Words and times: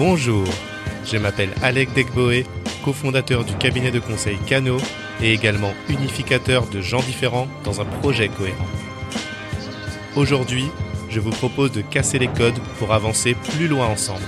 Bonjour, 0.00 0.46
je 1.04 1.18
m'appelle 1.18 1.50
Alec 1.62 1.92
Degboé, 1.92 2.46
cofondateur 2.82 3.44
du 3.44 3.52
cabinet 3.56 3.90
de 3.90 3.98
conseil 3.98 4.38
Cano 4.46 4.78
et 5.20 5.34
également 5.34 5.74
unificateur 5.90 6.66
de 6.68 6.80
gens 6.80 7.02
différents 7.02 7.48
dans 7.64 7.82
un 7.82 7.84
projet 7.84 8.30
cohérent. 8.30 8.64
Aujourd'hui, 10.16 10.64
je 11.10 11.20
vous 11.20 11.28
propose 11.28 11.72
de 11.72 11.82
casser 11.82 12.18
les 12.18 12.28
codes 12.28 12.58
pour 12.78 12.94
avancer 12.94 13.34
plus 13.34 13.68
loin 13.68 13.88
ensemble. 13.88 14.24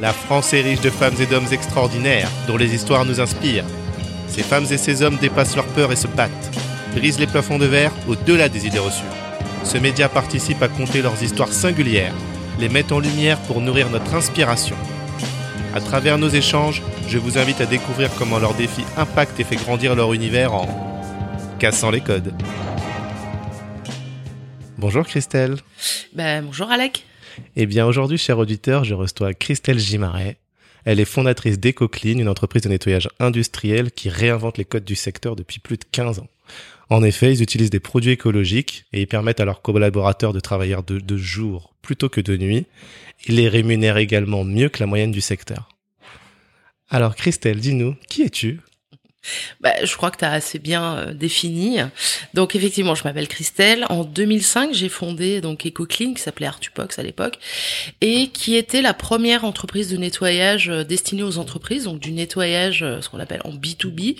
La 0.00 0.12
France 0.12 0.52
est 0.54 0.62
riche 0.62 0.80
de 0.80 0.90
femmes 0.90 1.20
et 1.20 1.26
d'hommes 1.26 1.52
extraordinaires 1.52 2.28
dont 2.48 2.56
les 2.56 2.74
histoires 2.74 3.04
nous 3.04 3.20
inspirent. 3.20 3.64
Ces 4.26 4.42
femmes 4.42 4.66
et 4.72 4.76
ces 4.76 5.02
hommes 5.04 5.18
dépassent 5.18 5.54
leurs 5.54 5.66
peurs 5.66 5.92
et 5.92 5.96
se 5.96 6.08
battent, 6.08 6.50
brisent 6.96 7.20
les 7.20 7.28
plafonds 7.28 7.58
de 7.58 7.66
verre 7.66 7.92
au-delà 8.08 8.48
des 8.48 8.66
idées 8.66 8.80
reçues. 8.80 9.04
Ce 9.62 9.78
média 9.78 10.08
participe 10.08 10.64
à 10.64 10.68
compter 10.68 11.00
leurs 11.00 11.22
histoires 11.22 11.52
singulières, 11.52 12.14
les 12.58 12.68
met 12.68 12.92
en 12.92 13.00
lumière 13.00 13.38
pour 13.42 13.60
nourrir 13.60 13.90
notre 13.90 14.14
inspiration. 14.14 14.76
À 15.74 15.80
travers 15.80 16.18
nos 16.18 16.28
échanges, 16.28 16.82
je 17.08 17.18
vous 17.18 17.38
invite 17.38 17.60
à 17.60 17.66
découvrir 17.66 18.10
comment 18.18 18.38
leurs 18.38 18.54
défis 18.54 18.84
impactent 18.96 19.40
et 19.40 19.44
fait 19.44 19.56
grandir 19.56 19.94
leur 19.94 20.12
univers 20.12 20.52
en 20.52 20.68
cassant 21.58 21.90
les 21.90 22.00
codes. 22.00 22.32
Bonjour 24.78 25.06
Christelle. 25.06 25.56
Ben, 26.12 26.44
bonjour 26.44 26.70
Alec. 26.70 27.06
Eh 27.56 27.66
bien 27.66 27.86
aujourd'hui, 27.86 28.18
cher 28.18 28.38
auditeur, 28.38 28.84
je 28.84 28.94
reçois 28.94 29.32
Christelle 29.32 29.78
Gimaret. 29.78 30.36
Elle 30.84 31.00
est 31.00 31.04
fondatrice 31.04 31.60
d'EcoClean, 31.60 32.18
une 32.18 32.28
entreprise 32.28 32.62
de 32.62 32.68
nettoyage 32.68 33.08
industriel 33.20 33.92
qui 33.92 34.08
réinvente 34.08 34.58
les 34.58 34.64
codes 34.64 34.84
du 34.84 34.96
secteur 34.96 35.36
depuis 35.36 35.60
plus 35.60 35.76
de 35.76 35.84
15 35.90 36.18
ans. 36.18 36.28
En 36.92 37.02
effet, 37.02 37.32
ils 37.32 37.42
utilisent 37.42 37.70
des 37.70 37.80
produits 37.80 38.10
écologiques 38.10 38.84
et 38.92 39.00
ils 39.00 39.06
permettent 39.06 39.40
à 39.40 39.46
leurs 39.46 39.62
collaborateurs 39.62 40.34
de 40.34 40.40
travailler 40.40 40.76
de, 40.86 41.16
jour 41.16 41.72
plutôt 41.80 42.10
que 42.10 42.20
de 42.20 42.36
nuit. 42.36 42.66
Ils 43.26 43.36
les 43.36 43.48
rémunèrent 43.48 43.96
également 43.96 44.44
mieux 44.44 44.68
que 44.68 44.80
la 44.80 44.86
moyenne 44.86 45.10
du 45.10 45.22
secteur. 45.22 45.70
Alors 46.90 47.16
Christelle, 47.16 47.60
dis-nous, 47.60 47.96
qui 48.10 48.20
es-tu? 48.24 48.60
Bah, 49.60 49.72
je 49.84 49.96
crois 49.96 50.10
que 50.10 50.18
tu 50.18 50.24
as 50.24 50.32
assez 50.32 50.58
bien 50.58 50.96
euh, 50.96 51.14
défini. 51.14 51.78
Donc 52.34 52.56
effectivement, 52.56 52.94
je 52.94 53.04
m'appelle 53.04 53.28
Christelle. 53.28 53.86
En 53.88 54.04
2005, 54.04 54.74
j'ai 54.74 54.88
fondé 54.88 55.40
donc 55.40 55.66
EcoClean, 55.66 56.14
qui 56.14 56.22
s'appelait 56.22 56.46
Artupox 56.46 56.98
à 56.98 57.02
l'époque, 57.02 57.38
et 58.00 58.28
qui 58.28 58.56
était 58.56 58.82
la 58.82 58.94
première 58.94 59.44
entreprise 59.44 59.90
de 59.90 59.96
nettoyage 59.96 60.68
euh, 60.68 60.84
destinée 60.84 61.22
aux 61.22 61.38
entreprises, 61.38 61.84
donc 61.84 62.00
du 62.00 62.12
nettoyage, 62.12 62.82
euh, 62.82 63.00
ce 63.00 63.08
qu'on 63.08 63.20
appelle 63.20 63.40
en 63.44 63.52
B2B, 63.52 64.16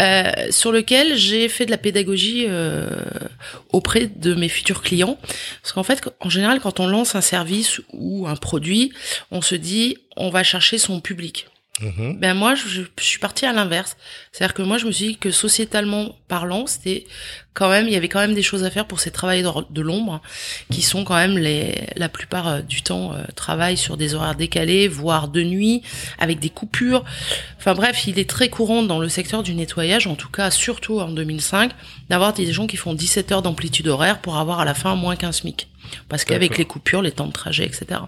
euh, 0.00 0.32
sur 0.50 0.72
lequel 0.72 1.16
j'ai 1.16 1.48
fait 1.48 1.66
de 1.66 1.70
la 1.70 1.78
pédagogie 1.78 2.46
auprès 3.70 4.06
de 4.06 4.34
mes 4.34 4.48
futurs 4.48 4.82
clients. 4.82 5.18
Parce 5.62 5.72
qu'en 5.72 5.82
fait, 5.82 6.02
en 6.20 6.28
général, 6.28 6.60
quand 6.60 6.80
on 6.80 6.86
lance 6.86 7.14
un 7.14 7.20
service 7.20 7.80
ou 7.92 8.26
un 8.26 8.36
produit, 8.36 8.92
on 9.30 9.42
se 9.42 9.54
dit, 9.54 9.96
on 10.16 10.30
va 10.30 10.42
chercher 10.42 10.78
son 10.78 11.00
public. 11.00 11.46
Mhm. 11.80 12.18
Ben 12.20 12.34
moi, 12.34 12.54
je, 12.54 12.82
suis 12.98 13.18
partie 13.18 13.46
à 13.46 13.52
l'inverse. 13.52 13.96
C'est-à-dire 14.30 14.54
que 14.54 14.62
moi, 14.62 14.78
je 14.78 14.86
me 14.86 14.92
suis 14.92 15.08
dit 15.08 15.16
que 15.16 15.32
sociétalement 15.32 16.14
parlant, 16.28 16.68
c'était 16.68 17.04
quand 17.52 17.68
même, 17.68 17.88
il 17.88 17.92
y 17.92 17.96
avait 17.96 18.08
quand 18.08 18.20
même 18.20 18.34
des 18.34 18.42
choses 18.42 18.62
à 18.62 18.70
faire 18.70 18.86
pour 18.86 19.00
ces 19.00 19.10
travailleurs 19.10 19.68
de 19.68 19.80
l'ombre, 19.80 20.20
qui 20.70 20.82
sont 20.82 21.02
quand 21.02 21.16
même 21.16 21.36
les, 21.36 21.88
la 21.96 22.08
plupart 22.08 22.48
euh, 22.48 22.60
du 22.60 22.82
temps 22.82 23.12
euh, 23.12 23.24
travaillent 23.34 23.76
sur 23.76 23.96
des 23.96 24.14
horaires 24.14 24.36
décalés, 24.36 24.86
voire 24.86 25.26
de 25.26 25.42
nuit, 25.42 25.82
avec 26.18 26.38
des 26.38 26.50
coupures. 26.50 27.04
Enfin 27.58 27.74
bref, 27.74 28.06
il 28.06 28.20
est 28.20 28.30
très 28.30 28.48
courant 28.48 28.82
dans 28.84 29.00
le 29.00 29.08
secteur 29.08 29.42
du 29.42 29.54
nettoyage, 29.54 30.06
en 30.06 30.14
tout 30.14 30.30
cas 30.30 30.52
surtout 30.52 31.00
en 31.00 31.08
2005, 31.08 31.72
d'avoir 32.08 32.34
des 32.34 32.52
gens 32.52 32.68
qui 32.68 32.76
font 32.76 32.94
17 32.94 33.32
heures 33.32 33.42
d'amplitude 33.42 33.88
horaire 33.88 34.20
pour 34.20 34.36
avoir 34.36 34.60
à 34.60 34.64
la 34.64 34.74
fin 34.74 34.94
moins 34.94 35.16
qu'un 35.16 35.32
SMIC. 35.32 35.68
Parce 36.08 36.24
qu'avec 36.24 36.56
les 36.58 36.64
coupures, 36.64 37.02
les 37.02 37.12
temps 37.12 37.26
de 37.26 37.32
trajet, 37.32 37.64
etc. 37.64 38.00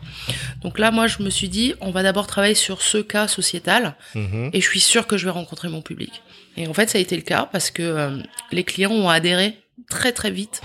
Donc 0.63 0.79
là, 0.79 0.91
moi, 0.91 1.07
je 1.07 1.23
me 1.23 1.31
suis 1.31 1.49
dit, 1.49 1.75
on 1.81 1.91
va 1.91 2.03
d'abord 2.03 2.27
travailler 2.27 2.55
sur 2.55 2.83
ce 2.83 2.99
cas 2.99 3.29
sociétal, 3.29 3.95
Mhm. 4.15 4.51
et 4.53 4.61
je 4.61 4.67
suis 4.69 4.81
sûre 4.81 5.07
que 5.07 5.17
je 5.17 5.25
vais 5.25 5.31
rencontrer 5.33 5.69
mon 5.69 5.83
public. 5.83 6.13
Et 6.57 6.67
en 6.67 6.75
fait, 6.75 6.89
ça 6.91 6.99
a 6.99 7.01
été 7.01 7.17
le 7.17 7.23
cas 7.23 7.49
parce 7.53 7.71
que 7.71 7.83
euh, 7.83 8.19
les 8.53 8.65
clients 8.65 8.91
ont 8.93 9.09
adhéré 9.09 9.59
très 9.91 10.13
très 10.13 10.31
vite 10.31 10.63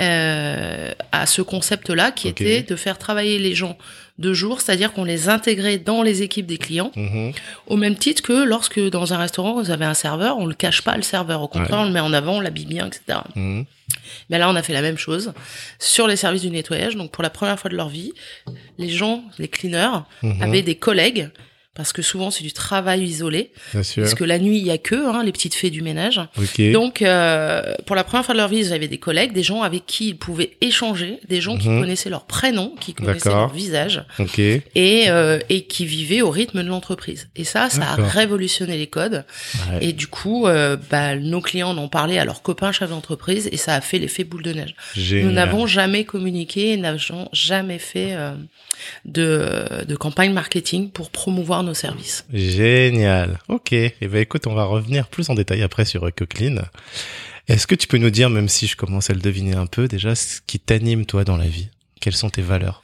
euh, 0.00 0.92
à 1.12 1.26
ce 1.26 1.40
concept-là, 1.42 2.10
qui 2.10 2.26
était 2.28 2.62
de 2.62 2.76
faire 2.76 2.98
travailler 2.98 3.38
les 3.38 3.54
gens 3.54 3.76
de 4.18 4.32
jour, 4.32 4.60
c'est-à-dire 4.60 4.92
qu'on 4.92 5.04
les 5.04 5.28
intégrait 5.28 5.78
dans 5.78 6.02
les 6.02 6.22
équipes 6.22 6.46
des 6.46 6.58
clients, 6.58 6.90
Mhm. 6.96 7.32
au 7.66 7.76
même 7.76 7.96
titre 7.96 8.22
que 8.22 8.44
lorsque 8.44 8.78
dans 8.90 9.12
un 9.12 9.18
restaurant 9.18 9.54
vous 9.60 9.70
avez 9.70 9.84
un 9.84 9.94
serveur, 9.94 10.38
on 10.38 10.46
le 10.46 10.54
cache 10.54 10.82
pas 10.82 10.96
le 10.96 11.02
serveur, 11.02 11.42
au 11.42 11.48
contraire, 11.48 11.78
Ouais. 11.78 11.82
on 11.84 11.86
le 11.86 11.92
met 11.92 12.00
en 12.00 12.12
avant, 12.12 12.34
on 12.36 12.40
l'habille 12.40 12.66
bien, 12.66 12.86
etc. 12.86 13.18
Mais 14.30 14.38
là, 14.38 14.48
on 14.50 14.54
a 14.56 14.62
fait 14.62 14.72
la 14.72 14.82
même 14.82 14.98
chose 14.98 15.32
sur 15.78 16.06
les 16.06 16.16
services 16.16 16.42
du 16.42 16.50
nettoyage. 16.50 16.96
Donc, 16.96 17.10
pour 17.12 17.22
la 17.22 17.30
première 17.30 17.58
fois 17.58 17.70
de 17.70 17.76
leur 17.76 17.88
vie, 17.88 18.12
les 18.78 18.88
gens, 18.88 19.24
les 19.38 19.48
cleaners, 19.48 20.00
Mhm. 20.22 20.42
avaient 20.42 20.62
des 20.62 20.74
collègues, 20.76 21.30
parce 21.74 21.92
que 21.92 22.02
souvent 22.02 22.30
c'est 22.30 22.44
du 22.44 22.52
travail 22.52 23.02
isolé, 23.02 23.50
Bien 23.72 23.82
sûr. 23.82 24.02
parce 24.02 24.14
que 24.14 24.24
la 24.24 24.38
nuit 24.38 24.58
il 24.58 24.64
y 24.66 24.70
a 24.70 24.78
que 24.78 24.94
hein, 24.94 25.22
les 25.24 25.32
petites 25.32 25.54
fées 25.54 25.70
du 25.70 25.82
ménage. 25.82 26.20
Ok. 26.38 26.60
Donc, 26.72 27.02
euh, 27.02 27.74
pour 27.86 27.96
la 27.96 28.04
première 28.04 28.24
fois 28.24 28.34
de 28.34 28.38
leur 28.38 28.48
vie, 28.48 28.58
ils 28.58 28.72
avaient 28.72 28.88
des 28.88 28.98
collègues, 28.98 29.32
des 29.32 29.42
gens 29.42 29.62
avec 29.62 29.84
qui 29.86 30.08
ils 30.10 30.16
pouvaient 30.16 30.52
échanger, 30.60 31.18
des 31.28 31.40
gens 31.40 31.56
qui 31.58 31.68
Mhm. 31.68 31.80
connaissaient 31.80 32.10
leur 32.10 32.26
prénom, 32.26 32.74
qui 32.80 32.94
connaissaient 32.94 33.28
leur 33.30 33.52
visage, 33.52 34.04
ok. 34.18 34.38
et 34.38 34.62
euh, 35.08 35.40
et 35.48 35.64
qui 35.66 35.84
vivaient 35.84 36.22
au 36.22 36.30
rythme 36.30 36.62
de 36.62 36.68
l'entreprise. 36.68 37.28
Et 37.34 37.44
ça, 37.44 37.68
ça 37.70 37.82
a 37.92 37.94
révolutionné 37.96 38.76
les 38.76 38.86
codes. 38.86 39.24
Ouais. 39.72 39.86
Et 39.88 39.92
du 39.92 40.06
coup, 40.06 40.46
euh, 40.46 40.76
bah, 40.90 41.16
nos 41.16 41.40
clients 41.40 41.70
en 41.70 41.78
ont 41.78 41.88
parlé 41.88 42.18
à 42.18 42.24
leurs 42.24 42.42
copains 42.42 42.70
chefs 42.72 42.90
d'entreprise, 42.90 43.48
et 43.50 43.56
ça 43.56 43.74
a 43.74 43.80
fait 43.80 43.98
l'effet 43.98 44.22
boule 44.22 44.42
de 44.42 44.52
neige. 44.52 44.74
Génial. 44.94 45.26
Nous 45.26 45.32
n'avons 45.32 45.66
jamais 45.66 46.04
communiqué, 46.04 46.76
n'avons 46.76 47.28
jamais 47.32 47.78
fait 47.80 48.12
euh, 48.14 48.34
de, 49.04 49.84
de 49.86 49.96
campagne 49.96 50.32
marketing 50.32 50.90
pour 50.90 51.10
promouvoir 51.10 51.63
nos 51.64 51.74
services. 51.74 52.24
Génial. 52.32 53.38
Ok. 53.48 53.72
Eh 53.72 53.94
ben 54.00 54.20
écoute, 54.20 54.46
on 54.46 54.54
va 54.54 54.64
revenir 54.64 55.08
plus 55.08 55.28
en 55.30 55.34
détail 55.34 55.62
après 55.62 55.84
sur 55.84 56.06
EcoClean. 56.06 56.62
Est-ce 57.48 57.66
que 57.66 57.74
tu 57.74 57.86
peux 57.86 57.98
nous 57.98 58.10
dire, 58.10 58.30
même 58.30 58.48
si 58.48 58.66
je 58.66 58.76
commence 58.76 59.10
à 59.10 59.14
le 59.14 59.20
deviner 59.20 59.54
un 59.54 59.66
peu 59.66 59.88
déjà, 59.88 60.14
ce 60.14 60.40
qui 60.46 60.58
t'anime 60.58 61.04
toi 61.04 61.24
dans 61.24 61.36
la 61.36 61.46
vie? 61.46 61.68
Quelles 62.00 62.16
sont 62.16 62.30
tes 62.30 62.42
valeurs? 62.42 62.82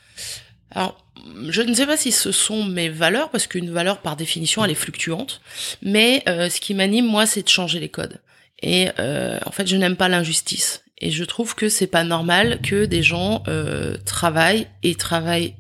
Alors, 0.71 1.03
je 1.49 1.63
ne 1.63 1.73
sais 1.75 1.87
pas 1.87 1.97
si 1.97 2.13
ce 2.13 2.33
sont 2.33 2.65
mes 2.65 2.89
valeurs, 2.89 3.31
parce 3.31 3.47
qu'une 3.47 3.71
valeur, 3.71 3.99
par 3.99 4.17
définition, 4.17 4.65
elle 4.65 4.71
est 4.71 4.75
fluctuante. 4.75 5.41
Mais 5.83 6.23
euh, 6.29 6.51
ce 6.51 6.61
qui 6.61 6.75
m'anime, 6.75 7.07
moi, 7.07 7.27
c'est 7.27 7.43
de 7.43 7.49
changer 7.49 7.81
les 7.81 7.89
codes. 7.89 8.21
Et 8.63 8.89
euh, 8.99 9.39
en 9.47 9.51
fait, 9.51 9.67
je 9.67 9.77
n'aime 9.77 9.97
pas 9.97 10.09
l'injustice. 10.09 10.85
Et 10.99 11.11
je 11.11 11.25
trouve 11.25 11.55
que 11.55 11.71
c'est 11.71 11.87
pas 11.87 12.05
normal 12.05 12.61
que 12.63 12.85
des 12.85 13.03
gens 13.03 13.43
euh, 13.49 13.97
travaillent 14.05 14.67
et 14.83 14.95
travaillent 14.95 15.55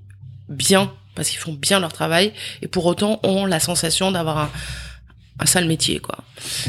bien, 0.50 0.92
parce 1.20 1.28
qu'ils 1.28 1.38
font 1.38 1.52
bien 1.52 1.80
leur 1.80 1.92
travail, 1.92 2.32
et 2.62 2.66
pour 2.66 2.86
autant 2.86 3.20
ont 3.24 3.44
la 3.44 3.60
sensation 3.60 4.10
d'avoir 4.10 4.38
un, 4.38 4.50
un 5.38 5.44
sale 5.44 5.66
métier, 5.66 5.98
quoi. 5.98 6.16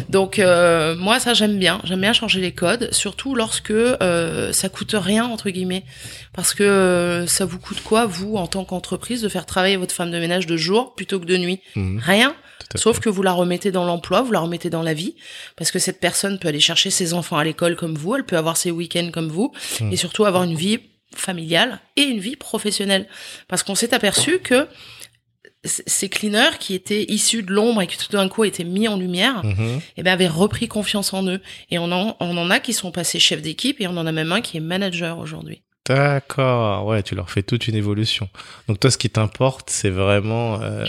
Donc 0.10 0.40
euh, 0.40 0.94
moi, 0.98 1.22
ça 1.22 1.34
j'aime 1.34 1.58
bien. 1.58 1.80
J'aime 1.86 2.02
bien 2.02 2.12
changer 2.12 2.42
les 2.42 2.52
codes, 2.52 2.90
surtout 2.92 3.34
lorsque 3.34 3.72
euh, 3.72 4.52
ça 4.52 4.68
coûte 4.68 4.94
rien 4.94 5.24
entre 5.26 5.50
guillemets, 5.52 5.86
parce 6.34 6.54
que 6.54 6.64
euh, 6.64 7.28
ça 7.28 7.46
vous 7.46 7.60
coûte 7.60 7.82
quoi 7.82 8.06
vous 8.06 8.36
en 8.36 8.48
tant 8.48 8.66
qu'entreprise 8.66 9.22
de 9.22 9.30
faire 9.30 9.46
travailler 9.46 9.78
votre 9.78 9.96
femme 9.96 10.12
de 10.12 10.20
ménage 10.20 10.48
de 10.48 10.58
jour 10.58 10.96
plutôt 10.96 11.18
que 11.22 11.26
de 11.26 11.38
nuit? 11.38 11.62
Mhm. 11.78 12.02
Rien. 12.04 12.36
Sauf 12.76 13.00
que 13.00 13.10
vous 13.10 13.24
la 13.24 13.32
remettez 13.34 13.72
dans 13.72 13.86
l'emploi, 13.86 14.22
vous 14.22 14.32
la 14.34 14.40
remettez 14.42 14.70
dans 14.70 14.84
la 14.84 14.94
vie, 14.94 15.16
parce 15.58 15.72
que 15.72 15.80
cette 15.80 16.00
personne 16.02 16.40
peut 16.40 16.50
aller 16.50 16.60
chercher 16.60 16.90
ses 16.90 17.14
enfants 17.14 17.38
à 17.38 17.44
l'école 17.46 17.76
comme 17.78 17.96
vous, 17.96 18.16
elle 18.16 18.26
peut 18.26 18.38
avoir 18.38 18.56
ses 18.58 18.72
week-ends 18.72 19.12
comme 19.14 19.30
vous, 19.30 19.52
Mhm. 19.80 19.94
et 19.94 19.96
surtout 19.98 20.26
avoir 20.26 20.44
une 20.44 20.56
vie 20.56 20.80
familiale 21.16 21.80
et 21.96 22.04
une 22.04 22.20
vie 22.20 22.36
professionnelle. 22.36 23.08
Parce 23.48 23.64
qu'on 23.64 23.76
s'est 23.76 23.94
aperçu 23.94 24.40
que 24.40 24.68
ces 25.64 26.10
cleaners 26.10 26.58
qui 26.60 26.74
étaient 26.74 27.04
issus 27.08 27.44
de 27.44 27.52
l'ombre 27.54 27.84
et 27.84 27.88
qui 27.88 27.98
tout 27.98 28.12
d'un 28.12 28.28
coup 28.30 28.44
étaient 28.46 28.64
mis 28.64 28.88
en 28.88 28.98
lumière, 28.98 29.46
Mhm. 29.46 29.80
eh 29.98 30.02
ben, 30.04 30.12
avaient 30.14 30.28
repris 30.28 30.68
confiance 30.68 31.14
en 31.14 31.28
eux. 31.28 31.40
Et 31.70 31.78
on 31.78 31.92
en, 31.92 32.18
on 32.20 32.36
en 32.38 32.50
a 32.50 32.60
qui 32.60 32.74
sont 32.74 32.92
passés 32.92 33.20
chefs 33.20 33.42
d'équipe 33.44 33.80
et 33.80 33.88
on 33.88 33.96
en 33.98 34.08
a 34.08 34.12
même 34.12 34.32
un 34.32 34.42
qui 34.42 34.58
est 34.58 34.62
manager 34.62 35.20
aujourd'hui. 35.20 35.62
D'accord. 35.88 36.86
Ouais, 36.88 37.04
tu 37.04 37.14
leur 37.16 37.30
fais 37.30 37.44
toute 37.44 37.68
une 37.68 37.76
évolution. 37.76 38.30
Donc 38.68 38.80
toi, 38.80 38.90
ce 38.90 38.98
qui 38.98 39.10
t'importe, 39.10 39.70
c'est 39.70 39.90
vraiment 39.90 40.60
euh, 40.62 40.86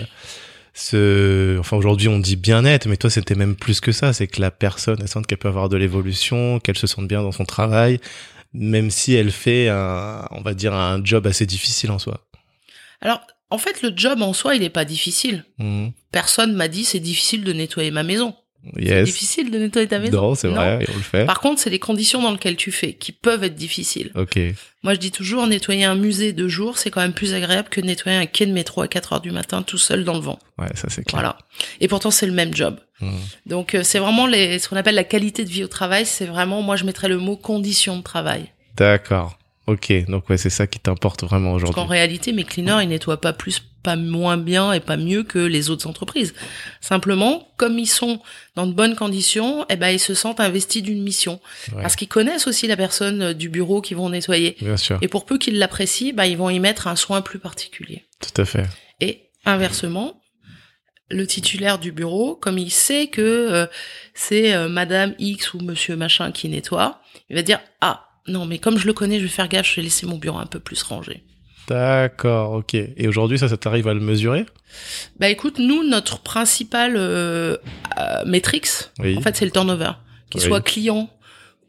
ce. 0.75 1.59
Enfin, 1.59 1.77
aujourd'hui, 1.77 2.09
on 2.09 2.19
dit 2.19 2.37
bien-être, 2.37 2.87
mais 2.87 2.97
toi, 2.97 3.11
c'était 3.11 3.35
même 3.35 3.57
plus 3.57 3.81
que 3.81 3.93
ça. 3.93 4.13
C'est 4.13 4.27
que 4.27 4.41
la 4.41 4.51
personne, 4.51 4.99
elle 5.01 5.09
sente 5.09 5.27
qu'elle 5.27 5.39
peut 5.39 5.49
avoir 5.49 5.69
de 5.69 5.77
l'évolution, 5.77 6.61
qu'elle 6.61 6.79
se 6.79 6.87
sente 6.87 7.09
bien 7.09 7.23
dans 7.23 7.33
son 7.33 7.45
travail, 7.45 8.01
même 8.55 8.91
si 8.91 9.15
elle 9.15 9.31
fait 9.31 9.69
un, 9.69 10.27
on 10.31 10.43
va 10.43 10.55
dire, 10.55 10.75
un 10.75 11.03
job 11.05 11.27
assez 11.27 11.47
difficile 11.47 11.91
en 11.91 11.99
soi. 11.99 12.27
Alors, 13.01 13.21
en 13.51 13.59
fait, 13.59 13.83
le 13.83 13.93
job 13.95 14.23
en 14.23 14.33
soi, 14.33 14.55
il 14.55 14.61
n'est 14.61 14.71
pas 14.71 14.85
difficile. 14.85 15.45
Mhm. 15.59 15.93
Personne 16.11 16.55
m'a 16.55 16.69
dit 16.69 16.85
c'est 16.85 17.01
difficile 17.01 17.45
de 17.45 17.53
nettoyer 17.53 17.91
ma 17.91 18.03
maison. 18.03 18.35
C'est 18.77 18.83
Yes. 18.85 19.05
difficile 19.05 19.51
de 19.51 19.59
nettoyer 19.59 19.89
ta 19.89 19.99
maison. 19.99 20.21
Non, 20.21 20.35
c'est 20.37 20.47
vrai, 20.49 20.87
on 20.89 20.97
le 20.97 21.03
fait. 21.03 21.25
Par 21.27 21.41
contre, 21.41 21.61
c'est 21.61 21.71
les 21.71 21.81
conditions 21.81 22.23
dans 22.23 22.31
lesquelles 22.31 22.57
tu 22.57 22.71
fais 22.71 22.93
qui 22.93 23.11
peuvent 23.11 23.43
être 23.43 23.57
difficiles. 23.57 24.13
Ok. 24.15 24.39
Moi, 24.85 24.95
je 24.95 24.99
dis 25.01 25.11
toujours, 25.11 25.47
nettoyer 25.49 25.85
un 25.85 25.97
musée 25.97 26.33
de 26.33 26.47
jour, 26.49 26.79
c'est 26.79 26.91
quand 26.91 27.01
même 27.01 27.13
plus 27.13 27.35
agréable 27.35 27.69
que 27.71 27.81
nettoyer 27.81 28.17
un 28.19 28.27
quai 28.27 28.47
de 28.47 28.53
métro 28.53 28.83
à 28.83 28.89
4 28.89 29.15
heures 29.15 29.21
du 29.21 29.31
matin 29.33 29.63
tout 29.63 29.79
seul 29.79 30.05
dans 30.05 30.15
le 30.15 30.21
vent. 30.21 30.39
Ouais, 30.59 30.69
ça 30.75 30.89
c'est 30.91 31.03
clair. 31.05 31.21
Voilà. 31.21 31.39
Et 31.81 31.89
pourtant, 31.89 32.11
c'est 32.13 32.27
le 32.27 32.33
même 32.33 32.55
job. 32.55 32.79
Mhm. 33.01 33.13
Donc, 33.47 33.75
euh, 33.75 33.83
c'est 33.83 33.99
vraiment 33.99 34.27
les, 34.27 34.59
ce 34.61 34.69
qu'on 34.69 34.77
appelle 34.77 34.95
la 34.95 35.05
qualité 35.05 35.45
de 35.45 35.51
vie 35.51 35.65
au 35.65 35.69
travail. 35.69 36.07
C'est 36.07 36.27
vraiment, 36.27 36.63
moi, 36.63 36.77
je 36.77 36.85
mettrais 36.85 37.09
le 37.09 37.19
mot 37.19 37.37
conditions 37.37 37.97
de 37.97 38.03
travail. 38.03 38.53
D'accord. 38.77 39.39
Ok, 39.69 39.93
donc 40.09 40.29
ouais, 40.29 40.37
c'est 40.37 40.51
ça 40.51 40.67
qui 40.67 40.81
t'importe 40.81 41.23
vraiment 41.23 41.53
Parce 41.53 41.63
aujourd'hui. 41.63 41.75
qu'en 41.83 41.87
réalité, 41.87 42.33
mes 42.33 42.43
cleaners, 42.43 42.83
ils 42.83 42.89
nettoient 42.89 43.21
pas 43.21 43.33
plus, 43.33 43.61
pas 43.85 43.95
moins 43.95 44.37
bien 44.37 44.73
et 44.73 44.81
pas 44.81 44.97
mieux 44.97 45.23
que 45.23 45.39
les 45.39 45.71
autres 45.71 45.87
entreprises. 45.87 46.35
Simplement, 46.81 47.49
comme 47.59 47.79
ils 47.79 47.87
sont 47.87 48.21
dans 48.57 48.67
de 48.67 48.73
bonnes 48.73 48.97
conditions, 48.97 49.65
eh 49.71 49.77
ben, 49.77 49.91
ils 49.91 50.01
se 50.01 50.15
sentent 50.15 50.41
investis 50.41 50.83
d'une 50.83 51.01
mission. 51.03 51.41
Ouais. 51.75 51.83
Parce 51.83 51.95
qu'ils 51.95 52.09
connaissent 52.09 52.49
aussi 52.49 52.67
la 52.67 52.77
personne 52.77 53.23
euh, 53.23 53.35
du 53.35 53.49
bureau 53.49 53.81
qu'ils 53.81 53.97
vont 53.97 54.09
nettoyer. 54.09 54.57
Bien 54.61 54.77
sûr, 54.77 54.99
Et 55.01 55.07
pour 55.07 55.25
peu 55.27 55.39
qu'ils 55.39 55.59
l'apprécient, 55.59 56.13
bah, 56.13 56.27
ils 56.27 56.37
vont 56.37 56.51
y 56.51 56.59
mettre 56.59 56.89
un 56.89 56.97
soin 56.97 57.23
plus 57.23 57.39
particulier. 57.39 58.05
tout 58.21 58.41
à 58.43 58.45
fait. 58.45 58.67
Et 59.01 59.31
inversement, 59.45 60.21
le 61.09 61.25
titulaire 61.27 61.79
du 61.79 61.93
bureau, 61.93 62.35
comme 62.35 62.59
il 62.59 62.71
sait 62.73 63.07
que 63.07 63.21
euh, 63.23 63.67
c'est 64.15 64.55
euh, 64.55 64.69
Madame 64.69 65.15
X 65.21 65.55
ou 65.55 65.61
Monsieur 65.61 65.95
Machin 65.95 66.33
qui 66.33 66.49
nettoie, 66.49 67.01
il 67.31 67.37
va 67.37 67.43
dire 67.43 67.61
ah 67.81 68.09
non 68.29 68.47
mais 68.47 68.59
comme 68.59 68.79
je 68.79 68.87
le 68.87 68.93
connais, 68.93 69.19
je 69.19 69.25
vais 69.25 69.29
faire 69.31 69.49
gaffe, 69.49 69.69
je 69.69 69.77
vais 69.77 69.83
laisser 69.83 70.07
mon 70.07 70.17
bureau 70.19 70.39
un 70.39 70.47
peu 70.47 70.61
plus 70.61 70.83
rangé. 70.83 71.23
D'accord, 71.69 72.53
ok. 72.55 72.75
Et 72.75 73.07
aujourd'hui, 73.09 73.39
ça, 73.39 73.49
ça 73.49 73.57
t'arrive 73.57 73.87
à 73.89 73.95
le 73.95 74.01
mesurer? 74.01 74.47
Bah 75.21 75.29
écoute, 75.29 75.59
nous 75.59 75.85
notre 75.89 76.19
principal 76.21 76.95
euh, 76.97 77.57
euh, 77.99 78.25
Oui. 78.99 79.17
en 79.17 79.21
fait 79.21 79.37
c'est 79.37 79.45
le 79.45 79.51
turnover, 79.53 79.93
qu'il 80.31 80.41
Oui. 80.41 80.47
soit 80.49 80.61
client 80.61 81.09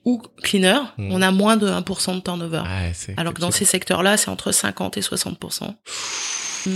ou 0.05 0.21
cleaner, 0.41 0.79
Hmm. 0.97 1.11
on 1.11 1.21
a 1.21 1.31
moins 1.31 1.55
de 1.57 1.67
1% 1.67 2.15
de 2.15 2.19
turnover. 2.21 2.61
C'est 2.93 3.17
Alors 3.17 3.33
que 3.33 3.39
dans 3.39 3.51
ces 3.51 3.65
secteurs-là, 3.65 4.17
c'est 4.17 4.29
entre 4.29 4.51
50 4.51 4.97
et 4.97 5.01
60%. 5.01 5.75
Hmm. 6.65 6.71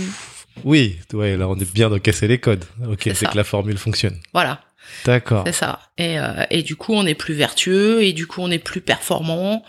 Oui, 0.64 0.98
ouais, 1.12 1.36
là, 1.36 1.48
on 1.48 1.56
est 1.56 1.72
bien 1.74 1.90
de 1.90 1.98
casser 1.98 2.26
les 2.26 2.38
codes. 2.38 2.64
Ok, 2.88 3.10
C'est 3.14 3.26
que 3.28 3.36
la 3.36 3.44
formule 3.44 3.78
fonctionne. 3.78 4.18
Voilà. 4.32 4.60
D'accord. 5.04 5.42
C'est 5.46 5.52
ça. 5.52 5.80
Et, 5.98 6.18
euh, 6.18 6.44
et 6.50 6.62
du 6.62 6.76
coup, 6.76 6.94
on 6.94 7.04
est 7.06 7.14
plus 7.14 7.34
vertueux, 7.34 8.02
et 8.02 8.12
du 8.12 8.26
coup, 8.26 8.40
on 8.40 8.50
est 8.50 8.58
plus 8.58 8.80
performant, 8.80 9.62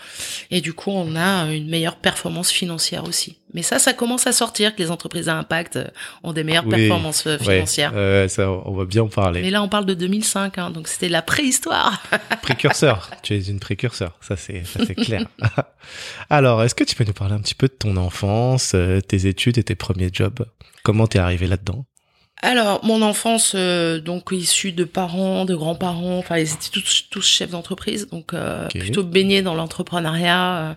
et 0.51 0.61
du 0.61 0.73
coup, 0.73 0.91
on 0.91 1.15
a 1.15 1.45
une 1.51 1.67
meilleure 1.69 1.97
performance 1.97 2.51
financière 2.51 3.03
aussi. 3.06 3.38
Mais 3.53 3.63
ça, 3.63 3.79
ça 3.79 3.94
commence 3.94 4.27
à 4.27 4.31
sortir, 4.31 4.75
que 4.75 4.81
les 4.81 4.91
entreprises 4.91 5.27
à 5.27 5.35
impact 5.35 5.75
euh, 5.77 5.85
ont 6.23 6.33
des 6.33 6.44
meilleures 6.44 6.65
Oui. 6.67 6.75
performances 6.88 7.25
euh, 7.27 7.38
Ouais, 7.39 7.56
financières. 7.56 7.91
euh, 7.95 8.27
ça, 8.27 8.50
on 8.50 8.73
va 8.73 8.85
bien 8.85 9.01
en 9.03 9.07
parler. 9.07 9.41
Mais 9.41 9.50
là, 9.50 9.61
on 9.63 9.67
parle 9.67 9.85
de 9.88 9.95
2005, 9.95 10.57
hein, 10.59 10.69
donc 10.69 10.88
c'était 10.88 11.09
la 11.09 11.21
préhistoire. 11.23 12.01
Précurseur. 12.44 13.09
tu 13.23 13.33
es 13.35 13.41
une 13.41 13.59
précurseur. 13.59 14.15
Ça, 14.21 14.38
c'est, 14.38 14.63
ça, 14.65 14.79
c'est 14.85 14.95
clair. 14.95 15.25
Alors, 16.29 16.63
est-ce 16.63 16.75
que 16.75 16.83
tu 16.83 16.95
peux 16.95 17.03
nous 17.06 17.13
parler 17.13 17.33
un 17.33 17.39
petit 17.41 17.56
peu 17.56 17.67
de 17.67 17.73
ton 17.73 17.97
enfance, 17.97 18.75
tes 19.07 19.25
études 19.27 19.57
et 19.57 19.63
tes 19.63 19.75
premiers 19.75 20.09
jobs? 20.13 20.45
Comment 20.83 21.07
t'es 21.07 21.19
arrivé 21.19 21.47
là-dedans? 21.47 21.85
Alors, 22.41 22.83
mon 22.86 23.01
enfance, 23.01 23.53
euh, 23.56 24.00
donc 24.00 24.30
issue 24.31 24.71
de 24.71 24.86
parents, 24.86 25.44
de 25.44 25.56
grands-parents, 25.56 26.18
enfin, 26.19 26.38
ils 26.38 26.53
étaient 26.53 26.69
tous, 26.71 27.06
tous 27.09 27.25
chefs 27.25 27.50
d'entreprise, 27.50 28.07
donc 28.07 28.33
euh, 28.33 28.68
plutôt 28.68 29.03
baignés 29.03 29.41
dans 29.41 29.56
l'entrepreneuriat. 29.56 30.57
Euh, 30.57 30.74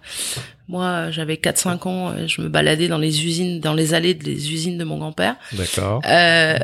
moi, 0.69 1.11
j'avais 1.11 1.35
4-5 1.35 1.89
ans, 1.89 2.15
je 2.27 2.41
me 2.41 2.49
baladais 2.49 2.89
dans 2.89 2.99
les 2.99 3.25
usines, 3.25 3.61
dans 3.61 3.75
les 3.75 3.95
allées 3.95 4.15
des 4.15 4.53
usines 4.53 4.79
de 4.79 4.85
mon 4.85 4.99
grand-père. 4.99 5.37
D'accord. 5.53 6.03
Euh, 6.07 6.59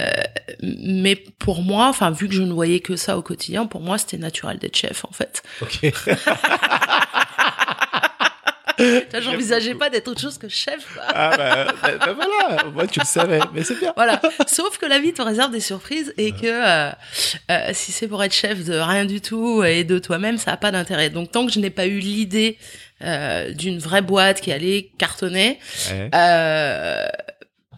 mais 0.62 1.14
pour 1.14 1.62
moi, 1.62 1.88
enfin, 1.88 2.10
vu 2.10 2.26
que 2.26 2.34
je 2.34 2.42
ne 2.42 2.52
voyais 2.52 2.80
que 2.80 2.96
ça 2.96 3.18
au 3.18 3.22
quotidien, 3.22 3.66
pour 3.66 3.82
moi, 3.82 3.98
c'était 3.98 4.18
naturel 4.18 4.58
d'être 4.58 4.76
chef, 4.76 5.04
en 5.04 5.12
fait. 5.12 5.42
Ok. 5.60 5.92
J'envisageais 9.20 9.74
pas 9.74 9.90
d'être 9.90 10.08
autre 10.08 10.20
chose 10.20 10.38
que 10.38 10.48
chef. 10.48 10.98
ah, 11.08 11.36
bah, 11.36 11.66
bah, 11.82 11.90
bah, 11.98 12.12
voilà. 12.14 12.64
Moi, 12.72 12.86
tu 12.86 13.00
le 13.00 13.04
savais. 13.04 13.40
Mais 13.52 13.64
c'est 13.64 13.78
bien. 13.78 13.92
Voilà. 13.96 14.20
Sauf 14.46 14.78
que 14.78 14.86
la 14.86 14.98
vie 14.98 15.12
te 15.12 15.22
réserve 15.22 15.50
des 15.52 15.60
surprises 15.60 16.12
et 16.16 16.32
que 16.32 16.46
euh, 16.46 16.90
euh, 17.50 17.70
si 17.72 17.92
c'est 17.92 18.08
pour 18.08 18.22
être 18.22 18.32
chef 18.34 18.64
de 18.64 18.74
rien 18.74 19.04
du 19.04 19.20
tout 19.20 19.62
et 19.64 19.84
de 19.84 19.98
toi-même, 19.98 20.38
ça 20.38 20.52
a 20.52 20.56
pas 20.56 20.70
d'intérêt. 20.70 21.10
Donc 21.10 21.30
tant 21.32 21.46
que 21.46 21.52
je 21.52 21.58
n'ai 21.60 21.70
pas 21.70 21.86
eu 21.86 21.98
l'idée 21.98 22.58
euh, 23.02 23.52
d'une 23.52 23.78
vraie 23.78 24.02
boîte 24.02 24.40
qui 24.40 24.52
allait 24.52 24.90
cartonner, 24.98 25.58
Ouais. 25.90 26.10
euh, 26.14 27.06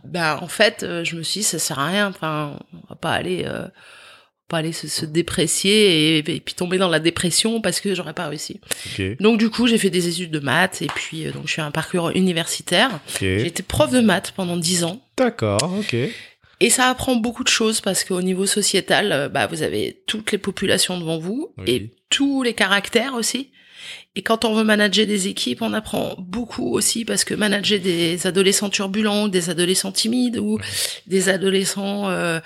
ben 0.04 0.38
en 0.40 0.48
fait, 0.48 0.82
euh, 0.82 1.04
je 1.04 1.14
me 1.16 1.22
suis 1.22 1.40
dit 1.40 1.44
ça 1.46 1.58
sert 1.58 1.78
à 1.78 1.86
rien. 1.88 2.08
Enfin, 2.08 2.58
on 2.72 2.88
va 2.88 2.96
pas 2.96 3.12
aller. 3.12 3.46
Pas 4.50 4.58
aller 4.58 4.72
se, 4.72 4.88
se 4.88 5.06
déprécier 5.06 6.18
et, 6.18 6.18
et 6.18 6.40
puis 6.40 6.54
tomber 6.54 6.76
dans 6.76 6.88
la 6.88 7.00
dépression 7.00 7.60
parce 7.62 7.80
que 7.80 7.94
j'aurais 7.94 8.12
pas 8.14 8.26
réussi. 8.28 8.60
Donc 9.20 9.38
du 9.38 9.48
coup, 9.48 9.66
j'ai 9.66 9.78
fait 9.78 9.90
des 9.90 10.08
études 10.08 10.30
de 10.30 10.40
maths 10.40 10.82
et 10.82 10.88
puis 10.88 11.26
euh, 11.26 11.32
donc 11.32 11.46
je 11.46 11.52
suis 11.52 11.62
un 11.62 11.70
parcours 11.70 12.10
universitaire. 12.10 13.00
J'ai 13.20 13.40
Ok. 13.40 13.46
été 13.46 13.62
prof 13.62 13.90
de 13.90 14.00
maths 14.00 14.32
pendant 14.36 14.56
dix 14.56 14.84
ans. 14.84 15.00
D'accord. 15.16 15.72
Ok. 15.78 15.94
Et 16.62 16.68
ça 16.68 16.88
apprend 16.90 17.16
beaucoup 17.16 17.42
de 17.44 17.48
choses 17.48 17.80
parce 17.80 18.04
qu'au 18.04 18.20
niveau 18.20 18.44
sociétal, 18.44 19.12
euh, 19.12 19.28
bah, 19.30 19.46
vous 19.46 19.62
avez 19.62 20.02
toutes 20.06 20.30
les 20.32 20.38
populations 20.38 20.98
devant 21.00 21.18
vous 21.18 21.54
Oui. 21.56 21.64
et 21.68 21.90
tous 22.10 22.42
les 22.42 22.52
caractères 22.52 23.14
aussi. 23.14 23.50
Et 24.14 24.22
quand 24.22 24.44
on 24.44 24.54
veut 24.54 24.64
manager 24.64 25.06
des 25.06 25.28
équipes, 25.28 25.62
on 25.62 25.72
apprend 25.72 26.16
beaucoup 26.18 26.74
aussi 26.74 27.04
parce 27.06 27.24
que 27.24 27.32
manager 27.32 27.78
des 27.80 28.26
adolescents 28.26 28.68
turbulents, 28.68 29.28
des 29.28 29.48
adolescents 29.48 29.92
timides 29.92 30.36
ou 30.36 30.58
des 31.06 31.28
adolescents 31.28 32.10
euh, 32.10 32.40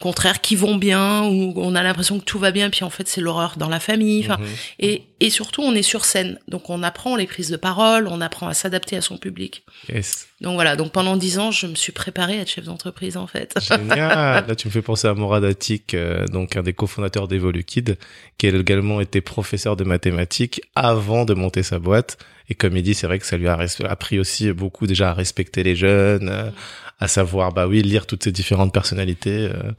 contraires 0.00 0.42
qui 0.42 0.56
vont 0.56 0.76
bien 0.76 1.24
ou 1.24 1.54
on 1.56 1.74
a 1.74 1.82
l'impression 1.82 2.18
que 2.18 2.24
tout 2.24 2.38
va 2.38 2.50
bien 2.50 2.68
puis 2.68 2.84
en 2.84 2.90
fait 2.90 3.08
c'est 3.08 3.20
l'horreur 3.22 3.54
dans 3.56 3.68
la 3.70 3.80
famille. 3.80 4.24
Enfin, 4.24 4.36
Mhm. 4.38 4.46
et, 4.80 5.02
et 5.20 5.30
surtout 5.30 5.62
on 5.62 5.74
est 5.74 5.82
sur 5.82 6.04
scène, 6.04 6.38
donc 6.48 6.68
on 6.68 6.82
apprend 6.82 7.16
les 7.16 7.26
prises 7.26 7.48
de 7.50 7.56
parole, 7.56 8.06
on 8.08 8.20
apprend 8.20 8.46
à 8.48 8.52
s'adapter 8.54 8.96
à 8.96 9.00
son 9.00 9.16
public. 9.16 9.64
Yes. 9.88 10.28
Donc 10.42 10.54
voilà, 10.54 10.76
donc 10.76 10.92
pendant 10.92 11.16
dix 11.16 11.38
ans, 11.38 11.50
je 11.50 11.66
me 11.66 11.74
suis 11.74 11.92
préparée 11.92 12.38
à 12.38 12.42
être 12.42 12.50
chef 12.50 12.64
d'entreprise 12.66 13.16
en 13.16 13.26
fait. 13.26 13.54
Génial. 13.60 14.44
Là, 14.48 14.54
tu 14.54 14.68
me 14.68 14.72
fais 14.72 14.82
penser 14.82 15.08
à 15.08 15.14
Morad 15.14 15.44
Atik, 15.44 15.94
euh, 15.94 16.26
donc 16.26 16.56
un 16.56 16.62
des 16.62 16.74
cofondateurs 16.74 17.26
d'Evolukid, 17.26 17.96
qui 18.36 18.46
a 18.46 18.50
également 18.50 19.00
été 19.00 19.22
professeur 19.22 19.76
de 19.76 19.84
mathématiques 19.84 20.60
avant 20.74 21.24
de 21.24 21.32
monter 21.32 21.62
sa 21.62 21.78
boîte. 21.78 22.18
Et 22.50 22.54
comme 22.54 22.76
il 22.76 22.82
dit, 22.82 22.94
c'est 22.94 23.06
vrai 23.06 23.18
que 23.18 23.26
ça 23.26 23.36
lui 23.38 23.48
a 23.48 23.58
appris 23.88 24.18
aussi 24.20 24.52
beaucoup 24.52 24.86
déjà 24.86 25.10
à 25.10 25.14
respecter 25.14 25.62
les 25.64 25.74
jeunes, 25.74 26.28
euh, 26.28 26.50
à 26.98 27.08
savoir, 27.08 27.52
bah 27.52 27.66
oui, 27.66 27.82
lire 27.82 28.06
toutes 28.06 28.24
ces 28.24 28.32
différentes 28.32 28.72
personnalités. 28.72 29.50
euh. 29.52 29.72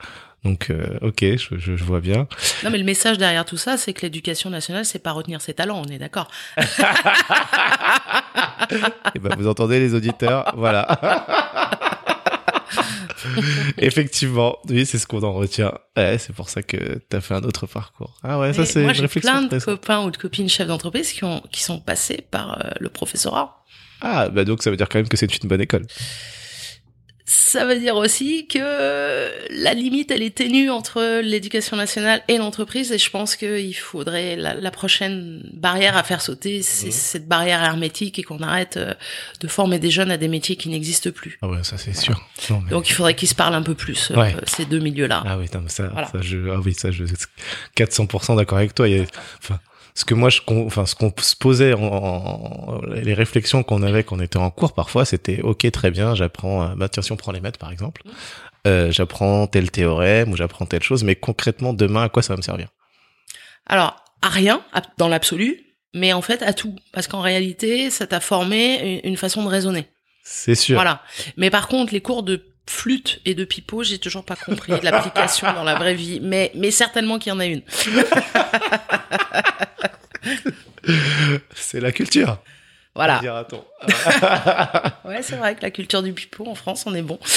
donc, 0.44 0.70
euh, 0.70 1.00
ok, 1.02 1.22
je, 1.22 1.58
je, 1.58 1.76
je 1.76 1.84
vois 1.84 2.00
bien. 2.00 2.28
Non, 2.64 2.70
mais 2.70 2.78
le 2.78 2.84
message 2.84 3.18
derrière 3.18 3.46
tout 3.46 3.58
ça, 3.58 3.78
c'est 3.78 3.94
que 3.94 4.02
l'éducation 4.04 4.50
nationale, 4.50 4.86
c'est 4.86 5.00
pas 5.00 5.12
retenir 5.14 5.42
ses 5.42 5.54
talents, 5.54 5.82
on 5.86 5.90
est 5.90 5.98
d'accord. 5.98 6.30
Et 9.16 9.20
ben, 9.20 9.36
vous 9.38 9.48
entendez 9.48 9.80
les 9.80 9.94
auditeurs, 9.94 10.54
voilà. 10.58 11.00
Effectivement, 13.78 14.58
oui, 14.70 14.86
c'est 14.86 14.98
ce 14.98 15.08
qu'on 15.08 15.24
en 15.24 15.34
retient. 15.34 15.74
Ouais, 15.96 16.18
c'est 16.18 16.34
pour 16.34 16.50
ça 16.50 16.62
que 16.64 17.00
t'as 17.10 17.22
fait 17.22 17.34
un 17.34 17.44
autre 17.44 17.66
parcours. 17.68 18.18
Ah 18.24 18.40
ouais, 18.40 18.54
ça 18.54 18.66
c'est 18.66 18.82
moi, 18.82 18.90
une 18.92 18.96
j'ai 18.96 19.02
réflexion. 19.02 19.48
plein 19.48 19.58
de 19.58 19.64
copains 19.64 20.02
ou 20.04 20.12
de 20.12 20.18
copines 20.18 20.50
chefs 20.50 20.68
d'entreprise 20.68 21.12
qui 21.12 21.24
ont, 21.24 21.42
qui 21.52 21.64
sont 21.64 21.80
passés 21.80 22.26
par 22.30 22.60
euh, 22.60 22.70
le 22.80 22.90
professorat. 22.90 23.64
Ah, 24.02 24.30
bah 24.30 24.44
donc 24.46 24.62
ça 24.62 24.70
veut 24.70 24.78
dire 24.78 24.88
quand 24.90 25.00
même 25.00 25.08
que 25.08 25.18
c'est 25.18 25.44
une 25.44 25.50
bonne 25.50 25.62
école. 25.62 25.86
Ça 27.30 27.66
veut 27.66 27.78
dire 27.78 27.98
aussi 27.98 28.48
que 28.48 28.58
la 29.52 29.74
limite, 29.74 30.12
elle 30.12 30.22
est 30.22 30.34
ténue 30.36 30.70
entre 30.70 31.20
l'éducation 31.22 31.76
nationale 31.76 32.22
et 32.30 32.38
l'entreprise, 32.38 32.94
et 32.94 32.98
je 32.98 33.10
pense 33.10 33.36
qu'il 33.36 33.76
faudrait 33.76 34.38
la, 34.38 34.54
la 34.54 34.72
prochaine 34.72 35.42
barrière 35.52 35.98
à 35.98 36.04
faire 36.04 36.22
sauter, 36.22 36.62
c'est 36.62 36.86
Mhm. 36.88 36.92
cette 36.94 37.28
barrière 37.28 37.62
hermétique 37.62 38.18
et 38.18 38.24
qu'on 38.24 38.40
arrête 38.40 38.78
euh, 38.78 38.94
de 39.42 39.48
former 39.50 39.78
des 39.78 39.92
jeunes 39.92 40.10
à 40.10 40.16
des 40.16 40.30
métiers 40.30 40.56
qui 40.56 40.70
n'existent 40.70 41.12
plus. 41.12 41.38
Ah 41.42 41.50
ouais, 41.50 41.64
ça 41.64 41.78
c'est 41.78 41.94
sûr. 41.94 42.18
Non, 42.50 42.62
mais... 42.64 42.70
Donc 42.70 42.90
il 42.90 42.94
faudrait 42.94 43.14
qu'ils 43.16 43.28
se 43.28 43.36
parlent 43.36 43.56
un 43.56 43.62
peu 43.64 43.76
plus, 43.76 44.10
euh, 44.12 44.32
ces 44.46 44.64
deux 44.64 44.80
milieux-là. 44.80 45.24
Ah 45.26 45.38
oui, 45.38 45.48
non, 45.54 45.60
mais 45.62 45.70
ça, 45.70 45.88
Voilà. 45.88 46.08
ça 46.08 46.22
je, 46.22 46.38
ah 46.50 46.60
oui, 46.64 46.74
ça 46.74 46.92
je, 46.92 47.04
400% 47.76 48.38
d'accord 48.38 48.58
avec 48.60 48.74
toi. 48.74 48.88
Il 48.88 48.98
y 48.98 49.00
a- 49.02 49.06
enfin, 49.44 49.60
ce 49.98 50.06
que 50.06 50.14
moi, 50.14 50.30
je, 50.30 50.42
enfin, 50.48 50.86
ce 50.86 50.94
qu'on 50.94 51.12
se 51.20 51.36
posait, 51.36 51.74
en, 51.74 51.82
en- 51.82 52.82
les 52.94 53.16
réflexions 53.16 53.64
qu'on 53.64 53.82
avait 53.82 54.04
quand 54.04 54.18
on 54.18 54.20
était 54.20 54.38
en 54.38 54.52
cours, 54.52 54.74
parfois, 54.74 55.06
c'était 55.06 55.42
ok, 55.42 55.72
très 55.72 55.90
bien, 55.90 56.14
j'apprends, 56.14 56.62
euh, 56.64 56.76
bah 56.76 56.88
tiens, 56.88 57.02
si 57.02 57.12
on 57.12 57.16
prend 57.18 57.32
les 57.32 57.40
maths 57.42 57.58
par 57.58 57.72
exemple, 57.72 58.04
euh, 58.68 58.92
j'apprends 58.92 59.48
tel 59.48 59.72
théorème 59.72 60.32
ou 60.32 60.38
j'apprends 60.38 60.68
telle 60.68 60.84
chose, 60.84 61.04
mais 61.04 61.16
concrètement, 61.16 61.74
demain, 61.74 62.04
à 62.04 62.10
quoi 62.10 62.22
ça 62.22 62.34
va 62.34 62.38
me 62.38 62.44
servir? 62.44 62.68
Alors, 63.66 63.96
à 64.22 64.30
rien, 64.30 64.62
dans 65.00 65.08
l'absolu, 65.08 65.64
mais 65.96 66.14
en 66.14 66.22
fait 66.22 66.44
à 66.44 66.54
tout. 66.54 66.76
Parce 66.94 67.08
qu'en 67.08 67.22
réalité, 67.22 67.90
ça 67.90 68.06
t'a 68.06 68.20
formé 68.20 69.02
une, 69.04 69.12
une 69.14 69.18
façon 69.18 69.44
de 69.44 69.50
raisonner. 69.50 69.88
C'est 70.24 70.54
sûr. 70.56 70.76
Voilà. 70.76 71.02
Mais 71.38 71.50
par 71.50 71.68
contre, 71.68 71.92
les 71.92 72.02
cours 72.02 72.22
de 72.22 72.46
flûte 72.70 73.20
et 73.26 73.34
de 73.36 73.44
pipeau, 73.46 73.84
j'ai 73.84 73.98
toujours 74.00 74.24
pas 74.26 74.36
compris 74.36 74.74
l'application 74.84 75.52
dans 75.54 75.64
la 75.64 75.76
vraie 75.76 75.94
vie. 75.96 76.20
Mais, 76.22 76.52
mais 76.56 76.72
certainement 76.72 77.18
qu'il 77.20 77.32
y 77.32 77.36
en 77.36 77.40
a 77.40 77.46
une. 77.46 77.62
C'est 81.56 81.80
la 81.80 81.92
culture. 81.92 82.40
Voilà. 82.96 83.20
dira-t-on. 83.20 83.64
Ouais, 85.08 85.22
c'est 85.22 85.36
vrai 85.36 85.56
que 85.56 85.62
la 85.62 85.72
culture 85.72 86.02
du 86.04 86.14
pipeau 86.14 86.48
en 86.48 86.56
France, 86.56 86.84
on 86.88 86.94
est 86.96 87.02
bon. 87.02 87.20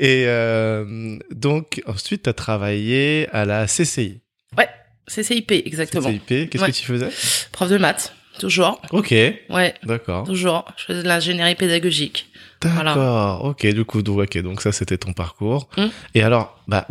Et 0.00 0.24
euh, 0.28 1.18
donc, 1.32 1.82
ensuite, 1.86 2.22
tu 2.24 2.30
as 2.30 2.32
travaillé 2.32 3.28
à 3.32 3.44
la 3.44 3.66
CCI. 3.66 4.20
Ouais, 4.56 4.68
c'est 5.08 5.24
CIP, 5.24 5.50
exactement. 5.50 6.08
CCIP, 6.08 6.50
qu'est-ce 6.50 6.62
Ouais. 6.62 6.70
que 6.70 6.76
tu 6.76 6.84
faisais? 6.84 7.08
Prof 7.50 7.68
de 7.68 7.78
maths, 7.78 8.14
toujours. 8.38 8.80
Ok, 8.92 9.10
Ouais, 9.10 9.74
d'accord. 9.82 10.24
toujours. 10.24 10.64
Je 10.76 10.84
faisais 10.84 11.02
de 11.02 11.08
l'ingénierie 11.08 11.54
pédagogique. 11.54 12.30
D'accord, 12.60 13.44
ok, 13.44 13.66
du 13.66 13.84
coup, 13.84 14.02
donc, 14.02 14.18
ok, 14.20 14.38
donc 14.38 14.62
ça 14.62 14.72
c'était 14.72 14.98
ton 14.98 15.12
parcours. 15.12 15.68
Mm. 15.76 15.86
Et 16.14 16.22
alors, 16.22 16.58
bah, 16.66 16.86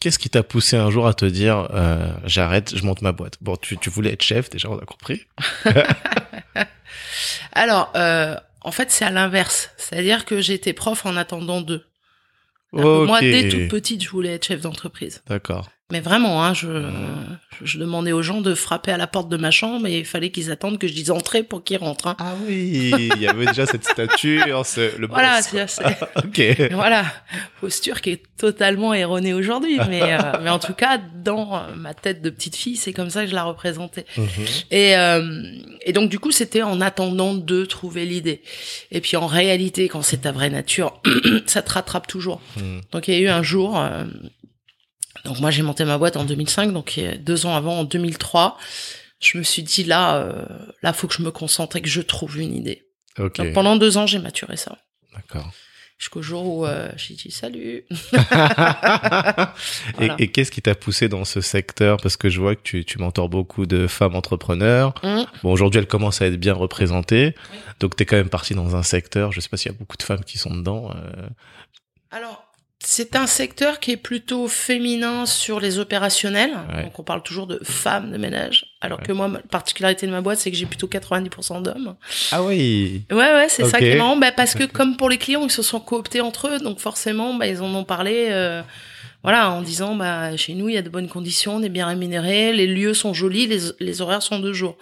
Qu'est-ce 0.00 0.20
qui 0.20 0.30
t'a 0.30 0.44
poussé 0.44 0.76
un 0.76 0.90
jour 0.90 1.08
à 1.08 1.14
te 1.14 1.24
dire 1.24 1.68
euh, 1.74 2.12
j'arrête, 2.24 2.76
je 2.76 2.84
monte 2.84 3.02
ma 3.02 3.10
boîte? 3.10 3.38
Bon, 3.40 3.56
tu, 3.56 3.76
tu 3.78 3.90
voulais 3.90 4.12
être 4.12 4.22
chef 4.22 4.48
déjà, 4.48 4.70
on 4.70 4.78
a 4.78 4.84
compris. 4.84 5.22
Alors, 7.52 7.92
euh, 7.96 8.36
en 8.60 8.70
fait, 8.70 8.92
c'est 8.92 9.04
à 9.04 9.10
l'inverse. 9.10 9.70
C'est-à-dire 9.76 10.24
que 10.24 10.40
j'étais 10.40 10.72
prof 10.72 11.04
en 11.04 11.16
attendant 11.16 11.60
d'eux. 11.60 11.84
Moi, 12.72 13.20
dès 13.20 13.48
toute 13.48 13.68
petite, 13.68 14.04
je 14.04 14.08
voulais 14.08 14.34
être 14.34 14.46
chef 14.46 14.60
d'entreprise. 14.60 15.22
D'accord. 15.26 15.68
Mais 15.90 16.00
vraiment, 16.00 16.44
hein, 16.44 16.52
je, 16.52 16.84
je 17.62 17.78
demandais 17.78 18.12
aux 18.12 18.20
gens 18.20 18.42
de 18.42 18.54
frapper 18.54 18.92
à 18.92 18.98
la 18.98 19.06
porte 19.06 19.30
de 19.30 19.38
ma 19.38 19.50
chambre 19.50 19.86
et 19.86 20.00
il 20.00 20.04
fallait 20.04 20.30
qu'ils 20.30 20.50
attendent 20.50 20.78
que 20.78 20.86
je 20.86 20.92
dise 20.92 21.10
entrer 21.10 21.42
pour 21.42 21.64
qu'ils 21.64 21.78
rentrent. 21.78 22.08
Hein. 22.08 22.16
Ah 22.18 22.34
oui, 22.46 22.92
il 23.16 23.22
y 23.22 23.26
avait 23.26 23.46
déjà 23.46 23.64
cette 23.64 23.84
statue, 23.84 24.38
le 24.38 24.52
boss. 24.52 24.78
Voilà, 25.08 25.40
c'est 25.40 25.62
ok. 26.16 26.70
Voilà, 26.72 27.06
posture 27.62 28.02
qui 28.02 28.10
est 28.10 28.22
totalement 28.36 28.92
erronée 28.92 29.32
aujourd'hui, 29.32 29.78
mais 29.88 30.12
euh, 30.12 30.18
mais 30.42 30.50
en 30.50 30.58
tout 30.58 30.74
cas 30.74 30.98
dans 30.98 31.62
ma 31.74 31.94
tête 31.94 32.20
de 32.20 32.28
petite 32.28 32.54
fille, 32.56 32.76
c'est 32.76 32.92
comme 32.92 33.08
ça 33.08 33.24
que 33.24 33.30
je 33.30 33.34
la 33.34 33.44
représentais. 33.44 34.04
Mhm. 34.16 34.26
Et 34.70 34.96
euh, 34.96 35.42
et 35.86 35.94
donc 35.94 36.10
du 36.10 36.18
coup, 36.18 36.32
c'était 36.32 36.62
en 36.62 36.82
attendant 36.82 37.34
de 37.34 37.64
trouver 37.64 38.04
l'idée. 38.04 38.42
Et 38.92 39.00
puis 39.00 39.16
en 39.16 39.26
réalité, 39.26 39.88
quand 39.88 40.02
c'est 40.02 40.18
ta 40.18 40.32
vraie 40.32 40.50
nature, 40.50 41.00
ça 41.46 41.62
te 41.62 41.72
rattrape 41.72 42.06
toujours. 42.06 42.42
Mhm. 42.58 42.82
Donc 42.92 43.08
il 43.08 43.14
y 43.14 43.16
a 43.16 43.20
eu 43.20 43.28
un 43.28 43.42
jour. 43.42 43.78
Euh, 43.78 44.04
donc 45.24 45.40
moi 45.40 45.50
j'ai 45.50 45.62
monté 45.62 45.84
ma 45.84 45.98
boîte 45.98 46.16
en 46.16 46.24
2005, 46.24 46.72
donc 46.72 47.00
deux 47.20 47.46
ans 47.46 47.54
avant, 47.54 47.80
en 47.80 47.84
2003, 47.84 48.58
je 49.20 49.38
me 49.38 49.42
suis 49.42 49.62
dit 49.62 49.84
là, 49.84 50.16
euh, 50.16 50.44
là 50.82 50.92
faut 50.92 51.08
que 51.08 51.14
je 51.14 51.22
me 51.22 51.30
concentre 51.30 51.76
et 51.76 51.82
que 51.82 51.88
je 51.88 52.00
trouve 52.00 52.38
une 52.38 52.54
idée. 52.54 52.86
Donc 53.16 53.52
pendant 53.52 53.76
deux 53.76 53.98
ans 53.98 54.06
j'ai 54.06 54.18
maturé 54.18 54.56
ça. 54.56 54.78
D'accord. 55.14 55.52
Jusqu'au 55.98 56.22
jour 56.22 56.46
où 56.46 56.64
euh, 56.64 56.88
j'ai 56.96 57.14
dit 57.14 57.32
salut. 57.32 57.84
Et, 60.00 60.28
qu'est-ce 60.28 60.52
qui 60.52 60.62
t'a 60.62 60.76
poussé 60.76 61.08
dans 61.08 61.24
ce 61.24 61.40
secteur? 61.40 61.96
Parce 61.96 62.16
que 62.16 62.28
je 62.30 62.40
vois 62.40 62.54
que 62.54 62.62
tu, 62.62 62.84
tu 62.84 62.98
mentors 62.98 63.28
beaucoup 63.28 63.66
de 63.66 63.88
femmes 63.88 64.14
entrepreneurs. 64.14 64.94
Mmh. 65.02 65.22
Bon, 65.42 65.50
aujourd'hui, 65.50 65.80
elles 65.80 65.88
commencent 65.88 66.22
à 66.22 66.26
être 66.26 66.36
bien 66.36 66.54
représentées. 66.54 67.34
Donc, 67.80 67.96
tu 67.96 68.04
es 68.04 68.06
quand 68.06 68.14
même 68.14 68.28
parti 68.28 68.54
dans 68.54 68.76
un 68.76 68.84
secteur. 68.84 69.32
Je 69.32 69.40
sais 69.40 69.48
pas 69.48 69.56
s'il 69.56 69.72
y 69.72 69.74
a 69.74 69.78
beaucoup 69.78 69.96
de 69.96 70.04
femmes 70.04 70.22
qui 70.22 70.38
sont 70.38 70.54
dedans. 70.54 70.92
Euh. 70.94 71.26
Alors, 72.12 72.37
c'est 72.90 73.16
un 73.16 73.26
secteur 73.26 73.80
qui 73.80 73.90
est 73.90 73.98
plutôt 73.98 74.48
féminin 74.48 75.26
sur 75.26 75.60
les 75.60 75.78
opérationnels. 75.78 76.52
Donc 76.84 76.98
on 76.98 77.02
parle 77.02 77.22
toujours 77.22 77.46
de 77.46 77.60
femmes 77.62 78.10
de 78.10 78.16
ménage. 78.16 78.74
Alors 78.80 79.02
que 79.02 79.12
moi, 79.12 79.28
la 79.28 79.40
particularité 79.40 80.06
de 80.06 80.10
ma 80.10 80.22
boîte, 80.22 80.38
c'est 80.38 80.50
que 80.50 80.56
j'ai 80.56 80.64
plutôt 80.64 80.86
90% 80.86 81.62
d'hommes. 81.62 81.96
Ah 82.32 82.42
oui. 82.42 83.02
Ouais, 83.10 83.16
ouais, 83.16 83.46
c'est 83.50 83.66
ça 83.66 83.78
qui 83.78 83.88
est 83.88 83.96
marrant. 83.96 84.16
Bah, 84.16 84.32
parce 84.32 84.54
que 84.54 84.64
comme 84.72 84.96
pour 84.96 85.10
les 85.10 85.18
clients, 85.18 85.44
ils 85.44 85.50
se 85.50 85.60
sont 85.60 85.80
cooptés 85.80 86.22
entre 86.22 86.48
eux. 86.48 86.60
Donc 86.60 86.78
forcément, 86.78 87.34
bah, 87.34 87.46
ils 87.46 87.60
en 87.60 87.74
ont 87.74 87.84
parlé. 87.84 88.28
Euh, 88.30 88.62
voilà, 89.24 89.50
en 89.50 89.62
disant 89.62 89.96
bah 89.96 90.36
chez 90.36 90.54
nous 90.54 90.68
il 90.68 90.76
y 90.76 90.78
a 90.78 90.82
de 90.82 90.88
bonnes 90.88 91.08
conditions, 91.08 91.56
on 91.56 91.62
est 91.62 91.68
bien 91.68 91.86
rémunéré, 91.86 92.52
les 92.52 92.68
lieux 92.68 92.94
sont 92.94 93.12
jolis, 93.12 93.48
les, 93.48 93.58
les 93.80 94.00
horaires 94.00 94.22
sont 94.22 94.38
de 94.38 94.52
jour. 94.52 94.78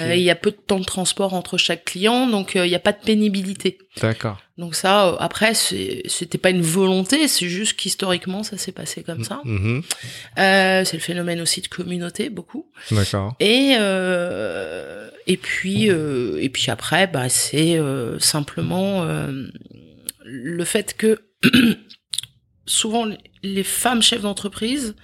Euh, 0.00 0.14
il 0.14 0.22
y 0.22 0.30
a 0.30 0.34
peu 0.34 0.50
de 0.50 0.56
temps 0.56 0.78
de 0.78 0.84
transport 0.84 1.32
entre 1.32 1.56
chaque 1.56 1.86
client, 1.86 2.26
donc 2.26 2.54
euh, 2.54 2.66
il 2.66 2.68
n'y 2.68 2.74
a 2.74 2.80
pas 2.80 2.92
de 2.92 3.02
pénibilité. 3.02 3.78
D'accord. 4.00 4.38
Donc 4.58 4.74
ça, 4.74 5.08
euh, 5.08 5.16
après 5.20 5.54
c'était 5.54 6.36
pas 6.36 6.50
une 6.50 6.60
volonté, 6.60 7.26
c'est 7.28 7.48
juste 7.48 7.78
qu'historiquement 7.78 8.42
ça 8.42 8.58
s'est 8.58 8.72
passé 8.72 9.02
comme 9.02 9.24
ça. 9.24 9.40
Mm-hmm. 9.46 10.84
c'est 10.84 10.96
le 10.96 11.02
phénomène 11.02 11.40
aussi 11.40 11.62
de 11.62 11.68
communauté 11.68 12.28
beaucoup. 12.28 12.70
D'accord. 12.90 13.34
Et 13.40 13.72
et 15.26 15.36
puis 15.38 15.84
et 15.86 16.48
puis 16.50 16.70
après 16.70 17.06
bah 17.06 17.30
c'est 17.30 17.80
simplement 18.18 19.06
le 20.24 20.64
fait 20.64 20.94
que 20.94 21.22
souvent 22.66 23.06
les 23.42 23.62
femmes 23.62 24.02
chefs 24.02 24.22
d'entreprise 24.22 24.94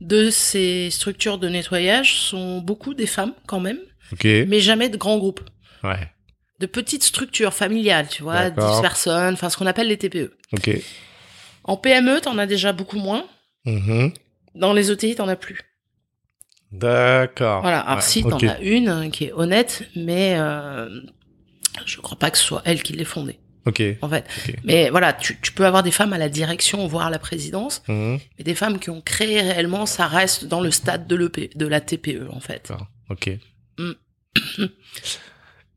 de 0.00 0.30
ces 0.30 0.90
structures 0.90 1.38
de 1.38 1.48
nettoyage 1.48 2.16
sont 2.20 2.60
beaucoup 2.60 2.94
des 2.94 3.06
femmes 3.06 3.34
quand 3.46 3.60
même, 3.60 3.78
mais 4.24 4.60
jamais 4.60 4.88
de 4.88 4.96
grands 4.96 5.18
groupes. 5.18 5.40
Ouais. 5.84 6.10
De 6.58 6.66
petites 6.66 7.04
structures 7.04 7.54
familiales, 7.54 8.08
tu 8.08 8.22
vois, 8.22 8.50
10 8.50 8.80
personnes, 8.80 9.34
enfin 9.34 9.48
ce 9.48 9.56
qu'on 9.56 9.66
appelle 9.66 9.88
les 9.88 9.96
TPE. 9.96 10.32
En 11.64 11.76
PME, 11.76 12.20
t'en 12.20 12.38
as 12.38 12.46
déjà 12.46 12.72
beaucoup 12.72 12.98
moins. 12.98 13.26
Mm-hmm. 13.66 14.14
Dans 14.54 14.72
les 14.72 14.90
ETI, 14.90 15.14
t'en 15.14 15.28
as 15.28 15.36
plus. 15.36 15.60
D'accord. 16.72 17.62
Voilà. 17.62 17.80
Alors 17.80 18.02
si 18.02 18.22
t'en 18.22 18.38
as 18.38 18.60
une 18.60 18.88
hein, 18.88 19.10
qui 19.10 19.24
est 19.24 19.32
honnête, 19.32 19.88
mais 19.96 20.34
euh, 20.38 20.88
je 21.84 22.00
crois 22.00 22.18
pas 22.18 22.30
que 22.30 22.38
ce 22.38 22.44
soit 22.44 22.62
elle 22.64 22.82
qui 22.82 22.92
l'ait 22.92 23.04
fondée. 23.04 23.38
Ok. 23.66 23.82
En 24.00 24.08
fait. 24.08 24.24
Mais 24.64 24.90
voilà, 24.90 25.12
tu, 25.12 25.38
tu, 25.40 25.52
peux 25.52 25.66
avoir 25.66 25.82
des 25.82 25.90
femmes 25.90 26.12
à 26.12 26.18
la 26.18 26.28
direction, 26.28 26.86
voire 26.86 27.06
à 27.06 27.10
la 27.10 27.18
présidence, 27.18 27.82
mmh. 27.88 28.16
mais 28.38 28.44
des 28.44 28.54
femmes 28.54 28.78
qui 28.78 28.90
ont 28.90 29.00
créé 29.00 29.40
réellement, 29.40 29.86
ça 29.86 30.06
reste 30.06 30.46
dans 30.46 30.60
le 30.60 30.70
stade 30.70 31.06
de, 31.06 31.16
l'EP, 31.16 31.50
de 31.54 31.66
la 31.66 31.80
TPE, 31.80 32.28
en 32.30 32.40
fait. 32.40 32.72
Ok. 33.10 33.30
Mm. 33.78 33.92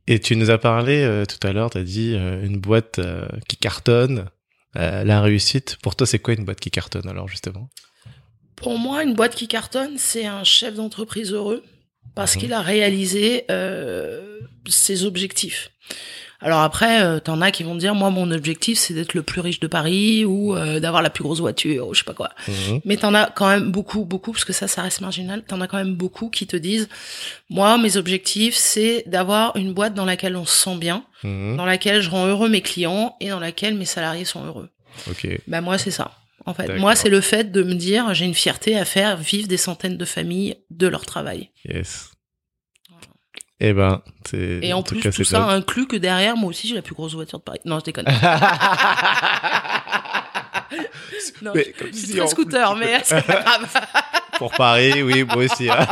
Et 0.08 0.20
tu 0.20 0.36
nous 0.36 0.50
as 0.50 0.58
parlé 0.58 1.02
euh, 1.02 1.26
tout 1.26 1.46
à 1.48 1.54
l'heure, 1.54 1.70
tu 1.70 1.78
as 1.78 1.84
dit 1.84 2.14
euh, 2.16 2.44
une 2.44 2.60
boîte 2.60 3.00
euh, 3.00 3.28
qui 3.48 3.58
cartonne, 3.58 4.30
la 4.76 5.22
réussite. 5.22 5.78
Pour 5.84 5.96
toi, 5.96 6.08
c'est 6.08 6.18
quoi 6.18 6.34
une 6.34 6.46
boîte 6.46 6.60
qui 6.60 6.72
cartonne 6.72 7.08
alors, 7.08 7.28
justement? 7.28 7.70
Pour 8.56 8.80
moi, 8.80 9.04
une 9.04 9.14
boîte 9.14 9.36
qui 9.36 9.48
cartonne, 9.48 10.00
c'est 10.00 10.26
un 10.26 10.44
chef 10.44 10.74
d'entreprise 10.74 11.32
heureux 11.32 11.64
parce 12.16 12.36
mmh. 12.36 12.40
qu'il 12.40 12.54
a 12.54 12.62
réalisé 12.62 13.46
ses 14.68 15.06
objectifs. 15.06 15.70
Alors 16.44 16.60
après, 16.60 17.02
euh, 17.02 17.20
t'en 17.20 17.40
as 17.42 17.52
qui 17.52 17.64
vont 17.64 17.76
dire, 17.76 17.96
moi, 17.96 18.10
mon 18.10 18.30
objectif, 18.30 18.78
c'est 18.78 18.94
d'être 18.94 19.14
le 19.14 19.24
plus 19.24 19.40
riche 19.40 19.62
de 19.62 19.68
Paris 19.68 20.26
ou 20.26 20.56
euh, 20.56 20.82
d'avoir 20.82 21.02
la 21.02 21.10
plus 21.10 21.24
grosse 21.24 21.40
voiture, 21.40 21.88
ou 21.88 21.94
je 21.94 22.00
sais 22.00 22.06
pas 22.06 22.14
quoi. 22.14 22.32
Mhm. 22.48 22.82
Mais 22.84 22.98
t'en 22.98 23.14
as 23.14 23.32
quand 23.32 23.48
même 23.48 23.72
beaucoup, 23.72 24.04
beaucoup, 24.04 24.34
parce 24.34 24.44
que 24.44 24.52
ça, 24.52 24.68
ça 24.68 24.82
reste 24.82 25.00
marginal. 25.00 25.44
T'en 25.44 25.62
as 25.62 25.68
quand 25.68 25.78
même 25.78 25.96
beaucoup 25.96 26.30
qui 26.30 26.46
te 26.46 26.58
disent, 26.58 26.90
moi, 27.50 27.78
mes 27.78 27.96
objectifs, 27.96 28.56
c'est 28.56 29.06
d'avoir 29.08 29.56
une 29.56 29.74
boîte 29.74 29.94
dans 29.94 30.06
laquelle 30.06 30.36
on 30.36 30.46
se 30.46 30.64
sent 30.64 30.78
bien, 30.78 31.06
mhm. 31.24 31.56
dans 31.56 31.66
laquelle 31.66 32.02
je 32.02 32.10
rends 32.10 32.28
heureux 32.28 32.50
mes 32.50 32.62
clients 32.62 33.16
et 33.22 33.30
dans 33.30 33.40
laquelle 33.40 33.76
mes 33.76 33.86
salariés 33.86 34.26
sont 34.26 34.46
heureux. 34.46 34.70
Ok. 35.10 35.28
Ben 35.48 35.62
moi, 35.62 35.78
c'est 35.78 35.92
ça. 35.92 36.12
En 36.46 36.54
fait, 36.54 36.78
moi, 36.78 36.94
c'est 36.96 37.10
le 37.10 37.22
fait 37.22 37.54
de 37.54 37.64
me 37.64 37.74
dire, 37.74 38.14
j'ai 38.14 38.26
une 38.26 38.34
fierté 38.34 38.78
à 38.78 38.84
faire 38.84 39.16
vivre 39.16 39.48
des 39.48 39.56
centaines 39.56 39.96
de 39.96 40.06
familles 40.06 40.58
de 40.72 40.88
leur 40.88 41.06
travail. 41.06 41.52
Yes. 41.64 42.13
Eh 43.66 43.72
ben, 43.72 44.02
c'est. 44.26 44.60
Et 44.62 44.74
en, 44.74 44.84
plus, 44.84 45.00
tout 45.00 45.24
ça 45.24 45.46
inclut 45.46 45.88
que 45.88 45.96
derrière, 45.96 46.36
moi 46.36 46.50
aussi, 46.50 46.68
j'ai 46.68 46.76
la 46.76 46.82
plus 46.82 46.96
grosse 46.96 47.14
voiture 47.14 47.40
de 47.40 47.44
Paris. 47.46 47.62
Non, 47.64 47.80
je 47.80 47.86
déconne. 47.86 48.04
non, 51.42 51.54
mais, 51.56 51.74
je, 51.80 51.98
suis 51.98 52.18
très 52.18 52.28
scooter, 52.28 52.76
mais 52.76 53.00
c'est 53.04 53.26
pas 53.26 53.42
grave. 53.42 53.74
Pour 54.38 54.52
Paris, 54.52 55.02
oui, 55.02 55.24
moi 55.24 55.38
aussi. 55.38 55.70
Hein. 55.70 55.88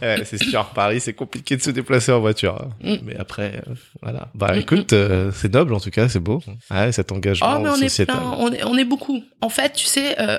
c'est 0.24 0.42
sûr, 0.42 0.64
Paris, 0.74 1.00
c'est 1.00 1.12
compliqué 1.12 1.58
de 1.58 1.62
se 1.62 1.70
déplacer 1.70 2.12
en 2.12 2.20
voiture. 2.20 2.58
Hein. 2.58 2.70
Mm. 2.82 2.96
Mais 3.04 3.16
après, 3.16 3.60
euh, 3.68 3.74
voilà. 4.00 4.28
Bah, 4.34 4.54
mm, 4.54 4.58
écoute. 4.58 4.94
Euh, 4.94 5.32
c'est 5.34 5.52
noble 5.52 5.74
en 5.74 5.80
tout 5.80 5.90
cas, 5.90 6.08
c'est 6.08 6.20
beau. 6.20 6.40
Ouais, 6.70 6.92
cet 6.92 7.12
engagement 7.12 7.56
oh, 7.56 7.60
mais 7.60 7.68
on 7.68 7.76
Est 7.76 8.06
plein, 8.06 8.34
on, 8.38 8.50
est, 8.50 8.64
on 8.64 8.78
est 8.78 8.86
beaucoup. 8.86 9.22
En 9.42 9.50
fait, 9.50 9.74
tu 9.74 9.84
sais, 9.84 10.18
euh, 10.18 10.38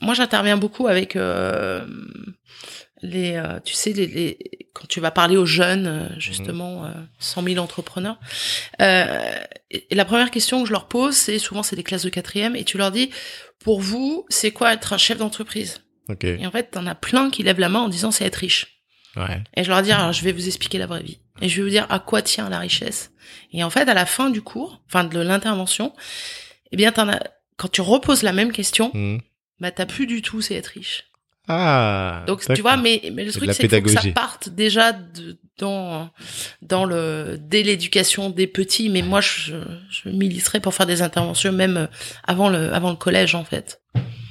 moi, 0.00 0.14
j'interviens 0.14 0.56
beaucoup 0.56 0.86
avec 0.86 1.18
les, 3.02 3.36
euh, 3.36 3.60
tu 3.64 3.74
sais, 3.74 3.92
les, 3.92 4.06
les, 4.06 4.38
quand 4.72 4.86
tu 4.86 5.00
vas 5.00 5.10
parler 5.10 5.36
aux 5.36 5.46
jeunes, 5.46 5.86
euh, 5.86 6.08
justement, 6.18 6.84
euh, 6.84 6.92
100 7.18 7.42
000 7.42 7.58
entrepreneurs, 7.58 8.18
euh, 8.80 9.34
et, 9.70 9.86
la 9.94 10.04
première 10.04 10.30
question 10.30 10.62
que 10.62 10.68
je 10.68 10.72
leur 10.72 10.88
pose, 10.88 11.14
c'est 11.14 11.38
souvent 11.38 11.62
c'est 11.62 11.76
des 11.76 11.82
classes 11.82 12.04
de 12.04 12.08
quatrième, 12.08 12.56
et 12.56 12.64
tu 12.64 12.78
leur 12.78 12.90
dis, 12.90 13.10
pour 13.58 13.80
vous, 13.80 14.26
c'est 14.28 14.52
quoi 14.52 14.72
être 14.72 14.92
un 14.92 14.98
chef 14.98 15.18
d'entreprise? 15.18 15.82
Okay. 16.08 16.38
Et 16.40 16.46
en 16.46 16.50
fait, 16.50 16.70
t'en 16.70 16.86
as 16.86 16.94
plein 16.94 17.30
qui 17.30 17.42
lèvent 17.42 17.60
la 17.60 17.68
main 17.68 17.80
en 17.80 17.88
disant 17.88 18.10
c'est 18.10 18.24
être 18.24 18.36
riche. 18.36 18.82
Ouais. 19.16 19.42
Et 19.56 19.64
je 19.64 19.68
leur 19.68 19.82
dis, 19.82 19.92
alors 19.92 20.12
je 20.12 20.22
vais 20.22 20.32
vous 20.32 20.46
expliquer 20.46 20.78
la 20.78 20.86
vraie 20.86 21.02
vie, 21.02 21.18
et 21.40 21.48
je 21.48 21.56
vais 21.56 21.62
vous 21.62 21.70
dire 21.70 21.86
à 21.90 21.98
quoi 21.98 22.22
tient 22.22 22.48
la 22.48 22.58
richesse. 22.58 23.12
Et 23.52 23.64
en 23.64 23.70
fait, 23.70 23.88
à 23.88 23.94
la 23.94 24.06
fin 24.06 24.30
du 24.30 24.42
cours, 24.42 24.82
enfin 24.86 25.04
de 25.04 25.20
l'intervention, 25.20 25.92
eh 26.72 26.76
bien, 26.76 26.92
t'en 26.92 27.08
as, 27.08 27.20
quand 27.56 27.68
tu 27.68 27.80
reposes 27.80 28.22
la 28.22 28.32
même 28.32 28.52
question, 28.52 28.92
mmh. 28.94 29.18
bah 29.58 29.72
t'as 29.72 29.86
plus 29.86 30.06
du 30.06 30.22
tout 30.22 30.40
c'est 30.40 30.54
être 30.54 30.68
riche. 30.68 31.09
Ah. 31.52 32.24
Donc 32.26 32.44
tu 32.54 32.62
vois, 32.62 32.76
mais 32.76 33.02
mais 33.12 33.24
le 33.24 33.32
truc 33.32 33.52
c'est 33.52 33.68
que 33.68 33.90
ça 33.90 34.02
parte 34.14 34.48
déjà 34.48 34.92
de, 34.92 35.36
dans 35.58 36.10
dans 36.62 36.84
le 36.84 37.38
dès 37.40 37.62
l'éducation 37.62 38.30
des 38.30 38.46
petits. 38.46 38.88
Mais 38.88 39.02
moi, 39.02 39.20
je, 39.20 39.56
je 39.90 40.08
militerais 40.08 40.60
pour 40.60 40.74
faire 40.74 40.86
des 40.86 41.02
interventions 41.02 41.52
même 41.52 41.88
avant 42.26 42.48
le 42.48 42.72
avant 42.72 42.90
le 42.90 42.96
collège 42.96 43.34
en 43.34 43.44
fait. 43.44 43.80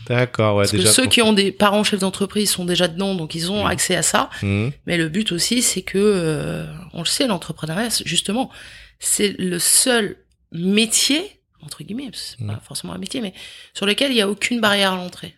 D'accord, 0.07 0.55
ouais. 0.55 0.63
Parce 0.63 0.71
que 0.71 0.87
ceux 0.87 1.05
qui 1.05 1.21
ont 1.21 1.33
des 1.33 1.51
parents 1.51 1.83
chefs 1.83 1.99
d'entreprise 1.99 2.49
sont 2.49 2.65
déjà 2.65 2.87
dedans, 2.87 3.13
donc 3.13 3.35
ils 3.35 3.51
ont 3.51 3.65
mmh. 3.65 3.71
accès 3.71 3.95
à 3.95 4.01
ça. 4.01 4.29
Mmh. 4.41 4.69
Mais 4.87 4.97
le 4.97 5.07
but 5.07 5.31
aussi, 5.31 5.61
c'est 5.61 5.83
que 5.83 5.99
euh, 5.99 6.65
on 6.93 6.99
le 6.99 7.05
sait, 7.05 7.27
l'entrepreneuriat, 7.27 7.89
justement, 8.05 8.49
c'est 8.97 9.35
le 9.37 9.59
seul 9.59 10.15
métier 10.51 11.39
entre 11.61 11.83
guillemets, 11.83 12.09
c'est 12.13 12.37
pas 12.45 12.53
mmh. 12.53 12.61
forcément 12.63 12.93
un 12.93 12.97
métier, 12.97 13.21
mais 13.21 13.33
sur 13.73 13.85
lequel 13.85 14.11
il 14.11 14.17
y 14.17 14.21
a 14.21 14.29
aucune 14.29 14.61
barrière 14.61 14.93
à 14.93 14.95
l'entrée. 14.95 15.35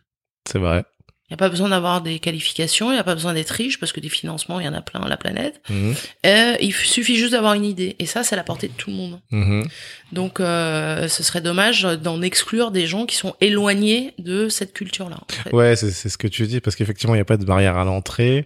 C'est 0.47 0.59
vrai. 0.59 0.83
Il 1.31 1.35
n'y 1.35 1.35
a 1.35 1.47
pas 1.47 1.49
besoin 1.49 1.69
d'avoir 1.69 2.01
des 2.01 2.19
qualifications, 2.19 2.91
il 2.91 2.95
n'y 2.95 2.99
a 2.99 3.05
pas 3.05 3.15
besoin 3.15 3.33
d'être 3.33 3.51
riche 3.51 3.79
parce 3.79 3.93
que 3.93 4.01
des 4.01 4.09
financements, 4.09 4.59
il 4.59 4.65
y 4.65 4.67
en 4.67 4.73
a 4.73 4.81
plein 4.81 4.99
à 4.99 5.07
la 5.07 5.15
planète. 5.15 5.61
Mhm. 5.69 5.95
Euh, 6.25 6.55
il 6.59 6.73
suffit 6.73 7.15
juste 7.15 7.31
d'avoir 7.31 7.53
une 7.53 7.63
idée. 7.63 7.95
Et 7.99 8.05
ça, 8.05 8.25
c'est 8.25 8.35
à 8.35 8.35
la 8.35 8.43
portée 8.43 8.67
de 8.67 8.73
tout 8.73 8.89
le 8.89 8.97
monde. 8.97 9.21
Mhm. 9.31 9.65
Donc, 10.11 10.41
euh, 10.41 11.07
ce 11.07 11.23
serait 11.23 11.39
dommage 11.39 11.83
d'en 11.83 12.21
exclure 12.21 12.71
des 12.71 12.85
gens 12.85 13.05
qui 13.05 13.15
sont 13.15 13.33
éloignés 13.39 14.13
de 14.19 14.49
cette 14.49 14.73
culture-là. 14.73 15.19
en 15.21 15.33
fait. 15.33 15.53
Ouais, 15.55 15.77
c'est 15.77 15.91
c'est 15.91 16.09
ce 16.09 16.17
que 16.17 16.27
tu 16.27 16.45
dis, 16.47 16.59
parce 16.59 16.75
qu'effectivement, 16.75 17.15
il 17.15 17.19
n'y 17.19 17.21
a 17.21 17.25
pas 17.25 17.37
de 17.37 17.45
barrière 17.45 17.77
à 17.77 17.85
l'entrée. 17.85 18.45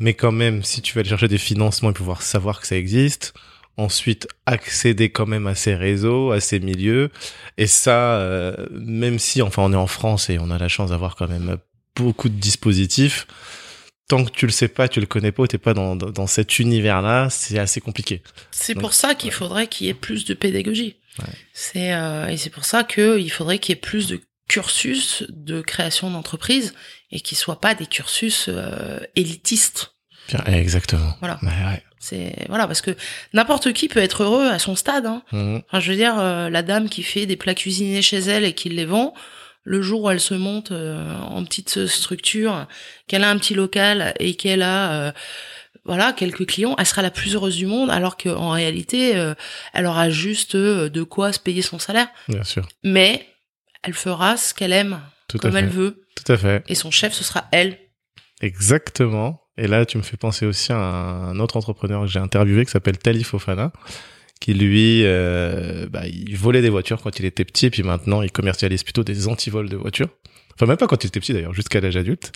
Mais 0.00 0.14
quand 0.14 0.32
même, 0.32 0.64
si 0.64 0.82
tu 0.82 0.94
vas 0.94 1.02
aller 1.02 1.08
chercher 1.08 1.28
des 1.28 1.38
financements 1.38 1.90
et 1.90 1.94
pouvoir 1.94 2.22
savoir 2.22 2.60
que 2.60 2.66
ça 2.66 2.76
existe, 2.76 3.34
ensuite 3.76 4.26
accéder 4.46 5.10
quand 5.10 5.26
même 5.26 5.46
à 5.46 5.54
ces 5.54 5.76
réseaux, 5.76 6.32
à 6.32 6.40
ces 6.40 6.58
milieux. 6.58 7.10
Et 7.56 7.68
ça, 7.68 8.16
euh, 8.16 8.66
même 8.72 9.20
si, 9.20 9.42
enfin, 9.42 9.62
on 9.62 9.72
est 9.72 9.76
en 9.76 9.86
France 9.86 10.28
et 10.28 10.40
on 10.40 10.50
a 10.50 10.58
la 10.58 10.66
chance 10.66 10.90
d'avoir 10.90 11.14
quand 11.14 11.28
même 11.28 11.58
beaucoup 11.96 12.28
de 12.28 12.34
dispositifs, 12.34 13.26
tant 14.08 14.24
que 14.24 14.30
tu 14.30 14.46
le 14.46 14.52
sais 14.52 14.68
pas, 14.68 14.88
tu 14.88 15.00
le 15.00 15.06
connais 15.06 15.32
pas, 15.32 15.46
t'es 15.46 15.58
pas 15.58 15.74
dans, 15.74 15.96
dans, 15.96 16.26
cet 16.26 16.58
univers-là, 16.58 17.28
c'est 17.30 17.58
assez 17.58 17.80
compliqué. 17.80 18.22
C'est 18.50 18.74
pour 18.74 18.92
ça 18.92 19.14
qu'il 19.14 19.32
faudrait 19.32 19.66
qu'il 19.66 19.86
y 19.86 19.90
ait 19.90 19.94
plus 19.94 20.24
de 20.24 20.34
pédagogie. 20.34 20.96
Ouais. 21.18 21.34
C'est 21.54 21.92
euh, 21.94 22.26
et 22.28 22.36
c'est 22.36 22.50
pour 22.50 22.64
ça 22.64 22.84
qu'il 22.84 23.30
faudrait 23.30 23.58
qu'il 23.58 23.74
y 23.74 23.78
ait 23.78 23.80
plus 23.80 24.06
de 24.06 24.20
cursus 24.48 25.24
de 25.28 25.60
création 25.60 26.10
d'entreprise 26.10 26.74
et 27.10 27.20
qui 27.20 27.34
soient 27.34 27.60
pas 27.60 27.74
des 27.74 27.86
cursus 27.86 28.46
euh, 28.48 29.00
élitistes. 29.16 29.94
Exactement. 30.46 31.16
Voilà. 31.20 31.38
Ouais, 31.42 31.48
ouais. 31.48 31.82
C'est 31.98 32.34
voilà 32.48 32.66
parce 32.66 32.82
que 32.82 32.94
n'importe 33.32 33.72
qui 33.72 33.88
peut 33.88 34.00
être 34.00 34.22
heureux 34.22 34.46
à 34.46 34.58
son 34.58 34.76
stade. 34.76 35.06
Hein. 35.06 35.22
Enfin, 35.32 35.80
je 35.80 35.90
veux 35.90 35.96
dire, 35.96 36.18
euh, 36.18 36.50
la 36.50 36.62
dame 36.62 36.88
qui 36.88 37.02
fait 37.02 37.26
des 37.26 37.36
plats 37.36 37.54
cuisinés 37.54 38.02
chez 38.02 38.18
elle 38.18 38.44
et 38.44 38.52
qui 38.52 38.68
les 38.68 38.84
vend, 38.84 39.14
le 39.66 39.82
jour 39.82 40.02
où 40.04 40.10
elle 40.10 40.20
se 40.20 40.34
monte 40.34 40.70
euh, 40.70 41.18
en 41.18 41.44
petite 41.44 41.86
structure, 41.86 42.66
qu'elle 43.08 43.24
a 43.24 43.30
un 43.30 43.36
petit 43.36 43.54
local 43.54 44.14
et 44.20 44.34
qu'elle 44.34 44.62
a 44.62 44.92
euh, 45.08 45.12
voilà 45.84 46.12
quelques 46.12 46.46
clients, 46.46 46.74
elle 46.78 46.86
sera 46.86 47.02
la 47.02 47.10
plus 47.10 47.34
heureuse 47.34 47.56
du 47.56 47.66
monde, 47.66 47.90
alors 47.90 48.16
qu'en 48.16 48.50
réalité, 48.50 49.16
euh, 49.16 49.34
elle 49.74 49.86
aura 49.86 50.08
juste 50.08 50.54
euh, 50.54 50.88
de 50.88 51.02
quoi 51.02 51.32
se 51.32 51.40
payer 51.40 51.62
son 51.62 51.78
salaire. 51.78 52.08
Bien 52.28 52.44
sûr. 52.44 52.66
Mais 52.84 53.26
elle 53.82 53.94
fera 53.94 54.36
ce 54.36 54.54
qu'elle 54.54 54.72
aime, 54.72 55.00
Tout 55.28 55.38
comme 55.38 55.56
elle 55.56 55.68
veut, 55.68 56.06
Tout 56.16 56.32
à 56.32 56.36
fait. 56.36 56.64
et 56.68 56.74
son 56.74 56.90
chef 56.90 57.12
ce 57.12 57.24
sera 57.24 57.46
elle. 57.52 57.78
Exactement. 58.40 59.42
Et 59.58 59.66
là, 59.66 59.86
tu 59.86 59.96
me 59.96 60.02
fais 60.02 60.16
penser 60.16 60.44
aussi 60.44 60.72
à 60.72 60.76
un 60.78 61.38
autre 61.40 61.56
entrepreneur 61.56 62.02
que 62.02 62.08
j'ai 62.08 62.18
interviewé 62.18 62.64
qui 62.64 62.70
s'appelle 62.70 62.98
Tali 62.98 63.24
Fofana, 63.24 63.72
qui 64.40 64.54
lui, 64.54 65.02
euh, 65.04 65.86
bah, 65.90 66.06
il 66.06 66.36
volait 66.36 66.62
des 66.62 66.70
voitures 66.70 67.00
quand 67.02 67.18
il 67.18 67.24
était 67.24 67.44
petit, 67.44 67.66
et 67.66 67.70
puis 67.70 67.82
maintenant, 67.82 68.22
il 68.22 68.30
commercialise 68.30 68.82
plutôt 68.82 69.02
des 69.04 69.28
antivols 69.28 69.68
de 69.68 69.76
voitures. 69.76 70.08
Enfin, 70.54 70.66
même 70.66 70.76
pas 70.76 70.86
quand 70.86 71.02
il 71.04 71.08
était 71.08 71.20
petit 71.20 71.32
d'ailleurs, 71.34 71.52
jusqu'à 71.54 71.80
l'âge 71.80 71.96
adulte. 71.96 72.32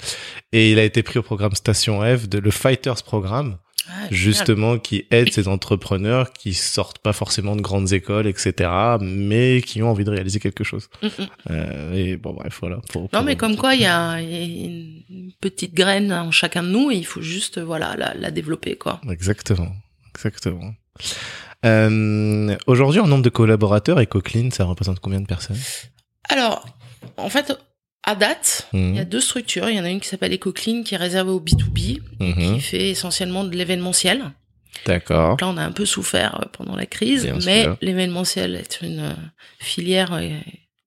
Et 0.53 0.73
il 0.73 0.79
a 0.79 0.85
été 0.85 1.03
pris 1.03 1.19
au 1.19 1.23
programme 1.23 1.55
Station 1.55 2.03
F 2.03 2.29
de 2.29 2.39
le 2.39 2.51
Fighters 2.51 3.03
Programme, 3.03 3.57
Ah, 3.89 3.93
justement, 4.11 4.79
qui 4.79 5.07
aide 5.11 5.33
ces 5.33 5.49
entrepreneurs 5.49 6.33
qui 6.33 6.53
sortent 6.53 6.99
pas 6.99 7.13
forcément 7.15 7.57
de 7.57 7.63
grandes 7.63 7.93
écoles, 7.95 8.27
etc., 8.27 8.71
mais 9.01 9.63
qui 9.65 9.83
ont 9.83 9.91
envie 9.91 10.05
de 10.05 10.11
réaliser 10.11 10.39
quelque 10.39 10.65
chose. 10.65 10.89
Mm, 11.03 11.07
mm. 11.07 11.27
Euh, 11.51 11.93
et 11.95 12.17
bon, 12.17 12.35
bref, 12.35 12.59
voilà. 12.61 12.81
Pour- 12.93 13.09
Non, 13.13 13.23
mais 13.23 13.37
comme 13.37 13.57
quoi, 13.57 13.75
il 13.75 13.81
y 13.83 13.87
a 13.87 14.21
il 14.21 14.31
y 14.31 14.37
a 14.37 14.67
une 14.67 15.33
petite 15.41 15.75
graine 15.75 16.13
en 16.13 16.31
chacun 16.31 16.63
de 16.63 16.69
nous 16.69 16.91
et 16.91 16.97
il 16.97 17.07
faut 17.07 17.23
juste, 17.23 17.59
voilà, 17.59 17.97
la, 17.97 18.13
la 18.15 18.31
développer, 18.31 18.77
quoi. 18.77 19.01
Exactement, 19.11 19.73
exactement. 20.15 20.75
Euh, 21.65 22.57
Aujourd'hui, 22.67 23.01
en 23.01 23.07
nombre 23.07 23.23
de 23.23 23.29
collaborateurs, 23.31 23.99
EcoClean, 24.01 24.51
ça 24.51 24.65
représente 24.65 25.01
combien 25.01 25.21
de 25.21 25.27
personnes? 25.27 25.59
Alors, 26.29 26.67
en 27.17 27.29
fait, 27.29 27.53
à 28.03 28.15
date, 28.15 28.69
Mhm. 28.73 28.91
il 28.91 28.97
y 28.97 29.01
a 29.01 29.05
deux 29.05 29.21
structures. 29.21 29.69
Il 29.69 29.77
y 29.77 29.81
en 29.81 29.85
a 29.85 29.91
une 29.91 30.01
qui 30.01 30.09
s'appelle 30.09 30.33
EcoClean, 30.33 30.83
qui 30.83 30.95
est 30.95 30.99
réservée 30.99 31.31
au 31.31 31.41
B2B, 31.41 32.01
Mhm. 32.19 32.55
qui 32.55 32.61
fait 32.61 32.91
essentiellement 32.91 33.45
de 33.45 33.55
l'événementiel. 33.55 34.31
D'accord. 34.87 35.37
Là, 35.41 35.49
on 35.49 35.57
a 35.57 35.63
un 35.65 35.73
peu 35.73 35.85
souffert 35.85 36.41
euh, 36.41 36.47
pendant 36.53 36.77
la 36.77 36.87
crise, 36.87 37.25
Bien 37.25 37.39
mais 37.45 37.67
l'événementiel 37.83 38.55
est 38.55 38.81
une 38.81 39.01
euh, 39.01 39.13
filière 39.59 40.19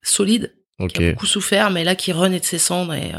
solide, 0.01 0.53
Ok. 0.80 0.94
qui 0.94 1.03
a 1.06 1.12
beaucoup 1.12 1.25
souffert, 1.27 1.70
mais 1.70 1.84
là, 1.84 1.94
qui 1.96 2.12
renaît 2.12 2.39
de 2.39 2.46
ses 2.46 2.58
cendres 2.58 2.94
et, 2.94 3.12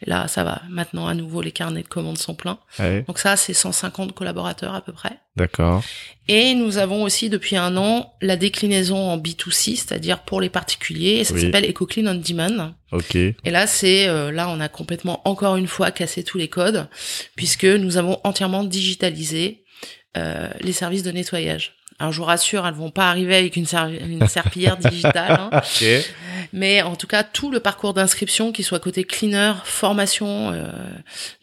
et 0.00 0.08
là, 0.08 0.28
ça 0.28 0.44
va. 0.44 0.62
Maintenant, 0.70 1.08
à 1.08 1.14
nouveau, 1.14 1.42
les 1.42 1.50
carnets 1.50 1.82
de 1.82 1.88
commandes 1.88 2.18
sont 2.18 2.34
pleins. 2.34 2.58
Ouais, 2.78 3.02
Donc 3.08 3.18
ça, 3.18 3.36
c'est 3.36 3.52
150 3.54 4.12
collaborateurs 4.12 4.74
à 4.74 4.80
peu 4.80 4.92
près. 4.92 5.18
D'accord. 5.36 5.82
Et 6.28 6.54
nous 6.54 6.78
avons 6.78 7.02
aussi 7.02 7.28
depuis 7.30 7.56
un 7.56 7.76
an 7.76 8.14
la 8.20 8.36
déclinaison 8.36 8.96
en 8.96 9.18
B2C, 9.18 9.76
c'est-à-dire 9.76 10.20
pour 10.20 10.40
les 10.40 10.50
particuliers, 10.50 11.16
et 11.20 11.24
ça 11.24 11.34
Oui. 11.34 11.40
s'appelle 11.42 11.68
EcoClean 11.68 12.06
on 12.06 12.14
Demand. 12.14 12.74
Ok. 12.92 13.16
Et 13.16 13.34
là, 13.44 13.66
c'est 13.66 14.08
euh, 14.08 14.30
là, 14.30 14.48
on 14.48 14.60
a 14.60 14.68
complètement 14.68 15.20
encore 15.28 15.56
une 15.56 15.66
fois 15.66 15.90
cassé 15.90 16.22
tous 16.22 16.38
les 16.38 16.48
codes, 16.48 16.88
puisque 17.34 17.64
nous 17.64 17.96
avons 17.96 18.20
entièrement 18.24 18.62
digitalisé 18.64 19.64
euh, 20.16 20.48
les 20.60 20.72
services 20.72 21.02
de 21.02 21.10
nettoyage. 21.10 21.74
Alors, 22.00 22.12
je 22.12 22.18
vous 22.18 22.24
rassure, 22.26 22.64
elles 22.66 22.74
vont 22.74 22.90
pas 22.92 23.10
arriver 23.10 23.34
avec 23.34 23.56
une, 23.56 23.66
une 24.08 24.28
serpillière 24.28 24.76
digitale, 24.76 25.32
hein, 25.32 25.50
Ok. 25.52 25.84
mais 26.52 26.80
en 26.82 26.94
tout 26.94 27.08
cas, 27.08 27.24
tout 27.24 27.50
le 27.50 27.58
parcours 27.58 27.92
d'inscription, 27.92 28.52
qu'il 28.52 28.64
soit 28.64 28.78
côté 28.78 29.02
cleaner, 29.02 29.54
formation. 29.64 30.52
euh, 30.52 30.70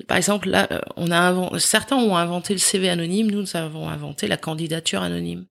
par 0.08 0.16
exemple, 0.16 0.50
là, 0.50 0.68
euh, 0.72 0.80
on 0.96 1.12
a 1.12 1.60
certains 1.60 1.98
ont 1.98 2.16
inventé 2.16 2.54
le 2.54 2.60
CV 2.60 2.88
anonyme, 2.90 3.30
nous, 3.32 3.42
nous 3.42 3.58
avons 3.58 3.90
inventé 3.90 4.28
la 4.28 4.38
candidature 4.38 5.02
anonyme. 5.02 5.46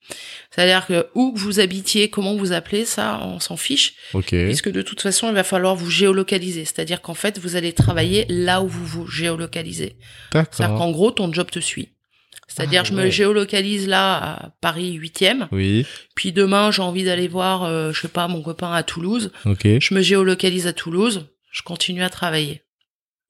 C'est-à-dire 0.51 0.87
que 0.87 1.09
où 1.15 1.33
vous 1.37 1.61
habitiez, 1.61 2.09
comment 2.09 2.35
vous 2.35 2.53
appelez, 2.53 2.87
ça, 2.87 3.21
on 3.25 3.41
s'en 3.41 3.57
fiche 3.59 3.95
Ok. 4.15 4.29
puisque 4.31 4.71
de 4.71 4.81
toute 4.83 5.03
façon, 5.03 5.29
il 5.29 5.35
va 5.35 5.45
falloir 5.45 5.75
vous 5.77 5.91
géolocaliser. 5.91 6.65
C'est-à-dire 6.65 7.03
qu'en 7.03 7.15
fait, 7.15 7.39
vous 7.39 7.57
allez 7.57 7.75
travailler 7.75 8.25
là 8.31 8.63
où 8.63 8.69
vous 8.69 8.87
vous 8.87 9.07
géolocalisez. 9.07 9.97
C'est-à-dire 10.33 10.77
qu'en 10.77 10.91
gros, 10.91 11.11
ton 11.11 11.31
job 11.33 11.51
te 11.51 11.59
suit. 11.61 11.91
C'est-à-dire, 12.49 12.83
Ah, 12.85 12.89
je 12.89 12.95
me 12.95 13.11
géolocalise 13.11 13.89
là 13.89 14.17
à 14.17 14.49
Paris 14.61 14.95
8e, 14.99 15.49
Oui. 15.53 15.87
puis 16.15 16.33
demain, 16.33 16.71
j'ai 16.71 16.83
envie 16.83 17.05
d'aller 17.05 17.29
voir, 17.29 17.65
euh, 17.65 17.93
je 17.93 18.01
sais 18.03 18.09
pas, 18.09 18.29
mon 18.29 18.43
copain 18.43 18.73
à 18.73 18.83
Toulouse. 18.83 19.33
Ok. 19.47 19.63
Je 19.81 19.95
me 19.95 20.03
géolocalise 20.03 20.67
à 20.67 20.73
Toulouse, 20.73 21.27
je 21.51 21.63
continue 21.63 22.03
à 22.03 22.11
travailler. 22.11 22.61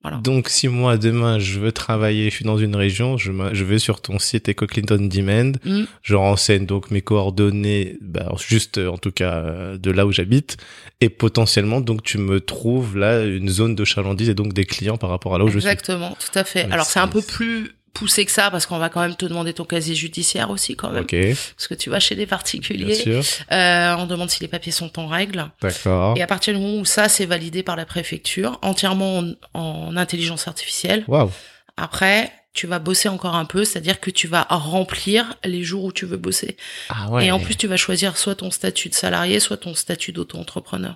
Voilà. 0.03 0.19
Donc, 0.19 0.51
si 0.51 0.69
moi, 0.69 0.99
demain, 0.99 1.39
je 1.39 1.59
veux 1.59 1.73
travailler, 1.73 2.29
je 2.29 2.35
suis 2.35 2.45
dans 2.45 2.59
une 2.59 2.77
région, 2.77 3.17
je, 3.17 3.33
je 3.55 3.65
vais 3.65 3.79
sur 3.79 4.03
ton 4.03 4.19
site 4.19 4.51
EcoClean 4.51 4.85
on 4.91 5.07
Demand, 5.07 5.53
Mm. 5.65 5.85
je 6.03 6.15
renseigne 6.15 6.67
donc 6.67 6.91
mes 6.91 7.01
coordonnées, 7.01 7.97
bah, 8.03 8.31
juste, 8.47 8.77
en 8.77 8.99
tout 8.99 9.13
cas, 9.13 9.33
euh, 9.37 9.79
de 9.79 9.91
là 9.91 10.05
où 10.05 10.13
j'habite, 10.13 10.59
et 11.01 11.09
potentiellement, 11.09 11.81
donc, 11.81 12.03
tu 12.03 12.19
me 12.19 12.41
trouves 12.41 12.99
là 12.99 13.23
une 13.25 13.49
zone 13.49 13.75
de 13.75 13.85
chalandise 13.87 14.29
et 14.29 14.35
donc 14.35 14.53
des 14.53 14.67
clients 14.67 14.99
par 14.99 15.09
rapport 15.09 15.35
à 15.35 15.39
là 15.39 15.45
où 15.45 15.49
je 15.49 15.59
suis. 15.59 15.67
Exactement, 15.69 16.15
tout 16.21 16.39
à 16.39 16.45
fait. 16.45 16.71
Alors, 16.71 16.85
c'est 16.85 17.01
un 17.01 17.09
peu 17.09 17.23
plus 17.23 17.71
poussé 17.95 18.25
que 18.27 18.33
ça, 18.33 18.51
parce 18.51 18.67
qu'on 18.67 18.77
va 18.79 18.89
quand 18.91 19.01
même 19.01 19.15
te 19.17 19.25
demander 19.25 19.55
ton 19.55 19.65
casier 19.65 19.95
judiciaire 19.95 20.51
aussi, 20.51 20.77
quand 20.77 20.91
même. 20.91 21.05
Ok, 21.05 21.15
Parce 21.57 21.69
que 21.69 21.75
tu 21.75 21.89
vas 21.91 22.01
chez 22.01 22.15
des 22.17 22.27
bien 22.27 22.31
particuliers, 22.37 22.95
sûr. 22.95 23.23
euh, 23.53 23.95
on 23.97 24.05
demande 24.07 24.29
si 24.31 24.41
les 24.41 24.49
papiers 24.49 24.73
sont 24.73 24.99
en 24.99 25.07
règle. 25.07 25.51
D'accord. 25.63 26.15
Et 26.19 26.23
à 26.23 26.27
partir 26.27 26.53
du 26.55 26.61
moment 26.61 26.79
où 26.81 26.85
ça 26.85 27.09
c'est 27.09 27.25
validé 27.27 27.63
par 27.63 27.77
la 27.77 27.87
préfecture, 27.87 28.59
entièrement 28.63 29.19
en, 29.55 29.59
en 29.59 29.97
intelligence 29.97 30.47
artificielle, 30.49 31.05
Waouh. 31.09 31.31
après 31.77 32.31
tu 32.53 32.69
vas 32.69 32.79
bosser 32.79 33.09
encore 33.09 33.35
un 33.35 33.47
peu, 33.47 33.65
c'est-à-dire 33.65 33.99
que 33.99 34.11
tu 34.11 34.29
vas 34.29 34.43
remplir 34.49 35.35
les 35.45 35.65
jours 35.65 35.83
où 35.85 35.93
tu 35.93 36.07
veux 36.07 36.17
bosser. 36.17 36.57
Ah 36.89 37.11
ouais. 37.11 37.27
Et 37.27 37.33
en 37.33 37.41
plus 37.41 37.57
tu 37.57 37.67
vas 37.67 37.77
choisir 37.77 38.17
soit 38.17 38.37
ton 38.37 38.51
statut 38.53 38.89
de 38.89 38.95
salarié, 38.95 39.41
soit 39.41 39.57
ton 39.57 39.75
statut 39.75 40.13
d'auto-entrepreneur. 40.13 40.95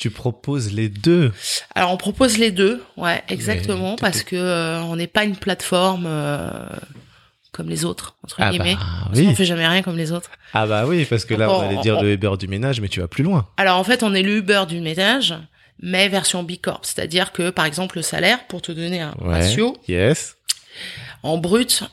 Tu 0.00 0.10
proposes 0.10 0.72
les 0.72 0.88
deux. 0.88 1.32
Alors 1.74 1.92
on 1.92 1.96
propose 1.96 2.38
les 2.38 2.50
deux, 2.50 2.82
ouais, 2.96 3.22
exactement, 3.28 3.96
parce 3.96 4.22
que 4.22 4.36
euh, 4.36 4.80
on 4.82 4.96
n'est 4.96 5.06
pas 5.06 5.24
une 5.24 5.36
plateforme 5.36 6.04
euh, 6.06 6.50
comme 7.52 7.68
les 7.68 7.84
autres 7.84 8.16
entre 8.24 8.36
Ah 8.38 8.50
guillemets. 8.50 8.74
bah 8.74 9.10
oui. 9.14 9.34
fait 9.34 9.44
jamais 9.44 9.66
rien 9.66 9.82
comme 9.82 9.96
les 9.96 10.10
autres. 10.12 10.30
Ah 10.54 10.66
bah 10.66 10.86
oui, 10.86 11.04
parce 11.04 11.24
que 11.24 11.34
là, 11.34 11.50
on 11.50 11.60
Bon, 11.60 11.68
allait 11.68 11.80
dire 11.82 11.98
on- 11.98 12.02
le 12.02 12.12
Uber 12.12 12.32
du 12.38 12.48
ménage, 12.48 12.80
mais 12.80 12.88
tu 12.88 13.00
vas 13.00 13.08
plus 13.08 13.22
loin. 13.24 13.46
Alors 13.56 13.78
en 13.78 13.84
fait, 13.84 14.02
on 14.02 14.12
est 14.14 14.22
le 14.22 14.36
Uber 14.38 14.64
du 14.68 14.80
ménage, 14.80 15.34
mais 15.80 16.08
version 16.08 16.42
B 16.42 16.52
Corp, 16.60 16.84
c'est-à-dire 16.84 17.32
que 17.32 17.50
par 17.50 17.64
exemple 17.66 17.96
le 17.96 18.02
salaire, 18.02 18.46
pour 18.46 18.62
te 18.62 18.72
donner 18.72 19.00
un 19.00 19.14
Ouais. 19.20 19.34
ratio, 19.34 19.76
Yes. 19.88 20.36
En 21.22 21.36
brut, 21.38 21.84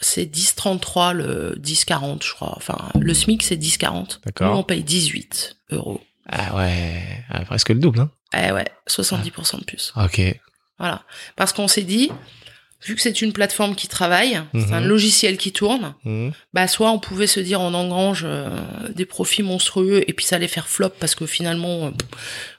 c'est 0.00 0.26
10,33 0.26 1.12
le 1.14 1.54
10,40, 1.58 2.22
je 2.26 2.32
crois. 2.34 2.52
Enfin, 2.56 2.76
le 2.98 3.14
SMIC, 3.14 3.42
c'est 3.42 3.56
10,40. 3.56 4.18
D'accord. 4.26 4.52
Nous, 4.52 4.58
on 4.58 4.62
paye 4.64 4.82
18 4.82 5.56
euros. 5.70 6.00
Ah 6.28 6.56
ouais. 6.56 7.02
Ah, 7.30 7.44
presque 7.44 7.68
le 7.70 7.76
double, 7.76 8.00
hein. 8.00 8.10
Eh 8.36 8.50
ouais, 8.52 8.66
70% 8.88 9.60
de 9.60 9.64
plus. 9.64 9.92
Ok. 9.96 10.20
Voilà. 10.78 11.02
Parce 11.36 11.52
qu'on 11.52 11.68
s'est 11.68 11.82
dit, 11.82 12.10
vu 12.84 12.94
que 12.96 13.00
c'est 13.00 13.22
une 13.22 13.32
plateforme 13.32 13.74
qui 13.76 13.86
travaille, 13.88 14.40
c'est 14.54 14.72
un 14.72 14.80
Mhm. 14.80 14.88
logiciel 14.88 15.36
qui 15.36 15.52
tourne, 15.52 15.94
Mhm. 16.04 16.32
bah 16.52 16.66
soit 16.66 16.90
on 16.90 16.98
pouvait 16.98 17.26
se 17.28 17.40
dire 17.40 17.60
on 17.60 17.72
engrange 17.74 18.22
euh, 18.26 18.48
des 18.94 19.06
profits 19.06 19.42
monstrueux 19.42 20.02
et 20.08 20.12
puis 20.12 20.24
ça 20.26 20.36
allait 20.36 20.48
faire 20.48 20.66
flop 20.68 20.90
parce 21.00 21.14
que 21.14 21.26
finalement 21.26 21.86
euh, 21.86 21.90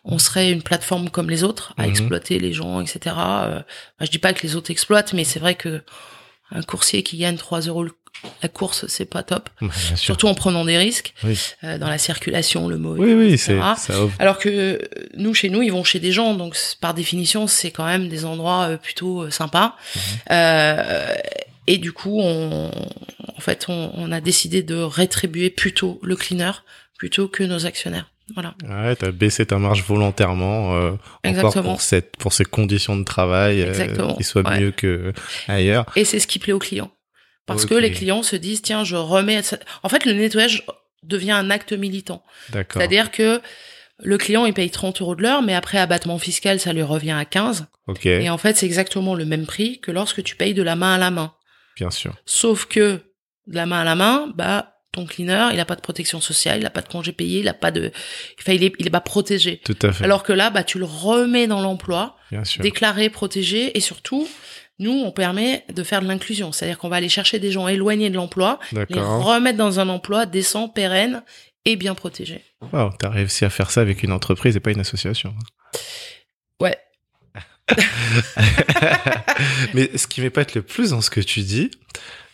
on 0.06 0.18
serait 0.18 0.52
une 0.52 0.64
plateforme 0.64 1.10
comme 1.10 1.30
les 1.30 1.44
autres 1.44 1.74
à 1.78 1.84
Mhm. 1.84 1.90
exploiter 1.90 2.40
les 2.40 2.54
gens 2.54 2.80
etc. 2.82 3.00
Euh, 3.18 3.60
bah, 4.00 4.06
je 4.06 4.10
dis 4.12 4.18
pas 4.20 4.34
que 4.34 4.42
les 4.44 4.56
autres 4.56 4.72
exploitent 4.72 5.14
mais 5.14 5.26
c'est 5.26 5.40
vrai 5.40 5.56
que 5.56 5.84
un 6.52 6.62
coursier 6.64 7.04
qui 7.04 7.18
gagne 7.18 7.38
3 7.38 7.62
euros 7.62 7.84
le- 7.84 7.92
la 8.42 8.50
course, 8.50 8.86
c'est 8.88 9.06
pas 9.06 9.24
top. 9.24 9.50
Surtout 9.96 10.28
en 10.28 10.36
prenant 10.36 10.66
des 10.66 10.78
risques 10.78 11.14
Oui. 11.24 11.40
euh, 11.64 11.78
dans 11.78 11.88
la 11.88 11.98
circulation, 11.98 12.68
le 12.68 12.78
mot. 12.78 12.96
Oui, 12.98 13.14
oui, 13.14 13.38
c'est. 13.38 13.60
Alors 14.20 14.38
que 14.38 14.50
euh, 14.50 14.78
nous, 15.16 15.34
chez 15.34 15.50
nous, 15.50 15.62
ils 15.62 15.72
vont 15.72 15.84
chez 15.84 16.00
des 16.00 16.12
gens, 16.12 16.34
donc 16.34 16.58
par 16.82 16.94
définition, 16.94 17.48
c'est 17.48 17.72
quand 17.72 17.86
même 17.86 18.10
des 18.10 18.26
endroits 18.26 18.70
euh, 18.70 18.78
plutôt 18.78 19.24
euh, 19.24 19.32
sympas. 19.32 19.76
Mhm. 19.96 21.16
Et 21.68 21.80
du 21.80 21.92
coup, 21.94 22.20
on, 22.22 22.70
en 23.36 23.42
fait, 23.42 23.66
on, 23.70 23.92
on 23.96 24.12
a 24.12 24.22
décidé 24.22 24.62
de 24.62 24.76
rétribuer 24.76 25.50
plutôt 25.50 26.00
le 26.04 26.16
cleaner 26.16 26.52
plutôt 26.98 27.28
que 27.28 27.44
nos 27.44 27.66
actionnaires. 27.66 28.12
Voilà. 28.36 28.54
Ouais, 28.68 28.96
t'as 28.96 29.12
baissé 29.12 29.48
ta 29.48 29.58
marge 29.58 29.84
volontairement, 29.84 30.92
encore 31.26 31.54
pour 31.64 31.82
cette, 31.82 32.18
pour 32.18 32.34
ces 32.34 32.46
conditions 32.46 32.96
de 32.96 33.04
travail, 33.04 33.68
qui 34.18 34.24
soient 34.24 34.48
ouais. 34.48 34.60
mieux 34.60 34.72
que 34.72 35.12
ailleurs. 35.48 35.86
Et 35.96 36.06
c'est 36.06 36.20
ce 36.20 36.28
qui 36.28 36.38
plaît 36.38 36.54
aux 36.54 36.60
clients. 36.60 36.92
Parce 37.46 37.66
que 37.66 37.76
les 37.76 37.92
clients 37.92 38.24
se 38.24 38.36
disent, 38.36 38.62
tiens, 38.62 38.84
je 38.84 38.96
remets... 38.96 39.42
En 39.84 39.90
fait, 39.90 40.06
le 40.06 40.14
nettoyage 40.14 40.66
devient 41.04 41.32
un 41.32 41.50
acte 41.52 41.74
militant. 41.74 42.24
D'accord. 42.50 42.80
C'est-à-dire 42.82 43.12
que 43.12 43.42
le 44.04 44.18
client, 44.18 44.46
il 44.46 44.54
paye 44.54 44.70
30 44.70 45.02
euros 45.02 45.16
de 45.16 45.22
l'heure, 45.22 45.42
mais 45.42 45.54
après 45.54 45.78
abattement 45.78 46.18
fiscal, 46.18 46.60
ça 46.60 46.74
lui 46.74 46.82
revient 46.82 47.12
à 47.12 47.24
15. 47.26 47.68
Ok, 47.88 48.06
Et 48.08 48.30
en 48.30 48.38
fait, 48.38 48.58
c'est 48.58 48.66
exactement 48.66 49.14
le 49.14 49.26
même 49.26 49.46
prix 49.46 49.80
que 49.80 49.92
lorsque 49.92 50.24
tu 50.24 50.36
payes 50.36 50.54
de 50.56 50.64
la 50.64 50.76
main 50.76 50.96
à 50.96 50.98
la 50.98 51.12
main. 51.12 51.34
bien 51.78 51.92
sûr. 51.92 52.16
Sauf 52.26 52.66
que 52.66 53.00
de 53.48 53.56
la 53.56 53.66
main 53.68 53.82
à 53.82 53.84
la 53.84 53.96
main, 53.96 54.32
bah 54.36 54.72
ton 54.92 55.06
cleaner, 55.06 55.50
il 55.54 55.60
a 55.60 55.66
pas 55.66 55.76
de 55.76 55.82
protection 55.82 56.20
sociale, 56.22 56.60
il 56.62 56.66
a 56.66 56.70
pas 56.70 56.82
de 56.82 56.88
congé 56.88 57.12
payé, 57.12 57.42
il 57.42 57.48
a 57.50 57.54
pas 57.54 57.70
de, 57.70 57.92
enfin 58.40 58.54
il 58.54 58.64
est, 58.64 58.74
il 58.80 58.88
est 58.88 58.92
pas 58.92 59.02
protégé. 59.02 59.62
Tout 59.64 59.78
à 59.82 59.92
fait. 59.92 60.04
Alors 60.04 60.24
que 60.24 60.34
là, 60.34 60.50
bah 60.50 60.64
tu 60.64 60.80
le 60.80 60.86
remets 60.86 61.46
dans 61.48 61.62
l'emploi, 61.62 62.16
bien 62.32 62.44
sûr. 62.46 62.64
déclaré, 62.64 63.10
protégé, 63.10 63.78
et 63.78 63.82
surtout, 63.82 64.28
nous 64.80 64.92
on 64.92 65.12
permet 65.12 65.64
de 65.74 65.84
faire 65.84 66.02
de 66.02 66.08
l'inclusion, 66.08 66.52
c'est-à-dire 66.52 66.78
qu'on 66.78 66.90
va 66.90 66.98
aller 66.98 67.10
chercher 67.10 67.40
des 67.40 67.52
gens 67.52 67.68
éloignés 67.68 68.10
de 68.10 68.16
l'emploi, 68.16 68.60
les 68.72 68.86
remettre 69.00 69.58
dans 69.58 69.80
un 69.80 69.90
emploi 69.90 70.26
décent, 70.26 70.68
pérenne 70.70 71.24
et 71.66 71.76
bien 71.76 71.96
protégé. 71.96 72.44
Wow, 72.74 72.92
t'as 73.00 73.10
réussi 73.10 73.46
à 73.46 73.50
faire 73.50 73.72
ça 73.72 73.82
avec 73.82 74.04
une 74.04 74.12
entreprise 74.12 74.56
et 74.56 74.60
pas 74.60 74.72
une 74.72 74.80
association. 74.80 75.34
Ouais. 76.62 76.78
Mais 79.74 79.98
ce 79.98 80.08
qui 80.08 80.22
m'épate 80.22 80.54
le 80.54 80.62
plus 80.62 80.92
dans 80.92 81.02
ce 81.02 81.10
que 81.10 81.22
tu 81.22 81.42
dis, 81.42 81.72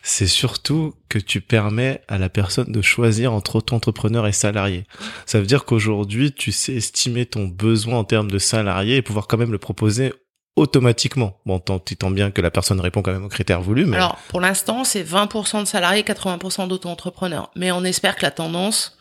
c'est 0.04 0.28
surtout 0.28 0.96
que 1.10 1.20
tu 1.20 1.42
permets 1.42 2.02
à 2.08 2.18
la 2.18 2.30
personne 2.30 2.72
de 2.72 2.82
choisir 2.82 3.34
entre 3.34 3.58
auto-entrepreneur 3.58 4.28
et 4.28 4.32
salarié. 4.32 4.86
Ça 5.26 5.40
veut 5.40 5.46
dire 5.46 5.66
qu'aujourd'hui, 5.66 6.34
tu 6.34 6.52
sais 6.52 6.74
estimer 6.74 7.26
ton 7.26 7.46
besoin 7.46 8.00
en 8.00 8.04
termes 8.04 8.32
de 8.32 8.40
salarié 8.40 8.98
et 8.98 9.02
pouvoir 9.02 9.28
quand 9.28 9.38
même 9.38 9.52
le 9.52 9.58
proposer 9.60 10.12
automatiquement. 10.56 11.40
Bon, 11.46 11.60
tant, 11.60 11.80
tant 11.80 12.12
bien 12.12 12.32
que 12.32 12.42
la 12.42 12.52
personne 12.52 12.80
répond 12.80 13.02
quand 13.02 13.14
même 13.14 13.26
aux 13.26 13.30
critères 13.30 13.62
voulus, 13.62 13.86
mais 13.86 13.98
Alors 13.98 14.18
pour 14.28 14.42
l'instant, 14.42 14.84
c'est 14.84 15.04
20% 15.04 15.62
de 15.62 15.66
salariés, 15.66 16.04
80% 16.04 16.68
d'auto-entrepreneurs, 16.68 17.52
mais 17.56 17.72
on 17.72 17.84
espère 17.84 18.16
que 18.16 18.24
la 18.24 18.32
tendance 18.32 18.98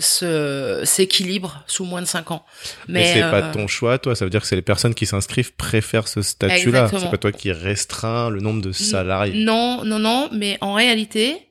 se 0.00 0.82
s'équilibre 0.84 1.62
sous 1.68 1.84
moins 1.84 2.02
de 2.02 2.06
5 2.06 2.32
ans. 2.32 2.44
mais, 2.88 3.14
c'est 3.14 3.22
euh, 3.22 3.30
pas 3.30 3.42
ton 3.42 3.68
choix, 3.68 3.98
toi. 3.98 4.16
Ça 4.16 4.24
veut 4.24 4.30
dire 4.30 4.40
que 4.40 4.46
c'est 4.46 4.56
les 4.56 4.62
personnes 4.62 4.94
qui 4.94 5.06
s'inscrivent 5.06 5.54
préfèrent 5.54 6.08
ce 6.08 6.20
statut-là. 6.20 6.90
C'est 6.90 7.10
pas 7.10 7.16
toi 7.16 7.30
qui 7.30 7.52
restreins 7.52 8.28
le 8.28 8.40
nombre 8.40 8.60
de 8.60 8.72
salariés. 8.72 9.44
Non, 9.44 9.84
non, 9.84 10.00
non, 10.00 10.28
mais 10.32 10.58
en 10.60 10.74
réalité, 10.74 11.48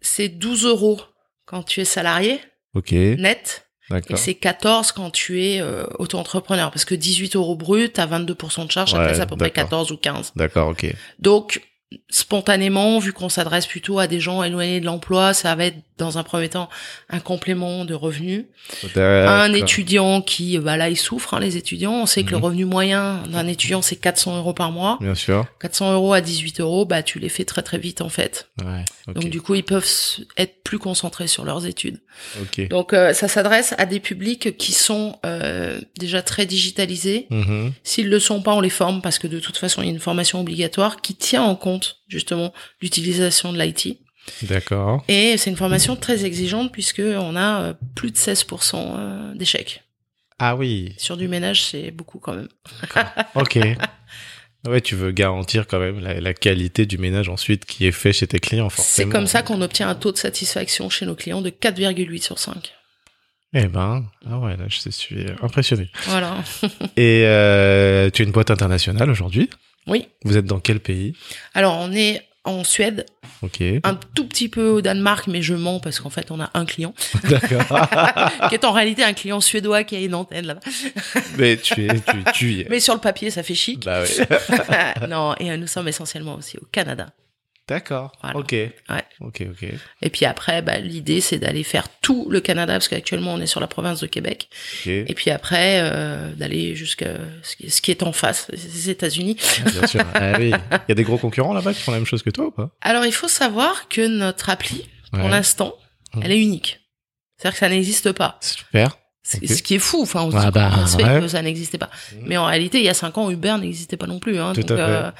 c'est 0.00 0.28
12 0.28 0.64
euros 0.64 1.00
quand 1.44 1.62
tu 1.62 1.80
es 1.80 1.84
salarié, 1.84 2.40
Ok, 2.74 2.92
net, 2.92 3.68
et 4.08 4.16
c'est 4.16 4.34
14 4.34 4.92
quand 4.92 5.10
tu 5.10 5.44
es 5.44 5.60
euh, 5.60 5.84
auto-entrepreneur, 5.98 6.70
parce 6.70 6.84
que 6.84 6.94
18 6.94 7.36
euros 7.36 7.56
brut, 7.56 7.94
t'as 7.94 8.06
22% 8.06 8.66
de 8.66 8.70
charge, 8.70 8.92
ça 8.92 8.98
Ouais, 8.98 9.14
fait 9.14 9.20
à 9.20 9.26
peu 9.26 9.36
près 9.36 9.46
d'accord. 9.48 9.64
14 9.64 9.92
ou 9.92 9.96
15. 9.96 10.32
D'accord, 10.36 10.68
ok. 10.68 10.94
Donc, 11.18 11.60
spontanément, 12.08 12.98
vu 12.98 13.12
qu'on 13.12 13.28
s'adresse 13.28 13.66
plutôt 13.66 13.98
à 13.98 14.06
des 14.06 14.20
gens 14.20 14.42
éloignés 14.42 14.80
de 14.80 14.86
l'emploi, 14.86 15.34
ça 15.34 15.54
va 15.54 15.64
être 15.66 15.78
dans 16.00 16.18
un 16.18 16.22
premier 16.22 16.48
temps 16.48 16.68
un 17.08 17.20
complément 17.20 17.84
de 17.84 17.94
revenus. 17.94 18.44
Un 18.96 19.52
étudiant 19.52 20.22
qui, 20.22 20.58
bah 20.58 20.76
là, 20.76 20.88
il 20.90 20.96
souffre, 20.96 21.34
hein, 21.34 21.40
les 21.40 21.56
étudiants. 21.56 21.92
On 21.92 22.06
sait 22.06 22.24
que 22.24 22.30
le 22.30 22.36
Mhm. 22.38 22.44
revenu 22.44 22.64
moyen 22.64 23.22
d'un 23.28 23.46
étudiant, 23.46 23.82
c'est 23.82 23.96
400 23.96 24.36
euros 24.38 24.52
par 24.54 24.72
mois. 24.72 24.98
Bien 25.00 25.14
sûr. 25.14 25.46
400 25.60 25.92
euros 25.92 26.12
à 26.12 26.20
18 26.20 26.60
euros, 26.60 26.84
bah 26.84 27.02
tu 27.02 27.18
les 27.18 27.28
fais 27.28 27.44
très 27.44 27.62
très 27.62 27.78
vite 27.78 28.00
en 28.00 28.08
fait. 28.08 28.48
Ouais. 28.64 28.84
Donc 29.14 29.28
du 29.28 29.40
coup, 29.40 29.54
ils 29.54 29.62
peuvent 29.64 29.86
être 30.36 30.62
plus 30.62 30.78
concentrés 30.78 31.26
sur 31.28 31.44
leurs 31.44 31.66
études. 31.66 32.00
ok. 32.40 32.68
Donc 32.68 32.92
euh, 32.92 33.12
ça 33.12 33.28
s'adresse 33.28 33.74
à 33.78 33.86
des 33.86 34.00
publics 34.00 34.56
qui 34.56 34.72
sont 34.72 35.18
euh, 35.26 35.80
déjà 35.98 36.22
très 36.22 36.46
digitalisés. 36.46 37.26
Mhm. 37.30 37.72
S'ils 37.84 38.08
le 38.08 38.18
sont 38.18 38.42
pas, 38.42 38.54
on 38.54 38.60
les 38.60 38.70
forme 38.70 39.02
parce 39.02 39.18
que 39.18 39.26
de 39.26 39.38
toute 39.40 39.56
façon, 39.56 39.82
il 39.82 39.86
y 39.86 39.88
a 39.88 39.92
une 39.92 40.00
formation 40.00 40.40
obligatoire 40.40 41.00
qui 41.00 41.14
tient 41.14 41.42
en 41.42 41.54
compte 41.56 41.98
justement 42.08 42.52
l'utilisation 42.80 43.52
de 43.52 43.58
l'IT. 43.60 43.98
D'accord. 44.42 45.04
Et 45.08 45.36
c'est 45.36 45.50
une 45.50 45.56
formation 45.56 45.96
très 45.96 46.24
exigeante 46.24 46.72
puisque 46.72 47.00
on 47.04 47.36
a 47.36 47.62
euh, 47.62 47.74
plus 47.94 48.10
de 48.10 48.16
16% 48.16 48.74
euh, 48.76 49.34
d'échecs. 49.34 49.82
Ah 50.38 50.56
oui. 50.56 50.94
Sur 50.96 51.16
du 51.16 51.28
ménage, 51.28 51.64
c'est 51.64 51.90
beaucoup 51.90 52.18
quand 52.18 52.34
même. 52.34 52.48
Ok. 53.34 53.58
Ouais, 54.68 54.82
tu 54.82 54.94
veux 54.94 55.10
garantir 55.10 55.66
quand 55.66 55.78
même 55.78 56.00
la, 56.00 56.20
la 56.20 56.34
qualité 56.34 56.84
du 56.84 56.98
ménage 56.98 57.30
ensuite 57.30 57.64
qui 57.64 57.86
est 57.86 57.92
fait 57.92 58.12
chez 58.12 58.26
tes 58.26 58.40
clients, 58.40 58.68
C'est 58.68 58.76
forcément. 58.76 59.12
comme 59.12 59.26
ça 59.26 59.40
qu'on 59.42 59.62
obtient 59.62 59.88
un 59.88 59.94
taux 59.94 60.12
de 60.12 60.18
satisfaction 60.18 60.90
chez 60.90 61.06
nos 61.06 61.14
clients 61.14 61.40
de 61.40 61.48
4,8 61.48 62.20
sur 62.22 62.38
5. 62.38 62.70
Eh 63.54 63.64
ben, 63.68 64.04
ah 64.28 64.38
ouais, 64.38 64.58
là, 64.58 64.64
je 64.68 64.90
suis 64.90 65.24
impressionné. 65.40 65.88
Voilà. 66.04 66.36
Et 66.98 67.22
euh, 67.24 68.10
tu 68.10 68.20
es 68.20 68.26
une 68.26 68.32
boîte 68.32 68.50
internationale 68.50 69.08
aujourd'hui? 69.10 69.48
Oui. 69.86 70.08
Vous 70.24 70.36
êtes 70.36 70.44
dans 70.44 70.60
quel 70.60 70.80
pays? 70.80 71.14
Alors, 71.54 71.78
on 71.78 71.90
est 71.92 72.20
en 72.50 72.64
Suède, 72.64 73.06
un 73.84 73.94
tout 74.14 74.26
petit 74.26 74.48
peu 74.48 74.68
au 74.68 74.80
Danemark, 74.80 75.26
mais 75.26 75.40
je 75.42 75.54
mens 75.54 75.80
parce 75.80 75.98
qu'en 76.00 76.10
fait, 76.10 76.30
on 76.30 76.40
a 76.40 76.50
un 76.54 76.66
client, 76.66 76.94
qui 78.48 78.54
est 78.54 78.64
en 78.64 78.72
réalité 78.72 79.02
un 79.02 79.14
client 79.14 79.40
suédois 79.40 79.84
qui 79.84 79.96
a 79.96 80.00
une 80.00 80.14
antenne 80.14 80.46
là-bas. 80.46 80.60
Mais 81.38 81.56
tu 81.56 81.86
es, 81.86 82.00
tu, 82.00 82.24
tu 82.34 82.52
y 82.52 82.60
es. 82.60 82.66
Mais 82.68 82.80
sur 82.80 82.94
le 82.94 83.00
papier, 83.00 83.30
ça 83.30 83.42
fait 83.42 83.54
chic. 83.54 83.84
Bah 83.84 84.04
non, 85.08 85.34
et 85.38 85.50
euh, 85.50 85.56
nous 85.56 85.66
sommes 85.66 85.88
essentiellement 85.88 86.34
aussi 86.34 86.58
au 86.58 86.66
Canada. 86.70 87.08
D'accord. 87.70 88.12
Voilà. 88.20 88.36
Ok. 88.38 88.50
Ouais. 88.52 88.72
Ok, 89.20 89.42
ok. 89.50 89.68
Et 90.02 90.10
puis 90.10 90.26
après, 90.26 90.60
bah, 90.60 90.76
l'idée, 90.78 91.20
c'est 91.20 91.38
d'aller 91.38 91.62
faire 91.62 91.86
tout 92.02 92.26
le 92.28 92.40
Canada, 92.40 92.74
parce 92.74 92.88
qu'actuellement, 92.88 93.32
on 93.32 93.40
est 93.40 93.46
sur 93.46 93.60
la 93.60 93.68
province 93.68 94.00
de 94.00 94.06
Québec. 94.06 94.48
Et 94.86 95.14
puis 95.14 95.30
après, 95.30 95.80
euh, 95.82 96.32
d'aller 96.34 96.74
jusqu'à 96.74 97.12
ce 97.42 97.80
qui- 97.80 97.90
est 97.92 98.02
en 98.02 98.12
face, 98.12 98.48
les 98.52 98.90
États-Unis. 98.90 99.36
Bien 99.64 99.86
sûr. 99.86 100.00
Ah 100.14 100.32
oui. 100.38 100.50
Il 100.50 100.88
y 100.88 100.92
a 100.92 100.94
des 100.94 101.04
gros 101.04 101.16
concurrents 101.18 101.52
là-bas 101.54 101.72
qui 101.72 101.80
font 101.82 101.92
la 101.92 101.98
même 101.98 102.06
chose 102.06 102.22
que 102.22 102.30
toi 102.30 102.46
ou 102.46 102.50
pas? 102.50 102.70
Alors, 102.82 103.06
il 103.06 103.12
faut 103.12 103.28
savoir 103.28 103.88
que 103.88 104.06
notre 104.06 104.50
appli, 104.50 104.88
pour 105.12 105.22
Ouais. 105.24 105.30
l'instant, 105.30 105.74
Mhm. 106.14 106.22
elle 106.24 106.32
est 106.32 106.40
unique. 106.40 106.80
C'est-à-dire 107.38 107.54
que 107.54 107.60
ça 107.60 107.68
n'existe 107.68 108.12
pas. 108.12 108.36
Super. 108.40 108.96
Ce 109.22 109.36
Ok. 109.36 109.46
ce 109.48 109.62
qui 109.62 109.74
est 109.74 109.78
fou, 109.78 110.02
enfin, 110.02 110.22
on 110.22 110.30
se 110.30 110.36
Ah 110.36 110.50
bah, 110.50 110.70
fait 110.88 111.04
ouais. 111.04 111.20
que 111.20 111.28
ça 111.28 111.40
n'existait 111.42 111.78
pas. 111.78 111.90
Mhm. 112.14 112.22
Mais 112.26 112.36
en 112.36 112.46
réalité, 112.46 112.78
il 112.78 112.84
y 112.84 112.88
a 112.88 112.94
cinq 112.94 113.16
ans, 113.18 113.30
Uber 113.30 113.56
n'existait 113.60 113.96
pas 113.96 114.06
non 114.06 114.18
plus. 114.18 114.38
Hein, 114.40 114.54
Tout 114.54 114.62
donc, 114.62 114.70
à 114.72 114.76
fait. 114.76 114.82
euh, 114.92 115.10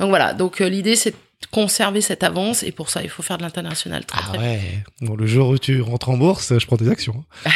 donc 0.00 0.08
voilà. 0.10 0.32
Donc 0.32 0.60
euh, 0.60 0.68
l'idée, 0.68 0.96
c'est 0.96 1.10
de 1.10 1.16
conserver 1.50 2.00
cette 2.00 2.22
avance, 2.22 2.62
et 2.62 2.72
pour 2.72 2.90
ça, 2.90 3.02
il 3.02 3.08
faut 3.08 3.22
faire 3.22 3.38
de 3.38 3.42
l'international. 3.42 4.04
Très, 4.04 4.20
Ah 4.22 4.28
très 4.34 4.38
ouais. 4.38 4.60
Bon, 5.00 5.14
le 5.16 5.26
jour 5.26 5.48
où 5.50 5.58
tu 5.58 5.80
rentres 5.80 6.08
en 6.10 6.16
bourse, 6.16 6.58
je 6.58 6.66
prends 6.66 6.76
tes 6.76 6.88
actions. 6.88 7.24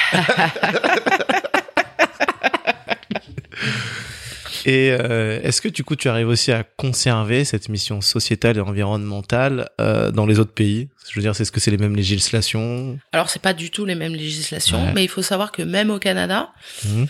Et 4.64 4.92
euh, 4.92 5.40
est-ce 5.42 5.60
que 5.60 5.68
du 5.68 5.82
coup 5.82 5.96
tu 5.96 6.08
arrives 6.08 6.28
aussi 6.28 6.52
à 6.52 6.62
conserver 6.62 7.44
cette 7.44 7.68
mission 7.68 8.00
sociétale 8.00 8.58
et 8.58 8.60
environnementale 8.60 9.68
euh, 9.80 10.12
dans 10.12 10.24
les 10.24 10.38
autres 10.38 10.52
pays? 10.52 10.88
Je 11.10 11.16
veux 11.18 11.22
dire, 11.22 11.34
c'est 11.34 11.44
ce 11.44 11.50
que 11.50 11.58
c'est 11.58 11.72
les 11.72 11.78
mêmes 11.78 11.96
législations? 11.96 12.96
Alors, 13.12 13.28
c'est 13.28 13.42
pas 13.42 13.54
du 13.54 13.70
tout 13.72 13.84
les 13.84 13.96
mêmes 13.96 14.14
législations, 14.14 14.84
Ouais. 14.84 14.92
mais 14.94 15.02
il 15.04 15.08
faut 15.08 15.22
savoir 15.22 15.50
que 15.50 15.62
même 15.62 15.90
au 15.90 15.98
Canada, 15.98 16.50
Mhm. 16.84 17.06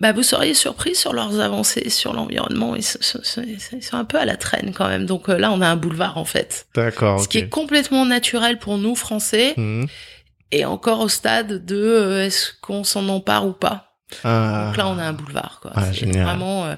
Bah, 0.00 0.12
vous 0.12 0.22
seriez 0.22 0.54
surpris 0.54 0.94
sur 0.94 1.12
leurs 1.12 1.40
avancées 1.40 1.88
sur 1.90 2.12
l'environnement. 2.12 2.74
Ils, 2.76 2.82
sont 2.82 3.96
un 3.96 4.04
peu 4.04 4.18
à 4.18 4.24
la 4.24 4.36
traîne 4.36 4.72
quand 4.74 4.88
même. 4.88 5.06
Donc 5.06 5.28
euh, 5.28 5.38
là, 5.38 5.50
on 5.52 5.60
a 5.60 5.68
un 5.68 5.76
boulevard 5.76 6.18
en 6.18 6.24
fait. 6.24 6.66
D'accord. 6.74 7.20
Ce 7.20 7.28
qui 7.28 7.38
est 7.38 7.48
complètement 7.48 8.04
naturel 8.04 8.58
pour 8.58 8.76
nous, 8.78 8.94
Français, 8.94 9.54
Mhm. 9.56 9.86
et 10.52 10.64
encore 10.64 11.00
au 11.00 11.08
stade 11.08 11.64
de 11.64 11.76
euh, 11.76 12.24
est-ce 12.26 12.52
qu'on 12.60 12.84
s'en 12.84 13.08
empare 13.08 13.46
ou 13.46 13.52
pas? 13.52 13.82
Ah. 14.22 14.66
Donc 14.68 14.76
là, 14.76 14.86
on 14.86 14.98
a 14.98 15.02
un 15.02 15.12
boulevard, 15.12 15.58
quoi. 15.60 15.72
Ah, 15.74 15.86
C'est 15.86 15.94
génial. 16.00 16.22
vraiment. 16.24 16.64
euh, 16.66 16.76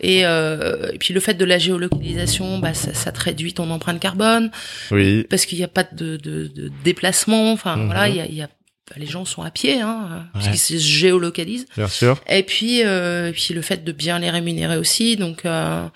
et, 0.00 0.26
euh, 0.26 0.90
et 0.92 0.98
puis 0.98 1.14
le 1.14 1.20
fait 1.20 1.32
de 1.32 1.44
la 1.46 1.56
géolocalisation, 1.56 2.58
bah, 2.58 2.74
ça, 2.74 2.92
ça 2.92 3.12
te 3.12 3.20
réduit 3.20 3.54
ton 3.54 3.70
empreinte 3.70 3.98
carbone 3.98 4.50
Oui. 4.90 5.24
parce 5.30 5.46
qu'il 5.46 5.56
n'y 5.56 5.64
a 5.64 5.68
pas 5.68 5.84
de, 5.90 6.18
de, 6.18 6.48
de 6.48 6.70
déplacement. 6.84 7.50
Enfin, 7.52 7.76
voilà, 7.86 8.08
il 8.08 8.16
y 8.16 8.20
a, 8.20 8.26
y 8.26 8.42
a- 8.42 8.48
les 8.94 9.06
gens 9.06 9.24
sont 9.24 9.42
à 9.42 9.50
pied, 9.50 9.80
hein, 9.80 10.28
Ouais. 10.34 10.40
puisqu'ils 10.48 10.78
se 10.80 10.86
géolocalisent. 10.86 11.66
Bien 11.76 11.88
sûr. 11.88 12.20
Et 12.28 12.42
puis, 12.44 12.84
euh, 12.84 13.30
et 13.30 13.32
puis 13.32 13.52
le 13.52 13.62
fait 13.62 13.82
de 13.84 13.92
bien 13.92 14.18
les 14.20 14.30
rémunérer 14.30 14.76
aussi. 14.76 15.16
Donc, 15.16 15.44
euh, 15.44 15.86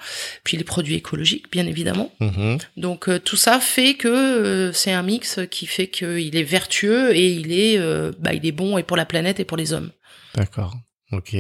puis 0.43 0.57
les 0.57 0.65
produits 0.65 0.97
écologiques, 0.97 1.51
bien 1.53 1.67
évidemment. 1.67 2.13
Mhm. 2.21 2.59
Donc 2.77 3.09
euh, 3.09 3.19
tout 3.21 3.37
ça 3.37 3.61
fait 3.61 3.95
que 3.95 4.73
c'est 4.75 4.93
un 4.93 5.03
mix 5.03 5.39
qui 5.51 5.67
fait 5.67 5.87
qu'il 5.89 6.35
est 6.37 6.43
vertueux 6.43 7.15
et 7.15 7.31
il 7.33 7.53
est, 7.53 7.79
bah, 8.19 8.35
il 8.35 8.45
est 8.45 8.53
bon 8.53 8.77
et 8.79 8.83
pour 8.83 8.97
la 8.97 9.05
planète 9.07 9.39
et 9.41 9.45
pour 9.45 9.57
les 9.57 9.73
hommes. 9.73 9.91
D'accord. 10.35 10.75
Ok. 11.13 11.37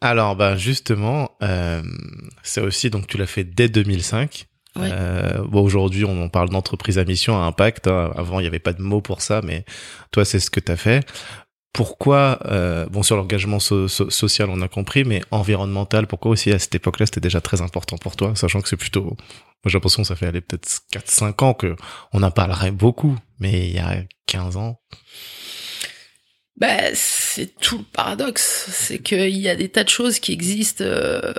Alors, 0.00 0.36
bah 0.36 0.56
justement, 0.56 1.36
ça 2.42 2.62
aussi, 2.62 2.88
donc 2.90 3.06
tu 3.06 3.18
l'as 3.18 3.26
fait 3.26 3.44
dès 3.44 3.68
2005. 3.68 4.46
Ouais. 4.76 4.90
Euh, 4.92 5.42
bon, 5.44 5.62
aujourd'hui, 5.62 6.04
on 6.04 6.28
parle 6.28 6.50
d'entreprise 6.50 6.98
à 6.98 7.04
mission, 7.04 7.36
à 7.40 7.44
impact. 7.46 7.86
hein. 7.88 8.12
Avant, 8.16 8.38
il 8.38 8.42
n'y 8.42 8.48
avait 8.48 8.58
pas 8.58 8.72
de 8.72 8.82
mot 8.82 9.00
pour 9.00 9.22
ça, 9.22 9.40
mais 9.42 9.64
toi, 10.12 10.24
c'est 10.24 10.40
ce 10.40 10.50
que 10.50 10.60
tu 10.60 10.70
as 10.70 10.76
fait. 10.76 11.04
Pourquoi, 11.72 12.38
euh, 12.46 12.86
bon, 12.86 13.02
sur 13.02 13.16
l'engagement 13.16 13.60
so- 13.60 13.88
so- 13.88 14.10
social, 14.10 14.48
on 14.50 14.60
a 14.62 14.68
compris, 14.68 15.04
mais 15.04 15.20
environnemental, 15.30 16.06
pourquoi 16.06 16.30
aussi 16.32 16.50
à 16.52 16.58
cette 16.58 16.74
époque-là, 16.74 17.06
c'était 17.06 17.20
déjà 17.20 17.40
très 17.40 17.60
important 17.60 17.98
pour 17.98 18.16
toi, 18.16 18.34
sachant 18.36 18.60
que 18.60 18.68
c'est 18.68 18.76
plutôt, 18.76 19.02
moi 19.04 19.16
j'ai 19.66 19.74
l'impression 19.74 20.02
que 20.02 20.08
ça 20.08 20.16
fait 20.16 20.26
aller 20.26 20.40
peut-être 20.40 20.66
4-5 20.92 21.42
ans 21.44 21.54
que 21.54 21.76
on 22.12 22.22
en 22.22 22.30
parlerait 22.30 22.70
beaucoup, 22.72 23.16
mais 23.38 23.68
il 23.68 23.74
y 23.74 23.78
a 23.78 24.02
15 24.26 24.56
ans. 24.56 24.80
Bah, 26.56 26.92
c'est 26.94 27.54
tout 27.60 27.78
le 27.78 27.84
paradoxe. 27.84 28.66
C'est 28.72 28.98
qu'il 29.00 29.36
y 29.36 29.48
a 29.48 29.54
des 29.54 29.68
tas 29.68 29.84
de 29.84 29.88
choses 29.88 30.18
qui 30.18 30.32
existent 30.32 30.82
euh, 30.84 31.32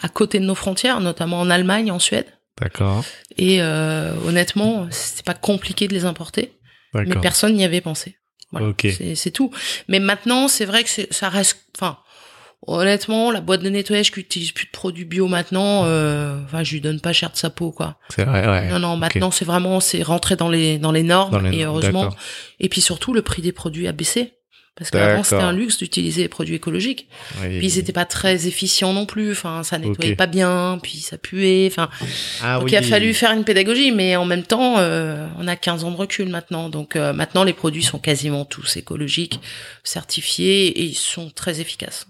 à 0.00 0.08
côté 0.08 0.38
de 0.40 0.44
nos 0.44 0.54
frontières, 0.54 1.00
notamment 1.00 1.40
en 1.40 1.50
Allemagne, 1.50 1.90
en 1.92 1.98
Suède. 1.98 2.26
D'accord. 2.60 3.04
Et 3.36 3.62
euh, 3.62 4.12
honnêtement, 4.26 4.86
c'est 4.90 5.24
pas 5.24 5.34
compliqué 5.34 5.86
de 5.88 5.94
les 5.94 6.04
importer, 6.04 6.52
mais 6.94 7.14
personne 7.20 7.54
n'y 7.54 7.64
avait 7.64 7.80
pensé. 7.80 8.16
Voilà, 8.50 8.68
Ok. 8.68 8.86
c'est- 9.14 9.30
tout. 9.30 9.50
Mais 9.88 10.00
maintenant, 10.00 10.48
c'est 10.48 10.64
vrai 10.64 10.82
que 10.82 10.88
c'est- 10.90 11.12
ça 11.12 11.28
reste. 11.28 11.58
Enfin, 11.76 11.98
honnêtement, 12.66 13.30
la 13.30 13.40
boîte 13.40 13.62
de 13.62 13.68
nettoyage 13.68 14.10
qui 14.10 14.20
utilise 14.20 14.52
plus 14.52 14.66
de 14.66 14.70
produits 14.70 15.04
bio 15.04 15.28
maintenant, 15.28 15.84
euh, 15.84 16.42
enfin, 16.44 16.64
je 16.64 16.72
lui 16.72 16.80
donne 16.80 17.00
pas 17.00 17.12
cher 17.12 17.30
de 17.30 17.36
sa 17.36 17.50
peau, 17.50 17.70
quoi. 17.72 17.98
C'est 18.08 18.24
vrai, 18.24 18.46
ouais. 18.48 18.68
Non, 18.70 18.78
non, 18.78 18.96
maintenant 18.96 19.30
c'est 19.30 19.44
vraiment 19.44 19.80
c'est 19.80 20.02
rentré 20.02 20.34
dans 20.36 20.48
les 20.48 20.78
dans 20.78 20.92
les 20.92 21.02
normes 21.02 21.30
Dans 21.32 21.40
les 21.40 21.58
et 21.58 21.64
heureusement. 21.64 22.08
Et 22.60 22.68
puis 22.68 22.80
surtout, 22.80 23.12
le 23.14 23.22
prix 23.22 23.42
des 23.42 23.52
produits 23.52 23.86
a 23.86 23.92
baissé. 23.92 24.34
Parce 24.78 24.90
qu'avant, 24.90 25.24
c'était 25.24 25.42
un 25.42 25.52
luxe 25.52 25.78
d'utiliser 25.78 26.22
les 26.22 26.28
produits 26.28 26.54
écologiques. 26.54 27.08
Oui. 27.42 27.58
Puis 27.58 27.66
ils 27.66 27.78
étaient 27.78 27.92
pas 27.92 28.04
très 28.04 28.46
efficients 28.46 28.92
non 28.92 29.06
plus. 29.06 29.32
Enfin, 29.32 29.62
ça 29.64 29.76
nettoyait 29.78 30.14
pas 30.14 30.26
bien, 30.28 30.78
puis 30.82 30.98
ça 30.98 31.18
puait. 31.18 31.66
Enfin, 31.70 31.90
Ah 32.42 32.54
donc 32.58 32.66
oui. 32.66 32.70
il 32.72 32.76
a 32.76 32.82
fallu 32.82 33.12
faire 33.12 33.32
une 33.32 33.42
pédagogie, 33.44 33.90
mais 33.90 34.14
en 34.16 34.24
même 34.24 34.44
temps, 34.44 34.78
euh, 34.78 35.26
on 35.38 35.48
a 35.48 35.56
15 35.56 35.82
ans 35.84 35.90
de 35.90 35.96
recul 35.96 36.28
maintenant. 36.28 36.68
Donc 36.68 36.94
euh, 36.94 37.12
maintenant, 37.12 37.42
les 37.42 37.52
produits 37.54 37.82
sont 37.82 37.98
quasiment 37.98 38.44
tous 38.44 38.76
écologiques, 38.76 39.40
certifiés, 39.82 40.66
et 40.68 40.84
ils 40.84 40.94
sont 40.94 41.30
très 41.30 41.60
efficaces. 41.60 42.06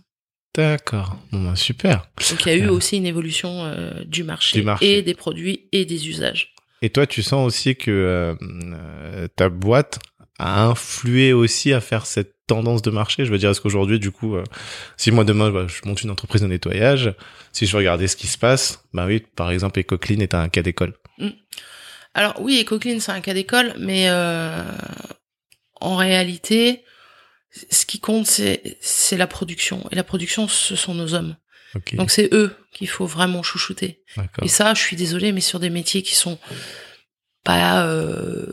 D'accord. 0.55 1.17
Bon, 1.33 1.45
bah, 1.45 1.57
super. 1.57 2.09
Donc 2.31 2.45
il 2.45 2.49
y 2.49 2.53
a 2.53 2.55
eu 2.57 2.67
Euh. 2.69 2.73
aussi 2.73 2.97
une 2.97 3.07
évolution 3.07 3.73
du, 4.07 4.25
marché 4.25 4.59
Du 4.59 4.65
marché. 4.65 4.99
et 4.99 5.03
des 5.03 5.15
produits 5.15 5.69
et 5.73 5.85
des 5.85 6.09
usages. 6.09 6.55
Et 6.83 6.91
toi, 6.91 7.07
tu 7.07 7.23
sens 7.23 7.47
aussi 7.47 7.77
que 7.77 8.37
ta 9.37 9.49
boîte 9.49 9.99
a 10.39 10.65
influé 10.67 11.33
aussi 11.33 11.73
à 11.73 11.81
faire 11.81 12.07
cette 12.07 12.35
tendance 12.49 12.83
de 12.83 12.91
marché. 12.91 13.25
Je 13.25 13.31
veux 13.31 13.39
dire, 13.39 13.51
est-ce 13.51 13.61
qu'aujourd'hui, 13.61 14.01
du 14.01 14.11
coup, 14.11 14.35
euh, 14.35 14.43
si 14.97 15.13
moi 15.13 15.23
demain 15.25 15.51
bah, 15.51 15.67
je 15.69 15.87
monte 15.89 16.03
une 16.03 16.11
entreprise 16.11 16.43
de 16.43 16.49
nettoyage, 16.49 17.15
si 17.53 17.67
je 17.67 17.77
regarder 17.77 18.09
ce 18.09 18.17
qui 18.17 18.27
se 18.27 18.39
passe, 18.39 18.83
bah 18.93 19.07
oui, 19.07 19.21
par 19.37 19.53
exemple, 19.53 19.79
EcoClean 19.79 20.21
est 20.21 20.35
un 20.35 20.49
cas 20.49 20.63
d'école. 20.63 20.95
Alors 22.15 22.35
oui, 22.41 22.61
EcoClean, 22.61 22.99
c'est 22.99 23.13
un 23.13 23.21
cas 23.21 23.35
d'école, 23.35 23.75
mais 23.79 24.07
euh, 24.09 24.65
en 25.81 25.95
réalité, 25.95 26.83
ce 27.71 27.87
qui 27.87 28.01
compte, 28.01 28.27
c'est 28.27 28.79
c'est 28.81 29.17
la 29.17 29.29
production. 29.29 29.87
Et 29.93 29.95
la 29.95 30.05
production, 30.05 30.49
ce 30.49 30.75
sont 30.75 30.95
nos 30.95 31.15
hommes. 31.15 31.37
Donc 31.93 32.11
c'est 32.11 32.33
eux 32.33 32.57
qu'il 32.73 32.89
faut 32.89 33.07
vraiment 33.07 33.43
chouchouter. 33.43 34.03
Et 34.43 34.49
ça, 34.49 34.75
je 34.75 34.81
suis 34.81 34.97
désolée, 34.97 35.33
mais 35.33 35.41
sur 35.41 35.61
des 35.61 35.71
métiers 35.71 36.03
qui 36.03 36.15
sont 36.15 36.39
pas... 37.45 37.87
Euh, 37.87 38.53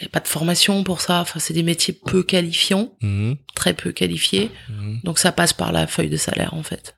y 0.00 0.06
a 0.06 0.08
pas 0.08 0.20
de 0.20 0.28
formation 0.28 0.82
pour 0.84 1.00
ça. 1.00 1.20
Enfin, 1.20 1.38
c'est 1.40 1.54
des 1.54 1.62
métiers 1.62 1.94
peu 1.94 2.22
qualifiants, 2.22 2.92
Mhm, 3.02 3.36
très 3.54 3.74
peu 3.74 3.92
qualifiés. 3.92 4.50
mhm. 4.68 5.00
Donc 5.04 5.18
ça 5.18 5.32
passe 5.32 5.52
par 5.52 5.72
la 5.72 5.86
feuille 5.86 6.10
de 6.10 6.16
salaire, 6.16 6.54
en 6.54 6.62
fait. 6.62 6.96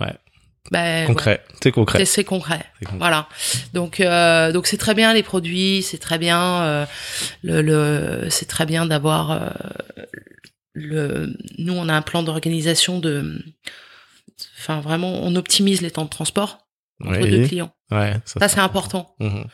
Ouais. 0.00 0.14
Ben, 0.70 1.06
Concret. 1.06 1.44
C'est 1.60 1.66
ouais. 1.66 1.72
concret. 1.72 1.98
C'est- 2.06 2.24
concret. 2.24 2.64
C'est 2.64 2.84
concret. 2.84 2.98
Voilà. 2.98 3.28
Donc 3.74 4.00
euh, 4.00 4.52
donc 4.52 4.66
c'est 4.68 4.76
très 4.78 4.94
bien 4.94 5.12
les 5.12 5.22
produits, 5.24 5.82
c'est 5.82 5.98
très 5.98 6.18
bien 6.18 6.62
euh, 6.62 6.86
le, 7.42 7.62
le 7.62 8.30
c'est 8.30 8.46
très 8.46 8.64
bien 8.64 8.86
d'avoir 8.86 9.32
euh, 9.32 9.50
le 10.74 11.36
nous 11.58 11.72
on 11.74 11.88
a 11.88 11.94
un 11.94 12.00
plan 12.02 12.22
d'organisation 12.22 13.00
de 13.00 13.44
enfin 14.58 14.80
vraiment 14.80 15.12
on 15.24 15.34
optimise 15.36 15.82
les 15.82 15.90
temps 15.90 16.04
de 16.04 16.10
transport 16.10 16.58
entre 17.04 17.20
Oui. 17.20 17.30
deux 17.30 17.46
clients. 17.46 17.74
Ouais. 17.90 18.14
Ça 18.24 18.48
c'est 18.48 18.60
important. 18.60 19.14
Mhm. 19.18 19.44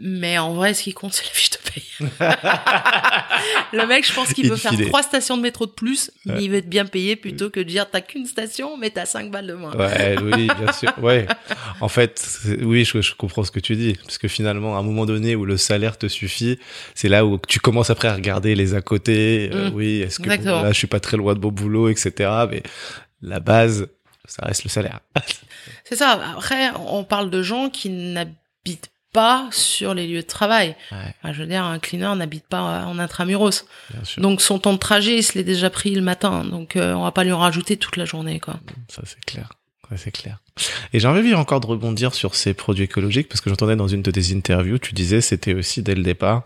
Mais 0.00 0.36
en 0.38 0.52
vrai 0.54 0.74
ce 0.74 0.82
qui 0.82 0.92
compte 0.92 1.12
c'est 1.12 1.24
la 1.24 1.30
fiche 1.30 1.50
de 1.50 1.56
paye. 1.58 2.10
Le 3.72 3.86
mec 3.86 4.04
je 4.06 4.12
pense 4.12 4.32
qu'il 4.32 4.46
Il 4.46 4.50
veut 4.50 4.56
faire 4.56 4.72
trois 4.88 5.02
stations 5.02 5.36
de 5.36 5.42
métro 5.42 5.66
de 5.66 5.70
plus, 5.70 6.10
mais 6.24 6.32
Ouais. 6.34 6.42
il 6.44 6.50
veut 6.50 6.56
être 6.58 6.68
bien 6.68 6.84
payé 6.86 7.14
plutôt 7.16 7.50
que 7.50 7.60
de 7.60 7.64
dire 7.64 7.88
t'as 7.88 8.00
qu'une 8.00 8.26
station 8.26 8.76
mais 8.76 8.90
t'as 8.90 9.06
cinq 9.06 9.30
balles 9.30 9.46
de 9.46 9.54
moins. 9.54 9.74
Ouais, 9.76 10.16
oui, 10.22 10.48
bien 10.58 10.72
sûr. 10.72 10.92
Ouais. 11.00 11.26
En 11.80 11.88
fait, 11.88 12.40
oui, 12.62 12.84
je, 12.84 13.00
je 13.00 13.14
comprends 13.14 13.44
ce 13.44 13.50
que 13.52 13.60
tu 13.60 13.76
dis. 13.76 13.94
Parce 14.04 14.18
que 14.18 14.26
finalement, 14.28 14.76
à 14.76 14.80
un 14.80 14.82
moment 14.82 15.06
donné 15.06 15.36
où 15.36 15.44
le 15.44 15.56
salaire 15.56 15.96
te 15.98 16.08
suffit, 16.08 16.58
c'est 16.94 17.08
là 17.08 17.24
où 17.24 17.38
tu 17.46 17.60
commences 17.60 17.90
après 17.90 18.08
à 18.08 18.14
regarder 18.14 18.54
les 18.56 18.74
à 18.74 18.80
côté. 18.80 19.50
Euh, 19.52 19.70
Mm. 19.70 19.74
oui, 19.74 20.00
est-ce 20.00 20.18
que 20.20 20.28
bon, 20.36 20.62
là, 20.62 20.72
je 20.72 20.78
suis 20.78 20.86
pas 20.86 21.00
très 21.00 21.16
loin 21.16 21.34
de 21.34 21.38
mon 21.40 21.52
boulot, 21.52 21.88
etc. 21.90 22.28
Mais 22.50 22.62
la 23.22 23.38
base, 23.40 23.88
ça 24.24 24.44
reste 24.46 24.64
le 24.64 24.70
salaire. 24.70 25.00
C'est 25.84 25.96
ça. 25.96 26.20
Après, 26.36 26.70
on 26.88 27.04
parle 27.04 27.30
de 27.30 27.42
gens 27.42 27.68
qui 27.70 27.88
n'habitent 27.90 28.90
pas 29.12 29.48
sur 29.52 29.94
les 29.94 30.06
lieux 30.06 30.22
de 30.22 30.26
travail. 30.26 30.76
Ouais, 30.92 30.98
Enfin, 31.22 31.32
je 31.32 31.40
veux 31.42 31.48
dire, 31.48 31.64
un 31.64 31.78
cleaner 31.78 32.14
n'habite 32.16 32.46
pas 32.46 32.84
en 32.84 32.98
intramuros. 32.98 33.64
Donc 34.18 34.40
son 34.40 34.58
temps 34.58 34.72
de 34.72 34.78
trajet, 34.78 35.16
il 35.18 35.22
se 35.22 35.36
l'est 35.36 35.44
déjà 35.44 35.70
pris 35.70 35.94
le 35.94 36.02
matin. 36.02 36.44
Donc 36.44 36.76
euh, 36.76 36.94
on 36.94 37.02
va 37.02 37.12
pas 37.12 37.24
lui 37.24 37.32
en 37.32 37.38
rajouter 37.38 37.76
toute 37.76 37.96
la 37.96 38.04
journée, 38.04 38.40
quoi. 38.40 38.60
Ça, 38.88 39.02
c'est 39.04 39.24
clair. 39.24 39.48
Ouais, 39.90 39.96
c'est 39.96 40.12
clair. 40.12 40.38
Et 40.92 41.00
j'ai 41.00 41.08
envie 41.08 41.34
encore 41.34 41.58
de 41.60 41.66
rebondir 41.66 42.14
sur 42.14 42.34
ces 42.36 42.54
produits 42.54 42.84
écologiques 42.84 43.28
parce 43.28 43.40
que 43.40 43.50
j'entendais 43.50 43.74
dans 43.76 43.88
une 43.88 44.02
de 44.02 44.10
tes 44.12 44.32
interviews, 44.32 44.78
tu 44.78 44.92
disais 44.94 45.20
c'était 45.20 45.54
aussi 45.54 45.82
dès 45.82 45.94
le 45.96 46.02
départ 46.04 46.44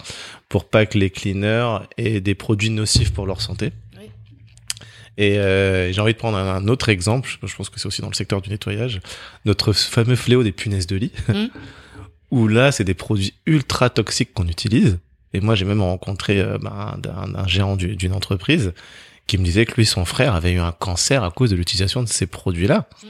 pour 0.48 0.64
pas 0.66 0.87
que 0.87 0.96
les 0.96 1.11
cleaners 1.11 1.81
aient 1.98 2.20
des 2.20 2.35
produits 2.35 2.70
nocifs 2.70 3.12
pour 3.12 3.27
leur 3.27 3.40
santé. 3.42 3.72
Et 5.16 5.38
euh, 5.38 5.92
j'ai 5.92 6.00
envie 6.00 6.12
de 6.12 6.18
prendre 6.18 6.37
un, 6.38 6.66
autre 6.66 6.88
exemple, 6.88 7.29
je- 7.44 7.55
pense 7.55 7.68
que 7.68 7.79
c'est 7.79 7.87
aussi 7.87 8.00
dans 8.00 8.09
le 8.09 8.14
secteur 8.14 8.40
du 8.42 8.50
nettoyage, 8.50 9.00
notre 9.44 9.72
fameux 9.72 10.16
fléau 10.16 10.42
des 10.42 10.50
punaises 10.53 10.87
de 10.88 10.96
lit, 10.96 11.12
Mhm. 11.29 11.50
où 12.35 12.49
là 12.49 12.73
c'est 12.73 12.85
des 12.85 12.94
produits 12.94 13.35
ultra 13.47 13.90
toxiques 13.90 14.35
qu'on 14.35 14.49
utilise. 14.49 14.99
Et 15.33 15.40
moi 15.40 15.55
j'ai 15.55 15.64
même 15.64 15.81
rencontré 15.83 16.40
euh, 16.40 16.59
bah, 16.61 16.97
un, 17.07 17.35
un 17.35 17.47
géant 17.47 17.77
du- 17.77 17.97
d'une 17.97 18.12
entreprise 18.12 18.73
qui 19.27 19.38
me 19.38 19.44
disait 19.44 19.64
que 19.66 19.75
lui 19.77 19.87
son 19.87 20.05
frère 20.05 20.35
avait 20.35 20.53
eu 20.53 20.59
un 20.59 20.73
cancer 20.73 21.23
à 21.25 21.31
cause 21.31 21.51
de 21.51 21.57
l'utilisation 21.57 22.03
de 22.03 22.09
ces 22.09 22.27
produits-là. 22.27 22.88
Mhm. 23.03 23.09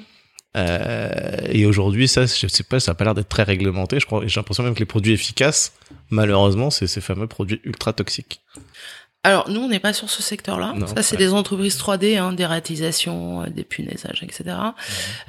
Euh, 0.57 1.37
et 1.49 1.67
aujourd'hui, 1.67 2.07
ça, 2.07 2.27
je 2.27 2.47
sais 2.47 2.63
pas, 2.63 2.79
ça 2.79 2.93
a 2.93 2.95
pas 2.95 3.05
l'air 3.05 3.15
d'être 3.15 3.29
très 3.29 3.43
réglementé. 3.43 3.99
Je 3.99 4.07
crois, 4.07 4.23
j'ai 4.27 4.39
l'impression 4.39 4.63
même 4.63 4.75
que 4.75 4.79
les 4.79 4.85
produits 4.85 5.13
efficaces, 5.13 5.73
malheureusement, 6.11 6.71
c'est 6.71 6.87
ces 6.87 7.01
fameux 7.01 7.27
produits 7.27 7.61
ultra 7.65 7.93
toxiques. 7.93 8.41
Alors 9.25 9.51
nous, 9.51 9.61
on 9.61 9.69
n'est 9.69 9.81
pas 9.81 9.93
sur 9.95 10.11
ce 10.11 10.23
secteur-là. 10.23 10.75
Ça, 10.95 11.03
c'est 11.03 11.17
ouais. 11.17 11.25
des 11.27 11.33
entreprises 11.33 11.77
3D, 11.79 12.19
hein, 12.19 12.33
des 12.35 12.47
réalisations, 12.47 13.43
euh, 13.43 13.47
des 13.49 13.65
punaisages, 13.65 14.23
etc. 14.23 14.57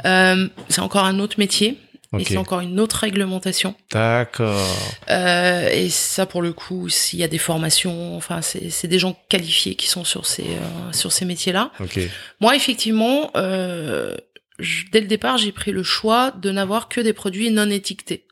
Euh, 0.03 0.47
c'est 0.69 0.81
encore 0.81 1.05
un 1.05 1.19
autre 1.19 1.39
métier. 1.39 1.79
Et 2.19 2.25
c'est 2.25 2.38
encore 2.38 2.60
une 2.62 2.80
autre 2.80 2.97
réglementation. 2.97 3.75
D'accord. 3.91 4.67
Euh, 5.10 5.69
et 5.69 5.89
ça, 5.89 6.25
pour 6.25 6.41
le 6.41 6.54
coup, 6.54 6.89
s'il 6.89 7.19
y 7.19 7.23
a 7.23 7.28
des 7.28 7.38
formations, 7.38 8.15
enfin, 8.17 8.41
c'est 8.41 8.88
des 8.88 8.99
gens 8.99 9.17
qualifiés 9.30 9.75
qui 9.75 9.88
sont 9.88 10.04
sur 10.04 10.25
ces 10.25 10.43
euh, 10.43 10.91
sur 10.91 11.12
ces 11.12 11.25
métiers-là. 11.25 11.71
Ok. 11.80 11.99
Moi, 12.41 12.56
effectivement, 12.56 13.32
euh, 13.36 14.15
je- 14.60 14.86
dès 14.91 15.01
le 15.01 15.08
départ, 15.08 15.38
j'ai 15.38 15.51
pris 15.51 15.71
le 15.71 15.84
choix 15.84 16.32
de 16.32 16.51
n'avoir 16.51 16.88
que 16.89 17.01
des 17.01 17.13
produits 17.13 17.51
non 17.51 17.69
étiquetés. 17.69 18.25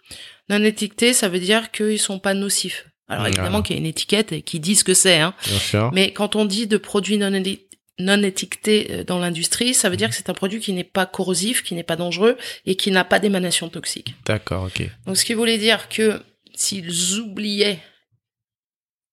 Non 0.50 0.64
étiquetés, 0.64 1.14
ça 1.14 1.30
veut 1.30 1.40
dire 1.40 1.72
qu'ils 1.72 2.00
sont 2.00 2.20
pas 2.20 2.34
nocifs. 2.34 2.88
Alors 3.10 3.26
Ah. 3.26 3.30
évidemment 3.30 3.62
qu'il 3.62 3.76
y 3.76 3.80
a 3.80 3.82
une 3.82 3.86
étiquette 3.86 4.32
et 4.32 4.42
qui 4.42 4.60
dit 4.60 4.76
ce 4.76 4.84
que 4.84 4.94
c'est, 4.94 5.20
hein. 5.20 5.34
Bien 5.46 5.60
sûr. 5.60 5.92
Mais 5.94 6.14
quand 6.14 6.36
on 6.36 6.46
dit 6.46 6.68
de 6.68 6.78
produits 6.78 7.18
non, 7.18 7.32
éti- 7.32 7.60
non 8.00 8.22
étiquetés 8.24 8.88
euh, 8.92 9.04
dans 9.04 9.20
l'industrie, 9.20 9.74
ça 9.74 9.90
veut 9.90 9.98
dire 9.98 10.10
que 10.10 10.16
c'est 10.16 10.30
un 10.30 10.34
produit 10.34 10.60
qui 10.60 10.74
n'est 10.74 10.84
pas 10.84 11.06
corrosif, 11.06 11.64
qui 11.64 11.76
n'est 11.76 11.84
pas 11.84 11.96
dangereux 11.96 12.38
et 12.66 12.76
qui 12.76 12.90
n'a 12.92 13.04
pas 13.04 13.20
d'émanation 13.20 13.70
toxique. 13.70 14.16
D'accord. 14.26 14.64
Ok. 14.66 14.88
Donc 15.06 15.18
ce 15.18 15.26
qui 15.26 15.34
voulait 15.34 15.58
dire 15.60 15.90
que 15.90 16.22
s'ils 16.56 17.20
oubliaient, 17.20 17.80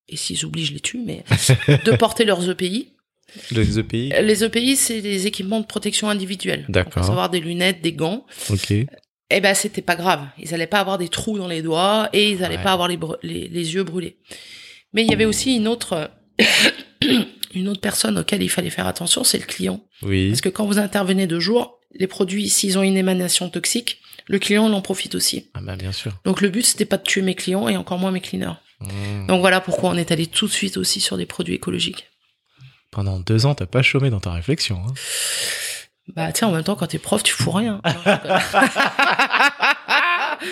et 0.08 0.16
s'ils 0.16 0.44
oublient, 0.44 0.64
je 0.66 0.72
les 0.74 0.80
tue, 0.80 0.98
mais 0.98 1.24
de 1.84 1.96
porter 1.96 2.24
leurs 2.24 2.48
EPI, 2.48 2.88
Les 3.52 3.78
EPI. 3.78 4.12
les 4.22 4.44
EPI, 4.44 4.76
c'est 4.76 5.00
des 5.02 5.26
équipements 5.26 5.60
de 5.60 5.66
protection 5.66 6.08
individuelle. 6.08 6.64
D'accord. 6.68 7.04
Savoir 7.04 7.30
des 7.30 7.40
lunettes, 7.40 7.80
des 7.82 7.92
gants. 7.92 8.26
Ok. 8.50 8.72
Eh 9.32 9.40
ben, 9.40 9.54
c'était 9.54 9.82
pas 9.82 9.94
grave. 9.94 10.26
Ils 10.38 10.52
allaient 10.54 10.66
pas 10.66 10.80
avoir 10.80 10.98
des 10.98 11.08
trous 11.08 11.38
dans 11.38 11.46
les 11.46 11.62
doigts 11.62 12.08
et 12.12 12.30
ils 12.30 12.42
allaient 12.42 12.56
Ouais. 12.56 12.62
pas 12.64 12.72
avoir 12.72 12.88
les, 12.88 12.98
les, 13.22 13.46
les 13.48 13.74
yeux 13.74 13.84
brûlés. 13.84 14.16
Mais 14.92 15.02
il 15.04 15.10
y 15.10 15.14
avait 15.14 15.24
aussi 15.26 15.54
une 15.54 15.68
autre, 15.68 16.10
une 17.54 17.68
autre 17.68 17.80
personne 17.80 18.18
auquel 18.18 18.42
il 18.42 18.48
fallait 18.48 18.70
faire 18.70 18.86
attention, 18.86 19.24
c'est 19.24 19.38
le 19.38 19.44
client. 19.46 19.80
Oui. 20.02 20.28
Parce 20.28 20.40
que 20.40 20.48
quand 20.48 20.66
vous 20.66 20.78
intervenez 20.78 21.26
de 21.26 21.40
jour, 21.40 21.78
les 21.94 22.06
produits, 22.06 22.48
s'ils 22.48 22.78
ont 22.78 22.82
une 22.82 22.96
émanation 22.96 23.48
toxique, 23.50 24.00
le 24.26 24.38
client 24.38 24.68
il 24.68 24.74
en 24.74 24.80
profite 24.80 25.14
aussi. 25.14 25.50
Ah 25.54 25.60
bah 25.62 25.76
bien 25.76 25.92
sûr. 25.92 26.12
Donc 26.24 26.40
le 26.40 26.48
but, 26.48 26.62
c'était 26.64 26.84
pas 26.84 26.96
de 26.98 27.02
tuer 27.02 27.22
mes 27.22 27.34
clients 27.34 27.68
et 27.68 27.76
encore 27.76 27.98
moins 27.98 28.12
mes 28.12 28.20
cleaners. 28.20 28.54
Mmh. 28.80 29.26
Donc 29.26 29.40
voilà 29.40 29.60
pourquoi 29.60 29.90
on 29.90 29.96
est 29.96 30.12
allé 30.12 30.26
tout 30.26 30.46
de 30.46 30.52
suite 30.52 30.76
aussi 30.76 31.00
sur 31.00 31.16
des 31.16 31.26
produits 31.26 31.54
écologiques. 31.54 32.06
Pendant 32.90 33.18
deux 33.20 33.46
ans, 33.46 33.54
t'as 33.54 33.66
pas 33.66 33.82
chômé 33.82 34.10
dans 34.10 34.20
ta 34.20 34.32
réflexion. 34.32 34.82
Hein. 34.86 34.94
Bah 36.16 36.32
tiens, 36.32 36.48
en 36.48 36.52
même 36.52 36.64
temps, 36.64 36.74
quand 36.76 36.88
t'es 36.88 36.98
prof, 36.98 37.22
tu 37.22 37.32
fous 37.32 37.52
rien. 37.52 37.80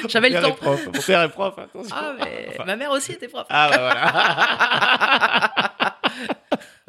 J'avais 0.08 0.30
le 0.30 0.40
temps. 0.40 0.52
prof. 0.52 0.86
Mon 0.86 0.92
père 1.00 1.22
est 1.22 1.28
prof, 1.28 1.54
attention. 1.58 1.94
Ah, 1.96 2.14
mais 2.18 2.48
Enfin, 2.50 2.64
ma 2.64 2.76
mère 2.76 2.90
aussi 2.90 3.12
était 3.12 3.28
prof. 3.28 3.46
ah, 3.48 3.68
bah 3.70 3.78
voilà. 3.78 5.72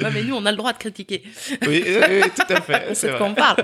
Ouais, 0.01 0.09
mais 0.13 0.23
nous, 0.23 0.35
on 0.35 0.45
a 0.45 0.51
le 0.51 0.57
droit 0.57 0.71
de 0.73 0.77
critiquer. 0.77 1.23
oui, 1.67 1.83
oui, 1.85 1.97
oui, 2.09 2.21
tout 2.35 2.53
à 2.53 2.61
fait. 2.61 2.95
C'est 2.95 3.11
de 3.11 3.17
quoi 3.17 3.27
on 3.27 3.33
parle. 3.35 3.57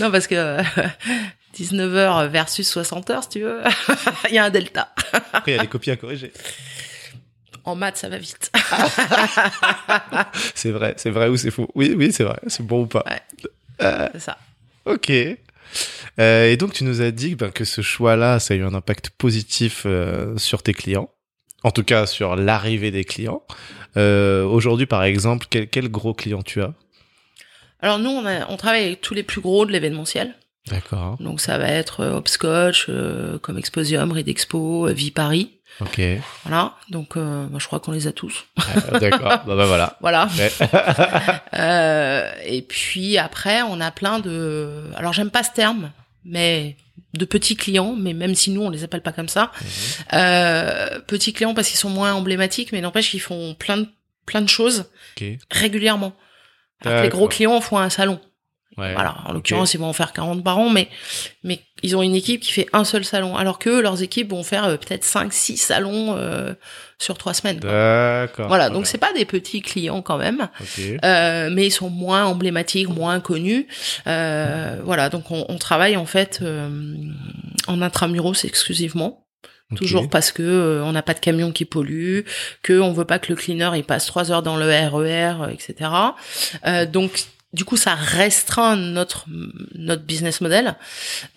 non, 0.00 0.10
parce 0.10 0.26
que 0.26 0.58
19h 1.56 2.26
versus 2.28 2.76
60h, 2.76 3.22
si 3.22 3.28
tu 3.28 3.40
veux, 3.40 3.60
il 4.28 4.34
y 4.34 4.38
a 4.38 4.44
un 4.44 4.50
delta. 4.50 4.92
Après, 5.32 5.52
il 5.52 5.56
y 5.56 5.58
a 5.58 5.62
des 5.62 5.68
copies 5.68 5.92
à 5.92 5.96
corriger. 5.96 6.32
En 7.64 7.76
maths, 7.76 7.98
ça 7.98 8.08
va 8.08 8.18
vite. 8.18 8.50
C'est 10.54 10.70
vrai, 10.70 10.94
c'est 10.96 11.10
vrai 11.10 11.28
ou 11.28 11.36
c'est 11.36 11.50
faux? 11.50 11.68
Oui, 11.74 11.94
oui, 11.96 12.12
c'est 12.12 12.24
vrai. 12.24 12.38
C'est 12.46 12.64
bon 12.64 12.82
ou 12.82 12.86
pas? 12.86 13.04
Ouais. 13.08 13.20
Euh, 13.82 14.08
C'est 14.12 14.20
ça. 14.20 14.38
ok. 14.86 15.10
Euh, 16.18 16.50
et 16.50 16.56
donc, 16.56 16.72
tu 16.72 16.84
nous 16.84 17.00
as 17.02 17.10
dit 17.10 17.34
ben, 17.36 17.50
que 17.50 17.64
ce 17.64 17.80
choix-là, 17.82 18.38
ça 18.40 18.54
a 18.54 18.56
eu 18.56 18.64
un 18.64 18.74
impact 18.74 19.10
positif 19.10 19.82
euh, 19.86 20.36
sur 20.36 20.62
tes 20.62 20.74
clients. 20.74 21.10
En 21.62 21.70
tout 21.70 21.84
cas, 21.84 22.06
sur 22.06 22.36
l'arrivée 22.36 22.90
des 22.90 23.04
clients. 23.04 23.42
Euh, 23.96 24.44
Aujourd'hui, 24.44 24.86
par 24.86 25.02
exemple, 25.04 25.46
quel, 25.50 25.68
quel 25.68 25.88
gros 25.90 26.14
client 26.14 26.42
tu 26.42 26.62
as? 26.62 26.72
Alors 27.80 27.98
nous, 27.98 28.10
on, 28.10 28.24
a- 28.26 28.46
on 28.50 28.56
travaille 28.56 28.84
avec 28.84 29.00
tous 29.00 29.14
les 29.14 29.22
plus 29.22 29.40
gros 29.40 29.64
de 29.66 29.72
l'événementiel. 29.72 30.34
D'accord. 30.68 31.16
Donc 31.20 31.40
ça 31.40 31.56
va 31.58 31.68
être 31.68 32.00
euh, 32.00 32.16
Hopscotch, 32.16 32.86
euh, 32.88 33.38
comme 33.38 33.56
Exposium, 33.58 34.12
Redexpo, 34.12 34.86
euh, 34.88 34.92
Vie 34.92 35.10
Paris. 35.10 35.52
Ok. 35.80 36.00
Voilà. 36.44 36.74
Donc 36.90 37.16
euh, 37.16 37.46
bah, 37.46 37.56
je 37.58 37.66
crois 37.66 37.80
qu'on 37.80 37.92
les 37.92 38.06
a 38.06 38.12
tous. 38.12 38.44
D'accord. 39.00 39.20
bah, 39.46 39.54
bah 39.56 39.64
voilà. 39.66 39.96
Voilà. 40.00 40.28
Ouais. 40.38 40.50
Euh, 41.54 42.30
et 42.44 42.62
puis 42.62 43.18
après, 43.18 43.62
on 43.62 43.80
a 43.80 43.90
plein 43.90 44.18
de. 44.20 44.84
Alors 44.96 45.12
j'aime 45.12 45.30
pas 45.30 45.42
ce 45.42 45.50
terme, 45.52 45.90
mais 46.24 46.76
de 47.14 47.24
petits 47.24 47.56
clients, 47.56 47.94
mais 47.96 48.14
même 48.14 48.34
si 48.34 48.50
nous 48.50 48.62
on 48.62 48.70
les 48.70 48.84
appelle 48.84 49.02
pas 49.02 49.12
comme 49.12 49.28
ça, 49.28 49.50
euh, 50.12 51.00
petits 51.00 51.32
clients 51.32 51.54
parce 51.54 51.68
qu'ils 51.68 51.78
sont 51.78 51.90
moins 51.90 52.14
emblématiques, 52.14 52.72
mais 52.72 52.80
n'empêche 52.80 53.10
qu'ils 53.10 53.20
font 53.20 53.54
plein 53.54 53.78
de 53.78 53.88
plein 54.26 54.42
de 54.42 54.48
choses 54.48 54.84
régulièrement. 55.50 56.14
Alors 56.82 56.98
que 56.98 57.02
les 57.04 57.08
gros 57.10 57.28
clients 57.28 57.60
font 57.60 57.78
un 57.78 57.90
salon. 57.90 58.20
Ouais. 58.76 58.94
Voilà, 58.94 59.16
en 59.26 59.32
l'occurrence, 59.32 59.74
ils 59.74 59.78
vont 59.80 59.88
en 59.88 59.92
faire 59.92 60.12
40 60.12 60.44
par 60.44 60.56
an, 60.58 60.70
mais 60.70 60.88
mais 61.42 61.60
ils 61.82 61.96
ont 61.96 62.02
une 62.02 62.14
équipe 62.14 62.40
qui 62.40 62.52
fait 62.52 62.68
un 62.72 62.84
seul 62.84 63.04
salon, 63.04 63.36
alors 63.36 63.58
que 63.58 63.68
leurs 63.68 64.00
équipes 64.02 64.30
vont 64.30 64.44
faire 64.44 64.64
euh, 64.64 64.76
peut-être 64.76 65.02
5 65.04 65.32
6 65.32 65.56
salons 65.56 66.14
euh, 66.16 66.54
sur 66.98 67.18
trois 67.18 67.34
semaines. 67.34 67.58
quoi. 67.60 67.70
D'accord. 67.70 68.46
Voilà, 68.48 68.70
donc 68.70 68.86
c'est 68.86 68.98
pas 68.98 69.12
des 69.12 69.24
petits 69.24 69.60
clients 69.60 70.02
quand 70.02 70.18
même. 70.18 70.48
Ok. 70.60 70.84
Euh, 71.04 71.50
mais 71.52 71.66
ils 71.66 71.70
sont 71.72 71.90
moins 71.90 72.24
emblématiques, 72.26 72.88
moins 72.88 73.18
connus. 73.20 73.66
Euh, 74.06 74.76
voilà, 74.84 75.08
donc 75.08 75.30
on, 75.30 75.44
on 75.48 75.58
travaille 75.58 75.96
en 75.96 76.06
fait 76.06 76.38
euh, 76.42 76.68
en 77.66 77.82
intramuros 77.82 78.44
exclusivement. 78.44 79.26
Toujours 79.76 80.08
parce 80.08 80.32
que 80.32 80.42
euh, 80.42 80.84
on 80.84 80.90
n'a 80.92 81.02
pas 81.02 81.14
de 81.14 81.20
camion 81.20 81.52
qui 81.52 81.64
pollue, 81.64 82.22
que 82.62 82.80
on 82.80 82.92
veut 82.92 83.04
pas 83.04 83.20
que 83.20 83.28
le 83.32 83.36
cleaner 83.36 83.70
il 83.76 83.84
passe 83.84 84.04
trois 84.06 84.32
heures 84.32 84.42
dans 84.42 84.56
le 84.56 84.66
RER, 84.66 85.42
euh, 85.42 85.48
etc. 85.48 85.90
Euh, 86.66 86.86
donc 86.86 87.22
du 87.52 87.64
coup 87.64 87.76
ça 87.76 87.94
restreint 87.94 88.76
notre 88.76 89.24
notre 89.74 90.02
business 90.04 90.40
model 90.40 90.76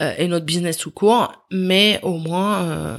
euh, 0.01 0.13
et 0.17 0.27
notre 0.27 0.45
business 0.45 0.77
tout 0.77 0.91
court, 0.91 1.33
mais 1.51 1.99
au 2.03 2.17
moins, 2.17 2.63
euh, 2.63 2.95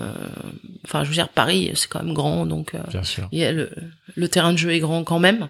enfin 0.84 1.04
je 1.04 1.08
veux 1.10 1.14
dire 1.14 1.28
Paris 1.28 1.70
c'est 1.74 1.88
quand 1.88 2.02
même 2.02 2.14
grand 2.14 2.44
donc. 2.46 2.74
euh, 2.74 2.80
Bien 2.88 3.04
sûr. 3.04 3.28
il 3.32 3.38
y 3.38 3.44
a 3.44 3.52
le, 3.52 3.70
le 4.16 4.28
terrain 4.28 4.52
de 4.52 4.58
jeu 4.58 4.70
est 4.72 4.80
grand 4.80 5.04
quand 5.04 5.18
même. 5.20 5.48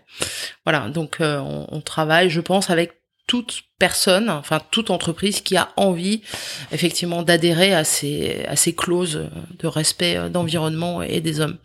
Voilà, 0.66 0.88
donc 0.90 1.20
euh, 1.20 1.38
on, 1.38 1.66
on 1.70 1.80
travaille, 1.80 2.28
je 2.30 2.40
pense, 2.40 2.68
avec 2.70 3.00
toute 3.26 3.62
personne, 3.78 4.28
enfin 4.28 4.60
toute 4.70 4.90
entreprise 4.90 5.40
qui 5.40 5.56
a 5.56 5.70
envie 5.76 6.20
effectivement 6.72 7.22
d'adhérer 7.22 7.74
à 7.74 7.82
ces 7.84 8.44
à 8.46 8.54
ces 8.56 8.74
clauses 8.74 9.28
de 9.58 9.66
respect 9.66 10.16
euh, 10.16 10.28
d'environnement 10.28 11.02
et 11.02 11.20
des 11.20 11.40
hommes. 11.40 11.56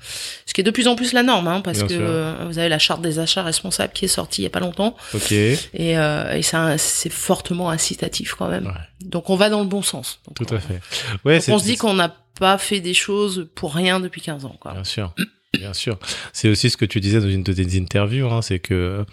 Ce 0.46 0.54
qui 0.54 0.62
est 0.62 0.64
de 0.64 0.72
plus 0.72 0.88
en 0.88 0.96
plus 0.96 1.12
la 1.14 1.22
norme, 1.24 1.48
hein, 1.48 1.62
parce 1.62 1.80
Bien 1.80 1.88
que 1.88 1.94
sûr. 1.96 2.48
vous 2.48 2.60
avez 2.60 2.70
la 2.70 2.80
charte 2.80 3.02
des 3.02 3.20
achats 3.20 3.44
responsables 3.44 3.92
qui 3.94 4.06
est 4.06 4.10
sortie 4.10 4.42
il 4.42 4.44
y 4.46 4.48
a 4.48 4.52
pas 4.52 4.60
longtemps 4.62 4.96
Ok. 5.14 5.32
et, 5.34 5.58
euh, 5.98 6.34
et 6.36 6.42
ça 6.42 6.78
c'est 6.78 7.12
fortement 7.12 7.70
incitatif 7.70 8.36
quand 8.36 8.48
même. 8.50 8.68
Ouais. 8.68 8.74
Donc 9.08 9.30
on 9.30 9.36
va 9.36 9.50
dans 9.50 9.60
le 9.62 9.68
bon 9.68 9.82
sens. 9.82 10.20
Donc, 10.28 10.38
Tout 10.38 10.54
on- 10.54 10.58
à 10.58 10.60
fait. 10.60 10.80
Ouais, 11.26 11.40
on 11.50 11.60
se 11.60 11.66
dit 11.66 11.76
qu'on 11.78 11.94
n'a 11.94 12.16
pas 12.40 12.58
fait 12.58 12.80
des 12.80 12.94
choses 12.94 13.50
pour 13.54 13.74
rien 13.76 14.00
depuis 14.00 14.22
15 14.22 14.46
ans. 14.46 14.56
Quoi. 14.62 14.72
Bien 14.74 14.84
sûr, 14.86 15.14
bien 15.58 15.74
sûr. 15.74 15.98
C'est 16.32 16.48
aussi 16.48 16.70
ce 16.70 16.78
que 16.78 16.86
tu 16.86 17.02
disais 17.02 17.20
dans 17.20 17.28
une 17.30 17.44
de 17.44 17.52
tes 17.52 17.78
interviews, 17.78 18.30
hein, 18.32 18.42
c'est 18.42 18.60
que 18.60 19.06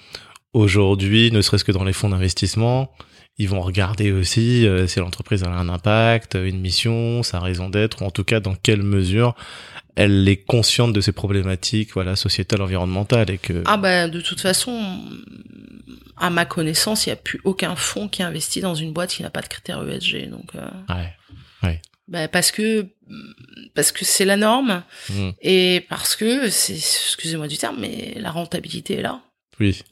aujourd'hui, 0.57 1.31
ne 1.31 1.43
serait-ce 1.43 1.65
que 1.65 1.73
dans 1.73 1.85
les 1.85 1.93
fonds 1.93 2.09
d'investissement, 2.09 2.91
ils 3.39 3.49
vont 3.49 3.61
regarder 3.61 4.13
aussi 4.13 4.67
euh, 4.67 4.87
si 4.87 4.99
l'entreprise 4.99 5.45
a 5.45 5.49
un 5.49 5.69
impact, 5.69 6.35
une 6.35 6.61
mission, 6.61 7.23
sa 7.23 7.41
raison 7.41 7.69
d'être, 7.69 8.01
ou 8.03 8.07
en 8.07 8.11
tout 8.11 8.25
cas 8.25 8.41
dans 8.41 8.55
quelle 8.55 8.83
mesure 8.83 9.35
elle 9.97 10.29
est 10.29 10.37
consciente 10.37 10.93
de 10.93 11.01
ces 11.01 11.13
problématiques, 11.13 11.93
voilà, 11.95 12.17
sociétales, 12.17 12.61
environnementales, 12.63 13.31
et 13.31 13.39
que 13.39 13.63
Ah 13.67 13.77
ben 13.77 14.11
de 14.11 14.21
toute 14.21 14.41
façon, 14.41 14.79
à 16.17 16.31
ma 16.31 16.45
connaissance, 16.45 17.07
il 17.07 17.11
n'y 17.11 17.15
a 17.15 17.17
plus 17.17 17.41
aucun 17.45 17.77
fonds 17.77 18.09
qui 18.09 18.23
investit 18.23 18.61
dans 18.61 18.75
une 18.75 18.93
boîte 18.93 19.11
qui 19.11 19.23
n'a 19.23 19.31
pas 19.31 19.43
de 19.43 19.49
critères 19.49 19.87
ESG. 19.87 20.29
Donc, 20.31 20.55
euh, 20.55 20.69
ouais, 21.63 21.81
ben, 22.09 22.29
parce 22.29 22.51
que 22.51 22.87
parce 23.75 23.93
que 23.93 24.05
c'est 24.05 24.25
la 24.25 24.37
norme 24.37 24.83
Mm. 25.11 25.31
et 25.43 25.87
parce 25.89 26.17
que 26.17 26.49
c'est 26.51 26.75
excusez-moi 26.75 27.49
du 27.49 27.59
terme, 27.59 27.77
mais 27.81 28.15
la 28.17 28.31
rentabilité 28.31 28.95
est 28.95 29.03
là. 29.03 29.21
oui, 29.61 29.83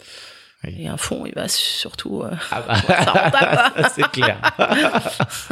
Et 0.78 0.88
un 0.88 0.96
fonds, 0.96 1.24
il 1.26 1.34
va 1.34 1.48
surtout. 1.48 2.22
euh, 2.22 2.30
ah 2.50 2.62
ça 2.86 3.12
rentable, 3.12 3.72
quoi. 3.74 3.88
c'est 3.94 4.08
clair. 4.10 4.38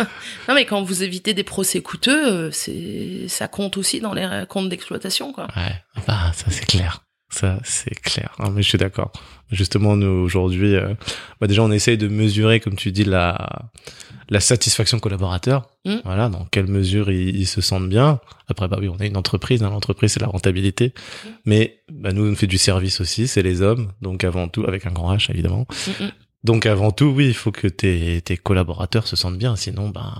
non 0.49 0.55
mais 0.55 0.65
quand 0.65 0.83
vous 0.83 1.03
évitez 1.03 1.35
des 1.35 1.45
procès 1.45 1.83
coûteux, 1.83 2.33
euh, 2.33 2.51
c'est 2.51 3.29
ça 3.29 3.49
compte 3.49 3.77
aussi 3.77 4.01
dans 4.01 4.15
les 4.15 4.45
comptes 4.49 4.69
d'exploitation 4.69 5.33
quoi. 5.33 5.47
Ouais, 5.57 5.75
ah 5.97 6.01
bah, 6.07 6.33
ça 6.35 6.47
c'est 6.51 6.67
clair. 6.67 7.03
Ça 7.33 7.59
c'est 7.65 7.99
clair. 8.01 8.33
Ah, 8.39 8.51
mais 8.51 8.63
je 8.63 8.69
suis 8.69 8.79
d'accord. 8.79 9.11
Justement, 9.51 9.97
nous 9.97 10.07
aujourd'hui, 10.07 10.77
euh, 10.77 10.95
bah, 11.41 11.47
déjà 11.47 11.63
on 11.63 11.71
essaye 11.73 11.99
de 11.99 12.09
mesurer, 12.09 12.61
comme 12.61 12.77
tu 12.77 12.93
dis, 12.93 13.05
la 13.05 13.71
la 14.29 14.41
satisfaction 14.41 14.99
collaborateur. 14.99 15.69
Mm. 15.85 15.97
Voilà, 16.05 16.29
dans 16.29 16.45
quelle 16.51 16.67
mesure 16.67 17.11
ils, 17.11 17.37
ils 17.37 17.47
se 17.47 17.61
sentent 17.61 17.89
bien. 17.89 18.21
Après, 18.49 18.69
bah 18.69 18.79
oui, 18.81 18.89
on 18.89 18.97
a 18.97 19.07
une 19.07 19.17
entreprise. 19.17 19.63
Hein, 19.63 19.71
L'entreprise 19.71 20.13
c'est 20.13 20.21
la 20.21 20.29
rentabilité, 20.29 20.95
mais 21.45 21.81
bah, 21.91 22.13
nous 22.13 22.31
on 22.31 22.35
fait 22.37 22.47
du 22.47 22.59
service 22.59 23.01
aussi. 23.01 23.27
C'est 23.27 23.43
les 23.43 23.63
hommes, 23.63 23.93
donc 24.01 24.25
avant 24.25 24.49
tout 24.49 24.65
avec 24.65 24.87
un 24.87 24.93
grand 24.93 25.15
H 25.15 25.31
évidemment. 25.31 25.67
Mm, 25.87 26.05
mm. 26.05 26.11
Donc 26.45 26.67
avant 26.67 26.91
tout, 26.91 27.07
oui, 27.07 27.29
il 27.29 27.35
faut 27.35 27.53
que 27.53 27.69
tes, 27.69 28.21
tes 28.23 28.37
collaborateurs 28.37 29.07
se 29.07 29.15
sentent 29.15 29.39
bien, 29.39 29.55
sinon, 29.55 29.91
ben, 29.91 30.13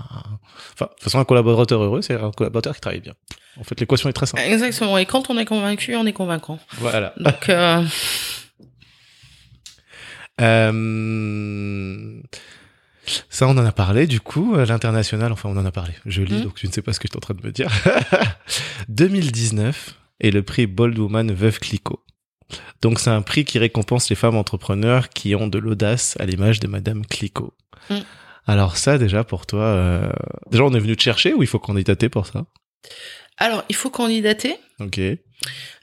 enfin, 0.73 0.85
de 0.85 0.91
toute 0.91 1.03
façon, 1.03 1.19
un 1.19 1.25
collaborateur 1.25 1.83
heureux, 1.83 2.01
c'est 2.01 2.13
un 2.13 2.31
collaborateur 2.31 2.75
qui 2.75 2.81
travaille 2.81 3.01
bien. 3.01 3.13
En 3.59 3.63
fait, 3.63 3.79
l'équation 3.79 4.09
est 4.09 4.13
très 4.13 4.25
simple. 4.25 4.41
Exactement. 4.43 4.97
Et 4.97 5.05
quand 5.05 5.29
on 5.29 5.37
est 5.37 5.45
convaincu, 5.45 5.95
on 5.95 6.05
est 6.05 6.13
convaincant. 6.13 6.59
Voilà. 6.79 7.13
Donc 7.17 7.49
euh, 7.49 7.83
Euh, 10.41 12.21
Ça, 13.29 13.47
on 13.47 13.57
en 13.57 13.65
a 13.65 13.71
parlé, 13.71 14.07
du 14.07 14.19
coup, 14.21 14.55
à 14.55 14.65
l'international, 14.65 15.31
enfin, 15.33 15.49
on 15.49 15.57
en 15.57 15.65
a 15.65 15.71
parlé. 15.71 15.93
Je 16.05 16.21
lis, 16.21 16.35
Mhm. 16.35 16.43
donc 16.43 16.53
je 16.55 16.67
ne 16.67 16.71
sais 16.71 16.81
pas 16.81 16.93
ce 16.93 16.99
que 16.99 17.07
je 17.07 17.11
suis 17.11 17.17
en 17.17 17.19
train 17.19 17.33
de 17.33 17.45
me 17.45 17.51
dire. 17.51 17.69
2019 18.89 19.95
est 20.21 20.31
le 20.31 20.41
prix 20.41 20.67
Bold 20.67 20.97
Woman 20.97 21.31
Veuve 21.33 21.59
Clicquot. 21.59 22.01
Donc, 22.81 22.99
c'est 22.99 23.09
un 23.09 23.21
prix 23.21 23.43
qui 23.45 23.59
récompense 23.59 24.09
les 24.09 24.15
femmes 24.15 24.37
entrepreneurs 24.37 25.09
qui 25.09 25.35
ont 25.35 25.47
de 25.47 25.57
l'audace 25.59 26.15
à 26.19 26.25
l'image 26.25 26.59
de 26.61 26.67
Madame 26.67 27.05
Clicquot. 27.05 27.53
Mhm. 27.89 28.03
Alors 28.47 28.77
ça, 28.77 28.97
déjà, 28.97 29.23
pour 29.23 29.45
toi, 29.45 29.63
euh, 29.63 30.11
déjà, 30.49 30.63
on 30.63 30.73
est 30.73 30.79
venu 30.79 30.95
te 30.95 31.03
chercher 31.03 31.33
ou 31.33 31.43
il 31.43 31.47
faut 31.47 31.59
candidater 31.59 32.09
pour 32.09 32.25
ça? 32.25 32.45
Alors 33.37 33.63
il 33.69 33.75
faut 33.75 33.89
candidater. 33.89 34.57
Ok. 34.79 34.99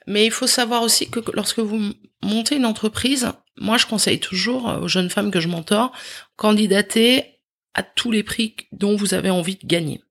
Mais 0.07 0.27
il 0.27 0.31
faut 0.31 0.47
savoir 0.47 0.83
aussi 0.83 1.11
que 1.11 1.21
lorsque 1.35 1.59
vous 1.59 1.93
montez 2.23 2.57
une 2.57 2.67
entreprise, 2.67 3.33
moi 3.57 3.77
je 3.77 3.87
conseille 3.87 4.21
toujours 4.21 4.67
aux 4.83 4.89
jeunes 4.89 5.11
femmes 5.11 5.31
que 5.31 5.41
je 5.41 5.49
mentor, 5.49 5.93
candidater 6.37 7.41
à 7.75 7.83
tous 7.83 8.11
les 8.11 8.23
prix 8.23 8.57
dont 8.73 8.97
vous 8.97 9.15
avez 9.15 9.31
envie 9.31 9.57
de 9.57 9.67
gagner. 9.67 10.03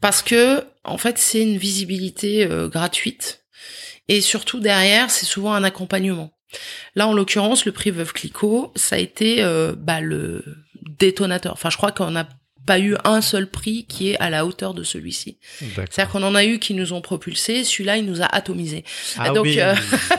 Parce 0.00 0.22
que 0.22 0.64
en 0.84 0.98
fait 0.98 1.18
c'est 1.18 1.40
une 1.40 1.56
visibilité 1.56 2.44
euh, 2.44 2.68
gratuite 2.68 3.44
et 4.08 4.20
surtout 4.20 4.60
derrière 4.60 5.10
c'est 5.10 5.26
souvent 5.26 5.54
un 5.54 5.64
accompagnement. 5.64 6.32
Là 6.94 7.06
en 7.08 7.14
l'occurrence 7.14 7.64
le 7.64 7.72
prix 7.72 7.90
Veuve 7.90 8.12
Clicquot 8.12 8.72
ça 8.74 8.96
a 8.96 8.98
été 8.98 9.42
euh, 9.42 9.74
bah, 9.76 10.00
le 10.00 10.44
détonateur. 10.98 11.52
Enfin 11.52 11.70
je 11.70 11.76
crois 11.76 11.92
qu'on 11.92 12.10
n'a 12.10 12.28
pas 12.66 12.78
eu 12.78 12.94
un 13.04 13.20
seul 13.20 13.48
prix 13.48 13.84
qui 13.88 14.10
est 14.10 14.18
à 14.20 14.30
la 14.30 14.46
hauteur 14.46 14.74
de 14.74 14.82
celui-ci. 14.82 15.36
C'est-à-dire 15.58 16.08
qu'on 16.10 16.22
en 16.22 16.34
a 16.34 16.44
eu 16.44 16.58
qui 16.58 16.74
nous 16.74 16.92
ont 16.92 17.00
propulsés, 17.00 17.64
celui-là 17.64 17.96
il 17.96 18.04
nous 18.06 18.22
a 18.22 18.26
atomisés. 18.26 18.84
Ah 19.18 19.30
donc, 19.30 19.44
oui. 19.44 19.60
euh, 19.60 19.74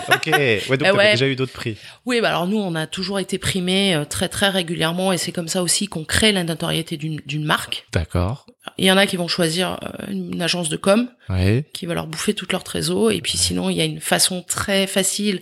ok. 0.10 0.28
Ouais, 0.28 0.62
donc 0.70 0.80
t'avais 0.80 0.92
ouais. 0.98 1.12
déjà 1.12 1.28
eu 1.28 1.36
d'autres 1.36 1.54
prix. 1.54 1.78
Oui, 2.06 2.20
bah 2.22 2.30
alors 2.30 2.48
nous, 2.48 2.58
on 2.58 2.76
a 2.76 2.86
toujours 2.88 3.20
été 3.20 3.38
primés 3.38 3.96
euh, 3.96 4.06
très 4.06 4.28
très 4.30 4.50
régulièrement 4.50 5.14
et 5.14 5.18
c'est 5.18 5.32
comme 5.32 5.48
ça 5.48 5.64
aussi 5.64 5.88
qu'on 5.88 6.04
crée 6.04 6.32
la 6.32 6.44
notoriété 6.44 6.98
d'une 6.98 7.46
marque. 7.46 7.86
D'accord. 7.94 8.46
Il 8.78 8.86
y 8.86 8.92
en 8.92 8.98
a 8.98 9.06
qui 9.08 9.18
vont 9.18 9.28
choisir 9.28 9.80
euh, 9.84 10.12
une 10.12 10.42
agence 10.42 10.70
de 10.70 10.78
com 10.78 11.10
Ouais. 11.30 11.66
qui 11.74 11.86
va 11.86 11.94
leur 11.94 12.08
bouffer 12.08 12.34
toute 12.34 12.52
leur 12.52 12.66
trésor 12.66 13.12
et 13.12 13.22
puis 13.22 13.38
sinon 13.38 13.70
il 13.70 13.78
y 13.78 13.82
a 13.82 13.86
une 13.86 14.02
façon 14.02 14.42
très 14.46 14.88
facile. 14.88 15.42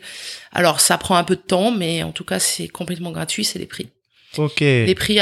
Alors 0.51 0.79
ça 0.79 0.97
prend 0.99 1.15
un 1.15 1.23
peu 1.23 1.35
de 1.35 1.41
temps, 1.41 1.71
mais 1.71 2.03
en 2.03 2.11
tout 2.11 2.23
cas 2.23 2.37
c'est 2.39 2.67
complètement 2.67 3.11
gratuit, 3.11 3.43
c'est 3.43 3.57
les 3.59 3.65
prix. 3.65 3.89
Les 4.85 4.95
prix, 4.95 5.19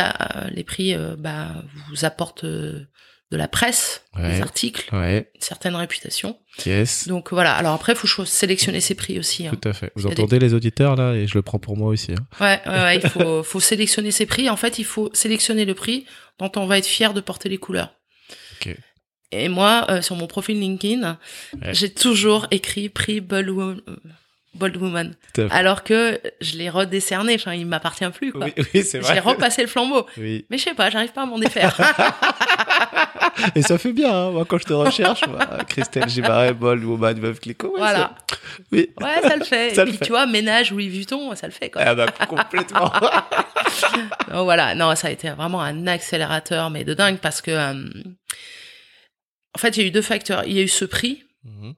les 0.51 0.63
prix, 0.63 0.93
euh, 0.93 1.15
bah 1.17 1.63
vous 1.89 2.05
apportent 2.05 2.43
euh, 2.43 2.87
de 3.31 3.37
la 3.37 3.47
presse, 3.47 4.03
Ouais. 4.15 4.31
des 4.35 4.41
articles, 4.41 4.93
Ouais. 4.95 5.29
une 5.35 5.41
certaine 5.41 5.75
réputation. 5.75 6.37
Yes. 6.65 7.07
Donc 7.07 7.31
voilà. 7.31 7.53
Alors 7.55 7.73
après, 7.73 7.93
il 7.93 7.95
faut 7.95 8.25
sélectionner 8.25 8.81
ses 8.81 8.95
prix 8.95 9.19
aussi. 9.19 9.45
hein. 9.47 9.51
Tout 9.61 9.69
à 9.69 9.73
fait. 9.73 9.91
Vous 9.95 10.07
des- 10.09 10.13
entendez 10.13 10.39
les 10.39 10.53
auditeurs 10.55 10.95
là 10.95 11.13
et 11.13 11.27
je 11.27 11.35
le 11.35 11.41
prends 11.43 11.59
pour 11.59 11.77
moi 11.77 11.89
aussi. 11.89 12.11
hein. 12.13 12.25
Ouais, 12.39 12.59
ouais, 12.71 12.79
ouais, 12.81 12.95
il 12.97 13.07
faut, 13.09 13.43
faut 13.43 13.59
sélectionner 13.59 14.11
ses 14.11 14.25
prix. 14.25 14.49
En 14.49 14.55
fait, 14.57 14.79
il 14.79 14.85
faut 14.85 15.09
sélectionner 15.13 15.65
le 15.65 15.75
prix 15.75 16.05
dont 16.39 16.51
on 16.55 16.65
va 16.65 16.77
être 16.79 16.87
fier 16.87 17.13
de 17.13 17.21
porter 17.21 17.49
les 17.49 17.57
couleurs. 17.57 17.93
Et 19.31 19.47
moi, 19.47 19.85
euh, 19.89 20.01
sur 20.01 20.15
mon 20.15 20.25
profil 20.25 20.59
LinkedIn, 20.59 21.19
j'ai 21.71 21.93
toujours 21.93 22.47
écrit 22.49 22.89
prix 22.89 23.21
euh, 23.31 23.75
Bold 24.55 24.77
Woman. 24.77 25.15
Alors 25.51 25.83
que 25.83 26.19
je 26.41 26.57
l'ai 26.57 26.69
redécerné. 26.69 27.35
Enfin, 27.35 27.53
il 27.53 27.65
m'appartient 27.65 28.09
plus, 28.09 28.31
quoi. 28.31 28.45
Oui, 28.45 28.53
oui, 28.73 28.83
c'est 28.83 28.99
J'ai 29.01 29.07
vrai. 29.13 29.19
repassé 29.19 29.61
le 29.61 29.67
flambeau. 29.67 30.05
Oui. 30.17 30.45
Mais 30.49 30.57
je 30.57 30.63
sais 30.63 30.73
pas, 30.73 30.89
j'arrive 30.89 31.11
pas 31.11 31.21
à 31.23 31.25
m'en 31.25 31.37
défaire. 31.39 31.75
Et 33.55 33.61
ça 33.61 33.77
fait 33.77 33.93
bien, 33.93 34.11
hein. 34.13 34.31
moi 34.31 34.43
quand 34.45 34.57
je 34.57 34.65
te 34.65 34.73
recherche, 34.73 35.25
moi, 35.27 35.39
Christelle 35.67 36.09
Gibaret, 36.09 36.53
Bold 36.53 36.83
Woman, 36.83 37.17
Meuf 37.19 37.39
Clicquot. 37.39 37.69
ouais, 37.73 37.77
voilà. 37.79 38.11
ça- 38.29 38.37
Oui. 38.71 38.89
Ouais, 38.99 39.21
ça 39.21 39.35
le 39.37 39.45
fait. 39.45 39.69
Ça 39.75 39.83
Et 39.83 39.85
le 39.85 39.91
puis, 39.91 39.97
fait. 39.99 40.05
tu 40.05 40.11
vois, 40.11 40.25
ménage 40.25 40.71
Louis 40.71 40.89
Vuitton, 40.89 41.33
ça 41.35 41.47
le 41.47 41.53
fait, 41.53 41.69
quoi. 41.69 41.83
Ah 41.85 41.95
bah 41.95 42.07
complètement. 42.27 42.91
Donc 44.31 44.43
voilà, 44.43 44.75
non, 44.75 44.93
ça 44.95 45.07
a 45.07 45.11
été 45.11 45.29
vraiment 45.29 45.61
un 45.61 45.87
accélérateur, 45.87 46.69
mais 46.69 46.83
de 46.83 46.93
dingue, 46.93 47.17
parce 47.19 47.41
que, 47.41 47.51
euh, 47.51 47.73
en 49.55 49.59
fait, 49.59 49.77
il 49.77 49.81
y 49.81 49.85
a 49.85 49.87
eu 49.87 49.91
deux 49.91 50.01
facteurs. 50.01 50.43
Il 50.45 50.53
y 50.53 50.59
a 50.59 50.63
eu 50.63 50.67
ce 50.67 50.85
prix, 50.85 51.23
Mhm. 51.45 51.73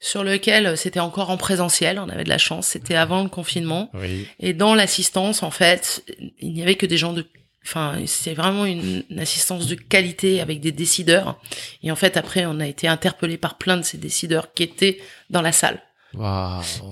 Sur 0.00 0.24
lequel 0.24 0.66
euh, 0.66 0.76
c'était 0.76 1.00
encore 1.00 1.30
en 1.30 1.36
présentiel, 1.36 1.98
on 1.98 2.08
avait 2.08 2.24
de 2.24 2.28
la 2.28 2.38
chance, 2.38 2.68
c'était 2.68 2.94
avant 2.94 3.22
le 3.22 3.28
confinement. 3.28 3.90
Oui. 3.94 4.26
Et 4.40 4.52
dans 4.52 4.74
l'assistance, 4.74 5.42
en 5.42 5.50
fait, 5.50 6.04
il 6.40 6.52
n'y 6.52 6.62
avait 6.62 6.76
que 6.76 6.86
des 6.86 6.96
gens 6.96 7.12
de... 7.12 7.26
Enfin, 7.64 7.96
c'est 8.06 8.34
vraiment 8.34 8.64
une, 8.64 9.02
une 9.10 9.18
assistance 9.18 9.66
de 9.66 9.74
qualité 9.74 10.40
avec 10.40 10.60
des 10.60 10.72
décideurs. 10.72 11.38
Et 11.82 11.90
en 11.90 11.96
fait, 11.96 12.16
après, 12.16 12.46
on 12.46 12.60
a 12.60 12.66
été 12.66 12.88
interpellé 12.88 13.36
par 13.36 13.58
plein 13.58 13.76
de 13.76 13.82
ces 13.82 13.98
décideurs 13.98 14.54
qui 14.54 14.62
étaient 14.62 15.00
dans 15.28 15.42
la 15.42 15.52
salle. 15.52 15.82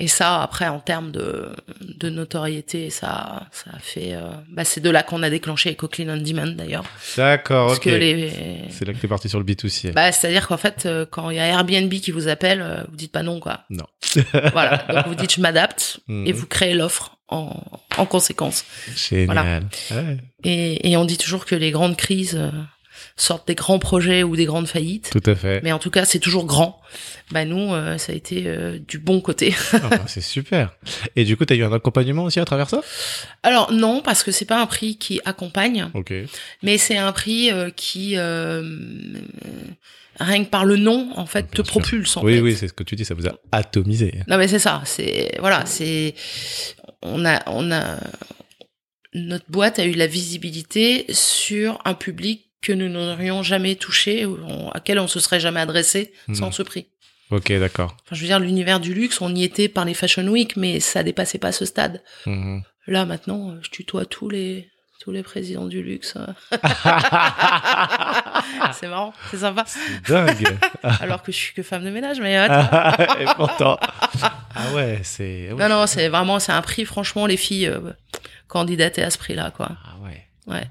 Et 0.01 0.09
ça, 0.09 0.43
après, 0.43 0.69
en 0.69 0.79
termes 0.79 1.11
de, 1.11 1.49
de 1.81 2.11
notoriété, 2.11 2.91
ça, 2.91 3.47
ça 3.51 3.71
a 3.75 3.79
fait... 3.79 4.15
euh, 4.15 4.21
bah, 4.51 4.65
c'est 4.65 4.81
de 4.81 4.91
là 4.91 5.03
qu'on 5.03 5.23
a 5.23 5.31
déclenché 5.31 5.75
Coclean 5.75 6.09
on 6.09 6.17
Demand, 6.19 6.55
d'ailleurs. 6.55 6.85
D'accord, 7.17 7.69
Parce 7.69 7.79
que 7.81 7.91
les... 7.91 8.31
C'est 8.71 8.85
là 8.85 8.93
que 8.93 8.99
t'es 8.99 9.09
parti 9.09 9.29
sur 9.29 9.39
le 9.39 9.45
B2C. 9.45 9.93
Bah, 9.93 10.13
c'est-à-dire 10.13 10.47
qu'en 10.47 10.57
fait, 10.59 10.85
euh, 10.87 11.07
quand 11.11 11.31
il 11.31 11.37
y 11.37 11.41
a 11.41 11.47
Airbnb 11.47 11.93
qui 11.95 12.11
vous 12.11 12.29
appelle, 12.29 12.61
euh, 12.61 12.85
vous 12.91 12.97
dites 12.97 13.13
pas 13.13 13.23
non, 13.23 13.41
quoi. 13.41 13.61
Non. 13.71 13.87
Voilà. 14.53 14.85
Donc 14.93 15.07
vous 15.09 15.15
dites 15.15 15.35
je 15.35 15.41
m'adapte 15.41 16.01
Mhm. 16.09 16.27
et 16.27 16.33
vous 16.33 16.47
créez 16.47 16.75
l'offre 16.75 17.17
en, 17.29 17.61
en 17.97 18.07
conséquence. 18.07 18.65
Génial. 18.95 19.65
Ouais, 19.91 20.17
Et, 20.45 20.91
et 20.91 20.97
on 20.97 21.05
dit 21.05 21.19
toujours 21.19 21.45
que 21.47 21.55
les 21.55 21.71
grandes 21.71 21.97
crises 21.97 22.39
sortent 23.19 23.49
des 23.49 23.55
grands 23.55 23.79
projets 23.79 24.23
ou 24.23 24.37
des 24.37 24.45
grandes 24.45 24.69
faillites. 24.69 25.09
tout 25.11 25.23
à 25.31 25.35
fait. 25.35 25.63
Mais 25.63 25.73
en 25.73 25.79
tout 25.79 25.91
cas, 25.91 26.05
c'est 26.05 26.19
toujours 26.19 26.45
grand. 26.45 26.81
Bah 27.33 27.45
nous, 27.47 27.73
euh, 27.73 27.97
ça 27.97 28.13
a 28.13 28.15
été 28.15 28.45
euh, 28.47 28.79
du 28.79 28.99
bon 28.99 29.21
côté. 29.23 29.55
Ah, 29.73 29.79
bah, 29.89 30.01
c'est 30.07 30.21
super. 30.21 30.77
Et 31.17 31.25
du 31.25 31.37
coup, 31.37 31.45
t'as 31.47 31.55
eu 31.55 31.65
un 31.65 31.73
accompagnement 31.73 32.25
aussi 32.25 32.41
à 32.41 32.45
travers 32.45 32.69
ça? 32.69 32.83
Alors 33.43 33.73
non, 33.73 34.03
parce 34.03 34.23
que 34.23 34.31
c'est 34.33 34.45
pas 34.45 34.61
un 34.61 34.67
prix 34.67 34.97
qui 34.99 35.21
accompagne, 35.25 35.91
Ok. 35.95 36.13
mais 36.63 36.77
c'est 36.79 36.99
un 36.99 37.11
prix 37.13 37.51
euh, 37.51 37.71
qui 37.71 38.17
euh, 38.17 38.63
rien 40.21 40.45
que 40.45 40.51
par 40.51 40.65
le 40.67 40.77
nom, 40.77 41.11
en 41.17 41.27
fait, 41.27 41.51
Bien 41.51 41.63
te 41.63 41.69
sûr. 41.69 41.81
propulse. 41.81 42.17
En 42.19 42.23
Oui, 42.23 42.35
fait. 42.35 42.41
oui, 42.41 42.55
c'est 42.57 42.69
ce 42.69 42.73
que 42.75 42.85
tu 42.85 42.97
dis, 42.97 43.05
ça 43.07 43.15
vous 43.15 43.27
a 43.27 43.33
atomisé. 43.51 44.13
Non 44.29 44.37
mais 44.37 44.49
c'est 44.49 44.59
ça, 44.59 44.83
c'est 44.85 45.33
voilà, 45.41 45.65
c'est 45.67 46.15
on 47.03 47.25
a 47.25 47.43
on 47.49 47.71
a 47.73 47.99
notre 49.15 49.47
boîte 49.51 49.79
a 49.79 49.85
eu 49.87 49.93
la 49.93 50.07
visibilité 50.07 51.07
sur 51.11 51.81
un 51.87 51.95
public 51.95 52.46
que 52.63 52.73
nous 52.73 52.89
n'aurions 52.89 53.43
jamais 53.43 53.77
touché, 53.77 54.27
on- 54.27 54.71
à 54.71 54.81
quel 54.81 54.99
on 54.99 55.07
se 55.09 55.21
serait 55.21 55.41
jamais 55.41 55.61
adressé 55.61 56.13
sans 56.35 56.51
ce 56.51 56.63
prix. 56.63 56.89
Ok, 57.31 57.53
d'accord. 57.59 57.97
Enfin, 58.05 58.15
je 58.15 58.21
veux 58.21 58.27
dire, 58.29 58.39
l'univers 58.41 58.79
du 58.81 58.95
luxe, 58.95 59.21
on 59.21 59.35
y 59.35 59.43
était 59.45 59.69
par 59.69 59.85
les 59.85 59.95
Fashion 59.95 60.27
Week, 60.29 60.57
mais 60.57 60.79
ça 60.81 61.03
dépassait 61.03 61.39
pas 61.39 61.51
ce 61.53 61.65
stade. 61.65 62.03
Mhm. 62.27 62.63
Là, 62.87 63.05
maintenant, 63.05 63.57
je 63.63 63.71
tutoie 63.71 64.05
tous 64.07 64.29
les 64.31 64.69
tous 65.01 65.11
les 65.13 65.23
présidents 65.23 65.67
du 65.67 65.83
luxe. 65.83 66.15
c'est 68.73 68.89
marrant, 68.89 69.13
c'est 69.31 69.39
sympa. 69.39 69.65
Dingue. 70.09 70.57
Alors 71.01 71.23
que 71.23 71.33
je 71.33 71.37
suis 71.37 71.55
que 71.55 71.63
femme 71.63 71.85
de 71.85 71.91
ménage, 71.91 72.21
mais 72.21 72.39
ouais. 72.39 72.49
Et 73.23 73.27
pourtant. 73.37 73.79
Ah 74.55 74.73
ouais, 74.75 75.01
c'est. 75.03 75.51
non, 75.57 75.69
non, 75.69 75.87
c'est 75.87 76.09
vraiment, 76.09 76.39
c'est 76.39 76.53
un 76.53 76.63
prix. 76.63 76.85
Franchement, 76.85 77.27
les 77.27 77.37
filles 77.37 77.67
euh, 77.69 77.93
candidataient 78.49 79.03
à 79.03 79.11
ce 79.11 79.19
prix-là, 79.19 79.51
quoi. 79.51 79.71
Ah 79.85 79.97
ouais. 80.05 80.25
Ouais. 80.47 80.63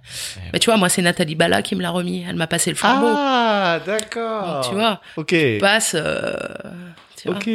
Mais 0.54 0.60
tu 0.60 0.70
vois, 0.70 0.78
moi, 0.78 0.88
c'est 0.90 1.02
Nathalie 1.02 1.36
Bala 1.36 1.62
qui 1.62 1.76
me 1.76 1.82
l'a 1.82 1.90
remis. 1.90 2.26
Elle 2.28 2.36
m'a 2.38 2.48
passé 2.48 2.70
le 2.70 2.76
flambeau. 2.78 3.08
Ah, 3.10 3.80
d'accord. 3.86 4.54
Donc, 4.62 4.70
tu 4.70 4.76
vois, 4.76 5.02
Ok. 5.18 5.28
tu 5.30 5.58
passes. 5.60 5.96
euh, 6.00 6.34
tu 7.18 7.28
vois. 7.28 7.38
Ok. 7.38 7.50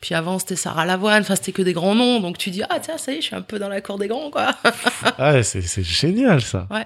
Puis 0.00 0.14
avant, 0.14 0.38
c'était 0.40 0.56
Sarah 0.56 0.84
Lavoine. 0.84 1.22
Enfin, 1.22 1.36
c'était 1.36 1.52
que 1.52 1.62
des 1.62 1.72
grands 1.72 1.94
noms. 1.94 2.18
Donc 2.20 2.38
tu 2.38 2.50
dis, 2.50 2.62
ah 2.68 2.80
tiens, 2.80 2.98
ça 2.98 3.12
y 3.12 3.16
est, 3.16 3.20
je 3.20 3.26
suis 3.26 3.36
un 3.36 3.42
peu 3.42 3.58
dans 3.60 3.68
la 3.68 3.80
cour 3.80 3.98
des 3.98 4.08
grands, 4.08 4.30
quoi. 4.30 4.50
Ah, 5.18 5.42
c'est 5.44 5.62
c'est 5.62 5.82
génial 5.84 6.40
ça. 6.42 6.66
Ouais. 6.70 6.84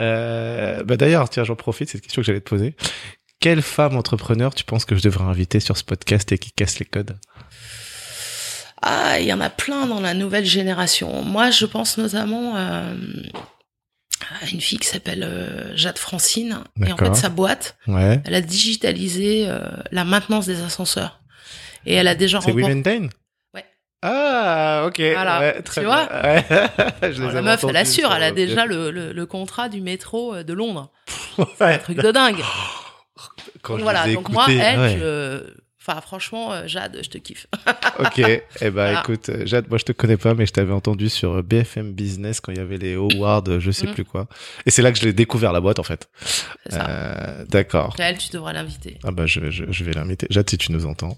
Euh, 0.00 0.84
bah 0.84 0.96
d'ailleurs, 0.96 1.28
tiens, 1.28 1.42
j'en 1.44 1.56
profite, 1.56 1.88
c'est 1.88 1.98
une 1.98 2.02
question 2.02 2.22
que 2.22 2.26
j'allais 2.26 2.40
te 2.40 2.48
poser. 2.48 2.76
Quelle 3.40 3.62
femme 3.62 3.96
entrepreneur 3.96 4.54
tu 4.54 4.64
penses 4.64 4.84
que 4.84 4.94
je 4.94 5.02
devrais 5.02 5.24
inviter 5.24 5.60
sur 5.60 5.76
ce 5.76 5.82
podcast 5.84 6.30
et 6.30 6.38
qui 6.38 6.52
casse 6.52 6.78
les 6.78 6.84
codes? 6.84 7.16
Ah, 8.82 9.18
il 9.18 9.26
y 9.26 9.32
en 9.32 9.40
a 9.40 9.50
plein 9.50 9.86
dans 9.86 10.00
la 10.00 10.14
nouvelle 10.14 10.44
génération. 10.46 11.22
Moi, 11.22 11.50
je 11.50 11.66
pense 11.66 11.98
notamment 11.98 12.54
euh, 12.56 12.94
une 14.52 14.60
fille 14.60 14.78
qui 14.78 14.86
s'appelle 14.88 15.22
euh, 15.22 15.76
Jade 15.76 15.98
Francine. 15.98 16.60
Et 16.86 16.92
en 16.92 16.96
fait, 16.96 17.14
sa 17.14 17.28
boîte, 17.28 17.76
Ouais. 17.86 18.20
elle 18.24 18.34
a 18.34 18.40
digitalisé 18.40 19.46
euh, 19.48 19.60
la 19.92 20.04
maintenance 20.04 20.46
des 20.46 20.62
ascenseurs. 20.62 21.20
Et 21.86 21.94
elle 21.94 22.08
a 22.08 22.14
déjà 22.14 22.40
C'est 22.40 22.50
remporté. 22.52 23.00
Ouais. 23.54 23.64
Ah, 24.02 24.84
ok. 24.86 25.00
Voilà. 25.00 25.40
Ouais, 25.40 25.62
Tu 25.62 25.80
vois 25.80 26.06
bien. 26.06 26.22
Ouais. 26.22 26.44
Je 27.02 27.06
les 27.08 27.20
Alors, 27.20 27.32
la 27.32 27.42
meuf, 27.42 27.64
elle 27.68 27.76
assure, 27.76 28.08
sur- 28.08 28.14
elle 28.14 28.22
a 28.22 28.32
déjà 28.32 28.66
le, 28.66 28.90
le, 28.90 29.12
le 29.12 29.26
contrat 29.26 29.68
du 29.68 29.80
métro 29.80 30.34
euh, 30.34 30.42
de 30.42 30.52
Londres. 30.52 30.90
Un 31.60 31.78
truc 31.78 31.96
de 32.02 32.10
dingue. 32.10 32.40
Quand 33.62 33.74
Donc 33.74 33.78
je 33.80 33.82
voilà, 33.84 34.06
les 34.06 34.14
donc 34.14 34.28
moi, 34.30 34.46
elle, 34.48 34.98
je... 34.98 35.54
Enfin, 35.80 36.00
franchement, 36.02 36.52
euh, 36.52 36.66
Jade, 36.66 36.98
je 37.02 37.08
te 37.08 37.16
kiffe. 37.18 37.46
Ok, 37.98 38.18
eh 38.18 38.42
ben 38.60 38.70
Voilà. 38.70 39.00
écoute, 39.00 39.30
Jade, 39.44 39.68
moi 39.68 39.78
je 39.78 39.84
te 39.84 39.92
connais 39.92 40.16
pas, 40.16 40.34
mais 40.34 40.46
je 40.46 40.52
t'avais 40.52 40.72
entendu 40.72 41.08
sur 41.08 41.42
BFM 41.42 41.92
Business 41.92 42.40
quand 42.40 42.52
il 42.52 42.58
y 42.58 42.60
avait 42.60 42.78
les 42.78 42.94
awards, 42.94 43.44
je 43.60 43.70
sais 43.70 43.86
Mhm. 43.86 43.94
plus 43.94 44.04
quoi. 44.04 44.26
Et 44.66 44.70
c'est 44.70 44.82
là 44.82 44.92
que 44.92 44.98
je 44.98 45.04
l'ai 45.04 45.12
découvert 45.12 45.52
la 45.52 45.60
boîte 45.60 45.78
en 45.78 45.82
fait. 45.82 46.08
Euh, 46.72 47.44
D'accord. 47.48 47.94
Elle, 47.98 48.18
tu 48.18 48.30
devrais 48.30 48.52
l'inviter. 48.52 48.98
Ah 49.04 49.10
bah 49.10 49.26
je, 49.26 49.50
je, 49.50 49.64
je 49.70 49.84
vais 49.84 49.92
l'inviter. 49.92 50.26
Jade, 50.30 50.48
si 50.48 50.56
tu 50.58 50.72
nous 50.72 50.86
entends. 50.86 51.16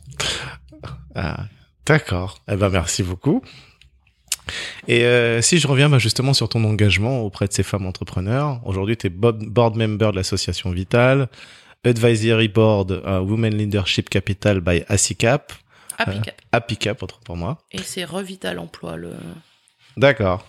Ah, 1.15 1.45
D'accord. 1.87 2.39
Eh 2.51 2.57
ben 2.57 2.69
merci 2.69 3.03
beaucoup. 3.03 3.43
Et 4.89 5.05
euh, 5.05 5.41
si 5.41 5.59
je 5.59 5.69
reviens 5.69 5.89
bah, 5.89 5.99
justement 5.99 6.35
sur 6.35 6.49
ton 6.49 6.65
engagement 6.65 7.21
auprès 7.21 7.47
de 7.47 7.53
ces 7.53 7.63
femmes 7.63 7.87
entrepreneurs, 7.87 8.61
aujourd'hui 8.65 8.97
tu 8.97 9.07
es 9.07 9.11
board 9.11 9.77
member 9.77 10.11
de 10.11 10.17
l'association 10.17 10.71
Vital, 10.71 11.29
advisory 11.85 12.49
board 12.49 13.03
à 13.05 13.23
Women 13.23 13.57
Leadership 13.57 14.09
Capital 14.09 14.61
by 14.61 14.85
ASICAP, 14.89 15.53
Applicable. 15.99 16.37
APICAP 16.53 17.03
autre 17.03 17.21
pour 17.21 17.37
moi. 17.37 17.59
Et 17.71 17.83
c'est 17.83 18.05
Revital 18.05 18.59
Emploi, 18.59 18.97
le... 18.97 19.15
D'accord. 19.97 20.47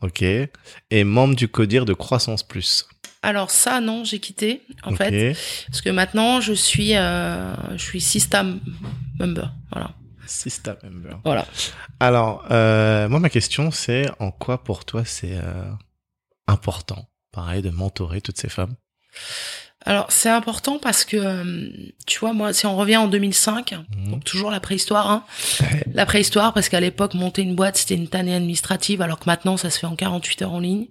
Ok. 0.00 0.22
Et 0.22 1.04
membre 1.04 1.34
du 1.34 1.48
CODIR 1.48 1.84
de 1.84 1.94
Croissance 1.94 2.42
Plus. 2.42 2.86
Alors 3.22 3.50
ça, 3.50 3.80
non, 3.80 4.02
j'ai 4.04 4.18
quitté, 4.18 4.62
en 4.82 4.94
fait. 4.96 5.36
Parce 5.68 5.80
que 5.80 5.90
maintenant, 5.90 6.40
je 6.40 6.52
suis, 6.52 6.96
euh, 6.96 7.54
je 7.76 7.82
suis 7.82 8.00
system 8.00 8.60
member. 9.18 9.52
Voilà. 9.70 9.94
System 10.26 10.76
member. 10.82 11.20
Voilà. 11.24 11.46
Alors, 12.00 12.44
euh, 12.50 13.08
moi, 13.08 13.20
ma 13.20 13.30
question, 13.30 13.70
c'est 13.70 14.10
en 14.18 14.32
quoi 14.32 14.64
pour 14.64 14.84
toi 14.84 15.04
c'est 15.04 15.36
euh, 15.36 15.70
important, 16.48 17.08
pareil, 17.30 17.62
de 17.62 17.70
mentorer 17.70 18.20
toutes 18.20 18.38
ces 18.38 18.48
femmes? 18.48 18.74
Alors, 19.84 20.06
c'est 20.10 20.28
important 20.28 20.78
parce 20.78 21.04
que, 21.04 21.16
euh, 21.16 21.68
tu 22.06 22.18
vois, 22.20 22.32
moi, 22.32 22.52
si 22.52 22.66
on 22.66 22.76
revient 22.76 22.96
en 22.98 23.08
2005, 23.08 23.72
Mhm. 23.72 24.10
donc 24.12 24.24
toujours 24.24 24.50
la 24.50 24.60
préhistoire, 24.60 25.10
hein, 25.10 25.24
la 25.94 26.06
préhistoire, 26.06 26.52
parce 26.54 26.68
qu'à 26.68 26.80
l'époque, 26.80 27.14
monter 27.14 27.42
une 27.42 27.54
boîte, 27.56 27.76
c'était 27.76 27.94
une 27.96 28.08
tannée 28.08 28.34
administrative, 28.34 29.02
alors 29.02 29.18
que 29.18 29.24
maintenant, 29.26 29.56
ça 29.56 29.70
se 29.70 29.78
fait 29.80 29.86
en 29.86 29.96
48 29.96 30.42
heures 30.42 30.52
en 30.52 30.60
ligne. 30.60 30.86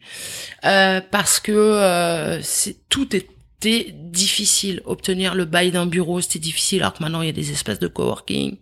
Euh, 0.65 0.99
parce 1.09 1.39
que 1.39 1.51
euh, 1.51 2.41
c'est 2.41 2.75
tout 2.89 3.07
était 3.61 3.93
difficile. 3.95 4.81
Obtenir 4.85 5.35
le 5.35 5.45
bail 5.45 5.71
d'un 5.71 5.85
bureau, 5.85 6.19
c'était 6.19 6.39
difficile, 6.39 6.81
alors 6.81 6.93
que 6.93 7.03
maintenant, 7.03 7.21
il 7.21 7.27
y 7.27 7.29
a 7.29 7.33
des 7.33 7.51
espaces 7.51 7.79
de 7.79 7.87
coworking. 7.87 8.57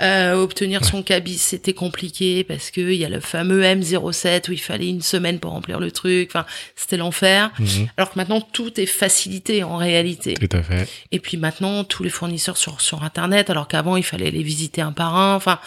Euh, 0.00 0.34
obtenir 0.34 0.84
son 0.84 1.02
cabis, 1.02 1.38
c'était 1.38 1.72
compliqué, 1.74 2.44
parce 2.44 2.70
que 2.70 2.80
il 2.80 2.96
y 2.96 3.04
a 3.04 3.08
le 3.08 3.20
fameux 3.20 3.62
M07 3.62 4.48
où 4.48 4.52
il 4.52 4.60
fallait 4.60 4.88
une 4.88 5.02
semaine 5.02 5.40
pour 5.40 5.50
remplir 5.50 5.80
le 5.80 5.90
truc. 5.90 6.28
Enfin, 6.30 6.46
c'était 6.76 6.96
l'enfer. 6.96 7.50
Mhm. 7.58 7.88
Alors 7.96 8.10
que 8.12 8.18
maintenant, 8.18 8.40
tout 8.40 8.80
est 8.80 8.86
facilité 8.86 9.62
en 9.64 9.76
réalité. 9.76 10.34
Tout 10.34 10.56
à 10.56 10.62
fait. 10.62 10.88
Et 11.10 11.18
puis 11.18 11.36
maintenant, 11.36 11.82
tous 11.84 12.02
les 12.04 12.10
fournisseurs 12.10 12.56
sur, 12.56 12.80
sur 12.80 13.02
Internet, 13.02 13.50
alors 13.50 13.66
qu'avant, 13.68 13.96
il 13.96 14.04
fallait 14.04 14.30
les 14.30 14.42
visiter 14.44 14.80
un 14.80 14.92
par 14.92 15.16
un. 15.16 15.34
Enfin, 15.34 15.58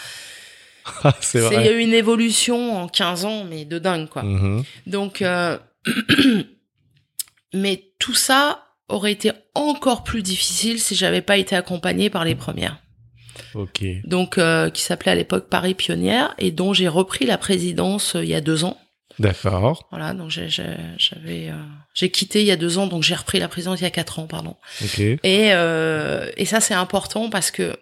Ah, 1.04 1.14
c'est 1.20 1.40
c'est- 1.40 1.46
il 1.48 1.52
y 1.52 1.56
a 1.56 1.60
vrai. 1.60 1.72
eu 1.74 1.78
une 1.80 1.94
évolution 1.94 2.76
en 2.82 2.88
15 2.88 3.24
ans, 3.24 3.44
mais 3.44 3.64
de 3.64 3.78
dingue, 3.78 4.08
quoi. 4.08 4.22
Mhm. 4.22 4.64
Donc, 4.86 5.22
euh, 5.22 5.58
mais 7.54 7.84
tout 8.04 8.14
ça, 8.14 8.66
aurait 8.90 9.12
été 9.12 9.32
encore 9.54 10.04
plus 10.04 10.20
difficile 10.22 10.78
si 10.78 10.94
j'avais 10.94 11.22
pas 11.22 11.38
été 11.38 11.56
accompagnée 11.56 12.10
par 12.10 12.22
les 12.26 12.34
premières. 12.34 12.76
Ok. 13.54 13.82
Donc, 14.04 14.36
euh, 14.36 14.68
qui 14.68 14.82
s'appelait 14.82 15.12
à 15.12 15.14
l'époque 15.14 15.48
Paris 15.48 15.72
Pionnière 15.72 16.34
et 16.36 16.50
dont 16.50 16.74
j'ai 16.74 16.86
repris 16.88 17.24
la 17.24 17.38
présidence 17.38 18.14
euh, 18.14 18.22
il 18.22 18.28
y 18.28 18.34
a 18.34 18.42
deux 18.42 18.62
ans. 18.64 18.76
D'accord. 19.18 19.86
Voilà, 19.90 20.12
donc 20.12 20.28
j'ai- 20.30 20.50
j'ai- 20.50 20.76
j'avais, 20.98 21.48
euh, 21.48 21.54
j'ai 21.94 22.10
quitté 22.10 22.40
il 22.42 22.46
y 22.46 22.50
a 22.50 22.56
deux 22.56 22.76
ans, 22.76 22.86
donc 22.86 23.02
j'ai 23.04 23.14
repris 23.14 23.38
la 23.38 23.48
présidence 23.48 23.80
il 23.80 23.84
y 23.84 23.86
a 23.86 23.90
quatre 23.90 24.18
ans, 24.18 24.26
pardon. 24.26 24.54
Ok. 24.84 24.98
Et, 24.98 25.18
et 25.22 26.44
ça, 26.44 26.60
c'est 26.60 26.74
important 26.74 27.30
parce 27.30 27.50
que 27.50 27.74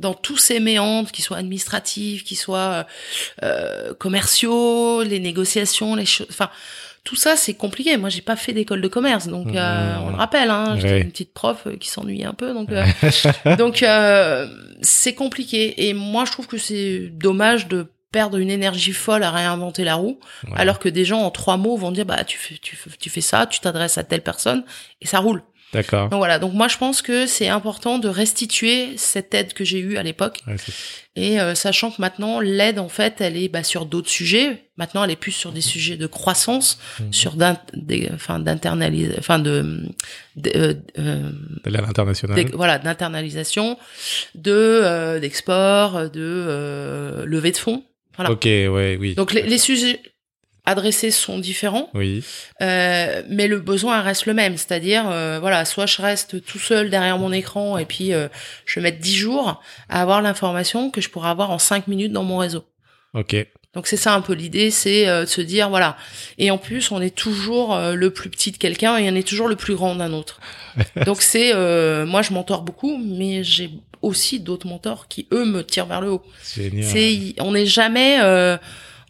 dans 0.00 0.14
tous 0.14 0.36
ces 0.38 0.58
méandres, 0.58 1.12
qu'ils 1.12 1.24
soient 1.24 1.36
administratifs, 1.36 2.24
qu'ils 2.24 2.38
soient 2.38 2.86
commerciaux, 3.98 5.02
les 5.02 5.20
négociations, 5.20 5.94
les 5.94 6.06
choses, 6.06 6.26
enfin, 6.30 6.50
tout 7.04 7.16
ça, 7.16 7.36
c'est 7.36 7.54
compliqué. 7.54 7.96
Moi, 7.96 8.08
j'ai 8.10 8.20
pas 8.20 8.36
fait 8.36 8.52
d'école 8.52 8.80
de 8.82 8.88
commerce, 8.88 9.28
donc 9.28 9.48
euh, 9.54 9.98
Mmh. 9.98 10.02
on 10.04 10.10
le 10.10 10.16
rappelle, 10.16 10.50
hein, 10.50 10.76
j'étais 10.76 10.88
Ouais. 10.94 11.00
une 11.02 11.10
petite 11.10 11.32
prof 11.32 11.62
euh, 11.66 11.76
qui 11.76 11.88
s'ennuyait 11.88 12.24
un 12.26 12.34
peu, 12.34 12.52
donc 12.52 12.70
euh, 12.70 12.84
donc 13.56 13.82
euh, 13.82 14.46
c'est 14.82 15.14
compliqué. 15.14 15.88
Et 15.88 15.94
moi, 15.94 16.24
je 16.26 16.32
trouve 16.32 16.46
que 16.46 16.58
c'est 16.58 17.08
dommage 17.12 17.68
de 17.68 17.86
perdre 18.12 18.38
une 18.38 18.50
énergie 18.50 18.92
folle 18.92 19.22
à 19.22 19.30
réinventer 19.30 19.84
la 19.84 19.94
roue, 19.94 20.18
Ouais. 20.46 20.52
alors 20.56 20.78
que 20.78 20.88
des 20.88 21.04
gens 21.04 21.20
en 21.20 21.30
trois 21.30 21.56
mots 21.56 21.76
vont 21.76 21.92
dire 21.92 22.06
bah 22.06 22.24
tu 22.24 22.38
fais 22.38 22.56
tu 22.60 22.74
fais, 22.76 22.90
tu 22.98 23.10
fais 23.10 23.20
ça, 23.20 23.46
tu 23.46 23.60
t'adresses 23.60 23.98
à 23.98 24.04
telle 24.04 24.22
personne 24.22 24.64
et 25.02 25.06
ça 25.06 25.18
roule. 25.18 25.42
D'accord. 25.72 26.08
Donc 26.08 26.18
voilà, 26.18 26.38
donc 26.38 26.54
moi 26.54 26.66
je 26.68 26.78
pense 26.78 27.02
que 27.02 27.26
c'est 27.26 27.48
important 27.48 27.98
de 27.98 28.08
restituer 28.08 28.96
cette 28.96 29.34
aide 29.34 29.52
que 29.52 29.64
j'ai 29.64 29.78
eue 29.80 29.96
à 29.98 30.02
l'époque 30.02 30.40
Ouais, 30.46 30.56
et 31.14 31.40
euh, 31.40 31.54
sachant 31.54 31.90
que 31.90 32.00
maintenant 32.00 32.40
l'aide 32.40 32.78
en 32.78 32.88
fait 32.88 33.20
elle 33.20 33.36
est 33.36 33.48
bah, 33.48 33.62
sur 33.62 33.84
d'autres 33.84 34.08
sujets. 34.08 34.64
Maintenant 34.78 35.04
elle 35.04 35.10
est 35.10 35.16
plus 35.16 35.32
sur 35.32 35.52
des 35.52 35.60
sujets 35.60 35.96
de 35.96 36.06
croissance, 36.06 36.78
Mhm. 37.00 37.12
sur 37.12 37.34
des- 37.74 38.08
enfin 38.14 38.38
d'internaliser, 38.38 39.14
enfin 39.18 39.38
de, 39.38 39.82
de- 40.36 40.52
euh, 40.56 40.74
euh, 40.98 41.30
à 41.66 41.70
l'international. 41.70 42.46
voilà 42.54 42.78
d'internalisation, 42.78 43.76
de 44.34 44.52
euh, 44.52 45.20
d'export, 45.20 46.08
de 46.10 46.10
euh, 46.16 47.26
levée 47.26 47.52
de 47.52 47.56
fonds. 47.58 47.84
Voilà. 48.16 48.30
Ok, 48.32 48.44
ouais, 48.44 48.96
oui. 48.98 49.14
Donc 49.14 49.32
les, 49.32 49.42
les 49.42 49.58
sujets 49.58 50.00
adressés 50.68 51.10
sont 51.10 51.38
différents. 51.38 51.88
Oui. 51.94 52.22
Euh, 52.60 53.22
mais 53.28 53.48
le 53.48 53.58
besoin 53.58 54.02
reste 54.02 54.26
le 54.26 54.34
même, 54.34 54.56
c'est-à-dire 54.56 55.08
euh, 55.10 55.38
voilà, 55.40 55.64
soit 55.64 55.86
je 55.86 56.02
reste 56.02 56.44
tout 56.44 56.58
seul 56.58 56.90
derrière 56.90 57.18
mon 57.18 57.32
écran 57.32 57.78
et 57.78 57.86
puis 57.86 58.12
euh, 58.12 58.28
je 58.66 58.78
vais 58.78 58.84
mettre 58.84 58.98
10 58.98 59.16
jours 59.16 59.62
à 59.88 60.02
avoir 60.02 60.20
l'information 60.20 60.90
que 60.90 61.00
je 61.00 61.08
pourrais 61.08 61.30
avoir 61.30 61.50
en 61.50 61.58
5 61.58 61.88
minutes 61.88 62.12
dans 62.12 62.22
mon 62.22 62.36
réseau. 62.38 62.64
Ok. 63.14 63.34
Donc 63.74 63.86
c'est 63.86 63.96
ça 63.96 64.14
un 64.14 64.20
peu 64.20 64.34
l'idée, 64.34 64.70
c'est 64.70 65.06
de 65.06 65.26
se 65.26 65.40
dire 65.40 65.68
voilà. 65.68 65.96
Et 66.36 66.50
en 66.50 66.58
plus, 66.58 66.90
on 66.90 67.00
est 67.00 67.14
toujours 67.14 67.78
le 67.78 68.10
plus 68.10 68.28
petit 68.28 68.50
de 68.50 68.56
quelqu'un 68.56 68.96
et 68.96 69.08
on 69.10 69.14
est 69.14 69.26
toujours 69.26 69.46
le 69.46 69.56
plus 69.56 69.74
grand 69.74 69.94
d'un 69.94 70.12
autre. 70.12 70.40
Donc 71.04 71.22
c'est 71.22 71.52
moi 72.04 72.22
je 72.22 72.32
mentore 72.32 72.62
beaucoup, 72.62 72.98
mais 72.98 73.44
j'ai 73.44 73.70
aussi 74.00 74.40
d'autres 74.40 74.66
mentors 74.66 75.06
qui 75.06 75.28
eux 75.32 75.44
me 75.44 75.62
tirent 75.62 75.86
vers 75.86 76.00
le 76.00 76.10
haut. 76.10 76.22
Génial. 76.56 76.84
C'est 76.84 77.34
on 77.40 77.52
n'est 77.52 77.66
jamais 77.66 78.18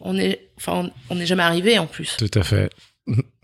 on 0.01 0.17
est 0.17 0.49
enfin 0.57 0.89
on 1.09 1.15
n'est 1.15 1.25
jamais 1.25 1.43
arrivé 1.43 1.79
en 1.79 1.87
plus. 1.87 2.15
Tout 2.17 2.31
à 2.39 2.43
fait. 2.43 2.69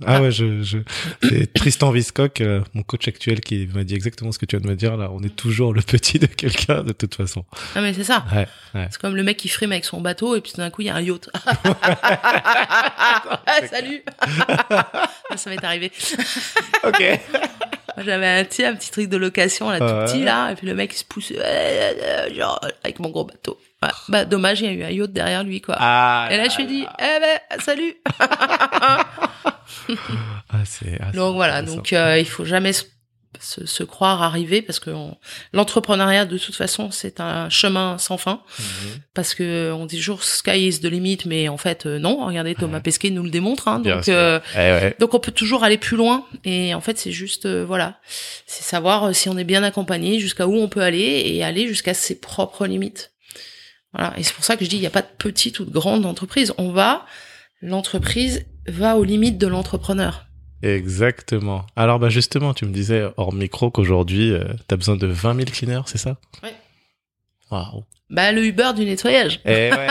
Ah 0.06 0.22
ouais, 0.22 0.30
je, 0.32 0.62
je... 0.62 0.78
c'est 1.24 1.52
Tristan 1.52 1.90
Viscock, 1.90 2.40
euh, 2.42 2.62
mon 2.76 2.84
coach 2.84 3.08
actuel, 3.08 3.42
qui 3.42 3.66
m'a 3.74 3.84
dit 3.84 3.96
exactement 3.96 4.32
ce 4.32 4.38
que 4.38 4.46
tu 4.46 4.56
viens 4.56 4.64
de 4.64 4.70
me 4.70 4.76
dire 4.76 4.96
là. 4.96 5.10
On 5.12 5.24
est 5.24 5.36
toujours 5.36 5.74
le 5.74 5.82
petit 5.82 6.20
de 6.20 6.28
quelqu'un 6.28 6.84
de 6.84 6.92
toute 6.94 7.16
façon. 7.16 7.46
Ah 7.74 7.82
mais 7.82 7.92
c'est 7.94 8.04
ça. 8.04 8.26
Ouais, 8.32 8.48
ouais. 8.76 8.88
C'est 8.92 9.02
comme 9.02 9.16
le 9.16 9.24
mec 9.24 9.38
qui 9.38 9.50
frime 9.50 9.72
avec 9.72 9.84
son 9.86 10.02
bateau 10.02 10.36
et 10.36 10.42
puis 10.42 10.52
tout 10.52 10.58
d'un 10.58 10.70
coup 10.70 10.82
il 10.84 10.86
y 10.88 10.90
a 10.92 10.96
un 10.96 11.02
yacht. 11.02 11.32
ah, 12.04 13.40
salut. 13.70 14.04
ça 15.36 15.50
m'est 15.50 15.64
arrivé. 15.64 15.92
Ok. 16.84 17.04
J'avais 17.98 18.28
un, 18.28 18.40
un 18.42 18.76
petit 18.76 18.92
truc 18.92 19.10
de 19.10 19.18
location 19.18 19.70
là 19.70 19.80
tout 19.80 19.86
Ouais. 19.86 20.06
petit 20.06 20.24
là 20.24 20.52
et 20.52 20.56
puis 20.56 20.68
le 20.68 20.76
mec 20.76 20.94
il 20.94 20.98
se 20.98 21.06
pousse 21.06 21.32
euh, 21.32 21.40
euh, 21.42 22.34
genre 22.36 22.60
avec 22.84 23.00
mon 23.00 23.10
gros 23.10 23.24
bateau. 23.24 23.58
Ouais. 23.86 23.92
Bah 24.10 24.26
dommage 24.26 24.62
il 24.62 24.66
y 24.66 24.70
a 24.70 24.72
eu 24.74 24.84
un 24.84 24.90
yacht 24.90 25.12
derrière 25.12 25.44
lui 25.44 25.62
quoi. 25.62 25.76
Ah. 25.80 26.28
et 26.32 26.38
là 26.38 26.48
je 26.50 26.56
lui 26.58 26.64
ai 26.64 26.68
dit 26.68 26.86
eh 27.00 27.20
ben 27.20 27.60
salut. 27.64 27.96
Ah, 30.50 30.64
c'est. 30.64 30.98
ah, 31.02 31.12
donc 31.12 31.36
voilà 31.36 31.62
donc 31.62 31.92
euh, 31.94 32.18
il 32.20 32.26
faut 32.26 32.46
jamais 32.46 32.72
se, 32.74 32.84
se, 33.40 33.66
se 33.66 33.84
croire 33.84 34.22
arrivé 34.24 34.62
parce 34.62 34.80
que 34.80 34.92
l'entrepreneuriat 35.54 36.26
de 36.26 36.38
toute 36.38 36.56
façon 36.56 36.92
c'est 36.92 37.20
un 37.20 37.50
chemin 37.50 37.98
sans 37.98 38.18
fin. 38.18 38.42
Mhm. 38.60 39.00
parce 39.14 39.34
que 39.34 39.72
on 39.74 39.86
dit 39.86 39.98
toujours 39.98 40.24
sky 40.24 40.68
is 40.68 40.80
the 40.80 40.86
limit, 40.86 41.20
mais 41.26 41.50
en 41.50 41.58
fait 41.58 41.86
euh, 41.86 42.00
non. 42.00 42.26
Regardez 42.26 42.56
Thomas 42.56 42.78
Ouais. 42.78 42.82
Pesquet 42.84 43.10
nous 43.10 43.24
le 43.24 43.30
démontre. 43.30 43.68
Hein, 43.68 43.80
donc 43.80 44.08
euh, 44.08 44.40
Eh 44.54 44.58
ouais. 44.58 44.96
donc 45.00 45.14
on 45.14 45.20
peut 45.20 45.32
toujours 45.32 45.64
aller 45.64 45.78
plus 45.78 45.98
loin. 45.98 46.26
Et 46.46 46.74
en 46.74 46.82
fait 46.82 46.98
c'est 46.98 47.12
juste 47.12 47.46
euh, 47.46 47.66
voilà, 47.66 48.00
c'est 48.46 48.64
savoir 48.64 49.06
euh, 49.06 49.14
si 49.14 49.30
on 49.30 49.38
est 49.38 49.44
bien 49.44 49.64
accompagné, 49.64 50.20
jusqu'à 50.20 50.48
où 50.48 50.56
on 50.56 50.68
peut 50.70 50.82
aller 50.82 51.24
et 51.26 51.44
aller 51.44 51.68
jusqu'à 51.68 51.94
ses 51.94 52.20
propres 52.20 52.66
limites. 52.66 53.12
Voilà. 53.96 54.18
Et 54.18 54.24
c'est 54.24 54.34
pour 54.34 54.44
ça 54.44 54.58
que 54.58 54.66
je 54.66 54.70
dis 54.70 54.78
il 54.78 54.82
n'y 54.82 54.88
a 54.88 54.92
pas 54.92 55.02
de 55.02 55.08
petite 55.18 55.60
ou 55.60 55.66
de 55.66 55.72
grande 55.72 56.06
entreprise. 56.06 56.54
On 56.58 56.72
va 56.72 57.06
l'entreprise 57.62 58.46
va 58.68 58.98
aux 58.98 59.04
limites 59.04 59.38
de 59.38 59.48
l'entrepreneur. 59.48 60.28
Exactement. 60.62 61.66
Alors, 61.76 62.00
bah, 62.00 62.10
justement, 62.10 62.54
tu 62.54 62.66
me 62.66 62.72
disais 62.72 63.06
hors 63.18 63.34
micro 63.34 63.70
qu'aujourd'hui, 63.70 64.32
euh, 64.32 64.46
t'as 64.68 64.78
besoin 64.78 64.96
de 64.96 65.06
20 65.06 65.36
000 65.36 65.46
cleaners, 65.52 65.82
c'est 65.86 65.98
ça? 65.98 66.18
Ouais. 66.42 66.56
Waouh. 67.52 67.84
Bah 68.10 68.32
le 68.32 68.46
Uber 68.46 68.72
du 68.76 68.86
nettoyage. 68.86 69.40
Eh 69.46 69.72
ouais. 69.72 69.88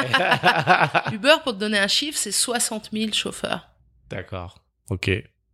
Uber 1.13 1.35
pour 1.43 1.55
te 1.55 1.59
donner 1.59 1.79
un 1.79 1.89
chiffre 1.89 2.17
c'est 2.17 2.33
60 2.33 2.91
000 2.93 3.13
chauffeurs. 3.13 3.69
D'accord. 4.09 4.59
Ok. 4.91 5.11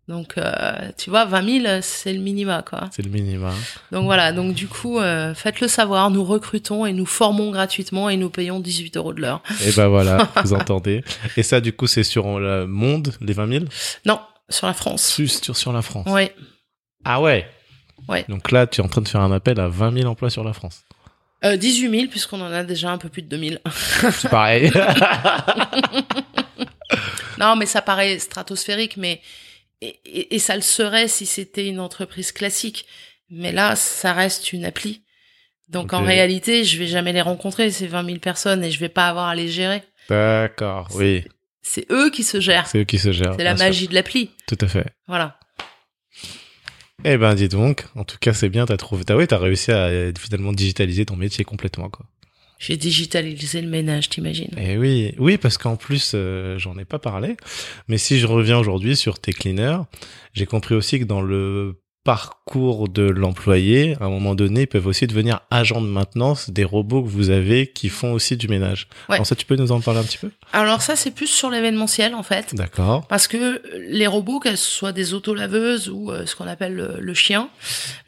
Donc 0.09 0.39
euh, 0.39 0.91
tu 0.99 1.09
vois 1.09 1.25
20 1.25 1.63
000 1.63 1.79
c'est 1.83 2.13
le 2.13 2.19
minima 2.19 2.63
quoi. 2.69 2.89
C'est 2.91 3.03
le 3.03 3.11
minimum. 3.11 3.55
Donc 3.93 4.05
voilà, 4.05 4.33
donc 4.33 4.55
du 4.55 4.67
coup, 4.67 4.99
euh, 4.99 5.35
faites-le 5.35 5.69
savoir, 5.69 6.11
nous 6.11 6.25
recrutons 6.25 6.85
et 6.85 6.93
nous 6.93 7.07
formons 7.07 7.51
gratuitement 7.53 8.09
et 8.11 8.17
nous 8.17 8.29
payons 8.29 8.59
18 8.59 8.97
euros 8.97 9.13
de 9.13 9.21
l'heure. 9.21 9.41
Et 9.65 9.71
ben 9.73 9.87
voilà, 9.87 10.29
vous 10.45 10.53
entendez. 10.53 11.05
Et 11.37 11.45
ça, 11.45 11.61
du 11.61 11.73
coup, 11.73 11.87
c'est 11.87 12.03
sur 12.03 12.41
le 12.41 12.67
monde, 12.67 13.15
les 13.21 13.33
20 13.35 13.53
000? 13.53 13.65
Non, 14.05 14.19
sur 14.49 14.67
la 14.67 14.75
France. 14.75 15.07
Sur, 15.07 15.57
sur 15.57 15.73
la 15.73 15.83
France. 15.83 16.09
Ouais, 16.09 16.35
Ah 17.05 17.21
ouais? 17.21 17.49
Ouais. 18.09 18.25
Donc 18.29 18.51
là, 18.51 18.67
tu 18.67 18.81
es 18.81 18.85
en 18.85 18.89
train 18.89 19.03
de 19.03 19.09
faire 19.09 19.21
un 19.21 19.31
appel 19.31 19.61
à 19.61 19.69
20 19.69 19.97
000 19.99 20.11
emplois 20.11 20.31
sur 20.31 20.43
la 20.43 20.53
France. 20.55 20.83
euh, 21.45 21.57
18 21.57 21.89
000 21.91 22.11
puisqu'on 22.11 22.41
en 22.41 22.51
a 22.51 22.65
déjà 22.65 22.91
un 22.91 22.99
peu 22.99 23.09
plus 23.11 23.23
de 23.23 23.29
2000. 23.29 23.61
C'est 24.11 24.29
pareil. 24.29 24.73
non, 27.39 27.57
mais 27.57 27.67
ça 27.67 27.83
paraît 27.83 28.19
stratosphérique, 28.19 28.97
mais 28.97 29.21
et, 29.81 29.99
et- 30.05 30.35
et 30.35 30.39
ça 30.39 30.57
le 30.57 30.63
serait 30.63 31.09
si 31.09 31.27
c'était 31.27 31.67
une 31.69 31.81
entreprise 31.81 32.33
classique. 32.33 32.87
Mais 33.31 33.53
là, 33.53 33.77
ça 33.77 34.13
reste 34.13 34.53
une 34.53 34.65
appli. 34.65 35.03
Donc 35.69 35.93
en 35.93 36.03
réalité, 36.03 36.65
je 36.65 36.79
vais 36.79 36.89
jamais 36.89 37.13
les 37.13 37.21
rencontrer 37.23 37.71
ces 37.71 37.87
20 37.87 38.05
000 38.05 38.19
personnes 38.19 38.65
et 38.65 38.71
je 38.73 38.81
vais 38.81 38.89
pas 38.89 39.07
avoir 39.09 39.29
à 39.29 39.35
les 39.37 39.47
gérer. 39.49 39.83
D'accord, 40.09 40.89
oui. 40.95 41.25
C'est 41.63 41.87
eux 41.93 42.11
qui 42.11 42.25
se 42.25 42.41
gèrent. 42.41 42.67
C'est 42.67 42.79
eux 42.81 42.85
qui 42.85 42.99
se 42.99 43.13
gèrent. 43.13 43.35
C'est 43.37 43.45
la 43.45 43.55
sûr. 43.57 43.65
magie 43.67 43.87
de 43.87 43.95
l'appli. 43.95 44.31
Tout 44.49 44.59
à 44.61 44.67
fait. 44.67 44.87
Voilà. 45.07 45.39
Eh 47.05 47.17
ben, 47.17 47.35
dis 47.35 47.49
donc. 47.49 47.85
En 47.95 48.05
tout 48.05 48.19
cas, 48.21 48.33
c'est 48.35 48.49
bien, 48.49 48.67
t'as 48.67 48.77
trouvé, 48.77 49.05
t'as, 49.05 49.15
ouais, 49.15 49.27
t'as 49.27 49.39
réussi 49.39 49.71
à 49.71 49.87
euh, 49.87 50.13
finalement 50.19 50.53
digitaliser 50.53 51.07
ton 51.07 51.17
métier 51.17 51.45
complètement, 51.45 51.89
quoi. 51.89 52.05
J'ai 52.61 52.77
digitalisé 52.77 53.63
le 53.63 53.69
ménage, 53.69 54.11
t'imagines? 54.11 54.55
Eh 54.59 54.77
oui, 54.77 55.15
oui, 55.19 55.39
parce 55.39 55.57
qu'en 55.57 55.77
plus, 55.77 56.13
euh, 56.15 56.59
j'en 56.59 56.79
ai 56.79 56.85
pas 56.85 56.99
parlé. 56.99 57.39
Mais 57.89 57.97
si 57.97 58.19
je 58.19 58.27
reviens 58.27 58.59
aujourd'hui 58.59 58.97
sur 58.97 59.19
tes 59.19 59.33
cleaners, 59.33 59.79
j'ai 60.35 60.45
compris 60.45 60.75
aussi 60.75 61.01
que 61.01 61.05
dans 61.05 61.23
le 61.23 61.81
parcours 62.03 62.89
de 62.89 63.03
l'employé, 63.03 63.97
à 64.01 64.05
un 64.05 64.09
moment 64.09 64.35
donné, 64.35 64.63
ils 64.63 64.67
peuvent 64.67 64.87
aussi 64.87 65.07
devenir 65.07 65.41
agents 65.51 65.83
de 65.83 65.87
maintenance 65.87 66.49
des 66.51 66.65
robots 66.65 67.03
que 67.03 67.09
vous 67.09 67.29
avez 67.29 67.67
qui 67.67 67.91
font 67.91 68.13
aussi 68.13 68.37
du 68.39 68.49
ménage. 68.49 68.89
Ouais. 69.09 69.17
Alors 69.17 69.27
ça, 69.27 69.37
tu 69.37 69.45
peux 69.45 69.57
nous 69.57 69.71
en 69.71 69.81
parler 69.81 70.01
un 70.01 70.05
petit 70.05 70.19
peu? 70.19 70.31
Alors 70.53 70.81
ça, 70.81 70.97
c'est 70.97 71.11
plus 71.11 71.27
sur 71.27 71.51
l'événementiel 71.51 72.15
en 72.15 72.23
fait. 72.23 72.55
D'accord. 72.55 73.07
Parce 73.09 73.29
que 73.29 73.63
les 73.89 74.07
robots, 74.07 74.41
qu'elles 74.41 74.57
soient 74.57 74.93
des 74.93 75.13
autolaveuses 75.13 75.91
ou 75.91 76.11
euh, 76.11 76.25
ce 76.25 76.35
qu'on 76.37 76.47
appelle 76.47 76.75
le, 76.75 76.97
le 76.99 77.15
chien, 77.15 77.51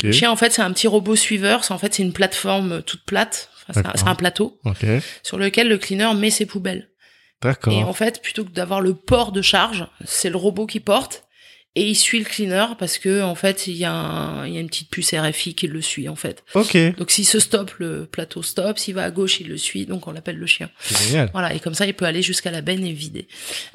le 0.03 0.13
chien 0.13 0.31
en 0.31 0.37
fait 0.37 0.53
c'est 0.53 0.63
un 0.63 0.73
petit 0.73 0.89
robot 0.89 1.15
suiveur, 1.15 1.63
c'est 1.63 1.75
en 1.75 1.79
fait 1.79 1.95
c'est 1.95 2.03
une 2.03 2.15
plateforme 2.15 2.83
toute 2.83 3.05
plate, 3.05 3.51
Enfin, 3.69 3.83
c'est 3.95 4.07
un- 4.09 4.15
plateau 4.15 4.59
Ok. 4.65 4.85
sur 5.23 5.39
lequel 5.39 5.69
le 5.69 5.79
cleaner 5.79 6.15
met 6.15 6.31
ses 6.31 6.47
poubelles. 6.47 6.89
Et 7.43 7.47
D'accord. 7.47 7.75
en 7.89 7.93
fait, 7.93 8.23
plutôt 8.23 8.45
que 8.45 8.51
d'avoir 8.51 8.81
le 8.81 8.95
port 8.95 9.33
de 9.33 9.43
charge, 9.43 9.87
c'est 10.05 10.31
le 10.31 10.37
robot 10.37 10.67
qui 10.67 10.79
porte 10.81 11.25
et 11.75 11.89
il 11.89 11.95
suit 11.97 12.19
le 12.21 12.25
cleaner 12.25 12.67
parce 12.79 12.99
que 12.99 13.23
en 13.23 13.35
fait 13.35 13.67
il 13.67 13.77
y 13.77 13.85
a 13.85 13.93
un- 13.93 14.47
il 14.47 14.53
y 14.55 14.59
a 14.59 14.61
une 14.61 14.69
petite 14.69 14.91
puce 14.91 15.13
RFI 15.15 15.55
qui 15.55 15.67
le 15.67 15.81
suit 15.81 16.09
en 16.09 16.15
fait. 16.15 16.45
Ok. 16.55 16.77
Donc 16.99 17.11
s'il 17.11 17.27
se 17.27 17.41
stoppe, 17.41 17.73
le 17.79 18.05
plateau 18.07 18.43
stoppe, 18.43 18.79
s'il 18.79 18.95
va 18.95 19.05
à 19.05 19.11
gauche, 19.11 19.41
il 19.41 19.49
le 19.49 19.57
suit, 19.57 19.87
donc 19.87 20.07
on 20.07 20.13
l'appelle 20.13 20.37
le 20.37 20.47
chien. 20.47 20.71
C'est 20.81 21.03
génial. 21.09 21.31
Voilà, 21.33 21.53
et 21.55 21.59
comme 21.61 21.75
ça, 21.75 21.87
il 21.87 21.95
peut 21.95 22.05
aller 22.05 22.23
jusqu'à 22.23 22.51
la 22.51 22.61
benne 22.61 22.85
et 22.85 22.93
vider. 22.93 23.27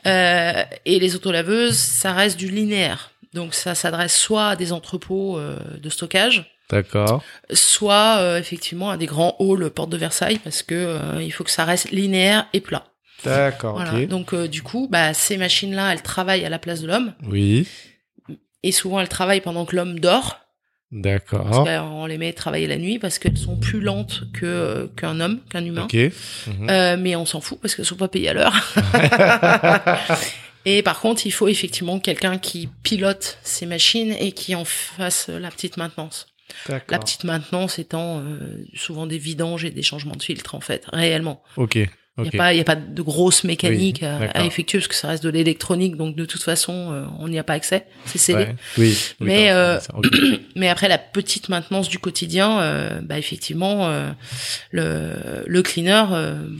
Euh, 0.05 0.63
et 0.85 0.99
les 0.99 1.15
autolaveuses, 1.15 1.75
ça 1.77 2.13
reste 2.13 2.37
du 2.37 2.49
linéaire. 2.49 3.11
Donc 3.33 3.53
ça 3.53 3.75
s'adresse 3.75 4.15
soit 4.15 4.49
à 4.49 4.55
des 4.55 4.71
entrepôts 4.71 5.37
euh, 5.39 5.57
de 5.81 5.89
stockage, 5.89 6.56
D'accord. 6.69 7.23
soit 7.51 8.17
euh, 8.19 8.39
effectivement 8.39 8.89
à 8.89 8.97
des 8.97 9.05
grands 9.05 9.37
halls 9.39 9.69
porte 9.69 9.89
de 9.89 9.97
Versailles, 9.97 10.39
parce 10.43 10.63
que 10.63 10.75
euh, 10.75 11.23
il 11.23 11.31
faut 11.31 11.43
que 11.43 11.51
ça 11.51 11.65
reste 11.65 11.91
linéaire 11.91 12.47
et 12.53 12.61
plat. 12.61 12.85
D'accord. 13.23 13.75
Voilà. 13.75 14.05
Donc 14.05 14.33
euh, 14.33 14.47
du 14.47 14.61
coup, 14.61 14.87
bah, 14.89 15.13
ces 15.13 15.37
machines-là, 15.37 15.93
elles 15.93 16.01
travaillent 16.01 16.45
à 16.45 16.49
la 16.49 16.59
place 16.59 16.81
de 16.81 16.87
l'homme. 16.87 17.13
Oui. 17.23 17.67
Et 18.63 18.71
souvent, 18.71 18.99
elles 18.99 19.09
travaillent 19.09 19.41
pendant 19.41 19.65
que 19.65 19.75
l'homme 19.75 19.99
dort. 19.99 20.39
D'accord. 20.91 21.65
On 21.67 22.05
les 22.05 22.17
met 22.17 22.31
travailler 22.31 22.67
la 22.67 22.77
nuit 22.77 22.97
parce 22.97 23.19
qu'elles 23.19 23.37
sont 23.37 23.57
plus 23.57 23.81
lentes 23.81 24.23
que 24.33 24.89
qu'un 24.95 25.19
homme, 25.19 25.41
qu'un 25.49 25.65
humain. 25.65 25.83
Ok. 25.83 25.95
Mhm. 25.95 26.69
Euh, 26.69 26.97
mais 26.97 27.15
on 27.15 27.25
s'en 27.25 27.41
fout 27.41 27.59
parce 27.61 27.75
qu'elles 27.75 27.85
sont 27.85 27.97
pas 27.97 28.07
payées 28.07 28.29
à 28.29 28.33
l'heure. 28.33 28.55
et 30.65 30.81
par 30.83 31.01
contre, 31.01 31.25
il 31.27 31.31
faut 31.31 31.49
effectivement 31.49 31.99
quelqu'un 31.99 32.37
qui 32.37 32.69
pilote 32.83 33.37
ces 33.43 33.65
machines 33.65 34.15
et 34.17 34.31
qui 34.31 34.55
en 34.55 34.63
fasse 34.63 35.27
la 35.27 35.49
petite 35.51 35.75
maintenance. 35.75 36.27
La 36.69 36.79
petite 36.99 37.23
maintenance 37.23 37.79
étant 37.79 38.19
euh, 38.19 38.39
souvent 38.75 39.05
des 39.07 39.17
vidanges 39.17 39.65
et 39.65 39.71
des 39.71 39.83
changements 39.83 40.15
de 40.15 40.23
filtres 40.23 40.55
en 40.55 40.59
fait, 40.61 40.85
réellement. 40.91 41.43
Ok. 41.57 41.75
Il 42.19 42.23
n'y 42.23 42.29
a, 42.29 42.31
pas- 42.31 42.53
y 42.55 42.59
a 42.59 42.63
pas 42.63 42.75
de 42.75 43.01
grosse 43.03 43.43
mécanique 43.43 43.99
Oui, 44.01 44.27
à, 44.33 44.43
effectuer 44.43 44.79
parce 44.79 44.87
que 44.87 44.95
ça 44.95 45.07
reste 45.09 45.23
de 45.23 45.29
l'électronique, 45.29 45.95
donc 45.97 46.15
de 46.15 46.25
toute 46.25 46.41
façon, 46.41 46.91
euh, 46.91 47.05
on 47.19 47.27
n'y 47.27 47.37
a 47.37 47.43
pas 47.43 47.53
accès. 47.53 47.85
C'est 48.05 48.17
scellé. 48.17 48.39
Ouais. 48.45 48.55
Oui. 48.79 48.97
oui, 49.21 49.27
Mais, 49.27 49.51
euh. 49.51 49.77
Mais 50.55 50.67
après 50.67 50.87
la 50.87 50.97
petite 50.97 51.47
maintenance 51.49 51.89
du 51.89 51.99
quotidien, 51.99 52.59
euh, 52.59 53.01
bah 53.03 53.19
effectivement, 53.19 53.87
le, 54.71 55.43
le 55.45 55.61
cleaner 55.61 56.05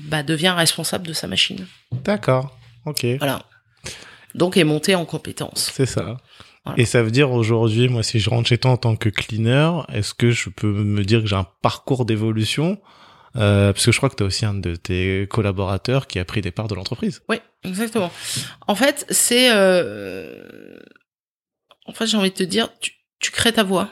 bah, 0.07 0.21
devient 0.21 0.53
responsable 0.55 1.07
de 1.07 1.13
sa 1.13 1.25
machine. 1.25 1.65
D'accord. 2.03 2.55
Ok. 2.85 3.03
Voilà. 3.17 3.41
Donc 4.35 4.57
est 4.57 4.63
monté 4.63 4.93
en 4.93 5.05
compétence. 5.05 5.71
C'est 5.73 5.88
ça. 5.88 6.17
Voilà. 6.68 6.82
Et 6.82 6.86
ça 6.86 7.01
veut 7.03 7.11
dire 7.11 7.32
aujourd'hui, 7.32 7.89
moi, 7.89 8.03
si 8.03 8.20
je 8.20 8.30
rentre 8.30 8.49
chez 8.49 8.57
toi 8.57 8.72
en 8.72 8.78
tant 8.78 8.95
que 8.95 9.09
cleaner, 9.09 9.72
est-ce 9.91 10.13
que 10.13 10.32
je 10.32 10.49
peux 10.49 10.72
me 10.72 11.03
dire 11.03 11.22
que 11.22 11.28
j'ai 11.28 11.36
un 11.36 11.47
parcours 11.61 12.05
d'évolution? 12.05 12.80
Euh, 13.36 13.72
Parce 13.74 13.86
que 13.86 13.91
je 13.91 13.97
crois 13.97 14.09
que 14.09 14.15
tu 14.15 14.24
as 14.24 14.26
aussi 14.26 14.45
un 14.45 14.53
de 14.53 14.76
tes 14.76 15.28
collaborateurs 15.30 16.07
qui 16.07 16.20
a 16.20 16.26
pris 16.26 16.41
des 16.41 16.51
parts 16.51 16.68
de 16.68 16.76
l'entreprise. 16.76 17.22
Oui, 17.30 17.38
exactement. 17.63 18.11
En 18.68 18.76
fait, 18.76 19.05
c'est, 19.09 19.51
euh... 19.53 20.80
en 21.86 21.93
fait, 21.93 22.07
j'ai 22.07 22.18
envie 22.18 22.32
de 22.32 22.36
te 22.36 22.43
dire, 22.43 22.70
tu, 22.80 22.91
tu 23.20 23.32
crées 23.32 23.53
ta 23.53 23.63
voix. 23.63 23.89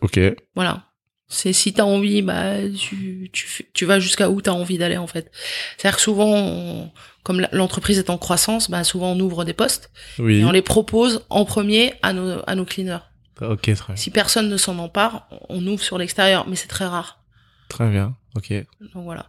Ok. 0.00 0.18
Voilà. 0.54 0.84
C'est 1.28 1.52
si 1.52 1.72
t'as 1.72 1.84
envie, 1.84 2.22
bah 2.22 2.56
tu 2.78 3.30
tu 3.32 3.66
tu 3.72 3.84
vas 3.86 3.98
jusqu'à 3.98 4.28
où 4.30 4.40
t'as 4.42 4.50
envie 4.52 4.78
d'aller 4.78 4.98
en 4.98 5.06
fait. 5.06 5.30
C'est-à-dire 5.76 5.96
que 5.96 6.02
souvent, 6.02 6.28
on- 6.28 6.90
comme 7.22 7.46
l'entreprise 7.52 7.98
est 7.98 8.10
en 8.10 8.18
croissance, 8.18 8.70
bah 8.70 8.84
souvent 8.84 9.12
on 9.12 9.20
ouvre 9.20 9.44
des 9.44 9.54
postes 9.54 9.90
Oui. 10.18 10.40
et 10.40 10.44
on 10.44 10.50
les 10.52 10.60
propose 10.62 11.24
en 11.30 11.44
premier 11.46 11.94
à 12.02 12.12
nos 12.12 12.40
à 12.46 12.54
nos 12.54 12.64
cleaners. 12.66 12.98
Ok, 13.40 13.62
très 13.62 13.72
bien. 13.74 13.96
Si 13.96 14.10
personne 14.10 14.48
ne 14.48 14.56
s'en 14.58 14.78
empare, 14.78 15.26
on 15.48 15.66
ouvre 15.66 15.82
sur 15.82 15.98
l'extérieur, 15.98 16.46
mais 16.46 16.56
c'est 16.56 16.68
très 16.68 16.86
rare. 16.86 17.18
Très 17.68 17.88
bien. 17.88 18.14
Ok. 18.36 18.52
Donc 18.94 19.04
voilà. 19.04 19.26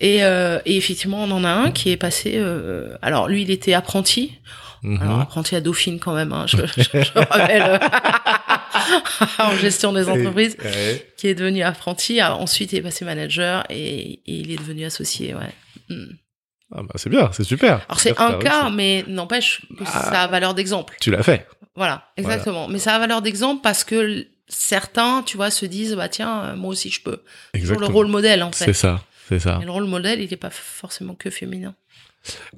Et, 0.00 0.24
euh, 0.24 0.58
et 0.66 0.76
effectivement, 0.76 1.22
on 1.22 1.30
en 1.30 1.44
a 1.44 1.48
un 1.50 1.70
qui 1.70 1.90
est 1.90 1.96
passé. 1.96 2.32
euh, 2.36 2.96
alors 3.02 3.28
lui, 3.28 3.42
il 3.42 3.50
était 3.50 3.72
apprenti. 3.74 4.32
Mhm. 4.82 5.00
Alors 5.00 5.20
apprenti 5.20 5.54
à 5.56 5.60
Dauphine 5.60 5.98
quand 6.00 6.14
même. 6.14 6.32
Hein, 6.32 6.46
je, 6.48 6.56
je, 6.76 6.82
je 6.92 7.12
rappelle 7.18 7.80
en 9.38 9.52
gestion 9.56 9.92
des 9.92 10.08
entreprises, 10.08 10.56
Ouais. 10.62 11.06
qui 11.16 11.28
est 11.28 11.34
devenu 11.34 11.62
apprenti. 11.62 12.22
Ensuite, 12.22 12.72
il 12.72 12.78
est 12.78 12.82
passé 12.82 13.04
manager 13.04 13.64
et, 13.70 14.10
et 14.10 14.22
il 14.26 14.50
est 14.50 14.56
devenu 14.56 14.84
associé. 14.84 15.34
Ouais. 15.34 15.52
Hmm. 15.88 16.12
Ah 16.74 16.82
bah 16.82 16.94
c'est 16.96 17.10
bien, 17.10 17.30
c'est 17.32 17.44
super. 17.44 17.84
Alors 17.88 18.00
c'est 18.00 18.18
un 18.20 18.38
cas, 18.38 18.62
réussi. 18.62 18.76
mais 18.76 19.04
n'empêche 19.06 19.60
que 19.78 19.84
Ah. 19.86 20.10
ça 20.10 20.22
a 20.22 20.26
valeur 20.26 20.52
d'exemple. 20.54 20.96
Tu 21.00 21.10
l'as 21.12 21.22
fait. 21.22 21.46
Voilà, 21.76 22.08
exactement. 22.16 22.66
Mais 22.68 22.78
ça 22.80 22.94
a 22.96 22.98
valeur 22.98 23.22
d'exemple 23.22 23.60
parce 23.62 23.84
que 23.84 24.26
certains, 24.48 25.22
tu 25.24 25.36
vois, 25.36 25.50
se 25.50 25.64
disent 25.66 25.94
bah 25.94 26.08
tiens, 26.08 26.42
euh, 26.44 26.56
moi 26.56 26.70
aussi 26.70 26.90
je 26.90 27.02
peux. 27.02 27.18
Toujours 27.18 27.22
le 27.52 27.58
Exactement. 27.60 27.88
rôle 27.92 28.06
modèle 28.08 28.42
en 28.42 28.50
C'est 28.52 28.64
fait. 28.66 28.72
ça. 28.72 29.00
C'est 29.28 29.38
ça. 29.40 29.60
Le 29.64 29.70
rôle 29.70 29.86
modèle, 29.86 30.20
il 30.20 30.30
n'est 30.30 30.36
pas 30.36 30.50
forcément 30.50 31.14
que 31.14 31.30
féminin. 31.30 31.74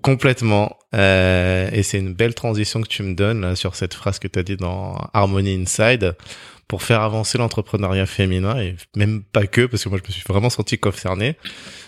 Complètement. 0.03 0.77
Euh, 0.95 1.69
et 1.73 1.83
c'est 1.83 1.99
une 1.99 2.15
belle 2.15 2.35
transition 2.35 2.81
que 2.81 2.89
tu 2.89 3.03
me 3.03 3.15
donnes 3.15 3.57
sur 3.57 3.75
cette 3.75 3.95
phrase 3.95 4.19
que 4.19 4.29
tu 4.29 4.39
as 4.39 4.43
dit 4.43 4.57
dans 4.57 4.97
Harmony 5.13 5.55
Inside 5.55 6.17
pour 6.67 6.83
faire 6.83 7.01
avancer 7.01 7.39
l'entrepreneuriat 7.39 8.07
féminin 8.07 8.59
et 8.61 8.77
même 8.95 9.23
pas 9.23 9.47
que 9.47 9.65
parce 9.67 9.85
que 9.85 9.89
moi 9.89 9.99
je 10.03 10.07
me 10.07 10.13
suis 10.13 10.25
vraiment 10.29 10.51
senti 10.51 10.79
concerné. 10.79 11.37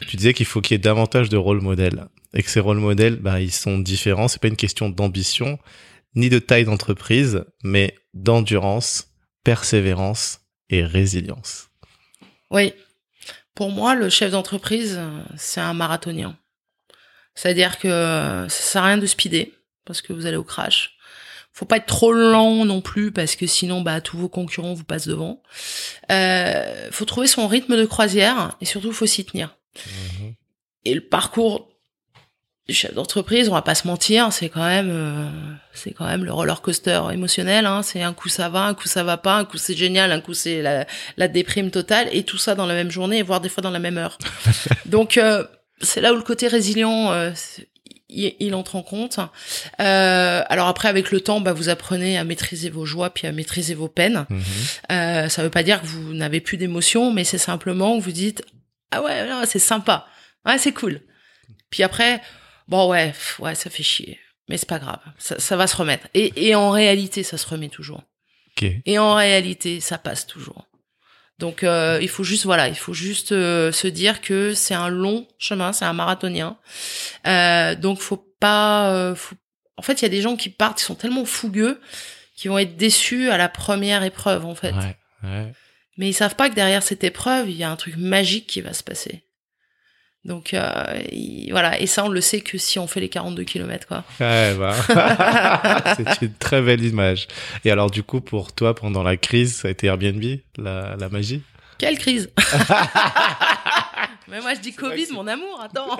Tu 0.09 0.16
disais 0.16 0.33
qu'il 0.33 0.47
faut 0.47 0.61
qu'il 0.61 0.74
y 0.74 0.76
ait 0.76 0.78
davantage 0.78 1.28
de 1.28 1.37
rôles 1.37 1.61
modèles 1.61 2.07
et 2.35 2.43
que 2.43 2.51
ces 2.51 2.61
rôles 2.61 2.78
modèles, 2.78 3.16
bah, 3.16 3.41
ils 3.41 3.53
sont 3.53 3.78
différents. 3.78 4.28
C'est 4.28 4.41
pas 4.41 4.49
une 4.49 4.57
question 4.57 4.89
d'ambition 4.89 5.59
ni 6.14 6.28
de 6.28 6.39
taille 6.39 6.64
d'entreprise, 6.64 7.45
mais 7.62 7.95
d'endurance, 8.14 9.09
persévérance 9.45 10.41
et 10.68 10.85
résilience. 10.85 11.68
Oui. 12.51 12.72
Pour 13.55 13.70
moi, 13.70 13.95
le 13.95 14.09
chef 14.09 14.33
d'entreprise, 14.33 15.01
c'est 15.37 15.61
un 15.61 15.74
marathonien. 15.74 16.37
C'est-à-dire 17.41 17.78
que 17.78 17.88
euh, 17.88 18.49
ça 18.51 18.62
sert 18.62 18.82
à 18.82 18.86
rien 18.88 18.99
de 18.99 19.07
speeder 19.07 19.47
parce 19.86 20.03
que 20.03 20.12
vous 20.12 20.26
allez 20.26 20.36
au 20.36 20.45
crash. 20.45 20.99
Faut 21.55 21.64
pas 21.64 21.78
être 21.78 21.86
trop 21.86 22.12
lent 22.12 22.66
non 22.66 22.82
plus 22.82 23.12
parce 23.12 23.34
que 23.34 23.47
sinon, 23.47 23.80
bah, 23.80 24.03
tous 24.03 24.18
vos 24.18 24.28
concurrents 24.28 24.74
vous 24.74 24.84
passent 24.84 25.09
devant. 25.09 25.43
Euh, 26.12 26.88
faut 26.91 27.07
trouver 27.07 27.26
son 27.26 27.49
rythme 27.49 27.78
de 27.78 27.86
croisière 27.86 28.59
et 28.61 28.66
surtout, 28.66 28.93
faut 28.93 29.07
s'y 29.07 29.24
tenir. 29.24 29.57
Et 30.84 30.93
le 30.93 31.01
parcours 31.01 31.70
du 32.68 32.74
chef 32.74 32.93
d'entreprise, 32.93 33.49
on 33.49 33.55
va 33.55 33.62
pas 33.62 33.74
se 33.74 33.86
mentir, 33.86 34.34
c'est 34.34 34.51
quand 34.51 34.66
même, 34.66 34.91
euh, 34.91 35.26
c'est 35.72 35.93
quand 35.93 36.05
même 36.05 36.26
le 36.26 36.34
roller 36.34 36.61
coaster 36.61 37.01
émotionnel. 37.11 37.64
Hein. 37.64 37.82
C'est 37.82 38.03
un 38.03 38.12
coup 38.12 38.28
ça 38.28 38.51
va, 38.51 38.64
un 38.64 38.74
coup 38.74 38.86
ça 38.86 39.03
va 39.03 39.16
pas, 39.16 39.36
un 39.36 39.47
coup 39.47 39.57
c'est 39.57 39.74
génial, 39.74 40.12
un 40.12 40.20
coup 40.20 40.34
c'est 40.34 40.61
la, 40.61 40.86
la 41.16 41.26
déprime 41.26 41.70
totale, 41.70 42.11
et 42.12 42.22
tout 42.22 42.38
ça 42.38 42.55
dans 42.55 42.66
la 42.66 42.74
même 42.74 42.91
journée, 42.91 43.22
voire 43.22 43.41
des 43.41 43.49
fois 43.49 43.62
dans 43.62 43.70
la 43.70 43.78
même 43.78 43.97
heure. 43.97 44.18
Donc 44.84 45.16
euh, 45.16 45.43
c'est 45.81 46.01
là 46.01 46.12
où 46.12 46.16
le 46.16 46.22
côté 46.22 46.49
résilient, 46.49 47.12
euh, 47.12 47.31
il, 48.09 48.35
il 48.41 48.55
entre 48.55 48.76
en 48.76 48.83
compte. 48.83 49.18
Euh, 49.81 50.43
alors 50.49 50.68
après, 50.68 50.89
avec 50.89 51.11
le 51.11 51.20
temps, 51.20 51.41
bah, 51.41 51.53
vous 51.53 51.68
apprenez 51.68 52.18
à 52.18 52.24
maîtriser 52.24 52.70
vos 52.70 52.85
joies 52.85 53.11
puis 53.11 53.26
à 53.26 53.33
maîtriser 53.33 53.74
vos 53.74 53.89
peines. 53.89 54.26
Mhm. 54.28 54.43
Euh, 54.93 55.28
ça 55.28 55.43
veut 55.43 55.51
pas 55.51 55.62
dire 55.62 55.81
que 55.81 55.87
vous 55.87 56.12
n'avez 56.12 56.41
plus 56.41 56.57
d'émotions, 56.57 57.12
mais 57.12 57.24
c'est 57.24 57.39
simplement 57.39 57.99
que 57.99 58.05
vous 58.05 58.12
dites 58.12 58.43
ah 58.91 59.03
ouais, 59.03 59.26
non, 59.28 59.43
c'est 59.47 59.61
sympa, 59.61 60.07
ouais, 60.47 60.59
c'est 60.59 60.72
cool. 60.72 61.01
Puis 61.70 61.83
après, 61.83 62.20
bon 62.66 62.89
ouais, 62.89 63.12
ouais, 63.39 63.55
ça 63.55 63.70
fait 63.70 63.85
chier, 63.85 64.18
mais 64.49 64.57
c'est 64.57 64.68
pas 64.68 64.81
grave, 64.81 64.99
ça, 65.18 65.39
ça 65.39 65.57
va 65.57 65.66
se 65.66 65.76
remettre. 65.76 66.09
Et, 66.14 66.49
et 66.49 66.55
en 66.55 66.70
réalité, 66.70 67.22
ça 67.22 67.39
se 67.39 67.47
remet 67.47 67.68
toujours. 67.68 68.03
Ok. 68.57 68.68
Et 68.85 68.99
en 68.99 69.14
réalité, 69.14 69.81
ça 69.81 69.97
passe 69.97 70.26
toujours. 70.26 70.66
Donc 71.41 71.64
euh, 71.64 71.99
il 72.03 72.09
faut 72.09 72.22
juste 72.22 72.45
voilà, 72.45 72.68
il 72.68 72.76
faut 72.76 72.93
juste 72.95 73.32
euh, 73.32 73.72
se 73.72 73.88
dire 73.88 74.20
que 74.20 74.55
c'est 74.55 74.74
un 74.74 74.88
long 74.91 75.26
chemin, 75.38 75.72
c'est 75.72 75.84
un 75.86 75.93
marathonien. 75.95 76.57
Euh, 77.26 77.74
donc 77.74 78.01
faut 78.01 78.24
pas 78.38 78.91
euh, 78.93 79.14
faut- 79.14 79.34
en 79.76 79.82
fait, 79.82 79.95
il 80.01 80.03
y 80.03 80.07
a 80.07 80.11
des 80.11 80.20
gens 80.20 80.36
qui 80.36 80.51
partent, 80.51 80.80
ils 80.82 80.84
sont 80.84 80.95
tellement 80.95 81.24
fougueux 81.24 81.80
qui 82.36 82.49
vont 82.49 82.59
être 82.59 82.76
déçus 82.76 83.30
à 83.30 83.38
la 83.38 83.49
première 83.49 84.03
épreuve 84.03 84.45
en 84.45 84.55
fait. 84.55 84.72
Ouais. 84.72 84.97
Ouais. 85.24 85.53
Mais 85.97 86.09
ils 86.09 86.14
savent 86.14 86.36
pas 86.36 86.49
que 86.51 86.55
derrière 86.55 86.82
cette 86.82 87.03
épreuve, 87.05 87.49
il 87.51 87.57
y 87.57 87.64
a 87.64 87.70
un 87.70 87.76
truc 87.76 87.97
magique 87.97 88.47
qui 88.47 88.61
va 88.61 88.72
se 88.74 88.82
passer. 88.82 89.24
Donc 90.25 90.53
euh, 90.53 90.71
il- 91.12 91.51
voilà, 91.51 91.81
et 91.81 91.87
ça 91.87 92.05
on 92.05 92.09
le 92.09 92.21
sait 92.21 92.41
que 92.43 92.59
si 92.59 92.79
on 92.79 92.87
fait 92.87 93.01
les 93.01 93.09
42 93.09 93.43
km 93.45 93.87
quoi. 93.87 94.05
Ouais, 94.21 94.55
bah. 94.55 94.75
c'est 95.97 96.23
une 96.27 96.35
très 96.35 96.61
belle 96.61 96.85
image. 96.85 97.27
Et 97.64 97.71
alors, 97.71 97.91
du 97.91 98.03
coup, 98.03 98.21
pour 98.21 98.53
toi, 98.53 98.75
pendant 98.75 99.03
la 99.03 99.16
crise, 99.16 99.55
ça 99.57 99.68
a 99.68 99.71
été 99.71 99.87
Airbnb, 99.87 100.23
la, 100.59 100.97
la 100.97 101.09
magie? 101.09 101.43
Quelle 101.79 101.97
crise 101.99 102.31
Mais 104.29 104.41
moi 104.41 104.55
je 104.55 104.61
dis 104.61 104.73
Covid, 104.73 105.07
mon 105.12 105.27
amour, 105.27 105.61
attends. 105.62 105.99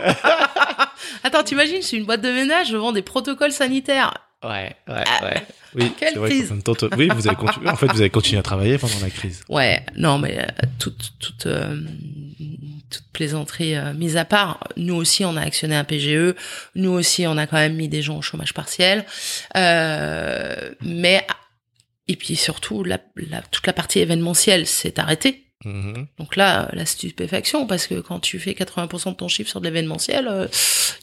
attends, 1.25 1.43
t'imagines, 1.43 1.81
je 1.83 1.87
suis 1.87 1.97
une 1.97 2.05
boîte 2.05 2.21
de 2.21 2.31
ménage, 2.31 2.69
je 2.69 2.77
vends 2.77 2.93
des 2.93 3.03
protocoles 3.03 3.51
sanitaires. 3.53 4.15
Ouais, 4.43 4.75
ouais, 4.89 5.05
Ah, 5.07 5.25
ouais. 5.25 5.43
Oui, 5.75 5.93
quelle 5.97 6.15
c'est 6.15 6.19
vrai 6.19 6.31
crise. 6.31 6.51
même 6.51 6.63
temps, 6.65 6.73
oui, 6.97 7.09
vous 7.15 7.29
avez 7.29 7.37
continué. 7.37 7.69
En 7.71 7.77
fait, 7.77 7.87
vous 7.93 8.01
avez 8.01 8.11
continué 8.11 8.41
à 8.41 8.43
travailler 8.43 8.77
pendant 8.77 8.99
la 9.03 9.11
crise. 9.11 9.45
Ouais, 9.49 9.85
non, 9.97 10.19
mais 10.19 10.39
euh, 10.41 10.47
toute, 10.81 11.13
toute, 11.21 11.47
euh, 11.47 11.81
toute 12.91 13.05
plaisanterie 13.13 13.77
euh, 13.77 13.93
mise 13.93 14.17
à 14.17 14.25
part, 14.25 14.67
nous 14.77 14.95
aussi 14.97 15.25
on 15.25 15.37
a 15.37 15.43
actionné 15.43 15.77
un 15.77 15.85
PGE, 15.85 16.35
nous 16.75 16.91
aussi 16.91 17.25
on 17.29 17.37
a 17.37 17.47
quand 17.47 17.59
même 17.59 17.77
mis 17.77 17.89
des 17.89 18.03
gens 18.03 18.19
au 18.19 18.23
chômage 18.23 18.53
partiel, 18.53 19.05
euh, 19.57 20.71
mais 20.81 21.25
et 22.09 22.17
puis 22.17 22.35
surtout 22.35 22.83
la, 22.83 22.99
la- 23.17 23.43
toute 23.43 23.67
la 23.69 23.73
partie 23.73 24.01
événementielle 24.01 24.67
s'est 24.67 24.99
arrêtée. 24.99 25.45
Mhm. 25.65 26.07
Donc 26.19 26.37
là, 26.37 26.71
la 26.73 26.87
stupéfaction, 26.87 27.67
parce 27.67 27.87
que 27.87 28.01
quand 28.01 28.19
tu 28.19 28.39
fais 28.39 28.53
80% 28.53 29.11
de 29.11 29.17
ton 29.17 29.29
chiffre 29.29 29.51
sur 29.51 29.61
de 29.61 29.67
l'événementiel, 29.67 30.27
euh, 30.29 30.47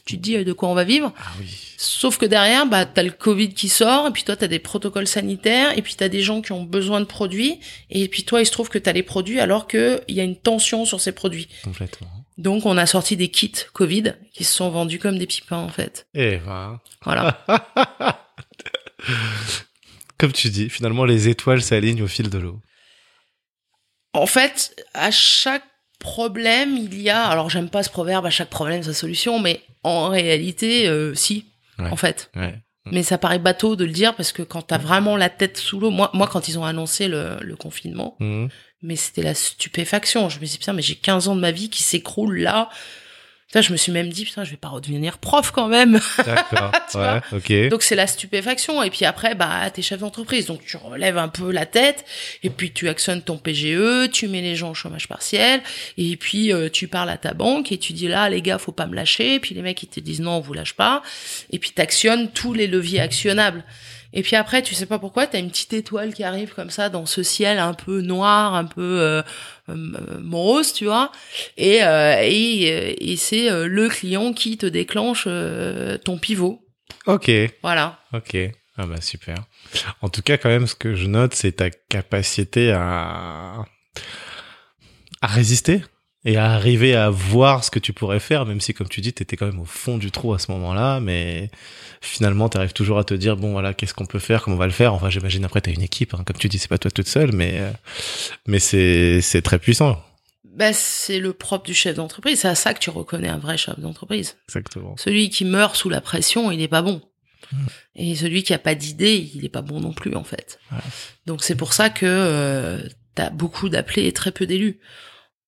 tu 0.04 0.16
te 0.16 0.22
dis 0.22 0.36
euh, 0.36 0.44
de 0.44 0.52
quoi 0.52 0.68
on 0.68 0.74
va 0.74 0.84
vivre. 0.84 1.12
Ah 1.18 1.32
oui. 1.38 1.46
Sauf 1.76 2.18
que 2.18 2.26
derrière, 2.26 2.66
bah, 2.66 2.84
t'as 2.84 3.04
le 3.04 3.10
Covid 3.10 3.54
qui 3.54 3.68
sort, 3.68 4.08
et 4.08 4.10
puis 4.10 4.24
toi, 4.24 4.34
t'as 4.36 4.48
des 4.48 4.58
protocoles 4.58 5.06
sanitaires, 5.06 5.78
et 5.78 5.82
puis 5.82 5.94
t'as 5.94 6.08
des 6.08 6.22
gens 6.22 6.42
qui 6.42 6.52
ont 6.52 6.64
besoin 6.64 7.00
de 7.00 7.04
produits, 7.04 7.60
et 7.90 8.08
puis 8.08 8.24
toi, 8.24 8.40
il 8.40 8.46
se 8.46 8.52
trouve 8.52 8.68
que 8.68 8.78
t'as 8.78 8.92
les 8.92 9.04
produits 9.04 9.38
alors 9.38 9.68
que 9.68 10.02
il 10.08 10.16
y 10.16 10.20
a 10.20 10.24
une 10.24 10.36
tension 10.36 10.84
sur 10.84 11.00
ces 11.00 11.12
produits. 11.12 11.48
Complètement. 11.62 12.08
Donc, 12.36 12.66
on 12.66 12.76
a 12.76 12.86
sorti 12.86 13.16
des 13.16 13.28
kits 13.28 13.52
Covid 13.72 14.14
qui 14.32 14.44
se 14.44 14.54
sont 14.54 14.70
vendus 14.70 14.98
comme 14.98 15.18
des 15.18 15.26
pipins, 15.26 15.58
en 15.58 15.68
fait. 15.68 16.06
Et 16.14 16.38
ben. 16.38 16.80
Voilà. 17.04 17.44
Comme 20.18 20.32
tu 20.32 20.50
dis, 20.50 20.68
finalement, 20.68 21.04
les 21.04 21.28
étoiles 21.28 21.62
s'alignent 21.62 22.02
au 22.02 22.08
fil 22.08 22.28
de 22.28 22.38
l'eau. 22.38 22.60
En 24.14 24.26
fait, 24.26 24.74
à 24.94 25.10
chaque 25.10 25.64
problème, 25.98 26.76
il 26.76 27.00
y 27.00 27.10
a, 27.10 27.24
alors 27.24 27.50
j'aime 27.50 27.68
pas 27.70 27.82
ce 27.82 27.90
proverbe, 27.90 28.26
à 28.26 28.30
chaque 28.30 28.50
problème 28.50 28.82
sa 28.82 28.94
solution, 28.94 29.38
mais 29.40 29.60
en 29.82 30.08
réalité, 30.08 30.86
euh, 30.88 31.14
si, 31.14 31.46
Ouais. 31.78 31.90
en 31.90 31.96
fait. 31.96 32.30
Ouais. 32.34 32.54
Mais 32.90 33.02
ça 33.02 33.18
paraît 33.18 33.38
bateau 33.38 33.76
de 33.76 33.84
le 33.84 33.92
dire 33.92 34.14
parce 34.16 34.32
que 34.32 34.42
quand 34.42 34.62
t'as 34.62 34.78
vraiment 34.78 35.16
la 35.16 35.28
tête 35.28 35.58
sous 35.58 35.78
l'eau, 35.78 35.90
moi, 35.90 36.10
moi, 36.14 36.26
quand 36.26 36.48
ils 36.48 36.58
ont 36.58 36.64
annoncé 36.64 37.06
le, 37.06 37.36
le 37.40 37.54
confinement, 37.56 38.16
Mhm. 38.20 38.48
mais 38.82 38.96
c'était 38.96 39.22
la 39.22 39.34
stupéfaction. 39.34 40.28
Je 40.28 40.40
me 40.40 40.46
suis 40.46 40.52
dit, 40.54 40.58
putain, 40.58 40.72
mais 40.72 40.82
j'ai 40.82 40.94
15 40.96 41.28
ans 41.28 41.36
de 41.36 41.40
ma 41.40 41.50
vie 41.50 41.68
qui 41.68 41.82
s'écroule 41.82 42.38
là. 42.38 42.70
Putain, 43.48 43.62
je 43.62 43.72
me 43.72 43.78
suis 43.78 43.92
même 43.92 44.10
dit, 44.10 44.26
putain, 44.26 44.44
je 44.44 44.50
vais 44.50 44.58
pas 44.58 44.68
redevenir 44.68 45.16
prof 45.16 45.52
quand 45.52 45.68
même. 45.68 45.98
D'accord. 46.18 46.70
Tu 46.90 46.98
ouais, 46.98 47.20
ok. 47.32 47.70
Donc 47.70 47.82
c'est 47.82 47.94
la 47.94 48.06
stupéfaction. 48.06 48.82
Et 48.82 48.90
puis 48.90 49.06
après, 49.06 49.34
bah, 49.34 49.70
t'es 49.70 49.80
chef 49.80 50.00
d'entreprise. 50.00 50.44
Donc 50.44 50.62
tu 50.66 50.76
relèves 50.76 51.16
un 51.16 51.28
peu 51.28 51.50
la 51.50 51.64
tête. 51.64 52.04
Et 52.42 52.50
puis 52.50 52.72
tu 52.72 52.90
actionnes 52.90 53.22
ton 53.22 53.38
PGE, 53.38 54.10
tu 54.12 54.28
mets 54.28 54.42
les 54.42 54.54
gens 54.54 54.72
au 54.72 54.74
chômage 54.74 55.08
partiel. 55.08 55.62
Et 55.96 56.18
puis 56.18 56.52
euh, 56.52 56.68
tu 56.68 56.88
parles 56.88 57.08
à 57.08 57.16
ta 57.16 57.32
banque 57.32 57.72
et 57.72 57.78
tu 57.78 57.94
dis 57.94 58.06
là, 58.06 58.28
les 58.28 58.42
gars, 58.42 58.58
faut 58.58 58.70
pas 58.70 58.86
me 58.86 58.94
lâcher. 58.94 59.36
Et 59.36 59.40
puis 59.40 59.54
les 59.54 59.62
mecs, 59.62 59.82
ils 59.82 59.88
te 59.88 60.00
disent 60.00 60.20
non, 60.20 60.32
on 60.32 60.40
vous 60.40 60.52
lâche 60.52 60.74
pas. 60.74 61.02
Et 61.50 61.58
puis 61.58 61.70
t'actionnes 61.70 62.30
tous 62.30 62.52
les 62.52 62.66
leviers 62.66 63.00
actionnables. 63.00 63.64
Et 64.12 64.22
puis 64.22 64.36
après, 64.36 64.62
tu 64.62 64.74
sais 64.74 64.86
pas 64.86 64.98
pourquoi, 64.98 65.26
t'as 65.26 65.38
une 65.38 65.50
petite 65.50 65.72
étoile 65.72 66.14
qui 66.14 66.24
arrive 66.24 66.54
comme 66.54 66.70
ça 66.70 66.88
dans 66.88 67.06
ce 67.06 67.22
ciel 67.22 67.58
un 67.58 67.74
peu 67.74 68.00
noir, 68.00 68.54
un 68.54 68.64
peu 68.64 68.80
euh, 69.00 69.22
euh, 69.68 69.74
morose, 70.20 70.72
tu 70.72 70.86
vois. 70.86 71.12
Et, 71.56 71.82
euh, 71.82 72.16
et, 72.22 73.12
et 73.12 73.16
c'est 73.16 73.48
le 73.50 73.88
client 73.88 74.32
qui 74.32 74.56
te 74.56 74.66
déclenche 74.66 75.24
euh, 75.26 75.98
ton 75.98 76.18
pivot. 76.18 76.64
Ok. 77.06 77.30
Voilà. 77.62 77.98
Ok. 78.12 78.36
Ah 78.78 78.86
bah 78.86 79.00
super. 79.00 79.36
En 80.02 80.08
tout 80.08 80.22
cas, 80.22 80.38
quand 80.38 80.48
même, 80.48 80.66
ce 80.66 80.74
que 80.74 80.94
je 80.94 81.06
note, 81.06 81.34
c'est 81.34 81.52
ta 81.52 81.68
capacité 81.70 82.70
à 82.70 83.64
à 85.20 85.26
résister 85.26 85.82
et 86.24 86.36
à 86.36 86.52
arriver 86.52 86.94
à 86.94 87.10
voir 87.10 87.64
ce 87.64 87.70
que 87.70 87.78
tu 87.78 87.92
pourrais 87.92 88.20
faire, 88.20 88.46
même 88.46 88.60
si, 88.60 88.74
comme 88.74 88.88
tu 88.88 89.00
dis, 89.00 89.12
t'étais 89.12 89.36
quand 89.36 89.46
même 89.46 89.60
au 89.60 89.64
fond 89.64 89.98
du 89.98 90.10
trou 90.10 90.34
à 90.34 90.38
ce 90.38 90.50
moment-là, 90.52 91.00
mais 91.00 91.50
finalement, 92.00 92.48
t'arrives 92.48 92.72
toujours 92.72 92.98
à 92.98 93.04
te 93.04 93.14
dire, 93.14 93.36
bon, 93.36 93.52
voilà, 93.52 93.74
qu'est-ce 93.74 93.94
qu'on 93.94 94.06
peut 94.06 94.18
faire, 94.18 94.42
comment 94.42 94.56
on 94.56 94.58
va 94.58 94.66
le 94.66 94.72
faire. 94.72 94.94
Enfin, 94.94 95.10
j'imagine 95.10 95.44
après, 95.44 95.60
t'as 95.60 95.72
une 95.72 95.82
équipe, 95.82 96.14
hein. 96.14 96.22
comme 96.26 96.36
tu 96.36 96.48
dis, 96.48 96.58
c'est 96.58 96.68
pas 96.68 96.78
toi 96.78 96.90
toute 96.90 97.08
seule, 97.08 97.32
mais 97.32 97.58
euh, 97.60 97.70
mais 98.46 98.58
c'est 98.58 99.20
c'est 99.20 99.42
très 99.42 99.58
puissant. 99.58 100.02
Bah, 100.44 100.72
c'est 100.72 101.20
le 101.20 101.32
propre 101.32 101.66
du 101.66 101.74
chef 101.74 101.94
d'entreprise. 101.94 102.40
C'est 102.40 102.48
à 102.48 102.56
ça 102.56 102.74
que 102.74 102.80
tu 102.80 102.90
reconnais 102.90 103.28
un 103.28 103.38
vrai 103.38 103.56
chef 103.56 103.78
d'entreprise. 103.78 104.36
Exactement. 104.48 104.96
Celui 104.96 105.30
qui 105.30 105.44
meurt 105.44 105.76
sous 105.76 105.88
la 105.88 106.00
pression, 106.00 106.50
il 106.50 106.58
n'est 106.58 106.68
pas 106.68 106.82
bon. 106.82 107.00
Mm. 107.52 107.66
Et 107.94 108.16
celui 108.16 108.42
qui 108.42 108.52
a 108.54 108.58
pas 108.58 108.74
d'idée, 108.74 109.30
il 109.34 109.44
est 109.44 109.50
pas 109.50 109.62
bon 109.62 109.80
non 109.80 109.92
plus, 109.92 110.16
en 110.16 110.24
fait. 110.24 110.58
Ouais. 110.72 110.78
Donc 111.26 111.44
c'est 111.44 111.54
pour 111.54 111.72
ça 111.72 111.90
que 111.90 112.06
euh, 112.06 112.82
t'as 113.14 113.30
beaucoup 113.30 113.68
d'appelés 113.68 114.06
et 114.06 114.12
très 114.12 114.32
peu 114.32 114.46
d'élus. 114.46 114.80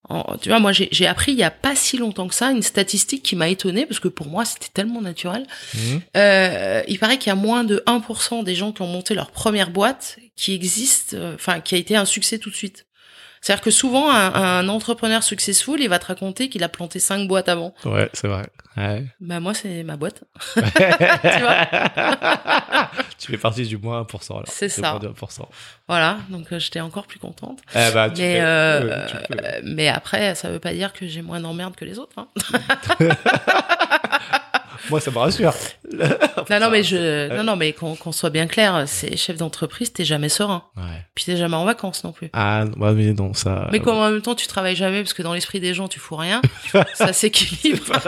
En- 0.09 0.37
Tu 0.39 0.49
vois, 0.49 0.59
moi 0.61 0.73
j'ai 0.73 0.89
j'ai 0.93 1.07
appris 1.07 1.33
il 1.33 1.39
y 1.39 1.43
a 1.43 1.51
pas 1.51 1.77
si 1.77 1.99
longtemps 1.99 2.27
que 2.27 2.35
ça 2.35 2.51
une 2.51 2.63
statistique 2.63 3.23
qui 3.23 3.37
m'a 3.37 3.49
étonnée 3.49 3.87
parce 3.87 4.01
que 4.01 4.09
pour 4.09 4.27
moi 4.29 4.45
c'était 4.45 4.71
tellement 4.73 5.03
naturel. 5.03 5.47
Mhm. 5.75 6.01
Euh, 6.17 6.83
il 6.89 6.99
paraît 6.99 7.19
qu'il 7.19 7.29
y 7.29 7.33
a 7.33 7.37
moins 7.37 7.65
de 7.65 7.83
1% 7.87 8.43
des 8.43 8.55
gens 8.55 8.73
qui 8.73 8.83
ont 8.83 8.87
monté 8.87 9.15
leur 9.15 9.31
première 9.31 9.71
boîte 9.71 10.19
qui 10.37 10.55
existe, 10.55 11.15
euh, 11.15 11.35
enfin 11.35 11.61
qui 11.61 11.75
a 11.75 11.79
été 11.79 11.97
un 11.97 12.07
succès 12.07 12.39
tout 12.39 12.51
de 12.51 12.55
suite. 12.55 12.87
C'est-à-dire 13.41 13.63
que 13.63 13.71
souvent 13.71 14.11
un, 14.11 14.35
un 14.35 14.69
entrepreneur 14.69 15.23
successful, 15.23 15.81
il 15.81 15.89
va 15.89 15.99
te 15.99 16.07
raconter 16.07 16.49
qu'il 16.49 16.63
a 16.63 16.69
planté 16.69 16.99
cinq 16.99 17.27
boîtes 17.27 17.49
avant. 17.49 17.75
Ouais, 17.85 18.11
c'est 18.13 18.29
vrai. 18.29 18.47
Ouais. 18.77 19.05
Bah 19.21 19.41
moi 19.41 19.53
c'est 19.53 19.83
ma 19.83 19.97
boîte. 19.97 20.23
tu 23.19 23.27
fais 23.31 23.39
partie 23.39 23.67
du 23.67 23.77
moins 23.79 24.03
1%, 24.03 24.37
là. 24.37 24.45
C'est 24.47 24.69
ça. 24.69 24.93
moins 24.93 25.01
de 25.01 25.09
1%. 25.09 25.41
Voilà, 25.89 26.19
donc 26.29 26.53
euh, 26.53 26.59
j'étais 26.61 26.81
encore 26.81 27.07
plus 27.07 27.19
contente. 27.19 27.61
Eh 27.75 27.91
bah, 27.93 28.11
tu 28.11 28.21
Mais 28.23 28.41
euh, 28.41 29.07
tu 29.09 29.17
euh, 29.17 29.61
mais 29.65 29.89
après 29.89 30.35
ça 30.37 30.51
veut 30.51 30.61
pas 30.61 30.73
dire 30.73 30.93
que 30.93 31.09
j'ai 31.09 31.23
moins 31.23 31.41
d'emmerdes 31.41 31.75
que 31.75 31.85
les 31.85 31.99
autres. 31.99 32.17
Hein. 32.17 32.29
Moi, 34.89 35.01
ça 35.01 35.11
me 35.11 35.19
rassure. 35.19 35.55
Non 36.49 36.59
non 36.59 36.71
mais 36.71 36.83
je 36.83 37.37
non 37.37 37.45
non 37.45 37.57
mais 37.57 37.73
qu'on 37.73 38.13
soit 38.13 38.31
bien 38.31 38.47
clair, 38.47 38.85
c'est 38.87 39.17
chef 39.17 39.37
d'entreprise, 39.37 39.93
t'es 39.93 40.05
jamais 40.05 40.29
serein. 40.29 40.65
Ouais. 40.77 41.05
Puis 41.15 41.25
t'es 41.27 41.37
jamais 41.37 41.55
en 41.55 41.65
vacances 41.65 42.03
non 42.03 42.13
plus. 42.13 42.31
Ah, 42.33 42.65
ouais, 42.77 42.93
mais 42.93 43.13
non, 43.13 43.35
ça. 43.35 43.69
Mais 43.71 43.81
comme 43.81 43.97
en 43.99 44.11
même 44.11 44.23
temps 44.23 44.35
tu 44.35 44.47
travailles 44.47 44.77
jamais 44.77 45.03
parce 45.03 45.13
que 45.13 45.23
dans 45.23 45.35
l'esprit 45.35 45.61
des 45.61 45.75
gens 45.75 45.87
tu 45.89 46.01
fous 46.01 46.17
rien, 46.17 46.41
ça 46.95 47.13
s'équilibre. 47.13 47.85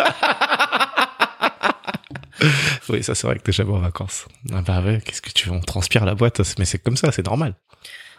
Oui, 2.89 3.03
ça, 3.03 3.15
c'est 3.15 3.27
vrai 3.27 3.37
que 3.37 3.43
t'es 3.43 3.53
jamais 3.53 3.73
en 3.73 3.79
vacances. 3.79 4.27
Ah 4.53 4.63
bah 4.63 4.81
ouais, 4.81 5.01
qu'est-ce 5.05 5.23
que 5.23 5.31
tu 5.31 5.49
veux 5.49 5.55
On 5.55 5.61
transpire 5.61 6.05
la 6.05 6.15
boîte, 6.15 6.41
mais 6.59 6.65
c'est 6.65 6.79
comme 6.79 6.97
ça, 6.97 7.13
c'est 7.13 7.25
normal. 7.25 7.55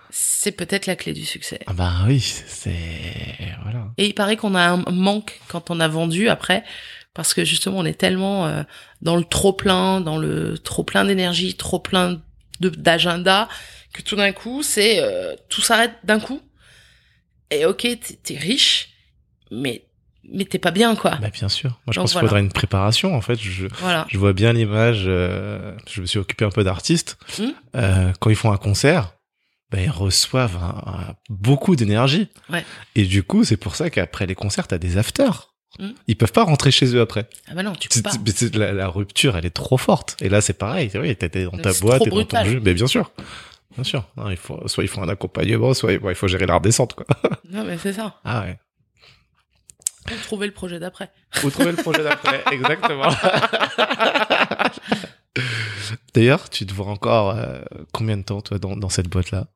C'est 0.10 0.52
peut-être 0.52 0.86
la 0.86 0.96
clé 0.96 1.12
du 1.12 1.26
succès. 1.26 1.60
Ah 1.68 1.74
bah 1.74 1.92
oui, 2.08 2.20
c'est. 2.22 2.72
Voilà. 3.64 3.88
Et 3.98 4.06
il 4.06 4.14
paraît 4.14 4.38
qu'on 4.38 4.56
a 4.56 4.62
un 4.62 4.84
manque 4.92 5.40
quand 5.48 5.72
on 5.72 5.80
a 5.80 5.88
vendu 5.88 6.30
après, 6.30 6.64
parce 7.14 7.34
que 7.34 7.44
justement 7.46 7.78
on 7.80 7.86
est 7.86 7.94
tellement 8.00 8.48
euh, 8.48 8.64
dans 9.02 9.16
le 9.16 9.24
trop 9.24 9.54
plein, 9.54 10.02
dans 10.02 10.18
le 10.18 10.58
trop 10.58 10.84
plein 10.84 11.06
d'énergie, 11.06 11.56
trop 11.56 11.80
plein 11.80 12.22
de 12.60 12.70
d'agenda, 12.70 13.50
que 13.94 14.02
tout 14.02 14.16
d'un 14.16 14.32
coup 14.32 14.64
c'est 14.64 15.00
euh, 15.00 15.36
tout 15.50 15.62
s'arrête 15.62 15.94
d'un 16.04 16.20
coup. 16.20 16.42
Et 17.52 17.66
ok, 17.66 17.88
t'es 18.24 18.36
riche, 18.38 18.90
mais 19.52 19.86
mais 20.32 20.46
t'es 20.46 20.58
pas 20.58 20.72
bien 20.72 20.96
quoi. 20.96 21.18
Bah 21.18 21.30
bien 21.30 21.50
sûr. 21.50 21.70
Moi, 21.86 21.92
je 21.92 21.96
Donc 22.00 22.04
pense 22.06 22.12
qu'il 22.14 22.22
faudrait 22.22 22.40
une 22.40 22.52
préparation, 22.52 23.14
en 23.14 23.20
fait. 23.22 23.38
Je, 23.40 23.68
Voilà. 23.80 24.08
je 24.10 24.18
vois 24.18 24.32
bien 24.34 24.54
l'image. 24.54 25.04
euh, 25.06 25.76
je 25.92 26.00
me 26.02 26.06
suis 26.06 26.18
occupé 26.18 26.46
un 26.46 26.50
peu 26.50 26.64
d'artistes. 26.64 27.18
Hmm. 27.38 27.50
Euh, 27.76 28.14
quand 28.22 28.30
ils 28.30 28.36
font 28.38 28.52
un 28.54 28.58
concert, 28.58 29.14
bah, 29.70 29.82
ils 29.82 29.90
reçoivent 29.90 30.56
un- 30.56 30.92
un- 31.10 31.16
beaucoup 31.30 31.76
d'énergie. 31.76 32.30
Ouais. 32.50 32.64
Et 32.96 33.04
du 33.04 33.22
coup, 33.24 33.44
c'est 33.44 33.58
pour 33.58 33.76
ça 33.76 33.90
qu'après 33.90 34.26
les 34.26 34.34
concerts, 34.36 34.66
t'as 34.68 34.78
des 34.78 34.98
afters. 34.98 35.53
Hmm. 35.80 35.92
Ils 36.08 36.16
peuvent 36.16 36.32
pas 36.32 36.44
rentrer 36.44 36.70
chez 36.72 36.96
eux 36.96 37.02
après. 37.02 37.28
Ah 37.48 37.56
bah 37.56 37.64
non, 37.64 37.74
tu 37.74 37.90
peux 37.90 38.02
pas. 38.02 38.12
la, 38.54 38.74
la 38.74 38.88
rupture, 38.88 39.36
elle 39.38 39.46
est 39.46 39.50
trop 39.50 39.78
forte. 39.78 40.16
Et 40.22 40.30
là, 40.30 40.40
c'est 40.40 40.54
pareil. 40.54 40.88
Vrai, 40.90 41.16
t'es 41.16 41.46
dans 41.46 41.52
ta 41.58 41.74
C'est 41.74 41.82
boîte, 41.82 42.04
t'es 42.04 42.10
dans 42.12 42.24
ton 42.24 42.46
jeu. 42.46 42.62
Mais 42.64 42.74
bien 42.74 42.88
sûr. 42.88 43.12
Bien 43.76 43.84
sûr. 43.84 44.08
Non, 44.18 44.30
il 44.30 44.38
faut, 44.38 44.68
soit 44.68 44.84
il 44.84 44.88
faut 44.88 45.02
un 45.02 45.10
accompagnement, 45.10 45.74
soit 45.74 45.98
bon, 45.98 46.10
il 46.10 46.16
faut 46.16 46.28
gérer 46.28 46.46
la 46.46 46.56
redescente, 46.56 46.94
quoi. 46.94 47.06
Non 47.50 47.64
mais 47.64 47.78
c'est 47.78 47.94
ça. 47.94 48.20
Ah 48.24 48.42
ouais. 48.42 48.60
Faut 50.08 50.16
trouver 50.24 50.48
le 50.48 50.54
projet 50.54 50.80
d'après. 50.80 51.10
Vous 51.42 51.50
trouvez 51.50 51.72
le 51.72 51.78
projet 51.78 52.04
d'après. 52.04 52.44
Exactement. 52.52 53.10
D'ailleurs, 56.14 56.50
tu 56.50 56.66
te 56.66 56.74
vois 56.74 56.88
encore 56.88 57.32
euh, 57.32 57.62
combien 57.94 58.18
de 58.18 58.24
temps, 58.24 58.42
toi, 58.42 58.60
dans, 58.60 58.76
dans 58.76 58.90
cette 58.90 59.08
boîte-là? 59.08 59.48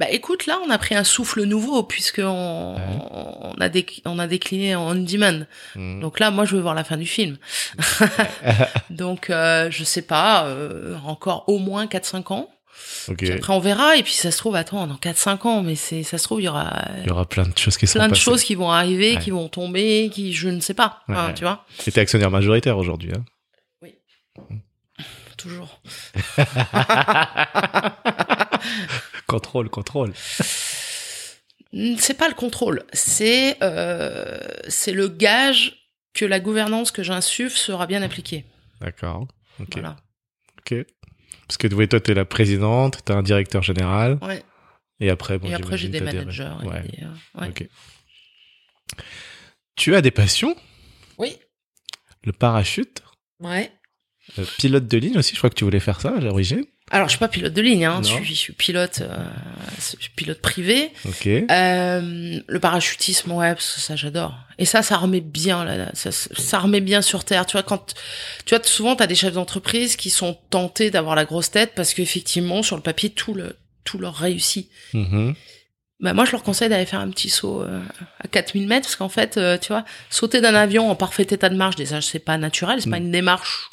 Bah 0.00 0.06
écoute, 0.10 0.46
là, 0.46 0.58
on 0.66 0.70
a 0.70 0.78
pris 0.78 0.94
un 0.94 1.04
souffle 1.04 1.42
nouveau 1.44 1.82
puisque 1.82 2.22
on, 2.24 2.74
Ouais. 2.74 2.80
on 3.10 3.54
a 3.60 3.68
on 4.06 4.18
a 4.18 4.26
décliné 4.26 4.74
en 4.74 4.90
on-demand. 4.96 5.44
Hmm. 5.76 6.00
Donc 6.00 6.18
là, 6.18 6.30
moi, 6.30 6.46
je 6.46 6.56
veux 6.56 6.62
voir 6.62 6.74
la 6.74 6.84
fin 6.84 6.96
du 6.96 7.04
film. 7.06 7.36
Donc, 8.90 9.28
euh, 9.30 9.70
je 9.70 9.84
sais 9.84 10.02
pas, 10.02 10.46
euh, 10.46 10.96
encore 11.04 11.44
au 11.48 11.58
moins 11.58 11.86
4-5 11.86 12.32
ans. 12.32 12.48
Après, 13.10 13.52
on 13.52 13.58
verra. 13.60 13.96
Et 13.96 14.02
puis, 14.02 14.14
ça 14.14 14.30
se 14.30 14.38
trouve, 14.38 14.56
attends, 14.56 14.86
dans 14.86 14.94
4-5 14.96 15.46
ans, 15.46 15.62
mais 15.62 15.74
c'est, 15.74 16.02
ça 16.02 16.16
se 16.16 16.24
trouve, 16.24 16.40
il 16.40 16.44
y 16.44 16.48
aura 16.48 16.72
Il 17.02 17.08
y 17.08 17.10
aura 17.10 17.26
plein 17.28 17.44
de 17.46 17.56
choses 17.58 17.76
qui 17.76 17.86
plein 17.86 18.04
de 18.06 18.10
passées. 18.10 18.22
choses 18.22 18.42
qui 18.42 18.54
vont 18.54 18.70
arriver, 18.70 19.16
Ouais. 19.16 19.20
qui 19.20 19.30
vont 19.30 19.48
tomber, 19.48 20.08
qui, 20.10 20.32
je 20.32 20.48
ne 20.48 20.60
sais 20.60 20.72
pas, 20.74 21.00
Ouais, 21.08 21.14
hein, 21.16 21.32
tu 21.34 21.44
vois. 21.44 21.66
Et 21.86 21.92
t'es 21.92 22.00
actionnaire 22.00 22.30
majoritaire 22.30 22.78
aujourd'hui. 22.78 23.12
Hein 23.14 23.24
Toujours. 25.40 25.80
contrôle, 29.26 29.68
contrôle. 29.70 30.12
Hmm, 31.72 31.96
C'est 31.98 32.14
pas 32.14 32.28
le 32.28 32.34
contrôle, 32.34 32.84
c'est, 32.92 33.56
euh, 33.62 34.38
c'est 34.68 34.92
le 34.92 35.08
gage 35.08 35.76
que 36.14 36.24
la 36.24 36.40
gouvernance 36.40 36.90
que 36.90 37.02
j'insuffle 37.02 37.56
sera 37.56 37.86
bien 37.86 38.02
appliquée. 38.02 38.44
D'accord. 38.80 39.28
Ok. 39.60 39.74
Voilà. 39.74 39.96
Ok. 40.58 40.74
Parce 41.46 41.58
que 41.58 41.72
oui, 41.74 41.88
toi, 41.88 42.00
t'es 42.00 42.14
la 42.14 42.24
présidente, 42.24 43.00
t'as 43.04 43.14
un 43.14 43.22
directeur 43.22 43.62
général, 43.62 44.18
Ouais. 44.22 44.42
et 45.00 45.10
après, 45.10 45.38
bon, 45.38 45.48
et 45.48 45.54
après, 45.54 45.78
j'ai 45.78 45.88
des 45.88 46.00
managers. 46.00 46.52
et 46.62 46.66
Ouais. 46.66 46.82
des, 46.82 47.04
euh, 47.04 47.40
ouais. 47.40 47.48
Ok. 47.48 47.68
Tu 49.76 49.94
as 49.94 50.02
des 50.02 50.10
passions? 50.10 50.56
Oui. 51.18 51.36
Le 52.24 52.32
parachute, 52.32 53.02
Ouais. 53.40 53.72
Euh, 54.38 54.44
pilote 54.58 54.86
de 54.86 54.98
ligne 54.98 55.18
aussi. 55.18 55.32
Je 55.34 55.38
crois 55.38 55.50
que 55.50 55.54
tu 55.54 55.64
voulais 55.64 55.80
faire 55.80 56.00
ça 56.00 56.14
à 56.16 56.20
l'origine. 56.20 56.64
Alors, 56.92 57.06
je 57.06 57.10
suis 57.12 57.18
pas 57.20 57.28
pilote 57.28 57.52
de 57.52 57.62
ligne, 57.62 57.84
hein. 57.84 58.00
Je 58.02 58.08
suis, 58.08 58.24
je 58.24 58.34
suis 58.34 58.52
pilote, 58.52 59.02
euh, 59.02 59.16
je 59.76 59.82
suis 60.02 60.10
pilote 60.16 60.40
privé. 60.40 60.90
Ok. 61.04 61.26
Euh, 61.26 62.40
le 62.44 62.58
parachutisme, 62.60 63.30
ouais, 63.30 63.54
parce 63.54 63.74
que 63.76 63.80
ça, 63.80 63.94
j'adore. 63.94 64.34
Et 64.58 64.64
ça, 64.64 64.82
ça 64.82 64.96
remet 64.96 65.20
bien, 65.20 65.64
là, 65.64 65.90
ça, 65.94 66.10
ça 66.10 66.58
remet 66.58 66.80
bien 66.80 67.00
sur 67.00 67.22
terre. 67.24 67.46
Tu 67.46 67.52
vois, 67.52 67.62
quand, 67.62 67.94
tu 68.44 68.56
vois, 68.56 68.64
souvent, 68.64 68.96
t'as 68.96 69.06
des 69.06 69.14
chefs 69.14 69.34
d'entreprise 69.34 69.94
qui 69.94 70.10
sont 70.10 70.36
tentés 70.50 70.90
d'avoir 70.90 71.14
la 71.14 71.24
grosse 71.24 71.52
tête 71.52 71.72
parce 71.76 71.94
qu'effectivement, 71.94 72.64
sur 72.64 72.74
le 72.74 72.82
papier, 72.82 73.10
tout 73.10 73.34
le, 73.34 73.56
tout 73.84 73.98
leur 73.98 74.16
réussit. 74.16 74.68
Mhm. 74.92 75.34
Bah, 76.00 76.12
moi, 76.12 76.24
je 76.24 76.32
leur 76.32 76.42
conseille 76.42 76.70
d'aller 76.70 76.86
faire 76.86 77.00
un 77.00 77.10
petit 77.10 77.28
saut 77.30 77.62
euh, 77.62 77.80
à 78.18 78.26
4000 78.26 78.66
mètres, 78.66 78.86
parce 78.86 78.96
qu'en 78.96 79.08
fait, 79.10 79.36
euh, 79.36 79.58
tu 79.58 79.68
vois, 79.68 79.84
sauter 80.08 80.40
d'un 80.40 80.54
avion 80.54 80.90
en 80.90 80.96
parfait 80.96 81.22
état 81.22 81.48
de 81.50 81.56
marche, 81.56 81.76
déjà, 81.76 82.00
c'est 82.00 82.18
pas 82.18 82.36
naturel, 82.38 82.80
c'est 82.82 82.90
pas 82.90 82.98
Mm. 82.98 83.04
une 83.04 83.10
démarche 83.12 83.68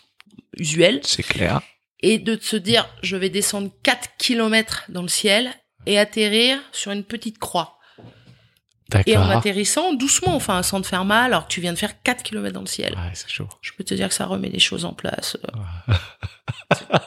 usuelle. 0.59 0.99
C'est 1.03 1.23
clair. 1.23 1.61
Et 2.01 2.19
de 2.19 2.37
se 2.39 2.55
dire, 2.55 2.87
je 3.01 3.15
vais 3.15 3.29
descendre 3.29 3.71
4 3.83 4.17
kilomètres 4.17 4.83
dans 4.89 5.01
le 5.01 5.07
ciel 5.07 5.53
et 5.85 5.97
atterrir 5.97 6.59
sur 6.71 6.91
une 6.91 7.03
petite 7.03 7.39
croix. 7.39 7.77
Et 9.05 9.17
en 9.17 9.29
atterrissant 9.29 9.93
doucement, 9.93 10.33
enfin, 10.35 10.63
sans 10.63 10.81
te 10.81 10.87
faire 10.87 11.03
mal, 11.03 11.33
alors 11.33 11.47
que 11.47 11.51
tu 11.51 11.59
viens 11.59 11.73
de 11.73 11.77
faire 11.77 12.01
4 12.01 12.23
km 12.23 12.53
dans 12.53 12.61
le 12.61 12.67
ciel. 12.67 12.93
Ouais, 12.93 13.11
c'est 13.13 13.29
chaud. 13.29 13.49
Je 13.61 13.71
peux 13.73 13.83
te 13.83 13.93
dire 13.93 14.07
que 14.07 14.13
ça 14.13 14.25
remet 14.25 14.49
les 14.49 14.59
choses 14.59 14.85
en 14.85 14.93
place. 14.93 15.37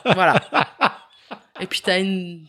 voilà. 0.05 0.41
Et 1.61 1.67
puis 1.67 1.81
t'as 1.81 2.01
une 2.01 2.47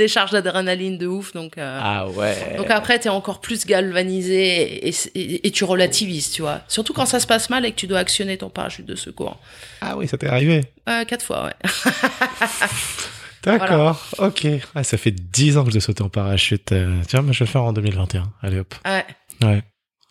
décharge 0.00 0.32
d'adrénaline 0.32 0.98
de 0.98 1.06
ouf, 1.06 1.32
donc. 1.32 1.56
euh, 1.58 1.78
Ah 1.82 2.08
ouais. 2.08 2.56
Donc 2.56 2.70
après, 2.70 2.98
t'es 2.98 3.08
encore 3.08 3.40
plus 3.40 3.64
galvanisé 3.66 4.88
et, 4.88 4.94
et- 5.14 5.46
et 5.46 5.50
tu 5.50 5.64
relativises, 5.64 6.30
tu 6.32 6.42
vois. 6.42 6.62
Surtout 6.68 6.92
quand 6.92 7.06
ça 7.06 7.20
se 7.20 7.26
passe 7.26 7.50
mal 7.50 7.64
et 7.64 7.70
que 7.70 7.76
tu 7.76 7.86
dois 7.86 7.98
actionner 8.00 8.36
ton 8.38 8.50
parachute 8.50 8.86
de 8.86 8.96
secours. 8.96 9.38
Ah 9.80 9.96
oui, 9.96 10.08
ça 10.08 10.18
t'est 10.18 10.26
arrivé. 10.28 10.64
Euh, 10.88 11.04
quatre 11.04 11.24
fois, 11.24 11.44
ouais. 11.46 11.70
D'accord, 13.42 14.06
ok. 14.18 14.46
Ah, 14.74 14.84
ça 14.84 14.98
fait 14.98 15.12
10 15.12 15.56
ans 15.56 15.62
que 15.64 15.70
je 15.70 15.74
dois 15.74 15.80
sauter 15.80 16.02
en 16.02 16.10
parachute. 16.10 16.72
Euh, 16.72 17.00
Tiens, 17.08 17.22
moi 17.22 17.32
je 17.32 17.38
vais 17.40 17.46
le 17.46 17.50
faire 17.50 17.62
en 17.62 17.72
2021. 17.72 18.30
Allez 18.42 18.58
hop. 18.58 18.74
ouais. 18.84 19.04
Ouais, 19.42 19.62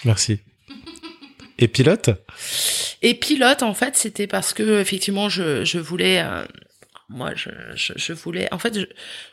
merci. 0.06 0.40
Et 1.60 1.68
pilote? 1.68 2.10
Et 3.04 3.14
pilote, 3.14 3.62
en 3.64 3.74
fait, 3.76 3.96
c'était 3.98 4.26
parce 4.28 4.54
que 4.54 4.80
effectivement, 4.82 5.30
je, 5.30 5.64
je 5.66 5.78
voulais, 5.78 6.22
euh, 6.24 6.44
moi, 7.10 7.32
je, 7.36 7.50
je, 7.76 7.94
je 7.96 8.14
voulais, 8.14 8.52
en 8.54 8.60
fait, 8.60 8.80
je, 8.80 8.86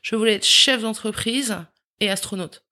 je 0.03 0.17
voulais 0.17 0.35
être 0.35 0.47
chef 0.47 0.83
d'entreprise 0.83 1.57
et 2.01 2.11
astronaute. 2.11 2.63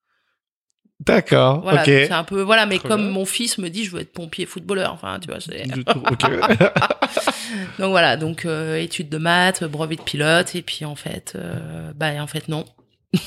D'accord, 1.00 1.60
Voilà, 1.62 1.84
c'est 1.84 2.10
un 2.12 2.24
peu, 2.24 2.40
voilà, 2.40 2.66
mais 2.66 2.78
Très 2.78 2.88
comme 2.88 3.02
bien. 3.02 3.10
mon 3.10 3.26
fils 3.26 3.58
me 3.58 3.68
dit, 3.68 3.84
je 3.84 3.90
veux 3.90 4.00
être 4.00 4.12
pompier, 4.12 4.46
footballeur, 4.46 4.92
enfin, 4.92 5.18
tu 5.20 5.28
vois, 5.28 5.40
c'est. 5.40 5.64
Donc 7.78 7.90
voilà, 7.90 8.16
donc 8.16 8.44
euh, 8.46 8.76
études 8.76 9.08
de 9.08 9.18
maths, 9.18 9.64
brevet 9.64 9.96
de 9.96 10.02
pilote, 10.02 10.54
et 10.54 10.62
puis 10.62 10.84
en 10.84 10.94
fait, 10.96 11.32
euh, 11.36 11.92
bah 11.94 12.10
en 12.22 12.26
fait 12.26 12.48
non. 12.48 12.64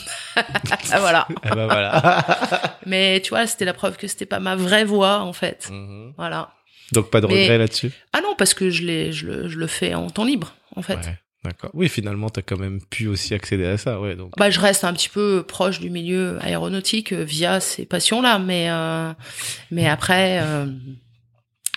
Voilà. 0.99 1.27
Eh 1.45 1.49
ben 1.49 1.65
voilà. 1.67 2.79
Mais 2.85 3.21
tu 3.21 3.29
vois, 3.29 3.47
c'était 3.47 3.65
la 3.65 3.73
preuve 3.73 3.97
que 3.97 4.07
c'était 4.07 4.25
pas 4.25 4.39
ma 4.39 4.55
vraie 4.55 4.83
voie 4.85 5.19
en 5.21 5.33
fait. 5.33 5.69
Mhm. 5.71 6.13
Voilà. 6.17 6.51
Donc 6.93 7.09
pas 7.09 7.21
de 7.21 7.27
Mais- 7.27 7.43
regret 7.43 7.57
là-dessus? 7.57 7.91
Ah 8.13 8.21
non, 8.21 8.35
parce 8.37 8.53
que 8.53 8.69
je 8.69 8.83
l'ai, 8.83 9.11
je 9.13 9.27
le, 9.27 9.49
je 9.49 9.57
le 9.57 9.67
fais 9.67 9.93
en 9.93 10.09
temps 10.09 10.25
libre 10.25 10.55
en 10.75 10.81
fait. 10.81 10.95
Ouais, 10.97 11.19
d'accord. 11.43 11.71
Oui, 11.73 11.89
finalement, 11.89 12.29
t'as 12.29 12.41
quand 12.41 12.57
même 12.57 12.81
pu 12.81 13.07
aussi 13.07 13.33
accéder 13.33 13.65
à 13.65 13.77
ça, 13.77 13.99
ouais. 13.99 14.15
Donc. 14.15 14.33
Bah, 14.37 14.49
je 14.49 14.59
reste 14.59 14.83
un 14.83 14.93
petit 14.93 15.09
peu 15.09 15.43
proche 15.47 15.79
du 15.79 15.89
milieu 15.89 16.37
aéronautique 16.41 17.11
euh, 17.13 17.23
via 17.23 17.59
ces 17.59 17.85
passions-là, 17.85 18.39
mais 18.39 18.69
euh, 18.69 19.13
mais 19.71 19.87
après, 19.87 20.39
euh, 20.41 20.65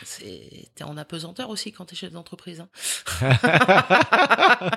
c'est 0.03 0.69
t'es 0.75 0.85
en 0.85 0.97
apesanteur 0.97 1.51
aussi 1.51 1.73
quand 1.73 1.85
t'es 1.85 1.97
chef 1.97 2.13
d'entreprise. 2.13 2.61
hein. 2.61 2.69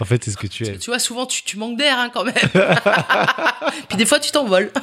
en 0.00 0.04
fait, 0.04 0.24
c'est 0.24 0.30
ce 0.32 0.36
que 0.36 0.46
tu 0.48 0.66
es. 0.66 0.76
tu 0.78 0.90
vois, 0.90 0.98
souvent 0.98 1.24
tu, 1.26 1.44
tu 1.44 1.56
manques 1.56 1.78
d'air 1.78 1.98
hein, 1.98 2.10
quand 2.12 2.24
même. 2.24 2.34
Puis 3.88 3.96
des 3.96 4.06
fois 4.06 4.18
tu 4.20 4.30
t'envoles. 4.32 4.72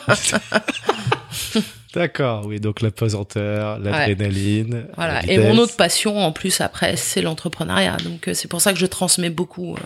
D'accord, 1.94 2.46
oui, 2.48 2.60
donc 2.60 2.82
la 2.82 2.90
pesanteur, 2.92 3.78
l'adrénaline. 3.80 4.88
Voilà. 4.96 5.22
la 5.22 5.32
Et 5.32 5.38
mon 5.38 5.58
autre 5.60 5.76
passion, 5.78 6.18
en 6.18 6.32
plus, 6.32 6.60
après, 6.62 6.96
c'est 6.98 7.22
l'entrepreneuriat. 7.22 7.98
Donc, 7.98 8.28
euh, 8.28 8.34
c'est 8.34 8.48
pour 8.48 8.62
ça 8.62 8.74
que 8.74 8.80
je 8.80 8.86
transmets 8.88 9.30
beaucoup. 9.30 9.76
euh. 9.76 9.80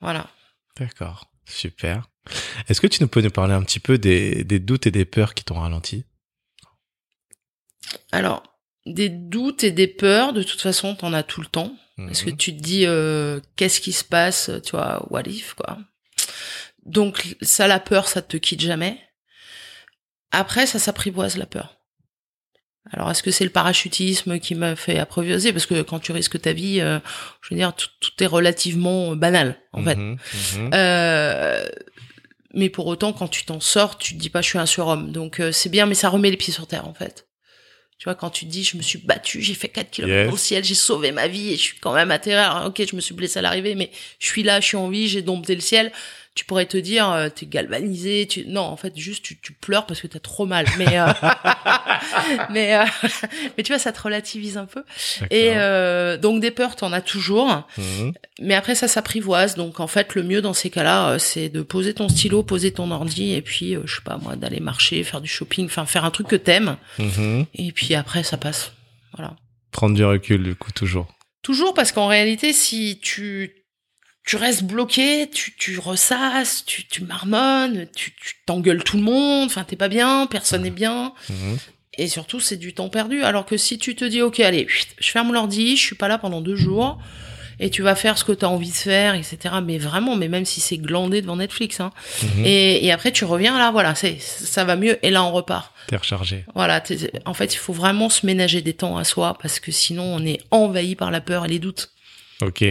Voilà. 0.00 0.28
D'accord, 0.78 1.30
super. 1.44 2.08
Est-ce 2.68 2.80
que 2.80 2.86
tu 2.86 3.02
nous 3.02 3.08
peux 3.08 3.20
nous 3.20 3.30
parler 3.30 3.52
un 3.52 3.62
petit 3.62 3.80
peu 3.80 3.98
des, 3.98 4.42
des 4.44 4.58
doutes 4.58 4.86
et 4.86 4.90
des 4.90 5.04
peurs 5.04 5.34
qui 5.34 5.44
t'ont 5.44 5.60
ralenti? 5.60 6.04
Alors, 8.10 8.42
des 8.86 9.08
doutes 9.08 9.64
et 9.64 9.70
des 9.70 9.86
peurs, 9.88 10.32
de 10.32 10.42
toute 10.42 10.60
façon, 10.60 10.94
t'en 10.94 11.12
as 11.12 11.22
tout 11.22 11.40
le 11.40 11.46
temps. 11.46 11.76
Parce 11.98 12.22
que 12.22 12.30
Mhm. 12.30 12.36
tu 12.36 12.56
te 12.56 12.62
dis, 12.62 12.86
euh, 12.86 13.38
qu'est-ce 13.56 13.80
qui 13.80 13.92
se 13.92 14.02
passe, 14.04 14.50
tu 14.64 14.70
vois, 14.72 15.06
what 15.10 15.22
if, 15.26 15.54
quoi. 15.54 15.78
Donc, 16.86 17.36
ça, 17.42 17.68
la 17.68 17.78
peur, 17.78 18.08
ça 18.08 18.22
te 18.22 18.36
quitte 18.38 18.60
jamais. 18.62 18.98
Après, 20.32 20.66
ça 20.66 20.78
s'apprivoise, 20.78 21.36
la 21.36 21.46
peur. 21.46 21.76
Alors, 22.90 23.10
est-ce 23.10 23.22
que 23.22 23.30
c'est 23.30 23.44
le 23.44 23.50
parachutisme 23.50 24.40
qui 24.40 24.54
m'a 24.54 24.74
fait 24.74 24.98
apprivoiser 24.98 25.52
Parce 25.52 25.66
que 25.66 25.82
quand 25.82 26.00
tu 26.00 26.10
risques 26.10 26.40
ta 26.40 26.52
vie, 26.52 26.80
euh, 26.80 26.98
je 27.40 27.54
veux 27.54 27.56
dire, 27.56 27.74
tout, 27.74 27.88
tout 28.00 28.10
est 28.22 28.26
relativement 28.26 29.14
banal, 29.14 29.56
en 29.72 29.84
fait. 29.84 29.94
Mhm, 29.94 30.18
mhm. 30.56 30.70
Euh, 30.74 31.64
mais 32.54 32.68
pour 32.68 32.86
autant, 32.86 33.12
quand 33.12 33.28
tu 33.28 33.44
t'en 33.44 33.60
sors, 33.60 33.98
tu 33.98 34.14
te 34.14 34.18
dis 34.18 34.30
pas 34.30 34.42
je 34.42 34.48
suis 34.48 34.58
un 34.58 34.66
surhomme. 34.66 35.12
Donc 35.12 35.40
euh, 35.40 35.52
c'est 35.52 35.68
bien, 35.68 35.86
mais 35.86 35.94
ça 35.94 36.08
remet 36.08 36.30
les 36.30 36.36
pieds 36.36 36.52
sur 36.52 36.66
terre 36.66 36.86
en 36.86 36.94
fait. 36.94 37.26
Tu 37.98 38.04
vois, 38.04 38.14
quand 38.14 38.30
tu 38.30 38.46
te 38.46 38.50
dis 38.50 38.64
je 38.64 38.76
me 38.76 38.82
suis 38.82 38.98
battu, 38.98 39.40
j'ai 39.42 39.54
fait 39.54 39.68
4 39.68 39.90
km 39.90 40.12
Yes. 40.12 40.30
le 40.30 40.36
ciel, 40.36 40.64
j'ai 40.64 40.74
sauvé 40.74 41.12
ma 41.12 41.28
vie 41.28 41.52
et 41.52 41.56
je 41.56 41.62
suis 41.62 41.78
quand 41.78 41.94
même 41.94 42.10
atterré. 42.10 42.42
Alors, 42.42 42.66
ok, 42.66 42.82
je 42.88 42.96
me 42.96 43.00
suis 43.00 43.14
blessé 43.14 43.38
à 43.38 43.42
l'arrivée, 43.42 43.74
mais 43.74 43.90
je 44.18 44.26
suis 44.26 44.42
là, 44.42 44.60
je 44.60 44.66
suis 44.66 44.76
en 44.76 44.88
vie, 44.88 45.08
j'ai 45.08 45.22
dompté 45.22 45.54
le 45.54 45.60
ciel. 45.60 45.92
Tu 46.34 46.46
pourrais 46.46 46.64
te 46.64 46.78
dire, 46.78 47.10
euh, 47.10 47.28
t'es 47.28 47.44
galvanisé. 47.44 48.26
Tu... 48.26 48.46
Non, 48.46 48.62
en 48.62 48.76
fait, 48.76 48.96
juste 48.96 49.22
tu, 49.22 49.38
tu 49.38 49.52
pleures 49.52 49.84
parce 49.84 50.00
que 50.00 50.06
t'as 50.06 50.18
trop 50.18 50.46
mal. 50.46 50.66
Mais 50.78 50.98
euh, 50.98 51.06
mais 52.50 52.74
euh, 52.74 52.84
mais 53.56 53.62
tu 53.62 53.72
vois, 53.72 53.78
ça 53.78 53.92
te 53.92 54.00
relativise 54.00 54.56
un 54.56 54.64
peu. 54.64 54.82
Et 55.30 55.52
donc 56.18 56.40
des 56.40 56.50
peurs, 56.50 56.74
t'en 56.76 56.92
as 56.92 57.02
toujours. 57.02 57.68
Mhm. 57.76 58.12
Mais 58.40 58.54
après, 58.54 58.74
ça 58.74 58.88
s'apprivoise. 58.88 59.56
Donc, 59.56 59.78
en 59.78 59.86
fait, 59.86 60.14
le 60.14 60.22
mieux 60.22 60.40
dans 60.40 60.54
ces 60.54 60.70
cas-là, 60.70 61.18
c'est 61.18 61.50
de 61.50 61.60
poser 61.60 61.92
ton 61.92 62.08
stylo, 62.08 62.42
poser 62.42 62.72
ton 62.72 62.90
ordi, 62.90 63.34
et 63.34 63.42
puis, 63.42 63.76
je 63.84 63.94
sais 63.94 64.02
pas 64.02 64.16
moi, 64.16 64.36
d'aller 64.36 64.60
marcher, 64.60 65.04
faire 65.04 65.20
du 65.20 65.28
shopping, 65.28 65.66
enfin, 65.66 65.84
faire 65.84 66.04
un 66.04 66.10
truc 66.10 66.28
que 66.28 66.36
t'aimes. 66.36 66.76
Mhm. 66.98 67.46
Et 67.54 67.72
puis 67.72 67.94
après, 67.94 68.22
ça 68.22 68.38
passe. 68.38 68.72
Voilà. 69.16 69.36
Prendre 69.70 69.94
du 69.94 70.04
recul, 70.04 70.42
du 70.42 70.54
coup, 70.54 70.72
toujours. 70.72 71.06
Toujours 71.42 71.74
parce 71.74 71.92
qu'en 71.92 72.06
réalité, 72.06 72.52
si 72.52 73.00
tu 73.02 73.61
tu 74.24 74.36
restes 74.36 74.62
bloqué, 74.62 75.28
tu, 75.32 75.54
tu 75.56 75.78
ressasses, 75.78 76.64
tu, 76.64 76.86
tu 76.86 77.02
marmonnes, 77.02 77.86
tu 77.94 78.12
tu 78.12 78.36
t'engueules 78.46 78.84
tout 78.84 78.96
le 78.96 79.02
monde, 79.02 79.46
enfin, 79.46 79.64
t'es 79.64 79.76
pas 79.76 79.88
bien, 79.88 80.26
personne 80.26 80.62
n'est 80.62 80.70
bien. 80.70 81.12
Mhm. 81.28 81.58
Et 81.98 82.08
surtout, 82.08 82.40
c'est 82.40 82.56
du 82.56 82.72
temps 82.72 82.88
perdu. 82.88 83.22
Alors 83.22 83.44
que 83.44 83.56
si 83.56 83.78
tu 83.78 83.94
te 83.94 84.04
dis, 84.04 84.22
OK, 84.22 84.40
allez, 84.40 84.66
je 84.68 85.10
ferme 85.10 85.32
l'ordi, 85.32 85.76
je 85.76 85.82
suis 85.82 85.94
pas 85.96 86.08
là 86.08 86.18
pendant 86.18 86.40
deux 86.40 86.56
jours, 86.56 86.98
et 87.60 87.68
tu 87.68 87.82
vas 87.82 87.94
faire 87.94 88.16
ce 88.16 88.24
que 88.24 88.32
tu 88.32 88.44
as 88.44 88.48
envie 88.48 88.70
de 88.70 88.76
faire, 88.76 89.14
etc. 89.14 89.56
Mais 89.62 89.76
vraiment, 89.76 90.16
mais 90.16 90.28
même 90.28 90.46
si 90.46 90.60
c'est 90.60 90.78
glandé 90.78 91.20
devant 91.20 91.36
Netflix. 91.36 91.80
Hein. 91.80 91.90
Mhm. 92.22 92.46
Et, 92.46 92.86
et 92.86 92.92
après, 92.92 93.12
tu 93.12 93.24
reviens 93.24 93.58
là, 93.58 93.70
voilà, 93.72 93.94
c'est 93.94 94.18
ça 94.20 94.64
va 94.64 94.76
mieux, 94.76 95.04
et 95.04 95.10
là, 95.10 95.22
on 95.24 95.32
repart. 95.32 95.74
T'es 95.88 95.96
rechargé. 95.96 96.44
Voilà, 96.54 96.82
en 97.26 97.34
fait, 97.34 97.54
il 97.54 97.58
faut 97.58 97.74
vraiment 97.74 98.08
se 98.08 98.24
ménager 98.24 98.62
des 98.62 98.72
temps 98.72 98.96
à 98.96 99.04
soi, 99.04 99.36
parce 99.42 99.60
que 99.60 99.72
sinon, 99.72 100.04
on 100.04 100.24
est 100.24 100.40
envahi 100.50 100.94
par 100.94 101.10
la 101.10 101.20
peur 101.20 101.44
et 101.44 101.48
les 101.48 101.58
doutes. 101.58 101.90
Ok. 102.40 102.64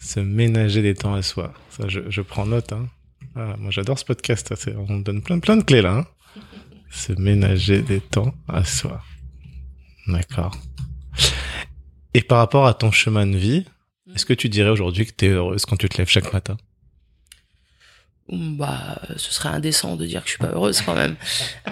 Se 0.00 0.18
ménager 0.20 0.82
des 0.82 0.94
temps 0.94 1.14
à 1.14 1.22
soi. 1.22 1.52
Ça, 1.70 1.84
je, 1.88 2.00
je 2.08 2.20
prends 2.22 2.46
note. 2.46 2.72
Hein. 2.72 2.88
Ah, 3.36 3.54
moi, 3.58 3.70
j'adore 3.70 3.98
ce 3.98 4.04
podcast. 4.04 4.52
c'est- 4.56 4.74
On 4.74 4.98
donne 4.98 5.22
plein, 5.22 5.38
plein 5.38 5.56
de 5.56 5.62
clés 5.62 5.82
là. 5.82 5.92
Hein. 5.98 6.06
Se 6.90 7.12
ménager 7.12 7.82
des 7.82 8.00
temps 8.00 8.34
à 8.48 8.64
soi. 8.64 9.02
D'accord. 10.08 10.56
Et 12.14 12.22
par 12.22 12.38
rapport 12.38 12.66
à 12.66 12.74
ton 12.74 12.90
chemin 12.90 13.26
de 13.26 13.36
vie, 13.36 13.64
est-ce 14.14 14.26
que 14.26 14.32
tu 14.32 14.48
dirais 14.48 14.70
aujourd'hui 14.70 15.06
que 15.06 15.12
tu 15.16 15.26
es 15.26 15.28
heureuse 15.28 15.64
quand 15.66 15.76
tu 15.76 15.88
te 15.88 15.98
lèves 15.98 16.08
chaque 16.08 16.32
matin? 16.32 16.56
Bah, 18.32 19.00
ce 19.16 19.32
serait 19.32 19.48
indécent 19.50 19.96
de 19.96 20.06
dire 20.06 20.22
que 20.22 20.26
je 20.28 20.32
suis 20.34 20.38
pas 20.38 20.50
heureuse 20.52 20.80
quand 20.82 20.94
même. 20.94 21.16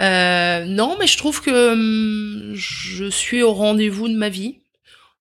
Euh, 0.00 0.64
non, 0.66 0.96
mais 1.00 1.06
je 1.06 1.16
trouve 1.16 1.40
que 1.42 1.72
hum, 1.72 2.54
je 2.54 3.08
suis 3.10 3.42
au 3.42 3.52
rendez-vous 3.54 4.08
de 4.08 4.16
ma 4.16 4.28
vie. 4.28 4.58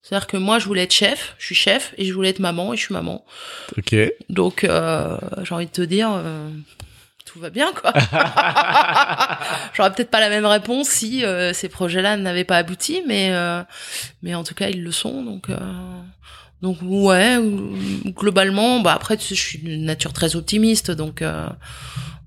C'est-à-dire 0.08 0.28
que 0.28 0.38
moi, 0.38 0.58
je 0.58 0.66
voulais 0.68 0.84
être 0.84 0.94
chef, 0.94 1.36
je 1.38 1.48
suis 1.48 1.56
chef, 1.56 1.94
et 1.98 2.06
je 2.06 2.14
voulais 2.14 2.30
être 2.30 2.40
maman, 2.40 2.74
et 2.74 2.78
je 2.78 2.84
suis 2.84 2.94
maman. 2.94 3.26
Ok. 3.78 3.94
Donc, 4.30 4.64
euh, 4.64 5.18
j'ai 5.44 5.54
envie 5.54 5.66
de 5.66 5.72
te 5.72 5.82
dire, 5.82 6.10
euh, 6.14 6.50
tout 7.26 7.40
va 7.40 7.50
bien, 7.50 7.74
quoi. 7.74 7.92
J'aurais 9.74 9.92
peut-être 9.92 10.10
pas 10.10 10.22
la 10.22 10.30
même 10.30 10.46
réponse 10.46 10.88
si 10.88 11.26
euh, 11.26 11.52
ces 11.52 11.68
projets-là 11.68 12.16
n'avaient 12.16 12.46
pas 12.46 12.56
abouti, 12.56 13.04
mais 13.06 13.32
euh, 13.32 13.62
mais 14.22 14.34
en 14.34 14.46
tout 14.46 14.54
cas, 14.56 14.70
ils 14.70 14.82
le 14.82 14.94
sont. 14.94 15.24
Donc, 15.24 15.50
euh, 15.50 15.58
donc 16.62 16.78
ouais, 16.84 17.38
globalement, 18.06 18.80
bah 18.80 18.94
après, 18.94 19.18
tu 19.18 19.26
sais, 19.26 19.36
je 19.36 19.42
suis 19.42 19.60
d'une 19.60 19.84
nature 19.84 20.14
très 20.14 20.38
optimiste, 20.38 20.90
donc 20.90 21.22
euh, 21.22 21.50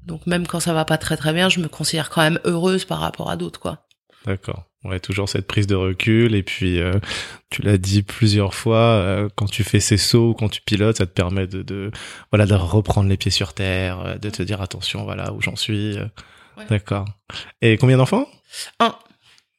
donc 0.05 0.27
même 0.27 0.47
quand 0.47 0.61
ça 0.61 0.75
va 0.75 0.85
pas 0.85 0.99
très 0.99 1.17
très 1.17 1.33
bien, 1.33 1.49
je 1.49 1.61
me 1.61 1.69
considère 1.69 2.11
quand 2.11 2.21
même 2.21 2.41
heureuse 2.45 2.85
par 2.85 2.99
rapport 2.99 3.31
à 3.31 3.37
d'autres, 3.37 3.59
quoi. 3.59 3.87
D'accord. 4.27 4.70
Ouais, 4.85 4.99
toujours 4.99 5.29
cette 5.29 5.47
prise 5.47 5.67
de 5.67 5.75
recul. 5.75 6.35
Et 6.35 6.43
puis, 6.43 6.81
euh, 6.81 6.99
tu 7.51 7.61
l'as 7.63 7.77
dit 7.77 8.03
plusieurs 8.03 8.55
fois, 8.55 8.79
euh, 8.79 9.29
quand 9.37 9.47
tu 9.47 9.63
fais 9.63 9.81
ces 9.81 9.99
sauts, 9.99 10.35
quand 10.35 10.49
tu 10.49 10.63
pilotes, 10.63 10.97
ça 10.97 11.07
te 11.07 11.13
permet 11.13 11.47
de, 11.47 11.63
de, 11.63 11.91
voilà, 12.33 12.47
de 12.47 12.55
reprendre 12.55 13.09
les 13.09 13.19
pieds 13.19 13.31
sur 13.31 13.53
terre, 13.53 14.01
euh, 14.01 14.17
de 14.17 14.31
te 14.31 14.43
dire 14.43 14.63
attention, 14.63 15.05
voilà 15.05 15.33
où 15.33 15.43
j'en 15.43 15.57
suis. 15.57 15.99
Ouais. 16.57 16.65
D'accord. 16.71 17.05
Et 17.61 17.77
combien 17.77 17.99
d'enfants? 17.99 18.27
Un. 18.79 18.95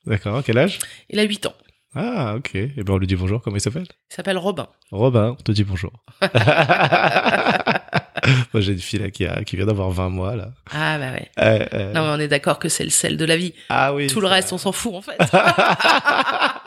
D'accord. 0.07 0.41
Quel 0.43 0.57
âge? 0.57 0.80
Il 1.09 1.19
a 1.19 1.24
8 1.24 1.45
ans. 1.45 1.53
Ah, 1.93 2.36
ok. 2.38 2.55
Et 2.55 2.72
ben 2.78 2.93
on 2.93 2.97
lui 2.97 3.05
dit 3.07 3.15
bonjour. 3.15 3.41
Comment 3.41 3.57
il 3.57 3.61
s'appelle? 3.61 3.88
Il 4.09 4.15
s'appelle 4.15 4.38
Robin. 4.38 4.67
Robin. 4.91 5.36
On 5.38 5.43
te 5.43 5.51
dit 5.51 5.63
bonjour. 5.63 5.91
Moi, 8.53 8.61
j'ai 8.61 8.74
une 8.74 8.80
fille 8.80 8.99
là 8.99 9.09
qui 9.09 9.26
a, 9.26 9.43
qui 9.43 9.55
vient 9.55 9.65
d'avoir 9.65 9.89
20 9.89 10.09
mois 10.09 10.36
là. 10.36 10.49
Ah 10.74 10.97
bah 10.97 11.11
ouais. 11.11 11.30
Euh, 11.39 11.65
euh, 11.74 11.93
Non, 11.93 12.03
mais 12.03 12.09
on 12.09 12.19
est 12.19 12.28
d'accord 12.28 12.59
que 12.59 12.69
c'est 12.69 12.84
le 12.84 12.89
sel 12.89 13.17
de 13.17 13.26
la 13.26 13.38
vie. 13.38 13.53
ah 13.69 13.93
oui. 13.93 14.07
Tout 14.07 14.22
le 14.22 14.28
reste, 14.28 14.53
on 14.53 14.57
s'en 14.57 14.72
fout 14.72 14.93
en 14.95 15.01
fait. 15.01 15.17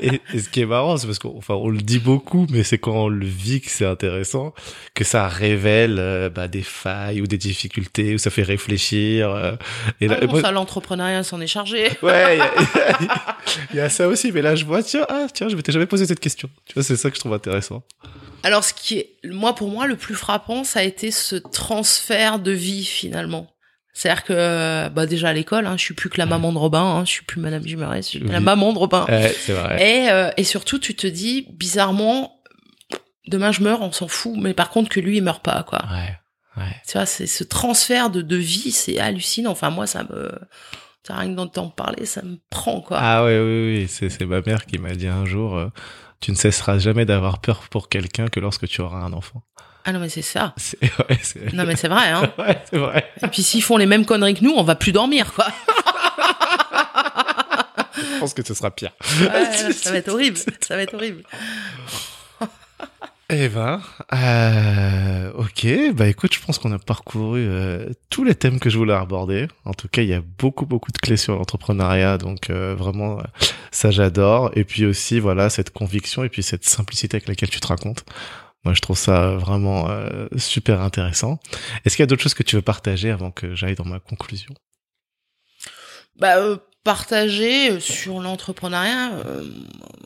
et, 0.00 0.20
ce 0.38 0.48
qui 0.48 0.60
est 0.60 0.66
marrant, 0.66 0.96
c'est 0.96 1.06
parce 1.06 1.18
qu'on 1.18 1.36
enfin, 1.36 1.54
on 1.54 1.68
le 1.68 1.78
dit 1.78 1.98
beaucoup, 1.98 2.46
mais 2.50 2.62
c'est 2.62 2.78
quand 2.78 3.04
on 3.04 3.08
le 3.08 3.26
vit 3.26 3.60
que 3.60 3.70
c'est 3.70 3.86
intéressant, 3.86 4.54
que 4.94 5.04
ça 5.04 5.28
révèle 5.28 5.96
euh, 5.98 6.28
bah, 6.28 6.48
des 6.48 6.62
failles 6.62 7.20
ou 7.20 7.26
des 7.26 7.38
difficultés, 7.38 8.14
ou 8.14 8.18
ça 8.18 8.30
fait 8.30 8.42
réfléchir. 8.42 9.30
Euh, 9.30 9.52
et 10.00 10.08
là, 10.08 10.18
ah 10.20 10.40
ça, 10.40 10.50
l'entrepreneuriat 10.50 11.22
s'en 11.22 11.40
est 11.40 11.46
chargé. 11.46 11.90
Ouais, 12.02 12.38
il 13.70 13.76
y, 13.76 13.80
a 13.80 13.88
ça 13.88 14.08
aussi. 14.08 14.32
Mais 14.32 14.42
là, 14.42 14.56
je 14.56 14.64
vois, 14.64 14.82
tiens, 14.82 15.06
ah, 15.08 15.26
tiens, 15.32 15.48
je 15.48 15.54
m'étais 15.56 15.72
jamais 15.72 15.86
posé 15.86 16.04
cette 16.04 16.20
question. 16.20 16.50
Tu 16.66 16.74
vois, 16.74 16.82
c'est 16.82 16.96
ça 16.96 17.10
que 17.10 17.16
je 17.16 17.20
trouve 17.20 17.32
intéressant. 17.32 17.82
Alors, 18.42 18.64
ce 18.64 18.74
qui 18.74 18.98
est, 18.98 19.10
moi, 19.24 19.54
pour 19.54 19.70
moi, 19.70 19.86
le 19.86 19.96
plus 19.96 20.14
frappant, 20.14 20.64
ça 20.64 20.80
a 20.80 20.82
été 20.82 21.10
ce 21.10 21.36
transfert 21.36 22.40
de 22.40 22.50
vie, 22.50 22.84
finalement. 22.84 23.51
C'est-à-dire 23.92 24.24
que 24.24 24.88
bah 24.88 25.04
déjà 25.06 25.28
à 25.28 25.32
l'école, 25.34 25.66
hein, 25.66 25.76
je 25.76 25.82
suis 25.82 25.94
plus 25.94 26.08
que 26.08 26.18
la 26.18 26.24
maman 26.26 26.52
de 26.52 26.58
Robin, 26.58 26.80
hein, 26.80 27.04
je 27.04 27.10
suis 27.10 27.24
plus 27.24 27.40
Madame 27.40 27.66
Jumaret, 27.66 28.00
je 28.02 28.08
suis 28.08 28.18
la 28.20 28.40
maman 28.40 28.72
de 28.72 28.78
Robin. 28.78 29.04
vrai. 29.52 29.82
Et, 30.06 30.10
euh, 30.10 30.30
et 30.38 30.44
surtout, 30.44 30.78
tu 30.78 30.94
te 30.94 31.06
dis 31.06 31.46
bizarrement, 31.52 32.40
demain 33.26 33.52
je 33.52 33.62
meurs, 33.62 33.82
on 33.82 33.92
s'en 33.92 34.08
fout, 34.08 34.34
mais 34.38 34.54
par 34.54 34.70
contre 34.70 34.88
que 34.88 34.98
lui 35.00 35.18
il 35.18 35.22
meurt 35.22 35.42
pas, 35.44 35.62
quoi. 35.62 35.84
Ouais. 35.90 36.16
Ouais. 36.56 36.74
Tu 36.86 36.92
vois, 36.92 37.06
c'est 37.06 37.26
ce 37.26 37.44
transfert 37.44 38.10
de, 38.10 38.22
de 38.22 38.36
vie, 38.36 38.72
c'est 38.72 38.98
hallucinant. 38.98 39.50
Enfin 39.50 39.70
moi, 39.70 39.86
ça 39.86 40.04
me, 40.04 40.30
ça 41.06 41.16
rien 41.16 41.30
que 41.30 41.36
d'entendre 41.36 41.74
parler, 41.74 42.06
ça 42.06 42.22
me 42.22 42.38
prend, 42.50 42.80
quoi. 42.80 42.98
Ah 43.00 43.24
oui, 43.24 43.32
oui, 43.38 43.78
oui, 43.78 43.88
c'est 43.88 44.08
c'est 44.08 44.24
ma 44.26 44.40
mère 44.40 44.66
qui 44.66 44.78
m'a 44.78 44.94
dit 44.94 45.08
un 45.08 45.24
jour, 45.26 45.56
euh, 45.56 45.68
tu 46.20 46.30
ne 46.30 46.36
cesseras 46.36 46.78
jamais 46.78 47.04
d'avoir 47.04 47.40
peur 47.40 47.68
pour 47.70 47.88
quelqu'un 47.88 48.28
que 48.28 48.40
lorsque 48.40 48.66
tu 48.68 48.80
auras 48.80 49.00
un 49.00 49.12
enfant. 49.12 49.42
Ah 49.84 49.92
non, 49.92 50.00
mais 50.00 50.08
c'est 50.08 50.22
ça. 50.22 50.54
Ouais, 50.82 51.18
non, 51.52 51.64
mais 51.64 51.76
c'est 51.76 51.88
vrai, 51.88 52.10
hein. 52.10 52.32
ouais, 52.38 52.58
c'est 52.70 52.78
vrai. 52.78 53.10
Et 53.22 53.28
puis 53.28 53.42
s'ils 53.42 53.62
font 53.62 53.76
les 53.76 53.86
mêmes 53.86 54.04
conneries 54.04 54.34
que 54.34 54.44
nous, 54.44 54.52
on 54.54 54.62
va 54.62 54.74
plus 54.74 54.92
dormir, 54.92 55.32
quoi. 55.32 55.46
Je 57.96 58.18
pense 58.20 58.34
que 58.34 58.44
ce 58.44 58.54
sera 58.54 58.70
pire. 58.70 58.90
Ouais, 59.20 59.72
ça 59.72 59.90
va 59.90 59.98
être 59.98 60.08
horrible. 60.08 60.38
Ça 60.60 60.76
va 60.76 60.82
être 60.82 60.94
horrible. 60.94 61.22
Eh 63.34 63.48
ben, 63.48 63.80
euh, 64.12 65.32
ok, 65.32 65.94
bah 65.94 66.06
écoute, 66.06 66.34
je 66.34 66.40
pense 66.44 66.58
qu'on 66.58 66.70
a 66.72 66.78
parcouru 66.78 67.40
euh, 67.40 67.88
tous 68.10 68.24
les 68.24 68.34
thèmes 68.34 68.60
que 68.60 68.68
je 68.68 68.76
voulais 68.76 68.92
aborder. 68.92 69.48
En 69.64 69.72
tout 69.72 69.88
cas, 69.88 70.02
il 70.02 70.08
y 70.08 70.12
a 70.12 70.20
beaucoup 70.38 70.66
beaucoup 70.66 70.92
de 70.92 70.98
clés 70.98 71.16
sur 71.16 71.36
l'entrepreneuriat, 71.36 72.18
donc 72.18 72.50
euh, 72.50 72.74
vraiment, 72.76 73.22
ça 73.70 73.90
j'adore. 73.90 74.50
Et 74.54 74.64
puis 74.64 74.84
aussi, 74.84 75.18
voilà, 75.18 75.48
cette 75.48 75.70
conviction 75.70 76.24
et 76.24 76.28
puis 76.28 76.42
cette 76.42 76.66
simplicité 76.66 77.16
avec 77.16 77.26
laquelle 77.26 77.48
tu 77.48 77.60
te 77.60 77.66
racontes. 77.66 78.04
Moi, 78.64 78.74
je 78.74 78.80
trouve 78.80 78.96
ça 78.98 79.32
vraiment 79.32 79.90
euh, 79.90 80.28
super 80.36 80.80
intéressant. 80.80 81.40
Est-ce 81.84 81.96
qu'il 81.96 82.02
y 82.02 82.04
a 82.04 82.06
d'autres 82.06 82.22
choses 82.22 82.34
que 82.34 82.44
tu 82.44 82.56
veux 82.56 82.62
partager 82.62 83.10
avant 83.10 83.32
que 83.32 83.54
j'aille 83.54 83.74
dans 83.74 83.84
ma 83.84 83.98
conclusion? 83.98 84.54
Bah, 86.16 86.36
euh, 86.38 86.58
partager 86.84 87.72
euh, 87.72 87.80
sur 87.80 88.20
l'entrepreneuriat, 88.20 89.10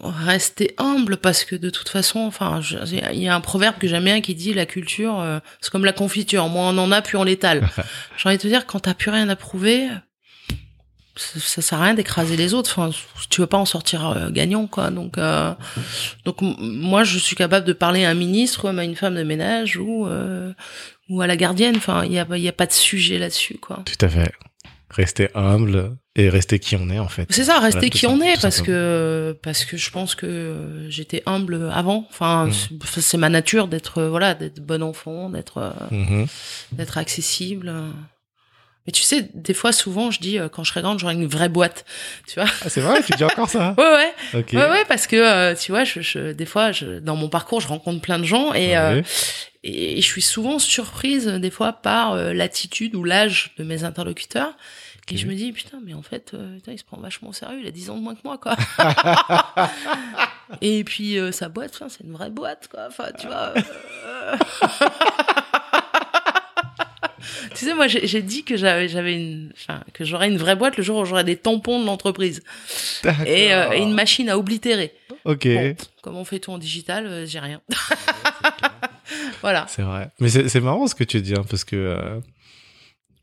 rester 0.03 0.75
humble 0.79 1.19
parce 1.19 1.45
que 1.45 1.55
de 1.55 1.69
toute 1.69 1.91
façon, 1.91 2.21
enfin, 2.21 2.61
il 2.91 3.23
y 3.23 3.29
a 3.29 3.35
un 3.35 3.41
proverbe 3.43 3.77
que 3.77 3.89
j'aime 3.89 4.05
bien 4.05 4.23
qui 4.23 4.35
dit 4.35 4.55
la 4.55 4.65
culture, 4.65 5.23
c'est 5.61 5.71
comme 5.71 5.85
la 5.85 5.93
confiture. 5.93 6.49
Moins 6.49 6.75
on 6.75 6.79
en 6.79 6.93
a, 6.93 7.03
plus 7.03 7.19
on 7.19 7.25
l'étale. 7.25 7.69
J'ai 8.17 8.29
envie 8.29 8.39
de 8.39 8.43
te 8.43 8.49
dire, 8.49 8.67
quand 8.67 8.81
t'as 8.81 8.95
plus 8.95 9.11
rien 9.11 9.29
à 9.29 9.37
prouver, 9.37 9.89
ça, 11.17 11.63
sert 11.63 11.81
à 11.81 11.85
rien 11.85 11.95
d'écraser 11.95 12.37
les 12.37 12.55
autres. 12.55 12.79
Enfin, 12.79 12.97
tu 13.31 13.41
veux 13.41 13.47
pas 13.47 13.59
en 13.59 13.65
sortir 13.65 14.09
euh, 14.09 14.31
gagnant, 14.31 14.67
quoi. 14.67 14.91
Donc, 14.91 15.19
euh, 15.19 15.53
donc 16.25 16.39
moi, 16.41 17.05
je 17.05 17.19
suis 17.19 17.37
capable 17.37 17.67
de 17.67 17.73
parler 17.73 18.05
à 18.05 18.11
un 18.11 18.15
ministre, 18.15 18.65
ou 18.65 18.79
à 18.79 18.85
une 18.85 18.97
femme 18.97 19.15
de 19.15 19.23
ménage, 19.23 19.77
ou 19.77 20.07
euh, 20.07 20.53
ou 21.09 21.23
à 21.23 21.27
la 21.27 21.37
gardienne. 21.37 21.77
Enfin, 21.77 22.05
il 22.05 22.13
y 22.13 22.19
a, 22.19 22.27
y 22.37 22.49
a 22.49 22.53
pas 22.53 22.67
de 22.67 22.73
sujet 22.73 23.19
là-dessus, 23.19 23.59
quoi. 23.59 23.83
Tout 23.85 24.05
à 24.05 24.09
fait. 24.09 24.33
Rester 24.91 25.29
humble 25.35 25.97
et 26.15 26.29
rester 26.29 26.59
qui 26.59 26.77
on 26.77 26.89
est, 26.91 26.99
en 26.99 27.09
fait. 27.09 27.27
C'est 27.31 27.45
ça, 27.45 27.59
rester 27.59 27.91
qui 27.91 28.07
on 28.07 28.21
est, 28.21 28.41
parce 28.41 28.63
que 28.63 29.37
parce 29.43 29.65
que 29.65 29.77
je 29.77 29.91
pense 29.91 30.15
que 30.15 30.87
j'étais 30.89 31.23
humble 31.27 31.71
avant. 31.73 32.07
Enfin, 32.09 32.47
mmh. 32.47 32.79
c'est 33.01 33.19
ma 33.19 33.29
nature 33.29 33.69
d'être 33.69 34.03
voilà, 34.03 34.35
d'être 34.35 34.61
bon 34.61 34.83
enfant, 34.83 35.31
d'être 35.31 35.75
mmh 35.91 36.25
d'être 36.73 36.99
accessible. 36.99 37.73
Mais 38.87 38.93
tu 38.93 39.03
sais, 39.03 39.29
des 39.35 39.55
fois, 39.55 39.73
souvent, 39.73 40.11
je 40.11 40.21
dis, 40.21 40.39
euh, 40.39 40.49
quand 40.49 40.63
je 40.63 40.71
serai 40.71 40.81
grande, 40.81 40.99
j'aurai 40.99 41.15
une 41.15 41.27
vraie 41.27 41.49
boîte. 41.49 41.85
Tu 42.29 42.39
vois 42.39 42.49
ah, 42.63 42.69
C'est 42.69 42.81
vrai, 42.81 43.03
tu 43.03 43.13
dis 43.13 43.25
encore 43.25 43.49
ça 43.49 43.75
Ouais, 43.79 43.85
ouais. 43.85 44.45
Ouais, 44.53 44.71
ouais, 44.71 44.85
parce 44.87 45.07
que, 45.07 45.17
euh, 45.17 45.55
tu 45.55 45.73
vois, 45.73 45.85
je, 45.85 46.01
je, 46.01 46.33
des 46.33 46.47
fois, 46.47 46.71
je, 46.71 47.01
dans 47.01 47.17
mon 47.17 47.29
parcours, 47.29 47.61
je 47.61 47.69
rencontre 47.69 48.01
plein 48.01 48.19
de 48.19 48.25
gens 48.25 48.55
et, 48.55 48.77
euh, 48.77 49.03
et, 49.65 49.97
je 50.01 50.07
suis 50.07 50.23
souvent 50.23 50.61
surprise, 50.61 51.27
des 51.27 51.51
fois, 51.51 51.73
par 51.73 52.15
l'attitude 52.17 52.95
ou 52.95 53.03
l'âge 53.03 53.55
de 53.59 53.65
mes 53.65 53.83
interlocuteurs. 53.83 54.55
Et 55.09 55.17
je 55.17 55.29
me 55.29 55.35
dis, 55.35 55.53
putain, 55.53 55.79
mais 55.85 55.95
en 55.95 56.03
fait, 56.03 56.35
putain, 56.57 56.73
il 56.73 56.79
se 56.79 56.85
prend 56.85 56.99
vachement 56.99 57.29
au 57.29 57.33
sérieux, 57.33 57.61
il 57.61 57.67
a 57.67 57.71
10 57.71 57.91
ans 57.91 57.97
de 57.97 58.03
moins 58.03 58.17
que 58.17 58.23
moi, 58.25 58.39
quoi. 58.39 58.57
et 60.61 60.83
puis, 60.83 61.17
sa 61.31 61.49
boîte, 61.49 61.81
c'est 61.89 62.03
une 62.05 62.13
vraie 62.13 62.31
boîte, 62.31 62.69
quoi. 62.69 62.87
Enfin, 62.89 63.11
tu 63.19 63.29
vois 63.29 63.55
tu 67.57 67.65
sais, 67.65 67.75
moi, 67.75 67.87
j'ai 67.89 68.23
dit 68.23 68.45
que 68.45 68.57
j'avais, 68.57 68.89
j'avais 68.89 69.15
une, 69.15 69.53
enfin, 69.55 69.83
que 69.93 70.05
j'aurais 70.05 70.29
une 70.29 70.37
vraie 70.37 70.57
boîte 70.57 70.77
le 70.77 70.83
jour 70.83 70.99
où 70.99 71.05
j'aurais 71.05 71.25
des 71.25 71.37
tampons 71.37 71.81
de 71.81 71.87
l'entreprise. 71.87 72.43
Et, 73.27 73.53
euh, 73.55 73.73
et, 73.73 73.83
une 73.83 73.95
machine 73.95 74.29
à 74.29 74.39
oblitérer. 74.39 74.93
Ok. 75.25 75.49
comme 76.03 76.17
on 76.17 76.25
fait 76.25 76.39
tout 76.39 76.53
en 76.53 76.59
digital, 76.59 77.07
euh, 77.07 77.27
j'ai 77.27 77.39
rien. 77.39 77.61
voilà. 79.41 79.67
C'est 79.69 79.83
vrai. 79.83 80.11
Mais 80.21 80.29
c'est 80.29 80.61
marrant 80.61 80.87
ce 80.87 80.95
que 80.95 81.05
tu 81.05 81.21
dis, 81.21 81.35
hein, 81.35 81.45
parce 81.49 81.65
que 81.65 81.77
euh, 81.77 82.21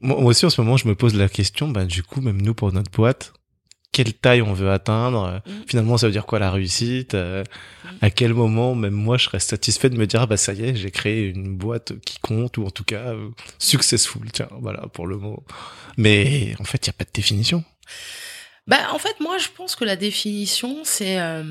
moi 0.01 0.23
aussi 0.23 0.45
en 0.45 0.49
ce 0.49 0.59
moment, 0.61 0.77
je 0.77 0.87
me 0.87 0.95
pose 0.95 1.15
la 1.15 1.29
question, 1.29 1.69
bah, 1.69 1.85
du 1.85 2.03
coup, 2.03 2.19
même 2.21 2.41
nous 2.41 2.53
pour 2.53 2.73
notre 2.73 2.91
boîte, 2.91 3.33
quelle 3.93 4.13
taille 4.13 4.41
on 4.41 4.53
veut 4.53 4.71
atteindre. 4.71 5.41
Mm. 5.45 5.51
Finalement, 5.67 5.97
ça 5.97 6.07
veut 6.07 6.11
dire 6.11 6.25
quoi 6.25 6.39
la 6.39 6.51
réussite 6.51 7.13
euh, 7.13 7.43
À 8.01 8.09
quel 8.09 8.33
moment, 8.33 8.75
même 8.75 8.93
moi, 8.93 9.17
je 9.17 9.25
serais 9.25 9.39
satisfait 9.39 9.89
de 9.89 9.97
me 9.97 10.05
dire, 10.05 10.21
ah 10.23 10.25
bah 10.25 10.35
ça 10.35 10.51
y 10.51 10.65
est, 10.65 10.75
j'ai 10.75 10.91
créé 10.91 11.27
une 11.29 11.55
boîte 11.55 11.93
qui 12.01 12.19
compte, 12.19 12.57
ou 12.57 12.65
en 12.65 12.71
tout 12.71 12.83
cas, 12.83 13.13
euh, 13.13 13.29
successful, 13.59 14.29
tiens, 14.33 14.49
voilà, 14.59 14.87
pour 14.87 15.07
le 15.07 15.17
mot. 15.17 15.45
Mais 15.95 16.55
en 16.59 16.65
fait, 16.65 16.85
il 16.85 16.89
n'y 16.89 16.95
a 16.95 16.97
pas 16.97 17.05
de 17.05 17.13
définition. 17.13 17.63
Bah, 18.67 18.91
en 18.91 18.99
fait, 18.99 19.19
moi, 19.19 19.37
je 19.37 19.49
pense 19.55 19.75
que 19.75 19.85
la 19.85 19.95
définition, 19.95 20.81
c'est... 20.83 21.19
Euh... 21.19 21.43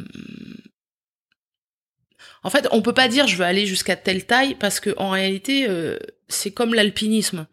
En 2.45 2.51
fait, 2.51 2.67
on 2.73 2.83
peut 2.83 2.93
pas 2.93 3.07
dire 3.07 3.29
je 3.29 3.37
veux 3.37 3.45
aller 3.45 3.67
jusqu'à 3.67 3.95
telle 3.95 4.27
taille 4.27 4.57
parce 4.57 4.81
que 4.81 4.91
en 4.97 5.11
réalité, 5.11 5.67
euh, 5.69 5.97
c'est 6.29 6.51
comme 6.51 6.75
l'alpinisme. 6.75 7.47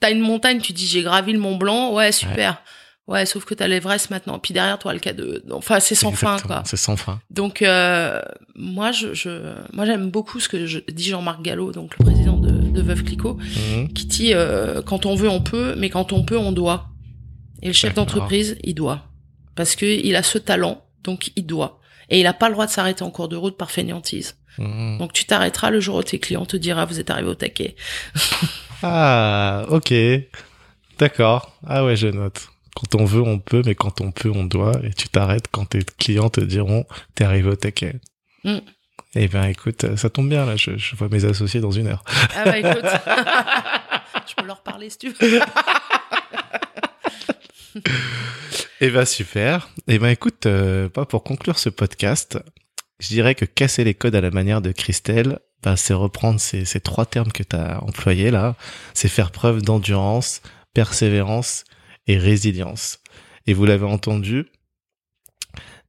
T'as 0.00 0.10
une 0.10 0.20
montagne, 0.20 0.60
tu 0.60 0.72
dis 0.72 0.88
j'ai 0.88 1.02
gravi 1.02 1.32
le 1.32 1.38
Mont 1.38 1.56
Blanc, 1.56 1.94
ouais 1.94 2.10
super. 2.10 2.50
Ouais, 2.50 2.81
sauf 3.24 3.44
que 3.44 3.54
t'as 3.54 3.66
l'Everest 3.66 4.10
maintenant. 4.10 4.38
Puis 4.38 4.54
derrière 4.54 4.78
toi, 4.78 4.92
le 4.92 5.00
cas 5.00 5.12
de, 5.12 5.44
enfin, 5.50 5.80
c'est 5.80 5.94
sans 5.94 6.12
fin, 6.12 6.38
quoi. 6.38 6.62
C'est 6.64 6.76
sans 6.76 6.96
fin. 6.96 7.20
Donc, 7.30 7.62
euh, 7.62 8.20
moi, 8.54 8.92
je, 8.92 9.12
je 9.14 9.54
moi, 9.72 9.86
j'aime 9.86 10.10
beaucoup 10.10 10.40
ce 10.40 10.48
que 10.48 10.66
je, 10.66 10.78
dit 10.90 11.08
Jean-Marc 11.08 11.42
Gallo, 11.42 11.72
donc 11.72 11.96
le 11.98 12.04
président 12.04 12.38
de, 12.38 12.50
de 12.50 12.82
Veuve 12.82 13.04
Clicquot, 13.04 13.34
mhm. 13.34 13.92
qui 13.92 14.06
dit, 14.06 14.34
euh, 14.34 14.82
quand 14.82 15.06
on 15.06 15.14
veut, 15.14 15.28
on 15.28 15.40
peut, 15.40 15.74
mais 15.76 15.90
quand 15.90 16.12
on 16.12 16.24
peut, 16.24 16.38
on 16.38 16.52
doit. 16.52 16.88
Et 17.62 17.68
le 17.68 17.72
chef 17.72 17.94
d'entreprise, 17.94 18.56
il 18.62 18.74
doit. 18.74 19.06
Parce 19.54 19.76
que 19.76 19.86
il 19.86 20.16
a 20.16 20.22
ce 20.22 20.38
talent, 20.38 20.84
donc 21.04 21.30
il 21.36 21.46
doit. 21.46 21.80
Et 22.08 22.20
il 22.20 22.26
a 22.26 22.32
pas 22.32 22.48
le 22.48 22.54
droit 22.54 22.66
de 22.66 22.70
s'arrêter 22.70 23.02
en 23.02 23.10
cours 23.10 23.28
de 23.28 23.36
route 23.36 23.56
par 23.56 23.70
fainéantise. 23.70 24.36
Mhm. 24.58 24.98
Donc 24.98 25.12
tu 25.12 25.24
t'arrêteras 25.24 25.70
le 25.70 25.80
jour 25.80 25.96
où 25.96 26.02
tes 26.02 26.18
clients 26.18 26.46
te 26.46 26.56
dira, 26.56 26.84
vous 26.84 27.00
êtes 27.00 27.10
arrivé 27.10 27.28
au 27.28 27.34
taquet. 27.34 27.76
ah, 28.82 29.64
ok. 29.68 29.92
D'accord. 30.98 31.58
Ah 31.66 31.84
ouais, 31.84 31.96
je 31.96 32.08
note. 32.08 32.51
Quand 32.74 32.94
on 32.94 33.04
veut, 33.04 33.20
on 33.20 33.38
peut, 33.38 33.62
mais 33.64 33.74
quand 33.74 34.00
on 34.00 34.12
peut, 34.12 34.30
on 34.30 34.44
doit. 34.44 34.72
Et 34.84 34.92
tu 34.92 35.08
t'arrêtes 35.08 35.48
quand 35.50 35.66
tes 35.66 35.82
clients 35.98 36.30
te 36.30 36.40
diront, 36.40 36.86
t'es 37.14 37.24
arrivé 37.24 37.50
au 37.50 37.56
taquet. 37.56 38.00
Mm. 38.44 38.58
Eh 39.14 39.28
ben, 39.28 39.44
écoute, 39.44 39.96
ça 39.96 40.08
tombe 40.08 40.28
bien, 40.28 40.46
là. 40.46 40.56
Je, 40.56 40.76
je, 40.76 40.96
vois 40.96 41.08
mes 41.08 41.24
associés 41.24 41.60
dans 41.60 41.70
une 41.70 41.88
heure. 41.88 42.02
Ah 42.34 42.44
bah 42.44 42.58
écoute. 42.58 42.84
je 44.28 44.34
peux 44.34 44.46
leur 44.46 44.62
parler 44.62 44.88
si 44.88 44.98
tu 44.98 45.10
veux. 45.10 45.40
eh 48.80 48.90
ben, 48.90 49.04
super. 49.04 49.68
Eh 49.86 49.98
ben, 49.98 50.08
écoute, 50.08 50.46
euh, 50.46 50.88
pas 50.88 51.04
pour 51.04 51.24
conclure 51.24 51.58
ce 51.58 51.68
podcast, 51.68 52.38
je 53.00 53.08
dirais 53.08 53.34
que 53.34 53.44
casser 53.44 53.84
les 53.84 53.94
codes 53.94 54.14
à 54.14 54.22
la 54.22 54.30
manière 54.30 54.62
de 54.62 54.72
Christelle, 54.72 55.40
bah, 55.62 55.76
c'est 55.76 55.94
reprendre 55.94 56.40
ces, 56.40 56.64
ces 56.64 56.80
trois 56.80 57.04
termes 57.04 57.32
que 57.32 57.42
tu 57.42 57.54
as 57.54 57.82
employés 57.84 58.30
là. 58.30 58.56
C'est 58.94 59.08
faire 59.08 59.30
preuve 59.30 59.60
d'endurance, 59.60 60.40
persévérance 60.72 61.64
et 62.06 62.18
résilience. 62.18 63.00
Et 63.46 63.54
vous 63.54 63.64
l'avez 63.64 63.86
entendu, 63.86 64.46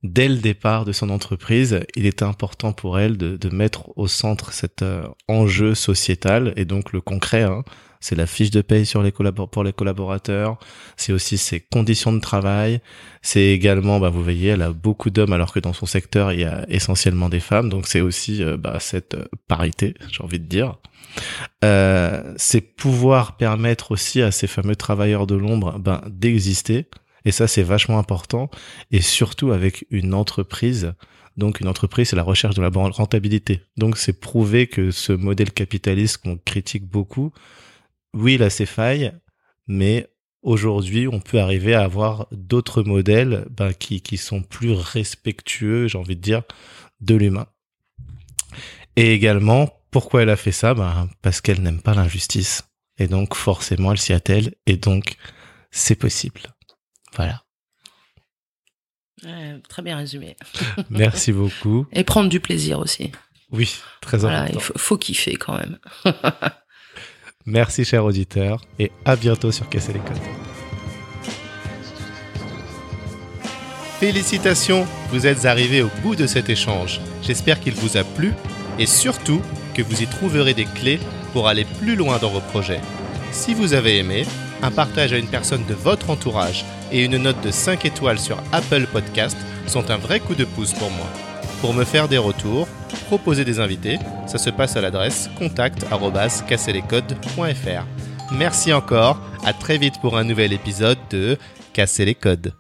dès 0.03 0.28
le 0.28 0.38
départ 0.38 0.86
de 0.86 0.91
son 0.91 1.09
entreprise, 1.09 1.82
il 1.95 2.05
était 2.05 2.24
important 2.24 2.74
pour 2.74 2.99
elle 2.99 3.18
de, 3.18 3.49
mettre 3.49 3.97
au 3.97 4.07
centre 4.07 4.51
cet 4.53 4.82
euh, 4.82 5.07
enjeu 5.28 5.76
sociétal 5.76 6.53
et 6.55 6.66
donc 6.66 6.93
le 6.93 7.01
concret. 7.01 7.43
Hein, 7.43 7.64
c'est 8.04 8.16
la 8.16 8.28
fiche 8.28 8.51
de 8.51 8.60
paye 8.62 8.86
pour 9.49 9.64
les 9.64 9.72
collaborateurs, 9.72 10.58
c'est 10.97 11.14
aussi 11.14 11.38
ses 11.38 11.62
conditions 11.62 12.12
de 12.12 12.20
travail, 12.20 12.82
c'est 13.22 13.45
également, 13.45 14.01
bah, 14.01 14.10
vous 14.10 14.22
voyez, 14.22 14.49
elle 14.49 14.62
a 14.62 14.72
beaucoup 14.72 15.10
d'hommes 15.10 15.32
alors 15.32 15.54
que 15.54 15.62
dans 15.62 15.72
son 15.72 15.86
secteur 15.86 16.34
il 16.34 16.41
y 16.41 16.43
a 16.43 16.66
essentiellement 16.68 17.30
des 17.30 17.39
femmes, 17.39 17.70
donc 17.70 17.88
c'est 17.88 18.01
aussi 18.01 18.43
euh, 18.43 18.58
bah, 18.58 18.78
cette 18.82 19.14
euh, 19.14 19.24
parité, 19.47 19.93
j'ai 20.12 20.22
envie 20.22 20.39
de 20.39 20.45
dire. 20.45 20.76
Euh, 21.64 22.34
c'est 22.36 22.60
pouvoir 22.60 23.38
permettre 23.38 23.91
aussi 23.91 24.22
à 24.22 24.32
ces 24.32 24.47
fameux 24.47 24.76
travailleurs 24.76 25.26
de 25.26 25.36
l'ombre 25.36 25.80
ben, 25.80 26.01
d'exister 26.10 26.88
Et 27.24 27.32
ça, 27.32 27.47
c'est 27.47 27.64
vachement 27.64 27.99
important. 27.99 28.49
Et 28.91 28.99
surtout 29.01 29.51
avec 29.51 29.86
une 29.91 30.14
entreprise. 30.14 30.93
Donc, 31.38 31.60
une 31.62 31.68
entreprise, 31.68 32.10
c'est 32.10 32.16
la 32.16 32.24
recherche 32.24 32.56
de 32.56 32.62
la 32.62 32.70
rentabilité. 32.70 33.62
Donc, 33.78 33.97
c'est 33.97 34.20
prouver 34.20 34.68
que 34.68 34.91
ce 34.91 35.14
modèle 35.14 35.51
capitaliste 35.51 36.18
qu'on 36.18 36.38
critique 36.38 36.86
beaucoup, 36.86 37.32
oui, 38.14 38.36
il 38.36 38.43
a 38.43 38.49
ses 38.49 38.66
failles, 38.66 39.14
mais 39.68 40.07
aujourd'hui, 40.41 41.07
on 41.07 41.20
peut 41.20 41.39
arriver 41.39 41.74
à 41.74 41.84
avoir 41.84 42.28
d'autres 42.32 42.84
modèles 42.84 43.45
ben, 43.49 43.74
qui, 43.74 44.01
qui 44.01 44.18
sont 44.18 44.41
plus 44.43 44.72
respectueux, 44.72 45.88
j'ai 45.88 45.97
envie 45.97 46.16
de 46.16 46.22
dire, 46.22 46.43
de 47.01 47.16
l'humain. 47.16 47.47
Et 48.95 49.14
également, 49.14 49.70
pourquoi 49.89 50.22
elle 50.22 50.30
a 50.30 50.36
fait 50.36 50.51
ça? 50.51 50.74
Ben, 50.74 51.09
Parce 51.22 51.41
qu'elle 51.41 51.61
n'aime 51.61 51.82
pas 51.82 51.93
l'injustice. 51.93 52.64
Et 52.99 53.07
donc, 53.07 53.36
forcément, 53.36 53.91
elle 53.91 53.97
s'y 53.97 54.14
attelle. 54.14 54.53
Et 54.68 54.78
donc, 54.78 55.18
c'est 55.72 55.95
possible. 55.95 56.41
Voilà. 57.16 57.43
très 59.68 59.82
bien 59.82 59.97
résumé. 59.97 60.36
Merci 60.89 61.32
beaucoup. 61.32 61.88
Et 61.91 62.03
prendre 62.03 62.30
du 62.30 62.39
plaisir 62.39 62.80
aussi. 62.80 63.11
Oui, 63.51 63.76
très 64.01 64.26
important. 64.26 64.53
Il 64.53 64.61
faut, 64.61 64.78
faut 64.78 64.97
kiffer 64.97 65.36
quand 65.36 65.57
même. 65.57 65.80
Merci, 67.45 67.83
cher 67.83 68.05
auditeur, 68.05 68.61
et 68.79 68.91
à 69.03 69.15
bientôt 69.17 69.51
sur 69.51 69.67
Casser 69.67 69.93
les 69.93 69.99
Codes. 69.99 70.17
Félicitations, 73.99 74.85
vous 75.11 75.27
êtes 75.27 75.45
arrivé 75.45 75.81
au 75.81 75.89
bout 76.01 76.15
de 76.15 76.25
cet 76.25 76.49
échange. 76.49 77.01
J'espère 77.21 77.59
qu'il 77.59 77.73
vous 77.73 77.97
a 77.97 78.03
plu 78.03 78.33
et 78.79 78.85
surtout 78.85 79.41
que 79.73 79.81
vous 79.81 80.01
y 80.01 80.07
trouverez 80.07 80.53
des 80.53 80.65
clés 80.65 80.99
pour 81.33 81.47
aller 81.47 81.65
plus 81.79 81.95
loin 81.95 82.17
dans 82.17 82.29
vos 82.29 82.41
projets. 82.41 82.81
Si 83.31 83.53
vous 83.53 83.73
avez 83.73 83.97
aimé, 83.97 84.25
un 84.61 84.71
partage 84.71 85.11
à 85.13 85.17
une 85.17 85.27
personne 85.27 85.65
de 85.65 85.73
votre 85.73 86.09
entourage 86.09 86.63
et 86.91 87.03
une 87.03 87.17
note 87.17 87.41
de 87.43 87.51
5 87.51 87.85
étoiles 87.85 88.19
sur 88.19 88.37
Apple 88.51 88.87
Podcast 88.87 89.37
sont 89.67 89.89
un 89.91 89.97
vrai 89.97 90.19
coup 90.19 90.35
de 90.35 90.45
pouce 90.45 90.73
pour 90.73 90.91
moi. 90.91 91.07
Pour 91.64 91.74
me 91.74 91.86
faire 91.86 92.09
des 92.09 92.18
retours, 92.18 92.68
proposer 93.07 93.45
des 93.45 93.61
invités, 93.61 93.97
ça 94.28 94.38
se 94.38 94.49
passe 94.49 94.76
à 94.76 94.82
l'adresse 94.82 95.30
contact@casserlescodes.fr. 95.38 97.86
Merci 98.34 98.74
encore, 98.74 99.22
à 99.45 99.53
très 99.53 99.78
vite 99.78 100.01
pour 100.01 100.18
un 100.18 100.26
nouvel 100.26 100.51
épisode 100.51 100.97
de 101.09 101.38
Casser 101.72 102.03
les 102.03 102.16
codes. 102.16 102.53